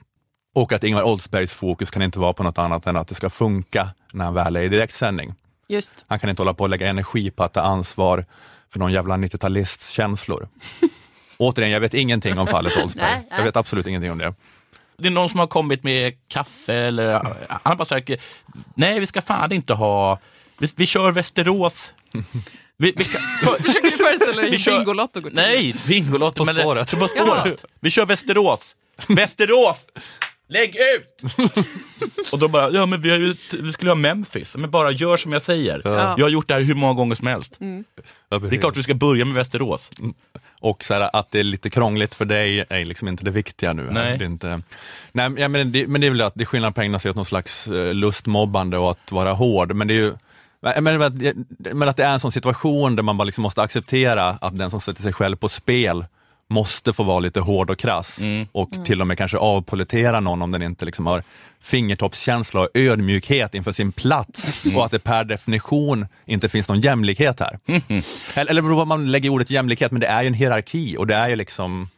Och 0.56 0.74
att 0.74 0.84
Ingvar 0.84 1.04
Oldsbergs 1.04 1.54
fokus 1.54 1.92
kan 1.92 2.02
inte 2.02 2.20
vara 2.20 2.34
på 2.34 2.44
något 2.44 2.58
annat 2.58 2.88
än 2.88 2.98
att 2.98 3.08
det 3.08 3.16
ska 3.16 3.30
funka 3.30 3.90
när 4.14 4.26
han 4.26 4.34
väl 4.34 4.56
är 4.56 4.62
i 4.62 4.70
direktsändning. 4.70 5.34
Just. 5.68 5.92
Han 6.08 6.20
kan 6.20 6.30
inte 6.30 6.42
hålla 6.42 6.54
på 6.54 6.64
och 6.64 6.70
lägga 6.70 6.88
energi 6.88 7.32
på 7.32 7.44
att 7.44 7.54
ta 7.54 7.62
ansvar 7.62 8.26
för 8.70 8.80
någon 8.80 8.92
jävla 8.92 9.18
90-talists 9.18 9.92
känslor. 9.92 10.48
Återigen, 11.38 11.72
jag 11.72 11.80
vet 11.80 11.94
ingenting 11.94 12.38
om 12.40 12.48
fallet 12.48 12.78
Oldsberg. 12.84 13.06
Nej, 13.06 13.28
nej. 13.30 13.38
Jag 13.40 13.46
vet 13.46 13.56
absolut 13.58 13.88
ingenting 13.88 14.12
om 14.12 14.18
det. 14.18 14.34
Det 14.98 15.08
är 15.08 15.12
någon 15.12 15.30
som 15.30 15.40
har 15.40 15.48
kommit 15.48 15.84
med 15.84 16.14
kaffe 16.28 16.74
eller 16.74 17.14
han 17.50 17.60
har 17.64 17.76
bara 17.76 17.86
sagt, 17.86 18.10
nej 18.76 19.00
vi 19.00 19.08
ska 19.08 19.22
fan 19.22 19.52
inte 19.52 19.74
ha, 19.74 20.20
vi, 20.58 20.68
vi 20.76 20.86
kör 20.86 21.12
Västerås. 21.12 21.94
Vi, 22.78 22.94
vi, 22.98 23.04
kan, 23.04 23.22
Försöker 23.58 23.92
du 23.92 23.98
föreställa 23.98 24.42
dig 24.42 24.52
hur 24.52 24.78
Bingolotto 24.78 25.22
går 25.22 25.30
till? 25.30 25.36
nej, 25.36 25.76
Bingolotto. 25.88 26.46
På 26.46 26.54
men 26.54 26.62
spåret. 26.62 27.00
På 27.00 27.08
spåret. 27.08 27.66
Vi 27.80 27.90
kör 27.90 28.06
Västerås. 28.06 28.76
Västerås! 29.08 29.88
Lägg 30.50 30.76
ut! 30.76 31.22
Och 32.32 32.40
då 32.40 32.48
bara, 32.48 32.72
ja 32.72 32.86
men 32.86 33.02
vi, 33.02 33.10
har 33.10 33.18
ju, 33.18 33.36
vi 33.52 33.74
skulle 33.74 33.92
ha 33.92 33.96
Memphis. 33.96 34.56
Men 34.58 34.72
bara 34.72 34.92
gör 34.92 35.18
som 35.18 35.34
jag 35.34 35.42
säger. 35.42 35.82
Ja. 35.84 36.16
Jag 36.18 36.26
har 36.26 36.30
gjort 36.30 36.48
det 36.48 36.54
här 36.54 36.62
hur 36.62 36.74
många 36.76 36.94
gånger 36.94 37.16
som 37.16 37.28
helst. 37.28 37.58
Det 37.60 38.56
är 38.56 38.60
klart 38.60 38.78
vi 38.78 38.84
ska 38.84 38.94
börja 38.94 39.26
med 39.26 39.34
Västerås. 39.36 39.92
Och 40.66 40.84
så 40.84 40.93
här, 40.93 41.09
att 41.13 41.32
det 41.32 41.39
är 41.39 41.43
lite 41.43 41.70
krångligt 41.70 42.16
för 42.16 42.26
dig 42.26 42.66
är 42.70 42.86
liksom 42.86 43.07
inte 43.07 43.24
det 43.26 43.32
viktiga 43.32 43.74
nu. 43.74 43.88
Nej. 43.91 44.18
Det 44.18 44.24
är 44.24 44.28
inte, 44.28 44.47
nej 45.11 45.30
men, 45.30 45.38
ja, 45.38 45.47
men, 45.47 45.72
det, 45.72 45.88
men 45.88 46.01
det 46.01 46.07
är 46.07 46.11
väl 46.11 46.22
att 46.22 46.36
det 46.36 46.43
är 46.43 46.45
skillnad 46.45 46.76
på 46.76 46.82
att 46.82 46.86
ägna 46.86 46.99
sig 46.99 47.09
åt 47.11 47.16
någon 47.16 47.26
slags 47.26 47.68
eh, 47.68 47.93
lustmobbande 47.93 48.78
och 48.78 48.91
att 48.91 49.11
vara 49.11 49.32
hård. 49.34 49.76
Men 49.76 49.88
det 49.88 49.93
är 49.93 49.95
ju 49.95 50.13
men, 50.82 51.01
att- 51.01 51.13
men 51.74 51.89
att 51.89 51.97
det 51.97 52.03
är 52.03 52.13
en 52.13 52.20
sån 52.20 52.32
situation 52.32 52.95
där 52.95 53.03
man 53.03 53.18
bara 53.18 53.24
liksom 53.24 53.41
måste 53.41 53.61
acceptera 53.61 54.30
att 54.41 54.57
den 54.57 54.72
som 54.72 54.82
sätter 54.82 55.01
sig 55.01 55.13
själv 55.13 55.36
på 55.36 55.49
spel 55.49 56.05
måste 56.50 56.93
få 56.93 57.04
vara 57.04 57.20
lite 57.20 57.39
hård 57.39 57.70
och 57.70 57.80
krass 57.80 58.20
och 58.52 58.86
till 58.86 59.02
och 59.02 59.08
med 59.08 59.18
kanske 59.18 59.38
avpolitera 59.38 60.20
någon 60.20 60.41
om 60.41 60.52
den 60.52 60.62
inte 60.62 60.86
liksom 60.86 61.06
har 61.06 61.24
fingertoppskänsla 61.62 62.62
och 62.62 62.70
ödmjukhet 62.74 63.56
inför 63.56 63.72
sin 63.72 63.91
plats 63.91 64.62
och 64.76 64.86
att 64.86 64.91
det 64.91 65.00
per 65.00 65.24
definition 65.24 66.08
inte 66.26 66.50
finns 66.50 66.68
någon 66.68 66.82
jämlikhet 66.82 67.39
här. 67.39 67.60
Eller, 68.34 68.50
eller 68.50 68.62
vad 68.62 68.88
man 68.88 69.12
lägger 69.12 69.28
i 69.28 69.30
ordet 69.30 69.50
jämlikhet, 69.50 69.91
men 69.91 70.02
det 70.02 70.08
är 70.08 70.22
ju 70.22 70.28
en 70.28 70.34
hierarki 70.34 70.98
och 70.98 71.08
det 71.08 71.16
är 71.16 71.28
ju 71.28 71.36
liksom 71.36 71.89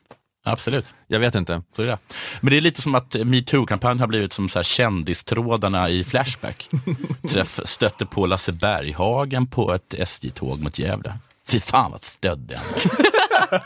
Absolut. 0.47 0.85
Jag 1.07 1.19
vet 1.19 1.35
inte. 1.35 1.61
Så 1.75 1.81
är 1.81 1.85
det. 1.85 1.97
Men 2.41 2.51
det 2.51 2.57
är 2.57 2.61
lite 2.61 2.81
som 2.81 2.95
att 2.95 3.15
metoo-kampanjen 3.15 3.99
har 3.99 4.07
blivit 4.07 4.33
som 4.33 4.49
så 4.49 4.59
här 4.59 4.63
kändistrådarna 4.63 5.89
i 5.89 6.03
Flashback. 6.03 6.69
Träff, 7.29 7.59
stötte 7.65 8.05
på 8.05 8.25
Lasse 8.25 8.51
Berghagen 8.51 9.47
på 9.47 9.73
ett 9.73 9.93
SJ-tåg 9.93 10.61
mot 10.61 10.79
Gävle. 10.79 11.13
Fy 11.47 11.59
fan 11.59 11.91
vad 11.91 12.03
stöddig 12.03 12.55
han 12.55 12.65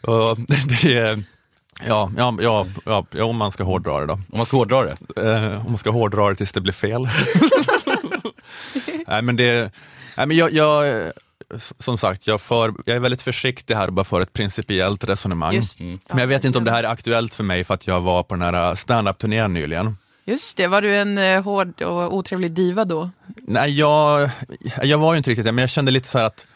Och 0.00 0.38
det 0.82 0.98
är, 0.98 1.22
ja, 1.86 2.10
ja, 2.16 2.36
ja, 2.40 2.66
ja, 2.86 3.06
ja, 3.10 3.24
om 3.24 3.36
man 3.36 3.52
ska 3.52 3.64
hårdra 3.64 4.00
det 4.00 4.06
då. 4.06 4.12
Om 4.12 4.22
man 4.30 4.46
ska 4.46 4.56
hårdra 4.56 4.84
det? 4.84 4.96
Eh, 5.32 5.66
om 5.66 5.72
man 5.72 5.78
ska 5.78 5.90
hårdra 5.90 6.28
det 6.28 6.34
tills 6.34 6.52
det 6.52 6.60
blir 6.60 6.72
fel. 6.72 7.02
nej, 9.06 9.22
men 9.22 9.36
det, 9.36 9.72
nej, 10.16 10.26
men 10.26 10.36
jag, 10.36 10.52
jag, 10.52 11.02
som 11.78 11.98
sagt, 11.98 12.26
jag, 12.26 12.40
för, 12.40 12.74
jag 12.84 12.96
är 12.96 13.00
väldigt 13.00 13.22
försiktig 13.22 13.74
här 13.74 13.86
och 13.86 13.92
bara 13.92 14.04
för 14.04 14.20
ett 14.20 14.32
principiellt 14.32 15.04
resonemang. 15.04 15.54
Just- 15.54 15.80
Mm. 15.80 15.98
Men 16.08 16.18
jag 16.18 16.26
vet 16.26 16.44
inte 16.44 16.58
om 16.58 16.64
det 16.64 16.70
här 16.70 16.84
är 16.84 16.88
aktuellt 16.88 17.34
för 17.34 17.44
mig 17.44 17.64
för 17.64 17.74
att 17.74 17.86
jag 17.86 18.00
var 18.00 18.22
på 18.22 18.34
den 18.34 18.42
här 18.54 18.74
stand-up-turnén 18.74 19.54
nyligen. 19.54 19.96
Just 20.28 20.56
det, 20.56 20.66
var 20.66 20.82
du 20.82 20.96
en 20.96 21.18
eh, 21.18 21.42
hård 21.42 21.82
och 21.82 22.14
otrevlig 22.14 22.50
diva 22.50 22.84
då? 22.84 23.10
Nej, 23.36 23.78
jag, 23.78 24.30
jag 24.82 24.98
var 24.98 25.12
ju 25.12 25.16
inte 25.18 25.30
riktigt 25.30 25.44
det, 25.44 25.52
men 25.52 25.62
jag 25.62 25.70
kände 25.70 25.90
lite 25.90 26.08
så 26.08 26.18
här 26.18 26.24
att 26.24 26.46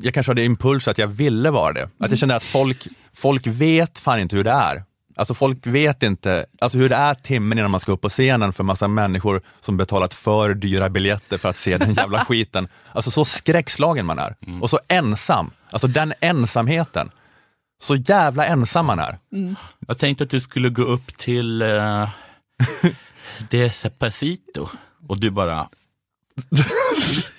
jag 0.00 0.14
kanske 0.14 0.30
hade 0.30 0.44
impuls 0.44 0.88
att 0.88 0.98
jag 0.98 1.06
ville 1.06 1.50
vara 1.50 1.72
det. 1.72 1.90
Att 1.98 2.10
jag 2.10 2.18
kände 2.18 2.36
att 2.36 2.44
folk, 2.44 2.86
folk 3.12 3.46
vet 3.46 3.98
fan 3.98 4.20
inte 4.20 4.36
hur 4.36 4.44
det 4.44 4.50
är. 4.50 4.84
Alltså 5.16 5.34
folk 5.34 5.66
vet 5.66 6.02
inte 6.02 6.46
alltså 6.58 6.78
hur 6.78 6.88
det 6.88 6.94
är 6.94 7.14
timmen 7.14 7.58
innan 7.58 7.70
man 7.70 7.80
ska 7.80 7.92
upp 7.92 8.00
på 8.00 8.08
scenen 8.08 8.52
för 8.52 8.64
massa 8.64 8.88
människor 8.88 9.42
som 9.60 9.76
betalat 9.76 10.14
för 10.14 10.54
dyra 10.54 10.88
biljetter 10.88 11.38
för 11.38 11.48
att 11.48 11.56
se 11.56 11.78
den 11.78 11.94
jävla 11.94 12.24
skiten. 12.24 12.68
Alltså 12.92 13.10
så 13.10 13.24
skräckslagen 13.24 14.06
man 14.06 14.18
är. 14.18 14.36
Och 14.60 14.70
så 14.70 14.78
ensam. 14.88 15.50
Alltså 15.70 15.86
den 15.86 16.12
ensamheten. 16.20 17.10
Så 17.82 17.96
jävla 17.96 18.46
ensam 18.46 18.86
man 18.86 18.98
är. 18.98 19.18
Jag 19.86 19.98
tänkte 19.98 20.24
att 20.24 20.30
du 20.30 20.40
skulle 20.40 20.68
gå 20.68 20.82
upp 20.82 21.18
till 21.18 21.62
uh, 21.62 22.08
Despacito 23.50 24.68
och 25.08 25.18
du 25.20 25.30
bara, 25.30 25.68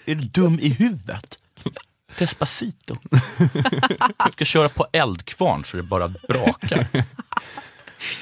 är 0.06 0.16
du 0.16 0.24
dum 0.26 0.60
i 0.60 0.70
huvudet? 0.70 1.40
Despacito. 2.18 2.98
Du 4.26 4.32
ska 4.34 4.46
köra 4.46 4.70
på 4.70 4.88
eldkvarn 4.94 5.66
så 5.66 5.78
det 5.78 5.84
bara 5.84 6.08
brakar. 6.08 6.88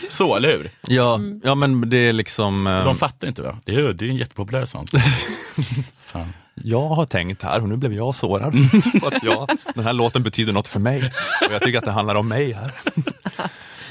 Så, 0.09 0.35
eller 0.35 0.49
hur? 0.57 0.71
Ja, 0.81 1.19
ja 1.43 1.55
men 1.55 1.89
det 1.89 1.97
är 1.97 2.13
liksom... 2.13 2.67
eh, 2.67 2.85
De 2.85 2.97
fattar 2.97 3.27
inte 3.27 3.41
va? 3.41 3.59
Det 3.65 3.75
är, 3.75 3.93
det 3.93 4.05
är 4.05 4.09
en 4.09 4.15
jättepopulär 4.17 4.65
sån. 4.65 4.87
Fan. 5.99 6.33
Jag 6.53 6.87
har 6.89 7.05
tänkt 7.05 7.41
här 7.43 7.61
och 7.61 7.69
nu 7.69 7.77
blev 7.77 7.93
jag 7.93 8.15
sårad. 8.15 8.53
för 8.99 9.07
att 9.15 9.23
jag, 9.23 9.49
den 9.75 9.83
här 9.83 9.93
låten 9.93 10.23
betyder 10.23 10.53
något 10.53 10.67
för 10.67 10.79
mig 10.79 11.13
och 11.47 11.53
jag 11.53 11.61
tycker 11.61 11.77
att 11.79 11.85
det 11.85 11.91
handlar 11.91 12.15
om 12.15 12.27
mig 12.27 12.53
här. 12.53 12.71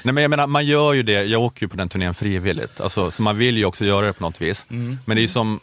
Nej 0.06 0.12
men 0.12 0.22
jag 0.22 0.30
menar, 0.30 0.46
man 0.46 0.66
gör 0.66 0.92
ju 0.92 1.02
det, 1.02 1.24
jag 1.24 1.42
åker 1.42 1.62
ju 1.62 1.68
på 1.68 1.76
den 1.76 1.88
turnén 1.88 2.14
frivilligt, 2.14 2.80
alltså, 2.80 3.10
så 3.10 3.22
man 3.22 3.38
vill 3.38 3.56
ju 3.56 3.64
också 3.64 3.84
göra 3.84 4.06
det 4.06 4.12
på 4.12 4.22
något 4.22 4.40
vis. 4.40 4.66
Mm. 4.70 4.98
Men 5.04 5.16
det 5.16 5.20
är 5.20 5.22
ju 5.22 5.28
som, 5.28 5.60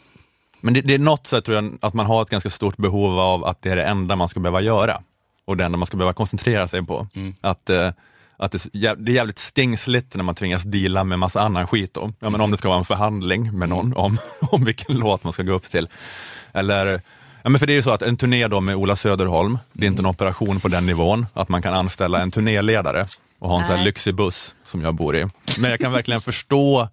men 0.60 0.74
det, 0.74 0.80
det 0.80 0.94
är 0.94 0.98
något 0.98 1.26
sätt 1.26 1.44
tror 1.44 1.54
jag 1.54 1.78
att 1.80 1.94
man 1.94 2.06
har 2.06 2.22
ett 2.22 2.30
ganska 2.30 2.50
stort 2.50 2.76
behov 2.76 3.18
av 3.18 3.44
att 3.44 3.62
det 3.62 3.70
är 3.70 3.76
det 3.76 3.84
enda 3.84 4.16
man 4.16 4.28
ska 4.28 4.40
behöva 4.40 4.60
göra 4.60 5.02
och 5.44 5.56
det 5.56 5.64
enda 5.64 5.78
man 5.78 5.86
ska 5.86 5.96
behöva 5.96 6.12
koncentrera 6.12 6.68
sig 6.68 6.82
på. 6.82 7.06
Att, 7.40 7.70
eh, 7.70 7.90
att 8.36 8.52
det, 8.52 8.72
det 8.72 9.12
är 9.12 9.14
jävligt 9.14 9.38
stingsligt 9.38 10.16
när 10.16 10.24
man 10.24 10.34
tvingas 10.34 10.62
deala 10.62 11.04
med 11.04 11.18
massa 11.18 11.40
annan 11.40 11.66
skit. 11.66 11.94
Då. 11.94 12.12
Ja, 12.20 12.30
men 12.30 12.40
om 12.40 12.50
det 12.50 12.56
ska 12.56 12.68
vara 12.68 12.78
en 12.78 12.84
förhandling 12.84 13.58
med 13.58 13.68
någon 13.68 13.96
om, 13.96 14.18
om 14.40 14.64
vilken 14.64 14.96
låt 14.96 15.24
man 15.24 15.32
ska 15.32 15.42
gå 15.42 15.52
upp 15.52 15.70
till. 15.70 15.88
Eller, 16.52 17.00
ja, 17.42 17.50
men 17.50 17.58
för 17.58 17.66
det 17.66 17.72
är 17.72 17.76
ju 17.76 17.82
så 17.82 17.90
att 17.90 18.02
en 18.02 18.16
turné 18.16 18.48
då 18.48 18.60
med 18.60 18.76
Ola 18.76 18.96
Söderholm, 18.96 19.58
det 19.72 19.86
är 19.86 19.88
inte 19.88 20.02
en 20.02 20.06
operation 20.06 20.60
på 20.60 20.68
den 20.68 20.86
nivån, 20.86 21.26
att 21.32 21.48
man 21.48 21.62
kan 21.62 21.74
anställa 21.74 22.22
en 22.22 22.30
turnéledare 22.30 23.08
och 23.44 23.50
ha 23.50 23.58
en 23.58 23.64
sån 23.64 23.76
här 23.76 23.84
lyxig 23.84 24.14
buss 24.14 24.54
som 24.62 24.82
jag 24.82 24.94
bor 24.94 25.16
i. 25.16 25.26
Men 25.60 25.70
jag 25.70 25.80
kan 25.80 25.92
verkligen 25.92 26.20
förstå 26.30 26.88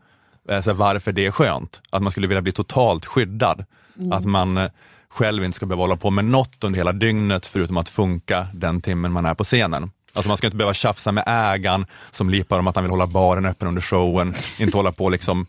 eh, 0.49 0.61
så 0.61 0.69
här, 0.69 0.73
varför 0.73 1.11
det 1.11 1.25
är 1.25 1.31
skönt, 1.31 1.81
att 1.89 2.01
man 2.01 2.11
skulle 2.11 2.27
vilja 2.27 2.41
bli 2.41 2.51
totalt 2.51 3.05
skyddad. 3.05 3.65
Mm. 3.99 4.11
Att 4.11 4.25
man 4.25 4.57
eh, 4.57 4.71
själv 5.09 5.43
inte 5.43 5.55
ska 5.55 5.65
behöva 5.65 5.83
hålla 5.83 5.95
på 5.95 6.09
med 6.09 6.25
något 6.25 6.63
under 6.63 6.77
hela 6.77 6.93
dygnet 6.93 7.45
förutom 7.45 7.77
att 7.77 7.89
funka 7.89 8.47
den 8.53 8.81
timmen 8.81 9.11
man 9.11 9.25
är 9.25 9.33
på 9.33 9.43
scenen. 9.43 9.91
Alltså 10.13 10.27
man 10.27 10.37
ska 10.37 10.47
inte 10.47 10.57
behöva 10.57 10.73
tjafsa 10.73 11.11
med 11.11 11.23
ägaren 11.27 11.85
som 12.11 12.29
lipar 12.29 12.59
om 12.59 12.67
att 12.67 12.75
han 12.75 12.83
vill 12.83 12.91
hålla 12.91 13.07
baren 13.07 13.45
öppen 13.45 13.67
under 13.67 13.81
showen, 13.81 14.33
inte 14.57 14.77
hålla 14.77 14.91
på 14.91 15.09
liksom 15.09 15.45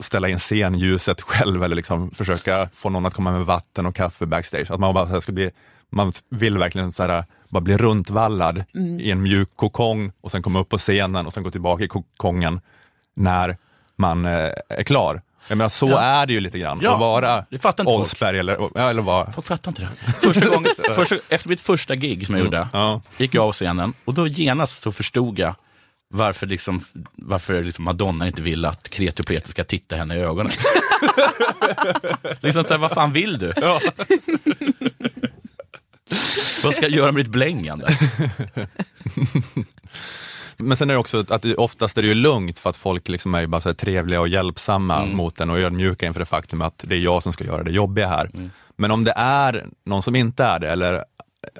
ställa 0.00 0.28
in 0.28 0.38
scenljuset 0.38 1.20
själv 1.20 1.64
eller 1.64 1.76
liksom 1.76 2.10
försöka 2.10 2.68
få 2.74 2.90
någon 2.90 3.06
att 3.06 3.14
komma 3.14 3.32
med 3.32 3.46
vatten 3.46 3.86
och 3.86 3.94
kaffe 3.96 4.26
backstage. 4.26 4.70
Att 4.70 4.80
man 4.80 4.94
bara 4.94 5.06
så 5.06 5.12
här 5.12 5.20
ska 5.20 5.32
bli, 5.32 5.50
man 5.90 6.12
vill 6.30 6.58
verkligen 6.58 6.92
så 6.92 7.02
här, 7.02 7.24
bara 7.56 7.60
bli 7.64 7.76
runtvallad 7.76 8.64
Mm. 8.74 9.00
i 9.00 9.10
en 9.10 9.22
mjuk 9.22 9.48
kokong 9.56 10.12
och 10.20 10.30
sen 10.30 10.42
komma 10.42 10.58
upp 10.60 10.68
på 10.68 10.78
scenen 10.78 11.26
och 11.26 11.32
sen 11.32 11.42
gå 11.42 11.50
tillbaka 11.50 11.84
i 11.84 11.88
kokongen 11.88 12.60
när 13.16 13.56
man 13.96 14.24
eh, 14.26 14.32
är 14.68 14.82
klar. 14.82 15.22
Jag 15.48 15.58
menar, 15.58 15.68
så 15.68 15.88
Ja. 15.90 16.00
är 16.00 16.26
det 16.26 16.32
ju 16.32 16.40
lite 16.40 16.58
grann, 16.58 16.78
Ja, 16.82 16.94
att 16.94 17.00
vara 17.00 17.44
det 17.50 17.58
fattar 17.58 17.82
inte 17.84 17.90
folk. 17.90 18.00
Oldsberg 18.00 18.38
eller, 18.38 18.58
ja, 18.74 18.90
eller 18.90 19.02
vad. 19.02 19.34
Folk 19.34 19.46
fattar 19.46 19.70
inte 19.70 19.82
det. 19.82 20.12
Första 20.12 20.46
gången, 20.48 20.66
första, 20.94 21.16
efter 21.28 21.48
mitt 21.48 21.60
första 21.60 21.94
gig 21.94 22.26
som 22.26 22.34
jag 22.36 22.44
gjorde, 22.44 22.68
Ja. 22.72 23.00
gick 23.18 23.34
jag 23.34 23.44
av 23.44 23.52
scenen 23.52 23.92
och 24.04 24.14
då 24.14 24.26
genast 24.26 24.82
så 24.82 24.92
förstod 24.92 25.38
jag 25.38 25.54
varför, 26.08 26.46
liksom, 26.46 26.80
varför 27.12 27.62
liksom 27.64 27.84
Madonna 27.84 28.26
inte 28.26 28.42
vill 28.42 28.64
att 28.64 28.88
kreti 28.88 29.22
och 29.22 29.26
pleti 29.26 29.48
ska 29.50 29.64
titta 29.64 29.96
henne 29.96 30.16
i 30.16 30.20
ögonen. 30.20 30.52
liksom 32.40 32.64
så 32.64 32.70
här, 32.74 32.78
vad 32.78 32.90
fan 32.92 33.12
vill 33.12 33.38
du? 33.38 33.52
vad 36.64 36.74
ska 36.74 36.82
jag 36.82 36.90
göra 36.90 37.12
med 37.12 37.24
ditt 37.24 37.32
blängande? 37.32 37.86
Men 40.56 40.76
sen 40.76 40.90
är 40.90 40.94
det 40.94 41.00
också 41.00 41.24
att 41.28 41.42
det, 41.42 41.54
oftast 41.54 41.98
är 41.98 42.02
det 42.02 42.08
ju 42.08 42.14
lugnt 42.14 42.58
för 42.58 42.70
att 42.70 42.76
folk 42.76 43.08
liksom 43.08 43.34
är 43.34 43.46
bara 43.46 43.60
så 43.60 43.74
trevliga 43.74 44.20
och 44.20 44.28
hjälpsamma 44.28 45.02
Mm. 45.02 45.16
mot 45.16 45.40
en 45.40 45.50
och 45.50 45.58
ödmjuka 45.58 46.06
inför 46.06 46.20
det 46.20 46.26
faktum 46.26 46.62
att 46.62 46.84
det 46.86 46.94
är 46.94 46.98
jag 46.98 47.22
som 47.22 47.32
ska 47.32 47.44
göra 47.44 47.62
det 47.62 47.70
jobbiga 47.70 48.06
här. 48.08 48.30
Mm. 48.34 48.50
Men 48.76 48.90
om 48.90 49.04
det 49.04 49.12
är 49.16 49.66
någon 49.84 50.02
som 50.02 50.16
inte 50.16 50.44
är 50.44 50.58
det, 50.58 50.70
eller 50.70 51.04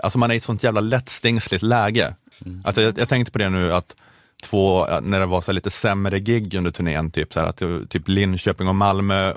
alltså 0.02 0.18
man 0.18 0.30
är 0.30 0.34
i 0.34 0.36
ett 0.36 0.44
sånt 0.44 0.62
jävla 0.62 0.80
lättstingsligt 0.80 1.62
läge. 1.62 2.14
Mm. 2.46 2.62
Alltså 2.64 2.82
jag, 2.82 2.98
jag 2.98 3.08
tänkte 3.08 3.32
på 3.32 3.38
det 3.38 3.48
nu 3.48 3.72
att 3.72 3.96
två, 4.42 4.86
när 5.02 5.20
det 5.20 5.26
var 5.26 5.40
så 5.40 5.52
lite 5.52 5.70
sämre 5.70 6.20
gig 6.20 6.54
under 6.54 6.70
turnén, 6.70 7.10
typ, 7.10 7.32
så 7.32 7.40
här, 7.40 7.46
att 7.46 7.90
typ 7.90 8.08
Linköping 8.08 8.68
och 8.68 8.74
Malmö 8.74 9.34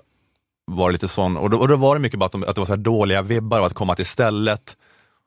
var 0.66 0.92
lite 0.92 1.08
sån, 1.08 1.38
och 1.38 1.50
då, 1.50 1.58
och 1.58 1.68
då 1.68 1.76
var 1.76 1.96
det 1.96 2.02
mycket 2.02 2.20
bara 2.20 2.26
att, 2.26 2.32
de, 2.32 2.44
att 2.44 2.56
det 2.56 2.62
var 2.62 2.66
så 2.66 2.72
här 2.72 2.78
dåliga 2.78 3.22
vibbar 3.22 3.60
av 3.60 3.66
att 3.66 3.74
komma 3.74 3.96
till 3.96 4.06
stället 4.06 4.76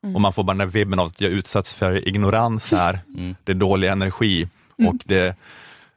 Mm. 0.02 0.14
och 0.14 0.20
man 0.20 0.32
får 0.32 0.44
bara 0.44 0.56
den 0.56 0.70
vibben 0.70 0.98
av 0.98 1.06
att 1.06 1.20
jag 1.20 1.30
utsatts 1.30 1.74
för 1.74 2.08
ignorans 2.08 2.70
här, 2.70 3.00
det 3.44 3.52
är 3.52 3.56
dålig 3.56 3.88
energi. 3.88 4.48
Och 4.88 4.96
det, 5.04 5.36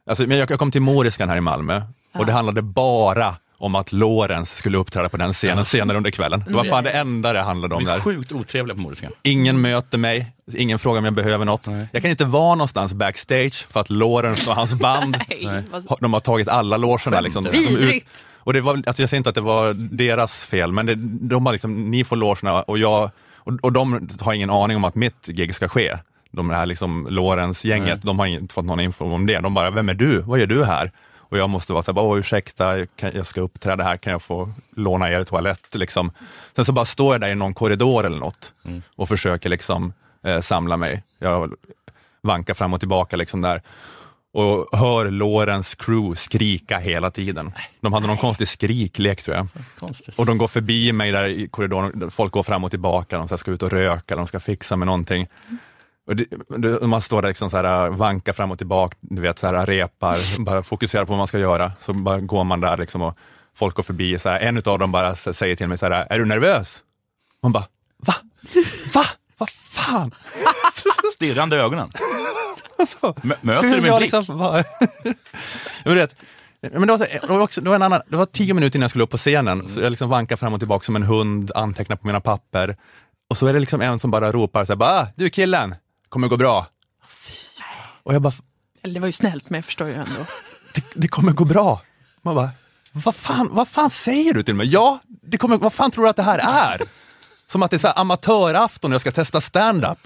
alltså, 0.06 0.26
men 0.26 0.38
jag, 0.38 0.48
kom 0.58 0.70
till 0.70 0.82
Moriskan 0.82 1.28
här 1.28 1.36
i 1.36 1.40
Malmö 1.40 1.82
och 2.14 2.26
det 2.26 2.32
handlade 2.32 2.62
bara 2.62 3.34
om 3.58 3.74
att 3.74 3.92
Lorenz 3.92 4.56
skulle 4.56 4.78
uppträda 4.78 5.08
på 5.08 5.16
den 5.16 5.32
scenen 5.32 5.64
senare 5.64 5.96
under 5.96 6.10
kvällen. 6.10 6.44
Det 6.46 6.54
var 6.54 6.64
fan 6.64 6.84
det 6.84 6.90
enda 6.90 7.32
det 7.32 7.40
handlade 7.40 7.74
om 7.74 7.84
De 7.84 7.90
är 7.90 7.94
där. 7.94 8.00
sjukt 8.00 8.32
otrevliga 8.32 8.74
på 8.74 8.80
Moriskan. 8.80 9.12
Ingen 9.22 9.60
möter 9.60 9.98
mig, 9.98 10.32
ingen 10.54 10.78
frågar 10.78 10.98
om 10.98 11.04
jag 11.04 11.14
behöver 11.14 11.44
något. 11.44 11.66
Jag 11.92 12.02
kan 12.02 12.10
inte 12.10 12.24
vara 12.24 12.54
någonstans 12.54 12.92
backstage 12.92 13.66
för 13.68 13.80
att 13.80 13.90
Lorenz 13.90 14.48
och 14.48 14.54
hans 14.54 14.74
band, 14.74 15.16
Nej, 15.28 15.62
de 16.00 16.12
har 16.12 16.20
tagit 16.20 16.48
alla 16.48 16.76
logerna. 16.76 17.20
Liksom, 17.20 17.44
Vidrigt. 17.44 18.26
Och 18.34 18.52
det 18.52 18.60
var, 18.60 18.74
alltså 18.74 19.02
jag 19.02 19.08
säger 19.10 19.16
inte 19.16 19.28
att 19.28 19.34
det 19.34 19.40
var 19.40 19.74
deras 19.74 20.44
fel, 20.44 20.72
men 20.72 20.86
det, 20.86 20.94
de 21.28 21.46
har 21.46 21.52
liksom, 21.52 21.90
ni 21.90 22.04
får 22.04 22.16
logerna 22.16 22.62
och 22.62 22.78
jag, 22.78 23.10
och, 23.46 23.52
och 23.62 23.72
de 23.72 24.08
har 24.20 24.32
ingen 24.32 24.50
aning 24.50 24.76
om 24.76 24.84
att 24.84 24.94
mitt 24.94 25.26
gig 25.26 25.54
ska 25.54 25.68
ske. 25.68 25.98
De 26.30 26.50
här 26.50 26.66
liksom 26.66 27.06
Lorentz-gänget, 27.10 28.02
de 28.02 28.18
har 28.18 28.26
inte 28.26 28.54
fått 28.54 28.64
någon 28.64 28.80
info 28.80 29.04
om 29.04 29.26
det. 29.26 29.38
De 29.38 29.54
bara, 29.54 29.70
vem 29.70 29.88
är 29.88 29.94
du? 29.94 30.18
Vad 30.20 30.38
gör 30.38 30.46
du 30.46 30.64
här? 30.64 30.92
Och 31.28 31.38
jag 31.38 31.50
måste 31.50 31.72
vara 31.72 31.82
så 31.82 31.90
här, 31.90 31.94
bara, 31.94 32.18
ursäkta, 32.18 32.86
kan, 32.86 33.12
jag 33.14 33.26
ska 33.26 33.40
uppträda 33.40 33.84
här, 33.84 33.96
kan 33.96 34.12
jag 34.12 34.22
få 34.22 34.52
låna 34.76 35.10
er 35.10 35.24
toalett? 35.24 35.74
Liksom. 35.74 36.10
Sen 36.56 36.64
så 36.64 36.72
bara 36.72 36.84
står 36.84 37.14
jag 37.14 37.20
där 37.20 37.28
i 37.28 37.34
någon 37.34 37.54
korridor 37.54 38.06
eller 38.06 38.18
något 38.18 38.52
och 38.96 39.08
försöker 39.08 39.48
liksom 39.48 39.92
eh, 40.22 40.40
samla 40.40 40.76
mig. 40.76 41.02
Jag 41.18 41.54
vankar 42.22 42.54
fram 42.54 42.74
och 42.74 42.80
tillbaka 42.80 43.16
liksom 43.16 43.40
där 43.40 43.62
och 44.36 44.78
hör 44.78 45.10
Lorens 45.10 45.74
crew 45.74 46.16
skrika 46.20 46.78
hela 46.78 47.10
tiden. 47.10 47.52
De 47.80 47.92
hade 47.92 48.06
någon 48.06 48.16
konstig 48.16 48.48
skriklek 48.48 49.22
tror 49.22 49.36
jag. 49.36 49.48
Och 50.16 50.26
de 50.26 50.38
går 50.38 50.48
förbi 50.48 50.92
mig 50.92 51.12
där 51.12 51.26
i 51.26 51.48
korridoren, 51.48 52.10
folk 52.10 52.32
går 52.32 52.42
fram 52.42 52.64
och 52.64 52.70
tillbaka, 52.70 53.18
de 53.18 53.38
ska 53.38 53.50
ut 53.50 53.62
och 53.62 53.70
röka, 53.70 54.16
de 54.16 54.26
ska 54.26 54.40
fixa 54.40 54.76
med 54.76 54.86
någonting. 54.86 55.28
Och 56.06 56.16
det, 56.16 56.82
man 56.82 57.00
står 57.00 57.22
där 57.22 57.28
liksom 57.28 57.50
så 57.50 57.56
här, 57.56 57.90
vankar 57.90 58.32
fram 58.32 58.50
och 58.50 58.58
tillbaka, 58.58 58.96
du 59.00 59.22
vet, 59.22 59.38
så 59.38 59.46
här, 59.46 59.66
repar, 59.66 60.44
bara 60.44 60.62
fokuserar 60.62 61.04
på 61.04 61.12
vad 61.12 61.18
man 61.18 61.26
ska 61.26 61.38
göra. 61.38 61.72
Så 61.80 61.92
bara 61.92 62.20
går 62.20 62.44
man 62.44 62.60
där 62.60 62.76
liksom 62.76 63.02
och 63.02 63.18
folk 63.54 63.74
går 63.74 63.82
förbi. 63.82 64.18
Så 64.18 64.28
här, 64.28 64.40
en 64.40 64.56
av 64.56 64.78
dem 64.78 64.92
bara 64.92 65.14
säger 65.14 65.56
till 65.56 65.68
mig, 65.68 65.78
så 65.78 65.86
här, 65.86 66.06
är 66.10 66.18
du 66.18 66.24
nervös? 66.24 66.82
Man 67.42 67.52
bara, 67.52 67.64
va? 68.06 68.14
Va? 68.94 69.04
Vad 69.38 69.50
fan? 69.50 70.14
Stirrande 71.14 71.56
ögonen. 71.56 71.92
Alltså, 72.78 73.06
Mö- 73.22 73.36
Möter 73.40 73.70
du 73.70 73.80
med 73.80 73.90
jag 73.90 73.98
blick? 74.00 74.12
liksom, 74.12 74.38
bara- 74.38 74.64
Jag 75.84 75.94
vet, 75.94 76.16
men 76.60 76.80
det, 76.86 76.92
var 76.92 76.98
så, 76.98 77.04
det, 77.04 77.26
var 77.28 77.40
också, 77.40 77.60
det, 77.60 77.68
var 77.68 77.76
en 77.76 77.82
annan, 77.82 78.00
det 78.08 78.16
var 78.16 78.26
tio 78.26 78.54
minuter 78.54 78.76
innan 78.78 78.82
jag 78.84 78.90
skulle 78.90 79.04
upp 79.04 79.10
på 79.10 79.16
scenen, 79.18 79.68
så 79.68 79.80
jag 79.80 79.90
liksom 79.90 80.08
vankar 80.08 80.36
fram 80.36 80.52
och 80.54 80.58
tillbaka 80.60 80.84
som 80.84 80.96
en 80.96 81.02
hund, 81.02 81.52
antecknar 81.54 81.96
på 81.96 82.06
mina 82.06 82.20
papper. 82.20 82.76
Och 83.30 83.36
så 83.36 83.46
är 83.46 83.52
det 83.52 83.60
liksom 83.60 83.80
en 83.80 83.98
som 83.98 84.10
bara 84.10 84.32
ropar 84.32 84.64
så 84.64 84.72
här, 84.72 84.76
bara, 84.76 85.00
"Ah, 85.00 85.06
du 85.16 85.30
killen, 85.30 85.74
kommer 86.08 86.28
gå 86.28 86.36
bra. 86.36 86.66
Och 88.02 88.14
jag 88.14 88.22
bara, 88.22 88.32
Eller 88.82 88.94
det 88.94 89.00
var 89.00 89.06
ju 89.08 89.12
snällt, 89.12 89.50
men 89.50 89.58
jag 89.58 89.64
förstår 89.64 89.88
ju 89.88 89.94
ändå. 89.94 90.26
det 90.94 91.08
kommer 91.08 91.32
gå 91.32 91.44
bra. 91.44 91.82
Man 92.22 92.34
bara, 92.34 92.50
vad 92.92 93.14
fan, 93.16 93.48
vad 93.52 93.68
fan 93.68 93.90
säger 93.90 94.34
du 94.34 94.42
till 94.42 94.54
mig? 94.54 94.66
Ja, 94.66 95.00
det 95.22 95.38
kommer, 95.38 95.58
vad 95.58 95.72
fan 95.72 95.90
tror 95.90 96.04
du 96.04 96.10
att 96.10 96.16
det 96.16 96.22
här 96.22 96.38
är? 96.38 96.80
Som 97.52 97.62
att 97.62 97.70
det 97.70 97.76
är 97.76 97.78
så 97.78 97.86
här 97.86 97.98
amatörafton 97.98 98.90
och 98.90 98.94
jag 98.94 99.00
ska 99.00 99.10
testa 99.10 99.40
stand-up. 99.40 99.98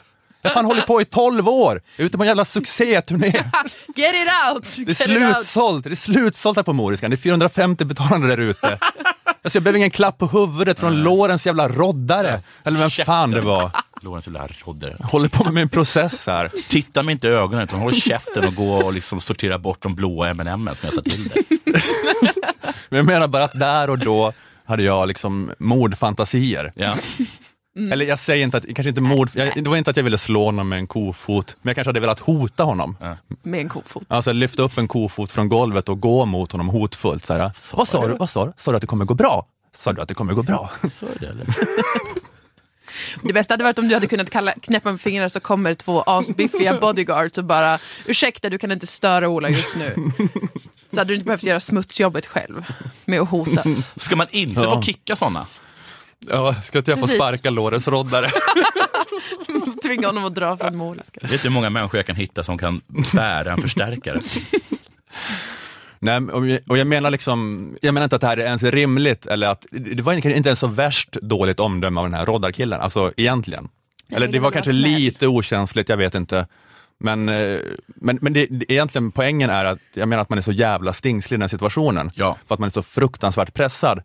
Jag 0.42 0.50
har 0.50 0.54
fan 0.54 0.64
hållit 0.64 0.86
på 0.86 1.00
i 1.00 1.04
12 1.04 1.48
år, 1.48 1.82
jag 1.96 2.02
är 2.02 2.06
ute 2.06 2.16
på 2.16 2.22
en 2.22 2.26
jävla 2.26 2.44
succéturné. 2.44 3.26
Get 3.96 4.14
it 4.14 4.28
out! 4.54 4.86
Det 4.86 4.90
är 4.90 4.94
slutsålt, 4.94 5.84
det 5.84 5.90
är 5.90 5.94
slutsålt 5.94 6.56
här 6.56 6.62
på 6.62 6.72
Moriskan. 6.72 7.10
Det 7.10 7.14
är 7.14 7.18
450 7.18 7.84
betalande 7.84 8.28
där 8.28 8.38
ute. 8.38 8.78
Alltså 9.42 9.56
jag 9.56 9.62
behöver 9.62 9.76
ingen 9.76 9.90
klapp 9.90 10.18
på 10.18 10.26
huvudet 10.26 10.78
från 10.78 11.02
Lorens 11.02 11.46
jävla 11.46 11.68
roddare. 11.68 12.40
Eller 12.64 12.78
vem 12.78 12.90
fan 12.90 13.30
det 13.30 13.40
var. 13.40 13.70
Lorentz 14.02 14.26
jävla 14.26 14.48
rodder. 14.64 14.96
Håller 15.02 15.28
på 15.28 15.44
med 15.44 15.54
min 15.54 15.68
process 15.68 16.26
här. 16.26 16.50
Titta 16.68 17.02
mig 17.02 17.12
inte 17.12 17.28
i 17.28 17.30
ögonen 17.30 17.64
utan 17.64 17.80
håll 17.80 17.94
käften 17.94 18.46
och 18.46 18.54
gå 18.54 18.72
och 18.72 18.92
liksom 18.92 19.20
sortera 19.20 19.58
bort 19.58 19.82
de 19.82 19.94
blåa 19.94 20.28
M&M 20.28 20.70
som 20.74 20.88
jag 20.88 20.94
sa 20.94 21.02
till 21.02 21.28
dig. 21.28 21.44
Men 22.88 22.96
jag 22.96 23.06
menar 23.06 23.28
bara 23.28 23.44
att 23.44 23.60
där 23.60 23.90
och 23.90 23.98
då 23.98 24.32
hade 24.70 24.82
jag 24.82 25.08
liksom 25.08 25.52
mordfantasier. 25.58 26.72
Ja. 26.74 26.96
Eller 27.92 28.06
jag 28.06 28.18
säger 28.18 28.44
inte 28.44 28.56
att, 28.56 28.64
kanske 28.74 28.88
inte 28.88 29.00
mord, 29.00 29.30
jag, 29.34 29.64
det 29.64 29.70
var 29.70 29.76
inte 29.76 29.90
att 29.90 29.96
jag 29.96 30.04
ville 30.04 30.18
slå 30.18 30.44
honom 30.44 30.68
med 30.68 30.78
en 30.78 30.86
kofot, 30.86 31.56
men 31.62 31.70
jag 31.70 31.76
kanske 31.76 31.88
hade 31.88 32.00
velat 32.00 32.20
hota 32.20 32.62
honom. 32.62 32.96
Med 33.42 33.60
en 33.60 33.68
kofot. 33.68 34.02
Alltså 34.08 34.32
lyfta 34.32 34.62
upp 34.62 34.78
en 34.78 34.88
kofot 34.88 35.32
från 35.32 35.48
golvet 35.48 35.88
och 35.88 36.00
gå 36.00 36.26
mot 36.26 36.52
honom 36.52 36.68
hotfullt. 36.68 37.26
Så 37.26 37.32
här, 37.32 37.50
vad 37.72 37.88
sa 37.88 38.08
du? 38.08 38.14
Vad 38.14 38.30
sa 38.30 38.46
du? 38.46 38.52
Sa 38.56 38.70
du 38.70 38.76
att 38.76 38.80
det 38.80 38.86
kommer 38.86 39.04
gå 39.04 39.14
bra? 39.14 39.46
Sa 39.76 39.92
du 39.92 40.02
att 40.02 40.08
det 40.08 40.14
kommer 40.14 40.34
gå 40.34 40.42
bra? 40.42 40.70
Så 40.92 41.06
är 41.06 41.18
det 41.20 41.26
eller? 41.26 41.46
Det 43.22 43.32
bästa 43.32 43.54
hade 43.54 43.64
varit 43.64 43.78
om 43.78 43.88
du 43.88 43.94
hade 43.94 44.06
kunnat 44.06 44.30
kalla, 44.30 44.52
knäppa 44.52 44.90
med 44.90 45.00
fingrarna 45.00 45.28
så 45.28 45.40
kommer 45.40 45.74
två 45.74 46.02
asbiffiga 46.02 46.80
bodyguards 46.80 47.38
och 47.38 47.44
bara 47.44 47.78
ursäkta 48.06 48.48
du 48.48 48.58
kan 48.58 48.72
inte 48.72 48.86
störa 48.86 49.28
Ola 49.28 49.48
just 49.48 49.76
nu. 49.76 49.94
Så 50.92 51.00
hade 51.00 51.10
du 51.10 51.14
inte 51.14 51.24
behövt 51.24 51.42
göra 51.42 51.60
smutsjobbet 51.60 52.26
själv 52.26 52.64
med 53.04 53.20
att 53.20 53.28
hota. 53.28 53.64
Ska 53.96 54.16
man 54.16 54.26
inte 54.30 54.60
Ja. 54.60 54.74
få 54.74 54.82
kicka 54.82 55.16
sådana? 55.16 55.46
Ja, 56.28 56.54
ska 56.62 56.78
inte 56.78 56.90
jag 56.90 56.98
få 56.98 57.04
Precis. 57.06 57.16
sparka 57.20 57.50
Lorens 57.50 57.88
roddare? 57.88 58.30
Tvinga 59.86 60.06
honom 60.06 60.24
att 60.24 60.34
dra 60.34 60.56
från 60.56 60.76
Moriska. 60.76 61.20
Vet 61.22 61.42
du 61.42 61.48
hur 61.48 61.54
många 61.54 61.70
människor 61.70 61.98
jag 61.98 62.06
kan 62.06 62.16
hitta 62.16 62.44
som 62.44 62.58
kan 62.58 62.80
bära 63.12 63.52
en 63.52 63.60
förstärkare? 63.60 64.20
Nej, 65.98 66.16
och 66.20 66.48
jag, 66.48 66.60
och 66.68 66.78
jag 66.78 66.86
menar 66.86 67.10
liksom, 67.10 67.68
jag 67.82 67.94
menar 67.94 68.04
inte 68.04 68.16
att 68.16 68.20
det 68.22 68.26
här 68.26 68.36
är 68.36 68.44
ens 68.44 68.62
rimligt, 68.62 69.26
eller 69.26 69.48
att 69.48 69.66
det 69.70 70.02
var 70.02 70.12
inte 70.12 70.28
ens 70.48 70.58
så 70.60 70.66
värst 70.66 71.12
dåligt 71.22 71.60
omdöme 71.60 72.00
av 72.00 72.06
den 72.06 72.14
här 72.14 72.26
roddarkillen, 72.26 72.80
alltså 72.80 73.12
egentligen. 73.16 73.68
Eller 74.08 74.28
det 74.28 74.38
var 74.38 74.50
kanske 74.50 74.72
lite 74.72 75.26
okänsligt, 75.26 75.88
jag 75.88 75.96
vet 75.96 76.14
inte. 76.14 76.46
Men, 77.00 77.28
eh, 77.28 77.58
men, 77.86 78.18
men 78.22 78.32
det, 78.32 78.46
det, 78.50 78.72
egentligen 78.72 79.12
poängen 79.12 79.50
är 79.50 79.64
att 79.64 79.78
jag 79.94 80.08
menar 80.08 80.22
att 80.22 80.28
man 80.28 80.38
är 80.38 80.42
så 80.42 80.52
jävla 80.52 80.92
stingslig 80.92 81.34
i 81.34 81.36
den 81.36 81.42
här 81.42 81.48
situationen. 81.48 82.10
Ja. 82.14 82.36
För 82.46 82.54
att 82.54 82.58
man 82.58 82.66
är 82.66 82.70
så 82.72 82.82
fruktansvärt 82.82 83.54
pressad. 83.54 84.02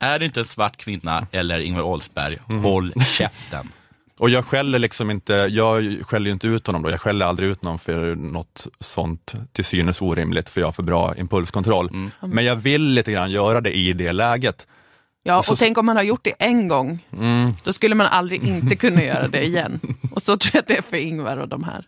Är 0.00 0.18
det 0.18 0.24
inte 0.24 0.40
en 0.40 0.46
svart 0.46 0.76
kvinna 0.76 1.26
eller 1.32 1.60
Ingvar 1.60 1.82
Oldsberg, 1.82 2.38
håll 2.62 2.92
käften. 3.06 3.68
Och 4.18 4.30
jag 4.30 4.44
skäller 4.44 4.78
liksom 4.78 5.10
inte, 5.10 5.32
jag 5.34 5.96
skäller 6.06 6.26
ju 6.26 6.32
inte 6.32 6.46
ut 6.46 6.66
honom 6.66 6.82
då, 6.82 6.90
jag 6.90 7.00
skäller 7.00 7.26
aldrig 7.26 7.48
ut 7.48 7.62
någon 7.62 7.78
för 7.78 8.14
något 8.14 8.66
sånt 8.80 9.34
till 9.52 9.64
synes 9.64 10.02
orimligt, 10.02 10.48
för 10.48 10.60
jag 10.60 10.66
har 10.68 10.72
för 10.72 10.82
bra 10.82 11.14
impulskontroll. 11.16 12.10
Men 12.20 12.44
jag 12.44 12.56
vill 12.56 12.82
lite 12.88 13.12
grann 13.12 13.30
göra 13.30 13.60
det 13.60 13.76
i 13.76 13.92
det 13.92 14.12
läget. 14.12 14.66
Ja, 15.22 15.38
och 15.38 15.44
Så- 15.44 15.56
tänk 15.56 15.78
om 15.78 15.86
man 15.86 15.96
har 15.96 16.02
gjort 16.02 16.24
det 16.24 16.34
en 16.38 16.68
gång. 16.68 17.04
Mm. 17.12 17.52
Då 17.64 17.72
skulle 17.72 17.94
man 17.94 18.06
aldrig 18.06 18.42
inte 18.42 18.76
kunna 18.76 19.02
göra 19.04 19.28
det 19.28 19.44
igen. 19.46 19.80
Och 20.12 20.22
så 20.22 20.36
tror 20.36 20.50
jag 20.54 20.60
att 20.60 20.68
det 20.68 20.78
är 20.78 20.82
för 20.82 20.96
Ingvar 20.96 21.36
och 21.36 21.48
de 21.48 21.64
här. 21.64 21.84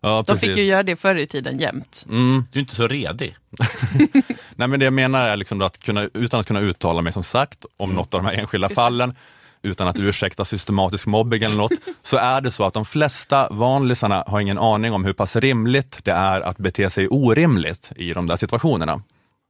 Ja, 0.00 0.08
De 0.16 0.24
precis. 0.24 0.40
fick 0.48 0.56
ju 0.56 0.62
göra 0.64 0.82
det 0.82 0.96
förr 0.96 1.16
i 1.16 1.26
tiden 1.26 1.58
jämt. 1.58 2.06
Mm. 2.08 2.44
Du 2.52 2.58
är 2.58 2.60
inte 2.60 2.74
så 2.74 2.88
redig. 2.88 3.36
Nej, 4.56 4.68
men 4.68 4.80
det 4.80 4.84
jag 4.84 4.92
menar 4.92 5.28
är 5.28 5.36
liksom 5.36 5.62
att 5.62 5.78
kunna, 5.78 6.08
utan 6.14 6.40
att 6.40 6.46
kunna 6.46 6.60
uttala 6.60 7.02
mig 7.02 7.12
som 7.12 7.24
sagt 7.24 7.64
om 7.76 7.92
något 7.92 8.14
av 8.14 8.22
de 8.22 8.26
här 8.28 8.34
enskilda 8.34 8.68
fallen, 8.68 9.14
utan 9.62 9.88
att 9.88 9.96
ursäkta 9.98 10.44
systematisk 10.44 11.06
mobbing 11.06 11.42
eller 11.42 11.56
något, 11.56 11.72
så 12.02 12.16
är 12.16 12.40
det 12.40 12.50
så 12.50 12.64
att 12.64 12.74
de 12.74 12.84
flesta 12.84 13.48
vanlisarna 13.50 14.24
har 14.26 14.40
ingen 14.40 14.58
aning 14.58 14.92
om 14.92 15.04
hur 15.04 15.12
pass 15.12 15.36
rimligt 15.36 15.98
det 16.02 16.10
är 16.10 16.40
att 16.40 16.58
bete 16.58 16.90
sig 16.90 17.08
orimligt 17.08 17.92
i 17.96 18.12
de 18.12 18.26
där 18.26 18.36
situationerna. 18.36 19.02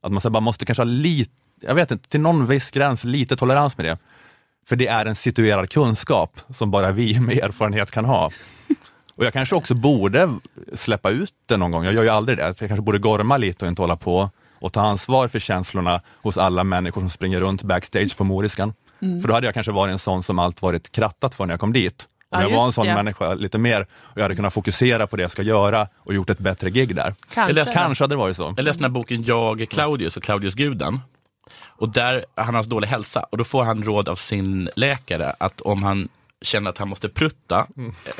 Att 0.03 0.11
man 0.11 0.21
så 0.21 0.29
bara 0.29 0.39
måste 0.39 0.65
kanske 0.65 0.81
ha 0.81 0.85
lite, 0.85 1.31
jag 1.61 1.75
vet 1.75 1.91
inte, 1.91 2.09
till 2.09 2.21
någon 2.21 2.45
viss 2.45 2.71
gräns, 2.71 3.03
lite 3.03 3.35
tolerans 3.35 3.77
med 3.77 3.85
det. 3.85 3.97
För 4.67 4.75
det 4.75 4.87
är 4.87 5.05
en 5.05 5.15
situerad 5.15 5.69
kunskap 5.69 6.39
som 6.49 6.71
bara 6.71 6.91
vi 6.91 7.19
med 7.19 7.37
erfarenhet 7.37 7.91
kan 7.91 8.05
ha. 8.05 8.31
Och 9.17 9.25
jag 9.25 9.33
kanske 9.33 9.55
också 9.55 9.75
borde 9.75 10.33
släppa 10.73 11.09
ut 11.09 11.33
det 11.45 11.57
någon 11.57 11.71
gång. 11.71 11.83
Jag 11.85 11.93
gör 11.93 12.03
ju 12.03 12.09
aldrig 12.09 12.37
det. 12.37 12.53
Så 12.53 12.63
jag 12.63 12.69
kanske 12.69 12.81
borde 12.83 12.99
gorma 12.99 13.37
lite 13.37 13.65
och 13.65 13.69
inte 13.69 13.81
hålla 13.81 13.95
på 13.95 14.29
och 14.59 14.73
ta 14.73 14.81
ansvar 14.81 15.27
för 15.27 15.39
känslorna 15.39 16.01
hos 16.21 16.37
alla 16.37 16.63
människor 16.63 17.01
som 17.01 17.09
springer 17.09 17.41
runt 17.41 17.63
backstage 17.63 18.17
på 18.17 18.23
Moriskan. 18.23 18.73
Mm. 19.01 19.21
För 19.21 19.27
då 19.27 19.33
hade 19.33 19.47
jag 19.47 19.53
kanske 19.53 19.71
varit 19.71 19.91
en 19.91 19.99
sån 19.99 20.23
som 20.23 20.39
allt 20.39 20.61
varit 20.61 20.91
krattat 20.91 21.35
för 21.35 21.45
när 21.45 21.53
jag 21.53 21.59
kom 21.59 21.73
dit. 21.73 22.07
Om 22.29 22.41
Ja, 22.41 22.49
jag 22.49 22.57
var 22.57 22.65
en 22.65 22.71
sån 22.71 22.85
det. 22.87 22.93
människa 22.93 23.33
lite 23.33 23.57
mer 23.57 23.81
och 23.99 24.17
jag 24.17 24.21
hade 24.23 24.35
kunnat 24.35 24.53
fokusera 24.53 25.07
på 25.07 25.15
det 25.15 25.21
jag 25.21 25.31
ska 25.31 25.41
göra 25.41 25.87
och 25.97 26.13
gjort 26.13 26.29
ett 26.29 26.39
bättre 26.39 26.69
gig 26.69 26.95
där. 26.95 27.15
Kanske. 27.33 27.41
Jag 27.41 27.55
läste, 27.55 27.73
Kanske 27.73 28.03
hade 28.03 28.13
det 28.15 28.19
varit 28.19 28.35
så. 28.37 28.53
jag 28.57 28.63
läste 28.63 28.83
den 28.83 28.91
här 28.91 28.93
boken 28.93 29.23
Jag 29.23 29.61
är 29.61 29.65
Claudius 29.65 30.17
och 30.17 30.23
Claudius 30.23 30.53
guden. 30.55 30.99
Och 31.65 31.89
där, 31.89 32.25
han 32.35 32.55
har 32.55 32.63
så 32.63 32.69
dålig 32.69 32.87
hälsa 32.87 33.23
och 33.31 33.37
då 33.37 33.43
får 33.43 33.63
han 33.63 33.83
råd 33.83 34.09
av 34.09 34.15
sin 34.15 34.69
läkare 34.75 35.35
att 35.39 35.61
om 35.61 35.83
han 35.83 36.09
känner 36.41 36.69
att 36.69 36.77
han 36.77 36.89
måste 36.89 37.09
prutta, 37.09 37.67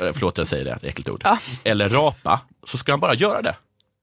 eh, 0.00 0.12
förlåt 0.12 0.38
jag 0.38 0.46
säger 0.46 0.64
det, 0.64 0.70
ett 0.72 0.84
äckligt 0.84 1.08
ord, 1.08 1.20
Ja. 1.24 1.38
eller 1.64 1.88
rapa, 1.88 2.40
så 2.66 2.78
ska 2.78 2.92
han 2.92 3.00
bara 3.00 3.14
göra 3.14 3.42
det. 3.42 3.56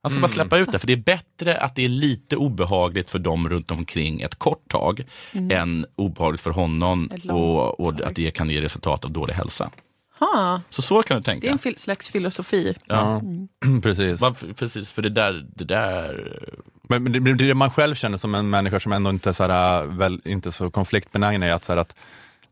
Han 0.04 0.12
ska 0.12 0.22
bara 0.22 0.28
släppa 0.32 0.58
ut 0.58 0.72
det, 0.72 0.80
för 0.80 0.88
det 0.88 0.94
är 0.94 0.98
bättre 0.98 1.58
att 1.58 1.76
det 1.76 1.86
är 1.86 1.90
lite 1.90 2.36
obehagligt 2.38 3.10
för 3.10 3.20
dem 3.20 3.50
runt 3.50 3.72
omkring 3.72 4.22
ett 4.22 4.36
kort 4.36 4.70
tag, 4.70 5.04
än 5.52 5.86
obehagligt 5.96 6.42
för 6.42 6.50
honom 6.52 7.12
och, 7.30 7.80
och 7.80 8.02
att 8.02 8.16
det 8.16 8.32
kan 8.32 8.50
ge 8.50 8.62
resultat 8.62 9.06
av 9.06 9.12
dålig 9.12 9.34
hälsa. 9.34 9.70
Ha, 10.20 10.62
Så 10.70 10.82
så 10.82 11.04
kan 11.04 11.18
du 11.18 11.22
det 11.24 11.30
är 11.30 11.34
tänka. 11.34 11.50
en 11.50 11.58
fil- 11.58 11.78
slags 11.78 12.10
filosofi. 12.10 12.76
Ja. 12.86 13.22
Precis. 13.84 14.22
Varför- 14.22 14.54
Precis, 14.54 14.92
för 14.92 15.02
det 15.02 15.10
där, 15.10 15.46
det 15.56 15.64
där 15.66 16.40
Men 16.90 17.04
men 17.04 17.12
det, 17.24 17.34
det, 17.34 17.54
man 17.54 17.72
själv 17.72 17.96
känner 17.96 18.18
som 18.18 18.36
en 18.36 18.50
människa 18.50 18.80
som 18.80 18.92
ändå 18.92 19.10
inte 19.10 19.30
är 19.30 19.34
så, 19.34 19.44
här, 19.44 19.84
väl, 19.86 20.22
inte 20.26 20.52
så 20.52 20.72
konfliktbenägen 20.72 21.44
är 21.44 21.52
att, 21.52 21.64
så 21.64 21.72
här, 21.72 21.80
att, 21.80 21.96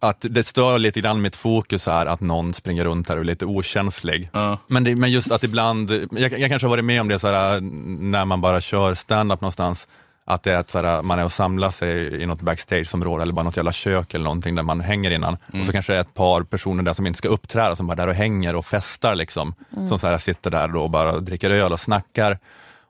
att 0.03 0.25
det 0.30 0.43
stör 0.43 0.80
lite 0.80 1.01
grann 1.01 1.21
mitt 1.21 1.35
fokus 1.35 1.85
här 1.85 2.05
att 2.05 2.21
någon 2.21 2.53
springer 2.53 2.85
runt 2.85 3.09
här 3.09 3.15
och 3.15 3.21
är 3.21 3.25
lite 3.25 3.45
okänslig. 3.45 4.30
Ja. 4.34 4.57
Men, 4.67 4.84
det, 4.84 4.95
men 4.95 5.11
just 5.11 5.31
att 5.31 5.43
ibland, 5.43 5.91
jag, 6.11 6.39
jag 6.39 6.49
kanske 6.49 6.65
har 6.65 6.69
varit 6.69 6.85
med 6.85 7.01
om 7.01 7.07
det 7.07 7.19
så 7.19 7.27
här, 7.27 7.61
när 8.01 8.25
man 8.25 8.41
bara 8.41 8.61
kör 8.61 8.93
stand-up 8.93 9.41
någonstans, 9.41 9.88
att 10.25 10.43
det 10.43 10.51
är 10.51 10.57
att 10.57 10.69
så 10.69 10.80
här, 10.80 11.01
man 11.01 11.19
är 11.19 11.25
och 11.25 11.31
samlar 11.31 11.71
sig 11.71 12.21
i 12.21 12.25
något 12.25 12.41
backstageområde 12.41 13.23
eller 13.23 13.34
bara 13.34 13.43
något 13.43 13.57
jävla 13.57 13.71
kök 13.71 14.13
eller 14.13 14.23
någonting 14.23 14.55
där 14.55 14.63
man 14.63 14.81
hänger 14.81 15.11
innan. 15.11 15.38
Och 15.59 15.65
så 15.65 15.71
kanske 15.71 15.93
det 15.93 15.97
är 15.97 16.01
ett 16.01 16.13
par 16.13 16.43
personer 16.43 16.84
där 16.84 16.93
som 16.93 17.07
inte 17.07 17.17
ska 17.17 17.27
uppträda 17.27 17.75
som 17.75 17.88
bara 17.88 17.93
är 17.93 17.97
där 17.97 18.07
och 18.07 18.15
hänger 18.15 18.55
och 18.55 18.65
festar 18.65 19.15
liksom. 19.15 19.55
Som 19.88 19.99
så 19.99 20.07
här, 20.07 20.17
sitter 20.17 20.51
där 20.51 20.67
då 20.67 20.81
och 20.81 20.89
bara 20.89 21.19
dricker 21.19 21.51
öl 21.51 21.73
och 21.73 21.80
snackar. 21.80 22.39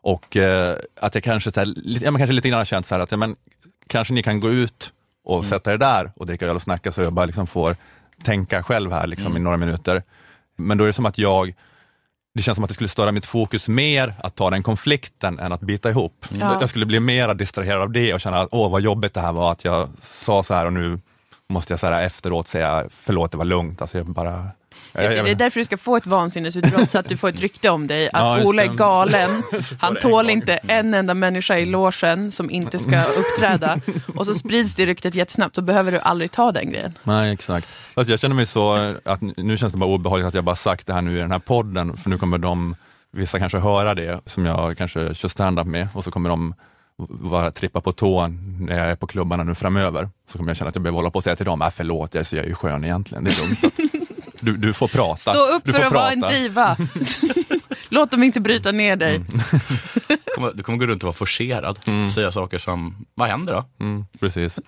Och 0.02 0.38
eh, 0.38 0.76
att 1.02 1.16
jag 1.16 1.24
kanske, 1.24 1.52
så 1.52 1.60
här, 1.60 1.66
lite, 1.66 2.06
ja, 2.06 2.12
men 2.12 2.20
kanske 2.20 2.34
lite 2.34 2.50
grann 2.50 2.58
har 2.58 2.66
känt 2.66 2.86
så 2.86 2.96
här 2.96 3.02
att 3.02 3.12
ja, 3.12 3.18
men, 3.18 3.36
kanske 3.88 4.14
ni 4.14 4.24
kan 4.24 4.40
gå 4.40 4.50
ut 4.50 4.92
och 5.24 5.46
sätta 5.46 5.74
er 5.74 5.78
där 5.78 6.12
och 6.16 6.26
dricka 6.26 6.48
öl 6.48 6.56
och 6.56 6.62
snacka 6.62 6.92
så 6.92 7.02
jag 7.02 7.14
bara 7.14 7.26
liksom 7.26 7.48
får 7.48 7.76
tänka 8.24 8.64
själv 8.64 8.92
här 8.92 9.08
liksom 9.08 9.38
i 9.38 9.40
några 9.40 9.58
minuter. 9.58 10.04
Men 10.56 10.78
då 10.78 10.84
är 10.84 10.88
det 10.88 10.94
som 10.94 11.06
att 11.06 11.18
jag 11.18 11.54
det 12.36 12.42
känns 12.42 12.56
som 12.56 12.64
att 12.64 12.68
det 12.68 12.74
skulle 12.74 12.90
störa 12.90 13.12
mitt 13.12 13.26
fokus 13.26 13.68
mer 13.68 14.14
att 14.24 14.36
ta 14.36 14.50
den 14.50 14.64
konflikten 14.64 15.40
än 15.40 15.52
att 15.52 15.62
bita 15.62 15.90
ihop. 15.90 16.26
Ja. 16.30 16.58
Jag 16.62 16.70
skulle 16.70 16.86
bli 16.86 17.00
mer 17.00 17.34
distraherad 17.34 17.82
av 17.82 17.92
det 17.92 18.14
och 18.14 18.22
känna 18.22 18.40
att 18.40 18.50
åh 18.52 18.72
vad 18.72 18.82
jobbigt 18.82 19.14
det 19.14 19.22
här 19.22 19.34
var 19.34 19.52
att 19.52 19.66
jag 19.66 19.90
sa 20.02 20.44
så 20.44 20.54
här 20.54 20.66
och 20.66 20.74
nu 20.74 21.00
måste 21.50 21.74
jag 21.74 21.80
så 21.80 21.88
här 21.88 22.04
efteråt 22.04 22.48
säga 22.48 22.86
förlåt, 22.90 23.32
det 23.32 23.38
var 23.38 23.46
lugnt. 23.46 23.82
Alltså 23.82 23.98
jag 23.98 24.06
bara... 24.06 24.48
Just 25.02 25.16
det, 25.16 25.22
det 25.22 25.32
är 25.32 25.36
därför 25.36 25.60
du 25.60 25.64
ska 25.66 25.78
få 25.78 25.98
ett 25.98 26.06
vansinnesutbrott 26.06 26.92
så 26.92 26.98
att 27.00 27.10
du 27.10 27.18
får 27.18 27.30
ett 27.30 27.40
rykte 27.40 27.70
om 27.70 27.88
dig. 27.88 28.04
Ja, 28.14 28.34
Att 28.34 28.38
just 28.38 28.48
Ola 28.50 28.64
är 28.64 28.68
galen, 28.68 29.44
han 29.80 29.96
tål 29.96 30.30
inte 30.30 30.54
en 30.56 30.94
enda 30.94 31.14
människa 31.14 31.58
i 31.58 31.66
logen 31.66 32.32
som 32.32 32.50
inte 32.50 32.80
ska 32.80 33.04
uppträda. 33.04 33.80
Och 34.16 34.26
så 34.26 34.34
sprids 34.34 34.76
det 34.76 34.86
ryktet 34.86 35.16
jättesnabbt, 35.16 35.56
så 35.56 35.62
behöver 35.62 35.92
du 35.92 36.00
aldrig 36.00 36.32
ta 36.32 36.52
den 36.52 36.72
grejen. 36.72 36.98
Nej, 37.04 37.34
exakt. 37.34 37.68
Fast 37.68 38.10
jag 38.10 38.20
känner 38.20 38.36
mig 38.36 38.46
så, 38.46 38.96
att 39.06 39.22
nu 39.22 39.58
känns 39.58 39.74
det 39.74 39.80
bara 39.80 39.90
obehagligt 39.90 40.28
att 40.28 40.34
jag 40.34 40.44
bara 40.44 40.56
sagt 40.56 40.88
det 40.88 40.94
här 40.94 41.02
nu 41.02 41.18
i 41.18 41.22
den 41.22 41.32
här 41.32 41.40
podden, 41.40 41.98
för 41.98 42.10
nu 42.10 42.18
kommer 42.18 42.38
de, 42.38 42.76
vissa 43.12 43.40
kanske 43.40 43.58
höra 43.58 43.96
det, 43.96 44.22
som 44.26 44.46
jag 44.46 44.78
kanske 44.78 45.16
kör 45.16 45.30
stand-up 45.30 45.68
med, 45.68 45.88
och 45.94 46.04
så 46.04 46.12
kommer 46.12 46.30
de 46.30 46.54
vara 46.98 47.52
trippa 47.52 47.82
på 47.82 47.92
tå 47.92 48.28
när 48.60 48.78
jag 48.78 48.88
är 48.88 48.96
på 48.96 49.08
klubbarna 49.08 49.44
nu 49.44 49.56
framöver. 49.56 50.10
Så 50.32 50.38
kommer 50.38 50.50
jag 50.50 50.58
känna 50.58 50.70
att 50.70 50.76
jag 50.76 50.84
behöver 50.84 50.98
hålla 50.98 51.10
på 51.12 51.18
och 51.18 51.24
säga 51.24 51.36
till 51.36 51.46
dem, 51.46 51.62
äh, 51.62 51.70
förlåt, 51.70 52.14
jag 52.16 52.34
är 52.34 52.46
ju 52.46 52.54
skön 52.54 52.84
egentligen, 52.84 53.24
det 53.24 53.30
är 53.30 53.48
lugnt. 53.48 53.93
Du, 54.44 54.58
du 54.58 54.74
får 54.74 54.88
prata. 54.88 55.18
Stå 55.18 55.56
upp 55.56 55.64
du 55.66 55.74
för 55.74 55.84
att 55.84 55.94
vara 55.94 56.12
en 56.12 56.22
prata. 56.22 56.36
diva. 56.36 56.78
Låt 57.90 58.12
dem 58.12 58.24
inte 58.24 58.40
bryta 58.42 58.72
ner 58.72 58.96
dig. 58.96 59.22
Du 60.08 60.18
kommer, 60.36 60.52
du 60.54 60.64
kommer 60.64 60.78
gå 60.78 60.86
runt 60.86 61.04
och 61.04 61.08
vara 61.08 61.14
forcerad, 61.14 61.80
säga 62.14 62.32
saker 62.32 62.58
som, 62.60 63.06
vad 63.16 63.30
händer 63.30 63.54
då? 63.54 63.66
Mm, 63.86 64.06
precis. 64.20 64.60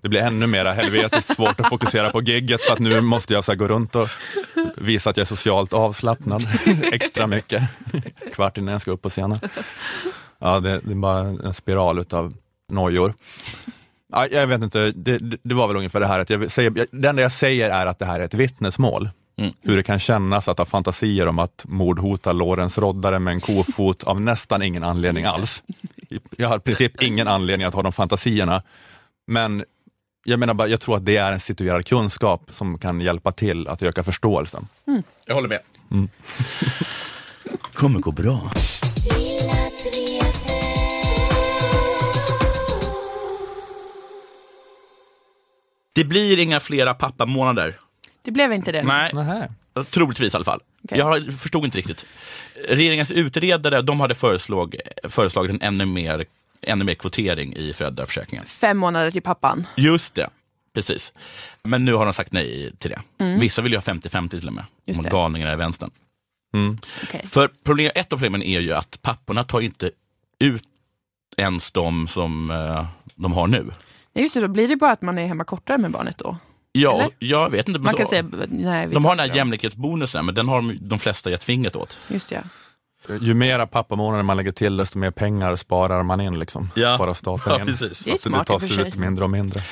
Det 0.00 0.08
blir 0.08 0.20
ännu 0.20 0.46
mer 0.46 0.64
helvetiskt 0.64 1.34
svårt 1.36 1.60
att 1.60 1.68
fokusera 1.68 2.10
på 2.10 2.22
gigget 2.22 2.62
för 2.62 2.72
att 2.72 2.78
nu 2.78 3.00
måste 3.00 3.34
jag 3.34 3.44
så 3.44 3.52
här 3.52 3.56
gå 3.56 3.68
runt 3.68 3.96
och 3.96 4.08
visa 4.76 5.10
att 5.10 5.16
jag 5.16 5.24
är 5.24 5.28
socialt 5.28 5.72
avslappnad 5.72 6.42
extra 6.92 7.26
mycket. 7.26 7.62
Kvart 8.34 8.58
innan 8.58 8.72
jag 8.72 8.80
ska 8.80 8.90
upp 8.90 9.02
på 9.02 9.10
scenen. 9.10 9.38
Ja, 10.38 10.60
det, 10.60 10.80
det 10.84 10.90
är 10.92 10.94
bara 10.94 11.18
en 11.20 11.54
spiral 11.54 11.98
utav 11.98 12.34
nojor. 12.72 13.14
Ja, 14.12 14.26
jag 14.26 14.46
vet 14.46 14.62
inte, 14.62 14.90
det, 14.90 15.18
det, 15.42 15.54
var 15.54 15.68
väl 15.68 15.76
ungefär 15.76 16.00
det 16.00 16.06
här 16.06 16.18
att 16.18 16.30
jag 16.30 16.50
säger, 16.50 16.86
det 16.90 17.08
enda 17.08 17.22
jag 17.22 17.32
säger 17.32 17.70
är 17.70 17.86
att 17.86 17.98
det 17.98 18.06
här 18.06 18.20
är 18.20 18.24
ett 18.24 18.34
vittnesmål. 18.34 19.10
Hur 19.60 19.76
det 19.76 19.82
kan 19.82 19.98
kännas 19.98 20.48
att 20.48 20.58
ha 20.58 20.64
fantasier 20.64 21.26
om 21.26 21.38
att 21.38 21.64
mordhota 21.68 22.32
Lorentz 22.32 22.78
Roddare 22.78 23.18
med 23.18 23.32
en 23.32 23.40
kofot 23.40 24.02
av 24.04 24.20
nästan 24.20 24.62
ingen 24.62 24.84
anledning 24.84 25.24
alls. 25.24 25.62
Jag 26.36 26.48
har 26.48 26.56
i 26.56 26.60
princip 26.60 27.02
ingen 27.02 27.28
anledning 27.28 27.66
att 27.66 27.74
ha 27.74 27.82
de 27.82 27.92
fantasierna. 27.92 28.62
Men 29.26 29.64
jag 30.24 30.40
menar 30.40 30.54
bara, 30.54 30.68
jag 30.68 30.80
tror 30.80 30.96
att 30.96 31.04
det 31.04 31.16
är 31.16 31.32
en 31.32 31.40
situerad 31.40 31.86
kunskap 31.86 32.42
som 32.50 32.78
kan 32.78 33.00
hjälpa 33.00 33.32
till 33.32 33.68
att 33.68 33.82
öka 33.82 34.02
förståelsen. 34.02 34.68
Jag 35.24 35.34
håller 35.34 35.48
med. 35.48 35.60
Mm. 35.90 36.08
kommer 37.74 38.00
gå 38.00 38.12
bra. 38.12 38.50
Det 45.92 46.04
blir 46.04 46.38
inga 46.38 46.60
flera 46.60 46.94
pappamånader. 46.94 47.78
Det 48.22 48.30
blev 48.30 48.52
inte 48.52 48.72
det. 48.72 48.82
Nej, 48.82 49.12
troligtvis 49.90 50.34
i 50.34 50.36
alla 50.36 50.44
fall. 50.44 50.60
Jag 50.82 51.32
förstod 51.40 51.64
inte 51.64 51.78
riktigt. 51.78 52.06
Regeringens 52.68 53.10
utredare 53.12 53.82
de 53.82 54.00
hade 54.00 54.14
föreslog, 54.14 54.76
föreslagit 55.04 55.50
en 55.50 55.62
ännu 55.62 55.86
mer, 55.86 56.24
ännu 56.62 56.84
mer 56.84 56.94
kvotering 56.94 57.56
i 57.56 57.72
föräldraförsäkringen. 57.72 58.46
Fem 58.46 58.78
månader 58.78 59.10
till 59.10 59.22
pappan. 59.22 59.66
Just 59.76 60.14
det, 60.14 60.28
precis. 60.74 61.12
Men 61.62 61.84
nu 61.84 61.94
har 61.94 62.04
de 62.04 62.14
sagt 62.14 62.32
nej 62.32 62.72
till 62.78 62.90
det. 62.90 63.00
Mm. 63.24 63.40
Vissa 63.40 63.62
vill 63.62 63.72
ju 63.72 63.78
ha 63.78 63.82
50-50 63.82 64.28
till 64.28 64.46
och 64.46 64.52
med. 64.54 64.64
Just 64.86 64.96
Mot 64.96 65.04
det. 65.04 65.10
galningarna 65.10 65.52
i 65.52 65.56
vänstern. 65.56 65.90
Okej. 67.02 67.26
För 67.28 67.50
problem, 67.64 67.90
ett 67.94 68.12
av 68.12 68.16
problemen 68.16 68.42
är 68.42 68.60
ju 68.60 68.72
att 68.72 68.98
papporna 69.02 69.44
tar 69.44 69.60
ju 69.60 69.66
inte 69.66 69.90
ut 70.38 70.62
ens 71.36 71.72
de 71.72 72.08
som 72.08 72.50
eh, 72.50 72.86
de 73.14 73.32
har 73.32 73.46
nu. 73.46 73.70
Nej, 74.14 74.22
Just 74.22 74.34
det, 74.34 74.40
då 74.40 74.48
blir 74.48 74.68
det 74.68 74.76
bara 74.76 74.90
att 74.92 75.02
man 75.02 75.18
är 75.18 75.26
hemma 75.26 75.44
kortare 75.44 75.78
med 75.78 75.90
barnet 75.90 76.18
då. 76.18 76.36
Ja, 76.72 76.94
Eller? 76.96 77.08
jag 77.18 77.50
vet 77.50 77.68
inte. 77.68 77.80
Man 77.80 77.94
kan 77.94 78.06
så- 78.06 78.10
säga, 78.10 78.24
nej, 78.48 78.86
de 78.88 79.04
har 79.04 79.16
den 79.16 79.30
här 79.30 79.36
jämlikhetsbonusen, 79.36 80.26
men 80.26 80.34
den 80.34 80.48
har 80.48 80.56
de, 80.56 80.76
de 80.80 80.98
flesta 80.98 81.30
gett 81.30 81.44
fingret 81.44 81.76
åt. 81.76 81.98
Just 82.08 82.28
det, 82.28 82.34
ja. 82.34 83.14
Ju 83.20 83.34
mera 83.34 83.66
pappamånader 83.66 84.22
man 84.22 84.36
lägger 84.36 84.52
till, 84.52 84.76
desto 84.76 84.98
mer 84.98 85.10
pengar 85.10 85.56
sparar 85.56 86.02
man 86.02 86.20
in. 86.20 86.38
Liksom. 86.38 86.70
Ja. 86.74 86.94
Sparar 86.94 87.14
staten 87.14 87.52
Ja, 87.56 87.60
in. 87.60 87.66
precis. 87.66 88.04
Det 88.04 88.10
är 88.10 88.14
att 88.14 88.20
smart 88.20 88.46
det 88.46 88.52
tas 88.52 88.78
ut 88.78 88.96
mindre 88.96 89.24
och 89.24 89.30
mindre. 89.30 89.62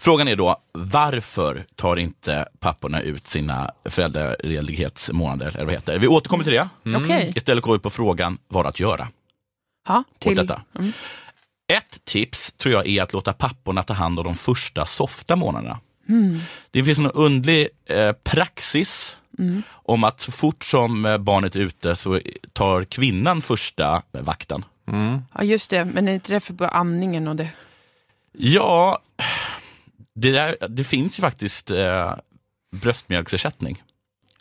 Frågan 0.00 0.28
är 0.28 0.36
då, 0.36 0.56
varför 0.72 1.66
tar 1.76 1.96
inte 1.96 2.48
papporna 2.58 3.00
ut 3.00 3.26
sina 3.26 3.70
föräldraledighetsmånader? 3.84 5.54
Eller 5.54 5.64
vad 5.64 5.74
heter 5.74 5.92
det? 5.92 5.98
Vi 5.98 6.06
återkommer 6.08 6.44
till 6.44 6.52
det. 6.52 6.68
Mm. 6.86 7.02
Okej. 7.02 7.32
Istället 7.36 7.64
går 7.64 7.72
vi 7.72 7.78
på 7.78 7.90
frågan 7.90 8.38
vad 8.48 8.66
att 8.66 8.80
göra 8.80 9.08
åt 9.88 10.04
till... 10.18 10.36
detta. 10.36 10.62
Ett 11.70 12.04
tips 12.04 12.52
tror 12.52 12.74
jag 12.74 12.86
är 12.86 13.02
att 13.02 13.12
låta 13.12 13.32
papporna 13.32 13.82
ta 13.82 13.92
hand 13.94 14.18
om 14.18 14.24
de 14.24 14.36
första 14.36 14.86
softa 14.86 15.36
månaderna. 15.36 15.78
Mm. 16.08 16.40
Det 16.70 16.84
finns 16.84 16.98
en 16.98 17.10
underlig 17.10 17.68
eh, 17.86 18.12
praxis 18.12 19.16
Mm. 19.38 19.62
om 19.70 20.04
att 20.04 20.20
så 20.20 20.32
fort 20.32 20.64
som 20.64 21.06
eh, 21.06 21.18
barnet 21.18 21.56
är 21.56 21.60
ute 21.60 21.96
så 21.96 22.20
tar 22.52 22.84
kvinnan 22.84 23.40
första 23.40 24.02
vakten. 24.10 24.64
Ja, 25.34 25.42
just 25.42 25.70
det. 25.70 25.84
Men 25.84 26.08
är 26.08 26.12
inte 26.12 26.32
det 26.32 26.40
för 26.40 26.74
amningen 26.76 27.28
och 27.28 27.36
det? 27.36 27.48
Ja, 28.32 28.98
det, 30.14 30.30
där, 30.30 30.56
det 30.68 30.84
finns 30.84 31.18
ju 31.18 31.20
faktiskt 31.20 31.70
eh, 31.70 32.14
bröstmjölksersättning. 32.76 33.82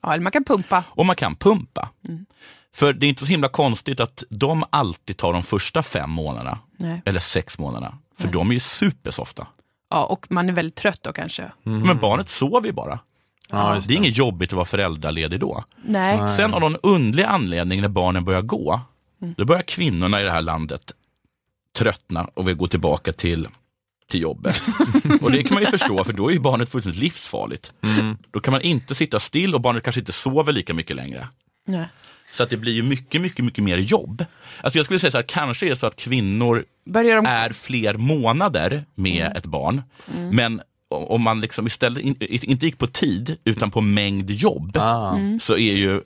Ja, 0.01 0.14
eller 0.14 0.23
man 0.23 0.31
kan 0.31 0.43
pumpa. 0.43 0.84
Och 0.89 1.06
man 1.06 1.15
kan 1.15 1.35
pumpa. 1.35 1.89
Mm. 2.07 2.26
För 2.75 2.93
det 2.93 3.05
är 3.05 3.09
inte 3.09 3.21
så 3.21 3.27
himla 3.27 3.47
konstigt 3.47 3.99
att 3.99 4.23
de 4.29 4.63
alltid 4.69 5.17
tar 5.17 5.33
de 5.33 5.43
första 5.43 5.83
fem 5.83 6.09
månaderna, 6.09 6.59
Nej. 6.77 7.01
eller 7.05 7.19
sex 7.19 7.59
månaderna. 7.59 7.97
För 8.17 8.27
de 8.27 8.49
är 8.49 8.53
ju 8.53 8.59
supersofta. 8.59 9.47
Ja, 9.89 10.05
och 10.05 10.25
man 10.29 10.49
är 10.49 10.53
väldigt 10.53 10.75
trött 10.75 10.99
då 11.03 11.11
kanske. 11.13 11.51
Men 11.63 11.97
barnet 11.97 12.29
sover 12.29 12.67
ju 12.67 12.73
bara. 12.73 12.99
Ja, 13.51 13.75
just 13.75 13.87
det 13.87 13.93
är 13.93 13.97
inget 13.97 14.17
jobbigt 14.17 14.49
att 14.49 14.53
vara 14.55 14.65
föräldraledig 14.65 15.39
då. 15.39 15.63
Nej. 15.85 16.17
Nej. 16.17 16.29
Sen 16.29 16.53
av 16.53 16.61
någon 16.61 16.77
underlig 16.83 17.23
anledning 17.23 17.81
när 17.81 17.87
barnen 17.87 18.25
börjar 18.25 18.41
gå, 18.41 18.81
Mm. 19.21 19.33
då 19.37 19.45
börjar 19.45 19.61
kvinnorna 19.61 20.21
i 20.21 20.23
det 20.23 20.31
här 20.31 20.41
landet 20.41 20.91
tröttna 21.77 22.29
och 22.33 22.47
vill 22.47 22.55
gå 22.55 22.67
tillbaka 22.67 23.13
till, 23.13 23.47
till 24.09 24.21
jobbet. 24.21 24.61
och 25.21 25.31
det 25.31 25.43
kan 25.43 25.53
man 25.53 25.63
ju 25.63 25.69
förstå, 25.69 26.03
för 26.03 26.13
då 26.13 26.27
är 26.27 26.33
ju 26.33 26.39
barnet 26.39 26.69
fullständigt 26.69 27.01
livsfarligt. 27.01 27.73
Då 28.31 28.39
kan 28.39 28.51
man 28.51 28.61
inte 28.61 28.95
sitta 28.95 29.19
still 29.19 29.55
och 29.55 29.61
barnet 29.61 29.83
kanske 29.83 29.99
inte 29.99 30.11
sover 30.11 30.53
lika 30.53 30.73
mycket 30.73 30.95
längre. 30.95 31.27
Nej. 31.65 31.85
Så 32.31 32.43
att 32.43 32.49
det 32.49 32.57
blir 32.57 32.73
ju 32.73 32.84
mycket, 32.84 33.22
mycket, 33.22 33.45
mycket 33.45 33.64
mer 33.64 33.77
jobb. 33.77 34.26
Alltså 34.61 34.80
jag 34.80 34.85
skulle 34.85 34.99
säga 34.99 35.11
så 35.11 35.18
att 35.18 35.27
kanske 35.27 35.65
är 35.65 35.69
det 35.69 35.76
så 35.76 35.88
att 35.88 35.95
kvinnor 35.95 36.65
de... 36.85 37.26
är 37.26 37.49
fler 37.49 37.93
månader 37.93 38.85
med 38.95 39.31
ett 39.35 39.45
barn. 39.45 39.81
Mm. 40.15 40.35
Men 40.35 40.61
om 40.89 41.22
man 41.22 41.41
liksom 41.41 41.68
istället 41.68 42.03
in, 42.03 42.15
inte 42.19 42.65
gick 42.65 42.77
på 42.77 42.88
tid 42.88 43.38
utan 43.43 43.72
på 43.72 43.81
mängd 43.81 44.31
jobb 44.31 44.77
Mm. 44.77 45.39
så, 45.39 45.53
är 45.53 45.73
ju, 45.73 46.01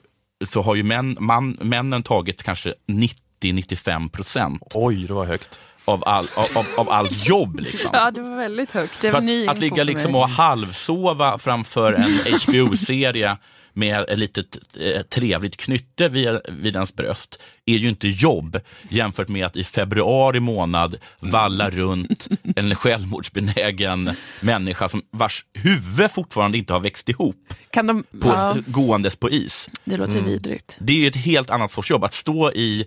så 0.48 0.62
har 0.62 0.74
ju 0.74 0.82
män, 0.82 1.16
man, 1.20 1.50
männen 1.60 2.02
tagit 2.02 2.42
kanske 2.42 2.74
90-95 2.86 4.08
procent. 4.08 4.62
Oj, 4.74 5.06
det 5.06 5.12
var 5.14 5.24
högt. 5.24 5.58
Av, 5.84 6.02
all, 6.06 6.26
av, 6.36 6.46
av, 6.58 6.66
av 6.76 6.90
allt 6.90 7.26
jobb. 7.28 7.60
Liksom. 7.60 7.90
Ja, 7.92 8.10
det 8.10 8.22
var 8.22 8.36
väldigt 8.36 8.72
högt. 8.72 9.00
Det 9.00 9.10
var 9.10 9.20
att, 9.20 9.48
att 9.48 9.58
ligga 9.58 9.84
liksom 9.84 10.14
och 10.14 10.28
halvsova 10.28 11.38
framför 11.38 11.92
en 11.92 12.18
HBO-serie 12.46 13.36
med 13.74 14.00
ett 14.08 14.18
litet 14.18 14.58
eh, 14.80 15.02
trevligt 15.02 15.56
knytte 15.56 16.08
vid, 16.08 16.38
vid 16.48 16.74
ens 16.74 16.94
bröst 16.94 17.42
är 17.66 17.76
ju 17.76 17.88
inte 17.88 18.08
jobb 18.08 18.60
jämfört 18.88 19.28
med 19.28 19.46
att 19.46 19.56
i 19.56 19.64
februari 19.64 20.40
månad 20.40 20.96
valla 21.20 21.70
runt 21.70 22.28
en 22.56 22.74
självmordsbenägen 22.74 24.10
människa 24.40 24.88
som, 24.88 25.02
vars 25.10 25.44
huvud 25.54 26.10
fortfarande 26.10 26.58
inte 26.58 26.72
har 26.72 26.80
växt 26.80 27.08
ihop 27.08 27.54
Kan 27.70 27.86
de... 27.86 28.02
på, 28.02 28.28
Ja, 28.28 28.56
gåendes 28.66 29.16
på 29.16 29.30
is. 29.30 29.68
det 29.84 29.96
låter 29.96 30.20
vidrigt. 30.20 30.76
Det 30.80 30.92
är 30.92 30.96
ju 30.96 31.06
ett 31.06 31.16
helt 31.16 31.50
annat 31.50 31.72
sorts 31.72 31.90
jobb. 31.90 32.04
Att 32.04 32.14
stå 32.14 32.52
i, 32.52 32.86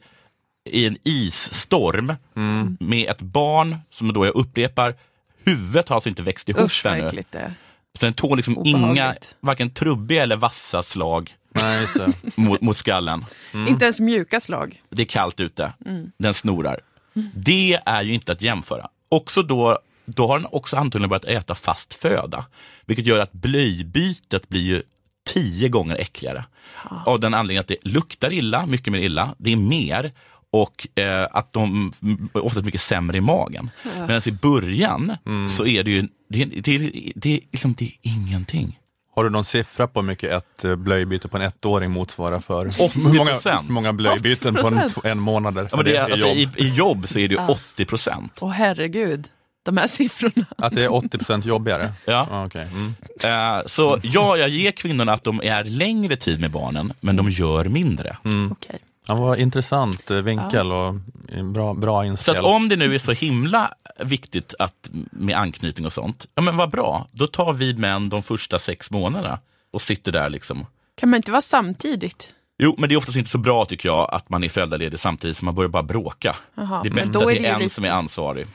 i 0.69 0.85
en 0.85 0.97
isstorm 1.03 2.13
med 2.79 3.09
ett 3.09 3.21
barn 3.21 3.77
som 3.91 4.13
då 4.13 4.25
jag 4.25 4.35
upprepar, 4.35 4.95
huvudet 5.43 5.89
har 5.89 5.95
alltså 5.95 6.09
inte 6.09 6.23
växt 6.23 6.49
ihop 6.49 6.61
Usch 6.61 6.85
ännu. 6.85 7.23
det. 7.31 7.53
Så 7.99 8.05
den 8.05 8.13
tål 8.13 8.37
liksom 8.37 8.57
Obehagligt. 8.57 8.91
inga, 8.91 9.15
varken 9.39 9.69
trubbiga 9.69 10.23
eller 10.23 10.35
vassa 10.35 10.83
slag 10.83 11.35
Nej, 11.61 11.81
just 11.81 11.93
det. 11.93 12.13
mot, 12.41 12.61
mot 12.61 12.77
skallen. 12.77 13.25
Inte 13.67 13.85
ens 13.85 13.99
mjuka 13.99 14.39
slag. 14.39 14.81
Det 14.89 15.01
är 15.01 15.05
kallt 15.05 15.39
ute, 15.39 15.73
Mm. 15.85 16.11
den 16.17 16.33
snorar. 16.33 16.79
Det 17.33 17.79
är 17.85 18.03
ju 18.03 18.13
inte 18.13 18.31
att 18.31 18.41
jämföra. 18.41 18.87
Också 19.09 19.41
då, 19.43 19.79
då 20.05 20.27
har 20.27 20.39
den 20.39 20.47
också 20.51 20.77
antagligen 20.77 21.09
börjat 21.09 21.25
äta 21.25 21.55
fast 21.55 21.93
föda. 21.93 22.45
Vilket 22.85 23.05
gör 23.05 23.19
att 23.19 23.31
blöjbytet 23.31 24.49
blir 24.49 24.61
ju 24.61 24.81
tio 25.33 25.69
gånger 25.69 25.95
äckligare. 25.95 26.43
Av 27.05 27.19
den 27.19 27.33
anledningen 27.33 27.61
att 27.61 27.67
det 27.67 27.77
luktar 27.83 28.33
illa, 28.33 28.65
mycket 28.65 28.91
mer 28.93 28.99
illa. 28.99 29.35
Det 29.37 29.51
är 29.51 29.55
mer 29.55 30.11
och 30.51 30.87
eh, 30.99 31.27
att 31.31 31.53
de 31.53 31.91
mm, 32.03 32.29
är 32.33 32.45
ofta 32.45 32.61
mycket 32.61 32.81
sämre 32.81 33.17
i 33.17 33.21
magen. 33.21 33.69
Ja. 33.83 34.07
Medan 34.07 34.21
i 34.25 34.31
början 34.31 35.13
så 35.57 35.65
är 35.65 35.83
det 35.83 35.91
ju 35.91 36.07
det, 36.29 36.41
är- 36.41 36.61
det, 36.61 36.75
är- 36.75 37.11
det, 37.15 37.39
liksom, 37.51 37.73
det 37.77 37.85
är 37.85 37.91
ingenting. 38.01 38.79
Har 39.15 39.23
du 39.23 39.29
någon 39.29 39.43
siffra 39.45 39.87
på 39.87 39.99
hur 39.99 40.07
mycket 40.07 40.29
ett 40.31 40.65
eh, 40.65 40.75
blöjbyte 40.75 41.27
på 41.27 41.37
en 41.37 41.43
ettåring 41.43 41.91
motsvarar 41.91 42.39
för? 42.39 42.65
80%. 42.67 42.89
Hur 42.93 43.17
många, 43.17 43.33
hur 43.61 43.71
många 43.73 43.93
blöjbyten 43.93 44.53
på 44.55 44.67
en, 44.67 44.77
80%? 44.79 45.07
en 45.07 45.19
månad? 45.19 45.57
Ja, 45.71 45.75
men 45.77 45.85
det 45.85 45.95
är, 45.95 46.03
alltså, 46.03 46.27
jobb? 46.27 46.37
i, 46.57 46.63
I 46.63 46.69
jobb 46.73 47.07
så 47.07 47.19
är 47.19 47.27
det 47.27 47.35
ju 47.35 47.41
Ja. 47.41 47.47
80 47.73 47.85
procent. 47.85 48.37
Åh 48.41 48.49
herregud, 48.49 49.27
de 49.65 49.77
här 49.77 49.87
siffrorna. 49.87 50.45
Att 50.57 50.73
det 50.75 50.83
är 50.83 50.93
80 50.93 51.17
procent 51.17 51.45
jobbigare? 51.45 51.93
Ja. 52.05 52.27
Ah, 52.31 52.45
okej. 52.45 52.67
Mm. 52.71 52.95
Eh, 53.59 53.65
så 53.65 53.99
ja, 54.03 54.37
jag 54.37 54.49
ger 54.49 54.71
kvinnorna 54.71 55.13
att 55.13 55.23
de 55.23 55.41
är 55.43 55.63
längre 55.63 56.15
tid 56.15 56.39
med 56.41 56.51
barnen, 56.51 56.93
men 56.99 57.15
de 57.15 57.29
gör 57.29 57.65
mindre. 57.65 58.17
Mm. 58.25 58.51
Okej. 58.51 58.79
Ja, 59.07 59.15
vad 59.15 59.39
intressant 59.39 60.11
eh, 60.11 60.17
vinkel 60.17 60.71
och 60.71 60.95
eh, 61.29 61.43
bra, 61.43 61.73
bra 61.73 61.99
Så 61.99 62.05
inspel. 62.05 62.37
att 62.37 62.43
om 62.43 62.69
det 62.69 62.75
nu 62.75 62.95
är 62.95 62.99
så 62.99 63.11
himla 63.11 63.73
viktigt 63.99 64.53
att, 64.59 64.89
med 65.11 65.37
anknytning 65.37 65.85
och 65.85 65.93
sånt, 65.93 66.25
ja 66.35 66.41
men 66.41 66.57
vad 66.57 66.69
bra, 66.69 67.07
då 67.11 67.27
tar 67.27 67.53
vi 67.53 67.73
män 67.73 68.09
de 68.09 68.23
första 68.23 68.59
sex 68.59 68.91
månaderna 68.91 69.39
och 69.71 69.81
sitter 69.81 70.11
där 70.11 70.29
liksom. 70.29 70.65
Kan 70.95 71.09
man 71.09 71.17
inte 71.17 71.31
vara 71.31 71.41
samtidigt? 71.41 72.33
Jo, 72.63 72.75
men 72.77 72.89
det 72.89 72.95
är 72.95 72.97
oftast 72.97 73.17
inte 73.17 73.29
så 73.29 73.37
bra 73.37 73.65
tycker 73.65 73.89
jag 73.89 74.09
att 74.13 74.29
man 74.29 74.43
är 74.43 74.49
föräldraledig 74.49 74.99
samtidigt, 74.99 75.37
för 75.37 75.45
man 75.45 75.55
börjar 75.55 75.69
bara 75.69 75.83
bråka. 75.83 76.35
Jaha, 76.55 76.83
det 76.83 76.89
är 76.89 76.93
bättre 76.93 77.19
att 77.19 77.25
det 77.27 77.45
är 77.47 77.53
en 77.53 77.59
lite- 77.59 77.73
som 77.75 77.83
är 77.85 77.91
ansvarig. 77.91 78.47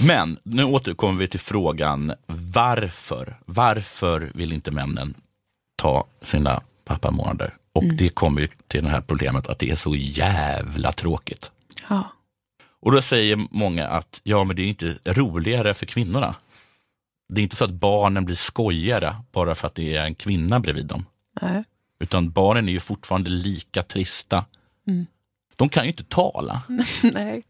Men 0.00 0.38
nu 0.42 0.64
återkommer 0.64 1.18
vi 1.20 1.28
till 1.28 1.40
frågan 1.40 2.12
varför? 2.26 3.36
Varför 3.44 4.30
vill 4.34 4.52
inte 4.52 4.70
männen 4.70 5.14
ta 5.76 6.06
sina 6.22 6.60
pappamånader? 6.84 7.54
Och 7.72 7.82
Mm. 7.82 7.96
det 7.96 8.08
kommer 8.08 8.40
ju 8.40 8.48
till 8.66 8.84
det 8.84 8.90
här 8.90 9.00
problemet 9.00 9.48
att 9.48 9.58
det 9.58 9.70
är 9.70 9.74
så 9.76 9.94
jävla 9.96 10.92
tråkigt. 10.92 11.50
Ja. 11.88 12.12
Och 12.80 12.92
då 12.92 13.02
säger 13.02 13.36
många 13.50 13.88
att 13.88 14.20
ja, 14.24 14.44
men 14.44 14.56
det 14.56 14.62
är 14.62 14.66
inte 14.66 14.98
roligare 15.04 15.74
för 15.74 15.86
kvinnorna. 15.86 16.34
Det 17.28 17.40
är 17.40 17.42
inte 17.42 17.56
så 17.56 17.64
att 17.64 17.70
barnen 17.70 18.24
blir 18.24 18.36
skojigare 18.36 19.16
bara 19.32 19.54
för 19.54 19.66
att 19.66 19.74
det 19.74 19.96
är 19.96 20.04
en 20.04 20.14
kvinna 20.14 20.60
bredvid 20.60 20.86
dem. 20.86 21.06
Nej. 21.42 21.64
Utan 22.00 22.30
barnen 22.30 22.68
är 22.68 22.72
ju 22.72 22.80
fortfarande 22.80 23.30
lika 23.30 23.82
trista. 23.82 24.44
Mm. 24.86 25.06
De 25.56 25.68
kan 25.68 25.84
ju 25.84 25.90
inte 25.90 26.04
tala. 26.04 26.62
Nej, 27.02 27.42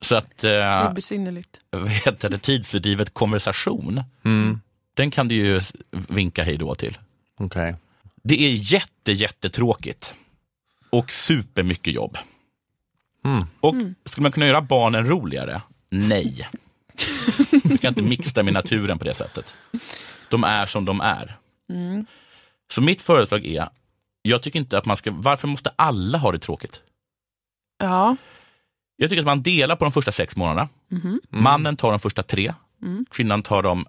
Så 0.00 0.16
att, 0.16 0.38
det 0.38 0.54
är 0.54 0.86
eh, 0.86 0.92
besynnerligt. 0.92 1.60
vad 1.70 1.88
heter 1.88 2.30
det, 2.30 2.38
tidsfördrivet 2.38 3.14
konversation, 3.14 4.02
Mm. 4.24 4.60
den 4.94 5.10
kan 5.10 5.28
du 5.28 5.34
ju 5.34 5.60
vinka 5.90 6.42
hej 6.44 6.56
då 6.56 6.74
till. 6.74 6.98
Okej. 7.38 7.74
Det 8.22 8.42
är 8.42 8.52
jätte, 8.72 9.12
jättetråkigt. 9.12 10.14
Och 10.90 11.10
supermycket 11.10 11.94
jobb. 11.94 12.18
Mm. 13.24 13.44
Och 13.60 13.74
skulle 14.04 14.22
man 14.22 14.32
kunna 14.32 14.46
göra 14.46 14.62
barnen 14.62 15.06
roligare? 15.06 15.62
Nej. 15.90 16.48
Du 17.62 17.78
kan 17.78 17.88
inte 17.88 18.02
mixtra 18.02 18.42
med 18.42 18.52
naturen 18.54 18.98
på 18.98 19.04
det 19.04 19.14
sättet. 19.14 19.54
De 20.30 20.44
är 20.44 20.66
som 20.66 20.84
de 20.84 21.00
är. 21.00 21.38
Mm. 21.70 22.06
Så 22.70 22.80
mitt 22.82 23.02
förslag 23.02 23.46
är, 23.46 23.68
jag 24.22 24.42
tycker 24.42 24.58
inte 24.58 24.78
att 24.78 24.84
man 24.86 24.96
ska, 24.96 25.10
varför 25.10 25.48
måste 25.48 25.72
alla 25.76 26.18
ha 26.18 26.32
det 26.32 26.38
tråkigt? 26.38 26.80
Ja. 27.78 28.16
Jag 28.96 29.10
tycker 29.10 29.20
att 29.20 29.26
man 29.26 29.42
delar 29.42 29.76
på 29.76 29.84
de 29.84 29.92
första 29.92 30.12
sex 30.12 30.36
månaderna. 30.36 30.68
Mhm. 30.88 31.20
Mannen 31.28 31.76
tar 31.76 31.90
de 31.90 32.00
första 32.00 32.22
tre, 32.22 32.54
Mm. 32.82 33.06
kvinnan 33.10 33.42
tar 33.42 33.62
de, 33.62 33.86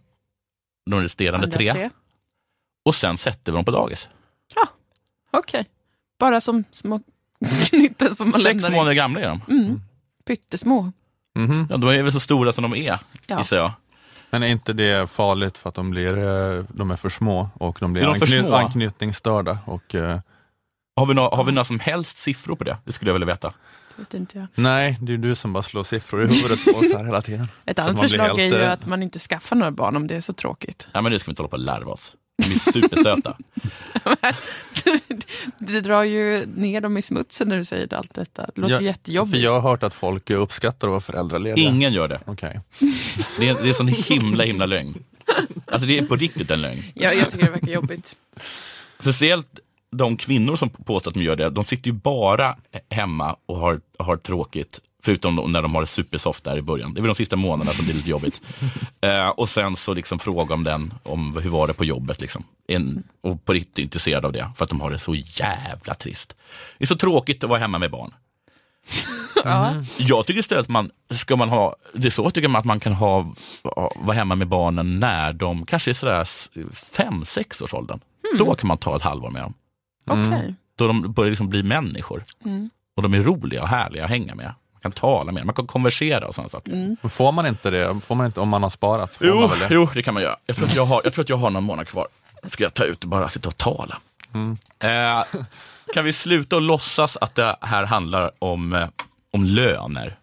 de 0.90 1.02
resterande 1.02 1.52
tre. 1.52 1.74
tre. 1.74 1.90
Och 2.86 2.96
sen 2.96 3.18
sätter 3.18 3.52
vi 3.52 3.56
dem 3.56 3.66
på 3.66 3.72
dagis. 3.72 4.08
Okej. 5.32 5.66
Bara 6.20 6.42
som 6.42 6.64
små 6.72 7.02
knytten 7.70 8.16
som 8.16 8.30
man 8.30 8.42
Sex 8.42 8.54
lämnar 8.54 8.70
in. 8.70 8.76
månader 8.76 8.94
gamla 8.96 9.20
är 9.22 9.28
de. 9.30 9.42
Mm. 9.54 9.82
Pyttesmå. 10.28 10.92
Mhm. 11.36 11.68
Ja, 11.70 11.78
de 11.78 11.90
är 11.90 12.04
väl 12.04 12.12
så 12.12 12.20
stora 12.20 12.52
som 12.52 12.62
de 12.62 12.76
är, 12.76 13.00
Ja. 13.28 13.38
gissar 13.40 13.58
jag. 13.58 13.72
Men 14.30 14.44
är 14.44 14.48
inte 14.48 14.74
det 14.74 15.10
farligt 15.12 15.58
för 15.58 15.70
att 15.70 15.76
de, 15.76 15.90
blir, 15.90 16.18
eh, 16.18 16.64
de 16.70 16.92
är 16.92 16.96
för 16.96 17.10
små 17.10 17.50
och 17.54 17.78
de 17.80 17.94
blir 17.94 18.04
Är 18.04 18.08
de 18.08 18.14
ankny- 18.16 18.40
små? 18.48 18.56
anknytningsstörda? 18.56 19.60
Och, 19.66 19.96
eh, 19.96 20.20
Har 20.96 21.06
vi, 21.06 21.14
nå- 21.14 21.30
har 21.36 21.44
vi 21.44 21.52
några 21.52 21.66
som 21.66 21.80
helst 21.80 22.18
siffror 22.18 22.56
på 22.56 22.64
det? 22.64 22.78
Det 22.86 22.92
skulle 22.92 23.10
jag 23.10 23.14
vilja 23.14 23.26
veta. 23.26 23.54
Vet 23.96 24.14
inte 24.14 24.38
jag. 24.38 24.48
nej, 24.56 24.98
det 25.02 25.14
är 25.14 25.18
du 25.18 25.36
som 25.36 25.54
bara 25.54 25.64
slår 25.64 25.84
siffror 25.84 26.24
i 26.24 26.28
huvudet 26.28 26.66
på 26.66 26.80
oss 26.80 26.94
här 26.94 27.06
hela 27.06 27.22
tiden. 27.22 27.48
Ett 27.66 27.80
annat 27.80 28.00
förslag 28.00 28.40
är 28.40 28.44
helt, 28.44 28.54
ju 28.56 28.62
eh, 28.62 28.72
att 28.72 28.86
man 28.86 29.04
inte 29.04 29.20
skaffar 29.20 29.56
några 29.56 29.72
barn 29.72 29.96
om 29.96 30.08
det 30.08 30.16
är 30.16 30.22
så 30.22 30.34
tråkigt. 30.34 30.88
Ja, 30.94 31.02
men 31.02 31.12
det 31.12 31.20
ska 31.20 31.28
vi 31.28 31.32
inte 31.32 31.42
hålla 31.42 31.50
på 31.50 31.56
och 31.56 31.60
larva 31.64 31.92
oss. 31.92 32.16
De 32.40 32.54
är 32.54 32.72
supersöta. 32.72 33.38
Det 35.58 35.82
drar 35.82 36.04
ju 36.04 36.46
ner 36.46 36.82
dem 36.82 36.98
i 36.98 37.02
smutsen 37.02 37.48
när 37.48 37.58
du 37.58 37.64
säger 37.64 37.94
allt 37.94 38.14
detta. 38.14 38.50
Det 38.56 38.62
låter 38.62 38.76
Ja, 38.76 38.82
jättejobbigt. 38.82 39.36
För 39.36 39.44
jag 39.44 39.52
har 39.60 39.70
hört 39.70 39.84
att 39.84 39.94
folk 39.94 40.30
uppskattar 40.30 40.88
att 40.88 40.92
vara 40.92 41.02
föräldralediga. 41.02 41.70
Ingen 41.70 41.94
gör 41.94 42.08
det. 42.08 42.20
Okej. 42.26 42.60
Det 43.40 43.50
är, 43.50 43.64
det 43.64 43.70
är 43.70 43.74
sån 43.74 43.88
himla, 43.88 44.44
himla 44.44 44.66
lögn. 44.66 45.04
Alltså 45.66 45.88
det 45.88 45.98
är 45.98 46.06
på 46.06 46.16
riktigt 46.16 46.52
en 46.52 46.62
lögn. 46.62 46.84
Ja, 46.94 47.12
jag 47.14 47.32
tycker 47.32 47.46
det 47.46 47.52
verkar 47.52 47.68
jobbigt. 47.68 48.16
Speciellt 49.00 49.60
de 49.92 50.18
kvinnor 50.18 50.56
som 50.56 50.70
påstår 50.70 51.12
att 51.12 51.16
de 51.16 51.24
gör 51.24 51.36
det, 51.36 51.50
de 51.50 51.64
sitter 51.64 51.88
ju 51.88 51.94
bara 51.94 52.56
hemma 52.90 53.36
och 53.46 53.58
har, 53.58 53.82
har 54.00 54.18
tråkigt. 54.18 54.82
Förutom 55.04 55.52
när 55.52 55.62
de 55.62 55.74
har 55.76 55.82
det 55.82 55.88
supersoft 55.88 56.44
där 56.44 56.58
i 56.58 56.62
början. 56.62 56.94
Det 56.94 57.00
är 57.00 57.02
väl 57.02 57.08
de 57.10 57.16
sista 57.16 57.36
månaderna 57.36 57.72
som 57.74 57.86
blir 57.86 57.96
lite 57.96 58.10
jobbigt. 58.10 58.42
Eh, 59.02 59.30
och 59.30 59.50
sen 59.50 59.76
så 59.76 59.94
liksom 59.94 60.20
fråga 60.20 60.54
om 60.54 60.64
den, 60.64 60.94
om 61.04 61.38
hur 61.38 61.50
var 61.50 61.68
det 61.68 61.74
på 61.74 61.86
jobbet. 61.86 62.22
Liksom. 62.22 62.44
En, 62.68 63.04
och 63.22 63.46
på 63.46 63.54
riktigt 63.54 63.84
intresserad 63.84 64.26
av 64.26 64.32
det, 64.32 64.50
för 64.58 64.64
att 64.64 64.70
de 64.70 64.82
har 64.82 64.92
det 64.92 65.00
så 65.00 65.16
jävla 65.16 65.94
trist. 65.94 66.36
Det 66.78 66.84
är 66.84 66.88
så 66.88 66.96
tråkigt 66.96 67.44
att 67.44 67.50
vara 67.50 67.60
hemma 67.60 67.80
med 67.80 67.92
barn. 67.92 68.14
Ja. 69.44 69.74
Jag 69.98 70.26
tycker 70.26 70.40
istället 70.40 70.62
att 70.62 70.70
man, 70.70 70.92
ska 71.10 71.36
man 71.36 71.50
ha, 71.50 71.76
det 71.94 72.08
är 72.08 72.12
så 72.12 72.30
tycker 72.30 72.48
man 72.48 72.60
att 72.60 72.66
man 72.66 72.80
kan 72.80 72.94
ha, 72.94 73.34
vara 73.96 74.14
hemma 74.18 74.36
med 74.36 74.48
barnen 74.48 75.00
när 75.00 75.34
de 75.34 75.66
kanske 75.66 75.92
är 75.92 75.94
sådär 75.94 76.22
s- 76.22 76.50
fem, 76.74 77.26
sex 77.26 77.62
års 77.62 77.74
åldern. 77.74 78.00
Då 78.38 78.56
kan 78.56 78.68
man 78.68 78.78
ta 78.78 78.96
ett 78.96 79.02
halvår 79.02 79.30
med 79.30 79.42
dem. 79.42 79.54
Okej. 80.08 80.56
Då 80.76 80.88
de 80.88 81.14
börjar 81.14 81.30
liksom 81.30 81.50
bli 81.50 81.64
människor. 81.64 82.24
Mm. 82.46 82.70
Och 82.96 83.04
de 83.04 83.14
är 83.14 83.20
roliga 83.22 83.62
och 83.62 83.68
härliga 83.68 84.04
att 84.04 84.10
hänga 84.10 84.36
med. 84.36 84.54
Man 84.82 84.92
kan 84.92 84.92
tala 84.92 85.32
med 85.32 85.46
man 85.46 85.56
kan 85.56 85.68
konversera 85.68 86.28
och 86.28 86.36
sådana 86.36 86.50
saker. 86.50 86.72
Mm. 86.72 86.98
Men 87.02 87.10
Får 87.10 87.32
man 87.32 87.46
inte 87.46 87.70
det? 87.70 88.00
Får 88.02 88.16
man 88.16 88.26
inte, 88.26 88.40
om 88.40 88.50
man 88.50 88.64
har 88.64 88.70
sparat? 88.70 89.14
Får 89.14 89.28
Jo, 89.28 89.40
man 89.40 89.50
väl 89.50 89.60
det? 89.60 89.68
jo, 89.72 89.90
det 89.94 90.04
kan 90.04 90.14
man 90.14 90.24
göra. 90.24 90.36
Jag 90.46 90.56
tror, 90.56 90.66
att 90.68 90.76
jag, 90.76 90.86
har, 90.86 91.02
jag 91.04 91.14
tror 91.14 91.24
att 91.24 91.30
jag 91.30 91.38
har 91.38 91.50
någon 91.50 91.64
månad 91.64 91.88
kvar. 91.88 92.08
Ska 92.48 92.64
jag 92.64 92.74
ta 92.74 92.84
ut 92.84 93.04
och 93.04 93.10
bara 93.10 93.30
sitta 93.30 93.48
och 93.50 93.58
tala? 93.58 93.98
Mm. 94.34 94.58
Eh, 94.80 95.24
kan 95.94 96.06
vi 96.06 96.14
sluta 96.14 96.56
och 96.56 96.62
låtsas 96.62 97.18
att 97.18 97.36
det 97.36 97.58
här 97.62 97.84
handlar 97.86 98.32
om, 98.40 98.74
eh, 98.74 98.88
om 99.34 99.44
löner? 99.46 100.16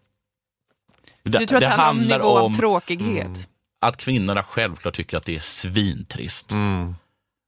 Det, 1.22 1.38
Du 1.38 1.46
tror 1.46 1.56
att 1.56 1.60
det 1.60 1.68
handlar 1.68 2.20
om 2.20 2.26
nivå 2.26 2.38
av 2.38 2.54
tråkighet? 2.54 3.26
Mm. 3.26 3.40
att 3.80 3.96
kvinnorna 3.96 4.42
självklart 4.42 4.94
tycker 4.94 5.16
att 5.16 5.24
det 5.24 5.36
är 5.36 5.40
svintrist. 5.40 6.50
Mm. 6.52 6.94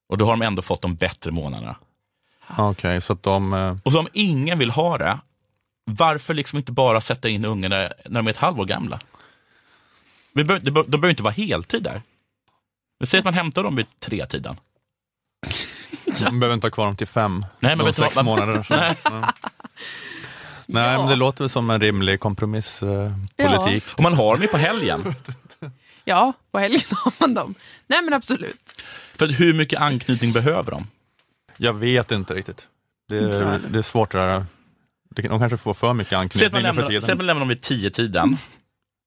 Och 0.09 0.19
då 0.19 0.25
har 0.25 0.33
de 0.33 0.43
ändå 0.43 0.63
fått 0.63 0.83
de 0.83 0.95
bättre 0.95 1.31
månaderna. 1.31 1.77
Okej, 2.59 3.01
så 3.01 3.13
att 3.13 3.23
de... 3.23 3.53
eh, 3.53 3.77
Och 3.85 3.93
så 3.93 3.99
om 3.99 4.09
ingen 4.13 4.59
vill 4.59 4.71
ha 4.71 4.99
det, 4.99 5.19
varför 5.89 6.35
liksom 6.35 6.57
inte 6.57 6.73
bara 6.73 7.01
sätta 7.01 7.29
in 7.29 7.45
ungarna 7.45 7.77
när 8.05 8.19
de 8.21 8.27
är 8.27 8.31
ett 8.31 8.37
halvår 8.37 8.65
gamla? 8.65 9.01
De 10.33 10.45
behöver 10.45 11.09
inte 11.11 11.23
vara 11.23 11.35
heltid 11.35 11.83
där. 11.83 12.03
Vi 13.01 13.07
säger 13.07 13.21
att 13.21 13.25
man 13.25 13.35
hämtar 13.35 13.63
dem 13.63 13.77
vid 13.77 13.87
tre 14.01 14.27
tiden. 14.27 14.57
Man 16.23 16.41
behöver 16.41 16.55
inte 16.55 16.67
ha 16.67 16.71
kvar 16.73 16.87
dem 16.87 16.97
till 16.97 17.07
fem. 17.07 17.47
Nej, 17.61 17.77
men 17.77 17.87
de 17.87 17.93
sex 17.93 18.17
vad- 18.17 18.25
månader. 18.25 18.67
Nej. 18.71 18.97
Nej, 19.11 19.23
Nej 20.67 20.99
men 20.99 21.07
det 21.07 21.17
låter 21.17 21.45
väl 21.45 21.51
som 21.51 21.71
en 21.71 21.81
rimlig 21.81 22.21
kompromisspolitik. 22.21 23.31
Eh, 23.37 23.57
politik. 23.57 23.85
Och 23.97 24.03
man 24.03 24.15
har 24.15 24.33
dem 24.35 24.43
ju 24.43 24.49
på 24.49 24.57
helgen. 24.57 25.15
Ja, 26.05 26.33
på 26.51 26.59
helgen 26.59 26.81
har 26.91 27.13
man 27.21 27.35
dem. 27.35 27.55
Nej 27.87 28.03
men 28.03 28.15
absolut. 28.15 28.83
För 29.17 29.27
hur 29.27 29.55
mycket 29.55 29.81
anknytning 29.81 30.33
behöver 30.33 30.71
de? 30.71 30.87
Jag 31.57 31.73
vet 31.75 32.13
inte 32.13 32.35
riktigt. 32.35 32.69
Det 33.09 33.17
är, 33.19 33.61
det 33.71 33.79
är 33.79 33.83
svårt 33.83 34.13
det 34.13 34.19
där. 34.19 34.47
De 35.23 35.39
kanske 35.39 35.57
får 35.57 35.75
för 35.75 35.95
mycket 35.95 36.13
anknytning 36.19 36.51
nu 36.53 36.61
lämnar, 36.63 36.83
för 36.83 36.89
säg 36.89 36.97
att 36.97 37.03
tiden. 37.05 37.17
man 37.19 37.27
lämnar 37.27 37.41
dem 37.41 37.49
vid 37.49 37.61
tio 37.61 37.91
tiden. 37.91 38.37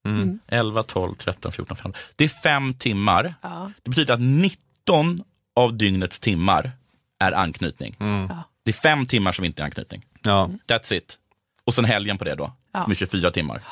Mm. 0.07 0.39
11, 0.47 0.83
12, 0.83 1.15
13, 1.15 1.51
14, 1.51 1.77
15. 1.77 2.01
Det 2.15 2.23
är 2.23 2.27
fem 2.27 2.73
timmar. 2.73 3.33
Ja. 3.41 3.71
Det 3.83 3.89
betyder 3.89 4.13
att 4.13 4.19
19 4.21 5.23
av 5.55 5.77
dygnets 5.77 6.19
timmar 6.19 6.71
är 7.19 7.31
anknytning. 7.31 7.95
Ja. 7.99 8.43
Det 8.65 8.71
är 8.71 8.73
fem 8.73 9.05
timmar 9.05 9.31
som 9.31 9.45
inte 9.45 9.61
är 9.61 9.65
anknytning. 9.65 10.05
Ja. 10.23 10.49
That's 10.67 10.93
it. 10.93 11.17
Och 11.65 11.73
sen 11.73 11.85
helgen 11.85 12.17
på 12.17 12.23
det 12.23 12.35
då, 12.35 12.53
Ja. 12.73 12.83
som 12.83 12.91
är 12.91 12.95
24 12.95 13.31
timmar. 13.31 13.63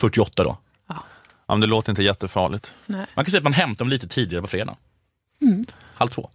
48 0.00 0.44
då. 0.44 0.58
ja, 0.88 0.96
men 1.48 1.60
det 1.60 1.66
låter 1.66 1.92
inte 1.92 2.02
jättefarligt. 2.02 2.72
Nej. 2.86 3.06
Man 3.16 3.24
kan 3.24 3.30
säga 3.30 3.38
att 3.38 3.44
man 3.44 3.52
hämtar 3.52 3.78
dem 3.84 3.88
lite 3.88 4.08
tidigare 4.08 4.42
på 4.42 4.48
fredag. 4.48 4.76
Mm. 5.42 5.64
Halv 5.94 6.08
två. 6.08 6.30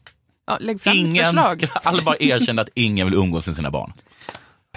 Ja, 0.47 0.57
lägg 0.61 0.81
fram 0.81 0.91
ett 0.91 0.97
Ingen, 0.97 1.25
förslag. 1.25 1.65
alla 1.83 2.01
bara 2.05 2.15
erkänner 2.19 2.61
att 2.63 2.69
ingen 2.73 3.07
vill 3.07 3.15
umgås 3.19 3.47
med 3.47 3.55
sina 3.55 3.71
barn. 3.71 3.93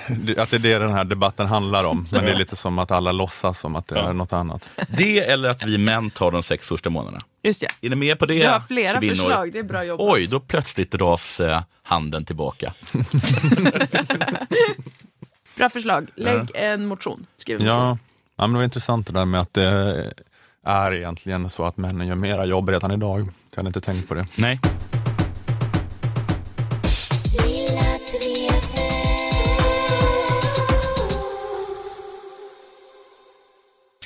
Det- 0.09 0.39
Att 0.39 0.51
det 0.51 0.57
är 0.57 0.61
det 0.61 0.79
den 0.79 0.93
här 0.93 1.05
debatten 1.05 1.47
handlar 1.47 1.85
om. 1.85 2.07
Men 2.13 2.25
det 2.25 2.31
är 2.31 2.37
lite 2.37 2.57
som 2.57 2.79
att 2.79 2.91
alla 2.91 3.13
låtsas 3.13 3.61
som 3.61 3.77
att 3.77 3.89
det 3.89 3.99
är 3.99 4.13
något 4.13 4.33
annat. 4.33 4.69
Det 4.89 5.19
eller 5.19 5.49
att 5.49 5.65
vi 5.67 5.79
män 5.79 6.11
tar 6.11 6.31
de 6.31 6.43
sex 6.43 6.67
första 6.67 6.91
månaderna. 6.91 7.19
Just 7.43 7.61
det. 7.61 7.87
Är 7.87 7.91
ni 7.91 7.97
med 7.97 8.19
på 8.19 8.27
det? 8.27 8.41
Du 8.43 8.47
har 8.49 8.61
flera 8.61 9.01
kvinnor? 9.01 9.15
förslag, 9.15 9.53
det 9.53 9.59
är 9.59 9.63
bra 9.63 9.85
jobbat. 9.85 10.07
Oj, 10.15 10.27
då 10.27 10.41
plötsligt 10.41 10.91
dras 10.91 11.41
eh, 11.41 11.61
handen 11.83 12.25
tillbaka. 12.25 12.73
Bra 15.57 15.69
förslag. 15.69 16.09
Lägg 16.15 16.51
en 16.55 16.87
motion. 16.87 17.27
Skriv 17.37 17.57
en 17.61 17.67
motion. 17.67 17.79
Ja, 17.81 17.99
ja 18.37 18.43
men 18.47 18.53
det 18.53 18.57
var 18.57 18.65
intressant 18.65 19.07
det 19.07 19.13
där 19.13 19.25
med 19.25 19.41
att 19.41 19.55
det 19.55 20.13
är 20.67 20.93
egentligen 20.95 21.51
så 21.51 21.65
att 21.65 21.77
männen 21.77 22.07
gör 22.07 22.15
mera 22.15 22.47
jobb 22.47 22.69
redan 22.69 22.91
idag. 22.93 23.21
Jag 23.51 23.57
hade 23.57 23.67
inte 23.69 23.81
tänkt 23.81 24.09
på 24.09 24.15
det. 24.15 24.27
Nej. 24.37 24.61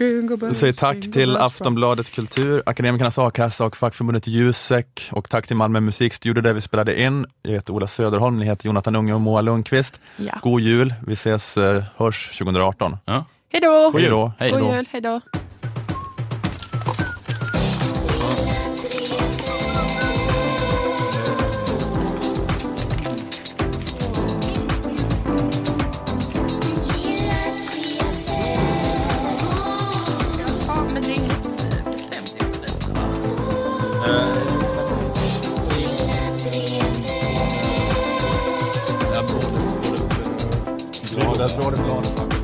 Vi 0.03 0.55
säger 0.55 0.73
tack 0.73 1.01
till 1.13 1.37
Aftonbladet 1.37 2.11
Kultur, 2.11 2.63
Akademikernas 2.67 3.19
A-kassa 3.19 3.65
och 3.65 3.77
fackförbundet 3.77 4.27
Jusek 4.27 5.09
och 5.13 5.31
tack 5.31 5.47
till 5.47 5.57
Malmö 5.57 5.81
musikstudio 5.81 6.43
där 6.43 6.53
vi 6.53 6.61
spelade 6.61 7.01
in. 7.01 7.27
Jag 7.43 7.53
heter 7.53 7.73
Ola 7.73 7.87
Söderholm, 7.87 8.39
ni 8.39 8.45
heter 8.45 8.67
Jonathan 8.67 8.97
Unge 8.97 9.15
och 9.15 9.21
Moa 9.21 9.41
Lundqvist. 9.41 10.01
Ja. 10.17 10.39
God 10.43 10.61
jul, 10.61 10.95
vi 11.07 11.13
ses, 11.13 11.57
eh, 11.57 11.83
hörs 11.97 12.39
2018. 12.39 12.97
Ja. 13.05 13.25
Hej 13.53 13.61
då! 13.61 13.91
God 13.91 14.01
jul. 14.01 14.89
Hej 14.91 15.01
då. 15.01 15.21
Jag 41.43 41.51
tror 41.51 41.71
det 41.71 41.77
faktiskt 41.77 42.43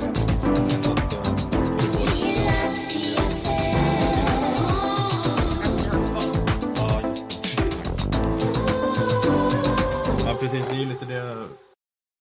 Ja, 10.27 10.35
precis. 10.41 10.65
Det 10.71 10.83
är 10.83 10.87
lite 10.87 11.05
det 11.05 11.68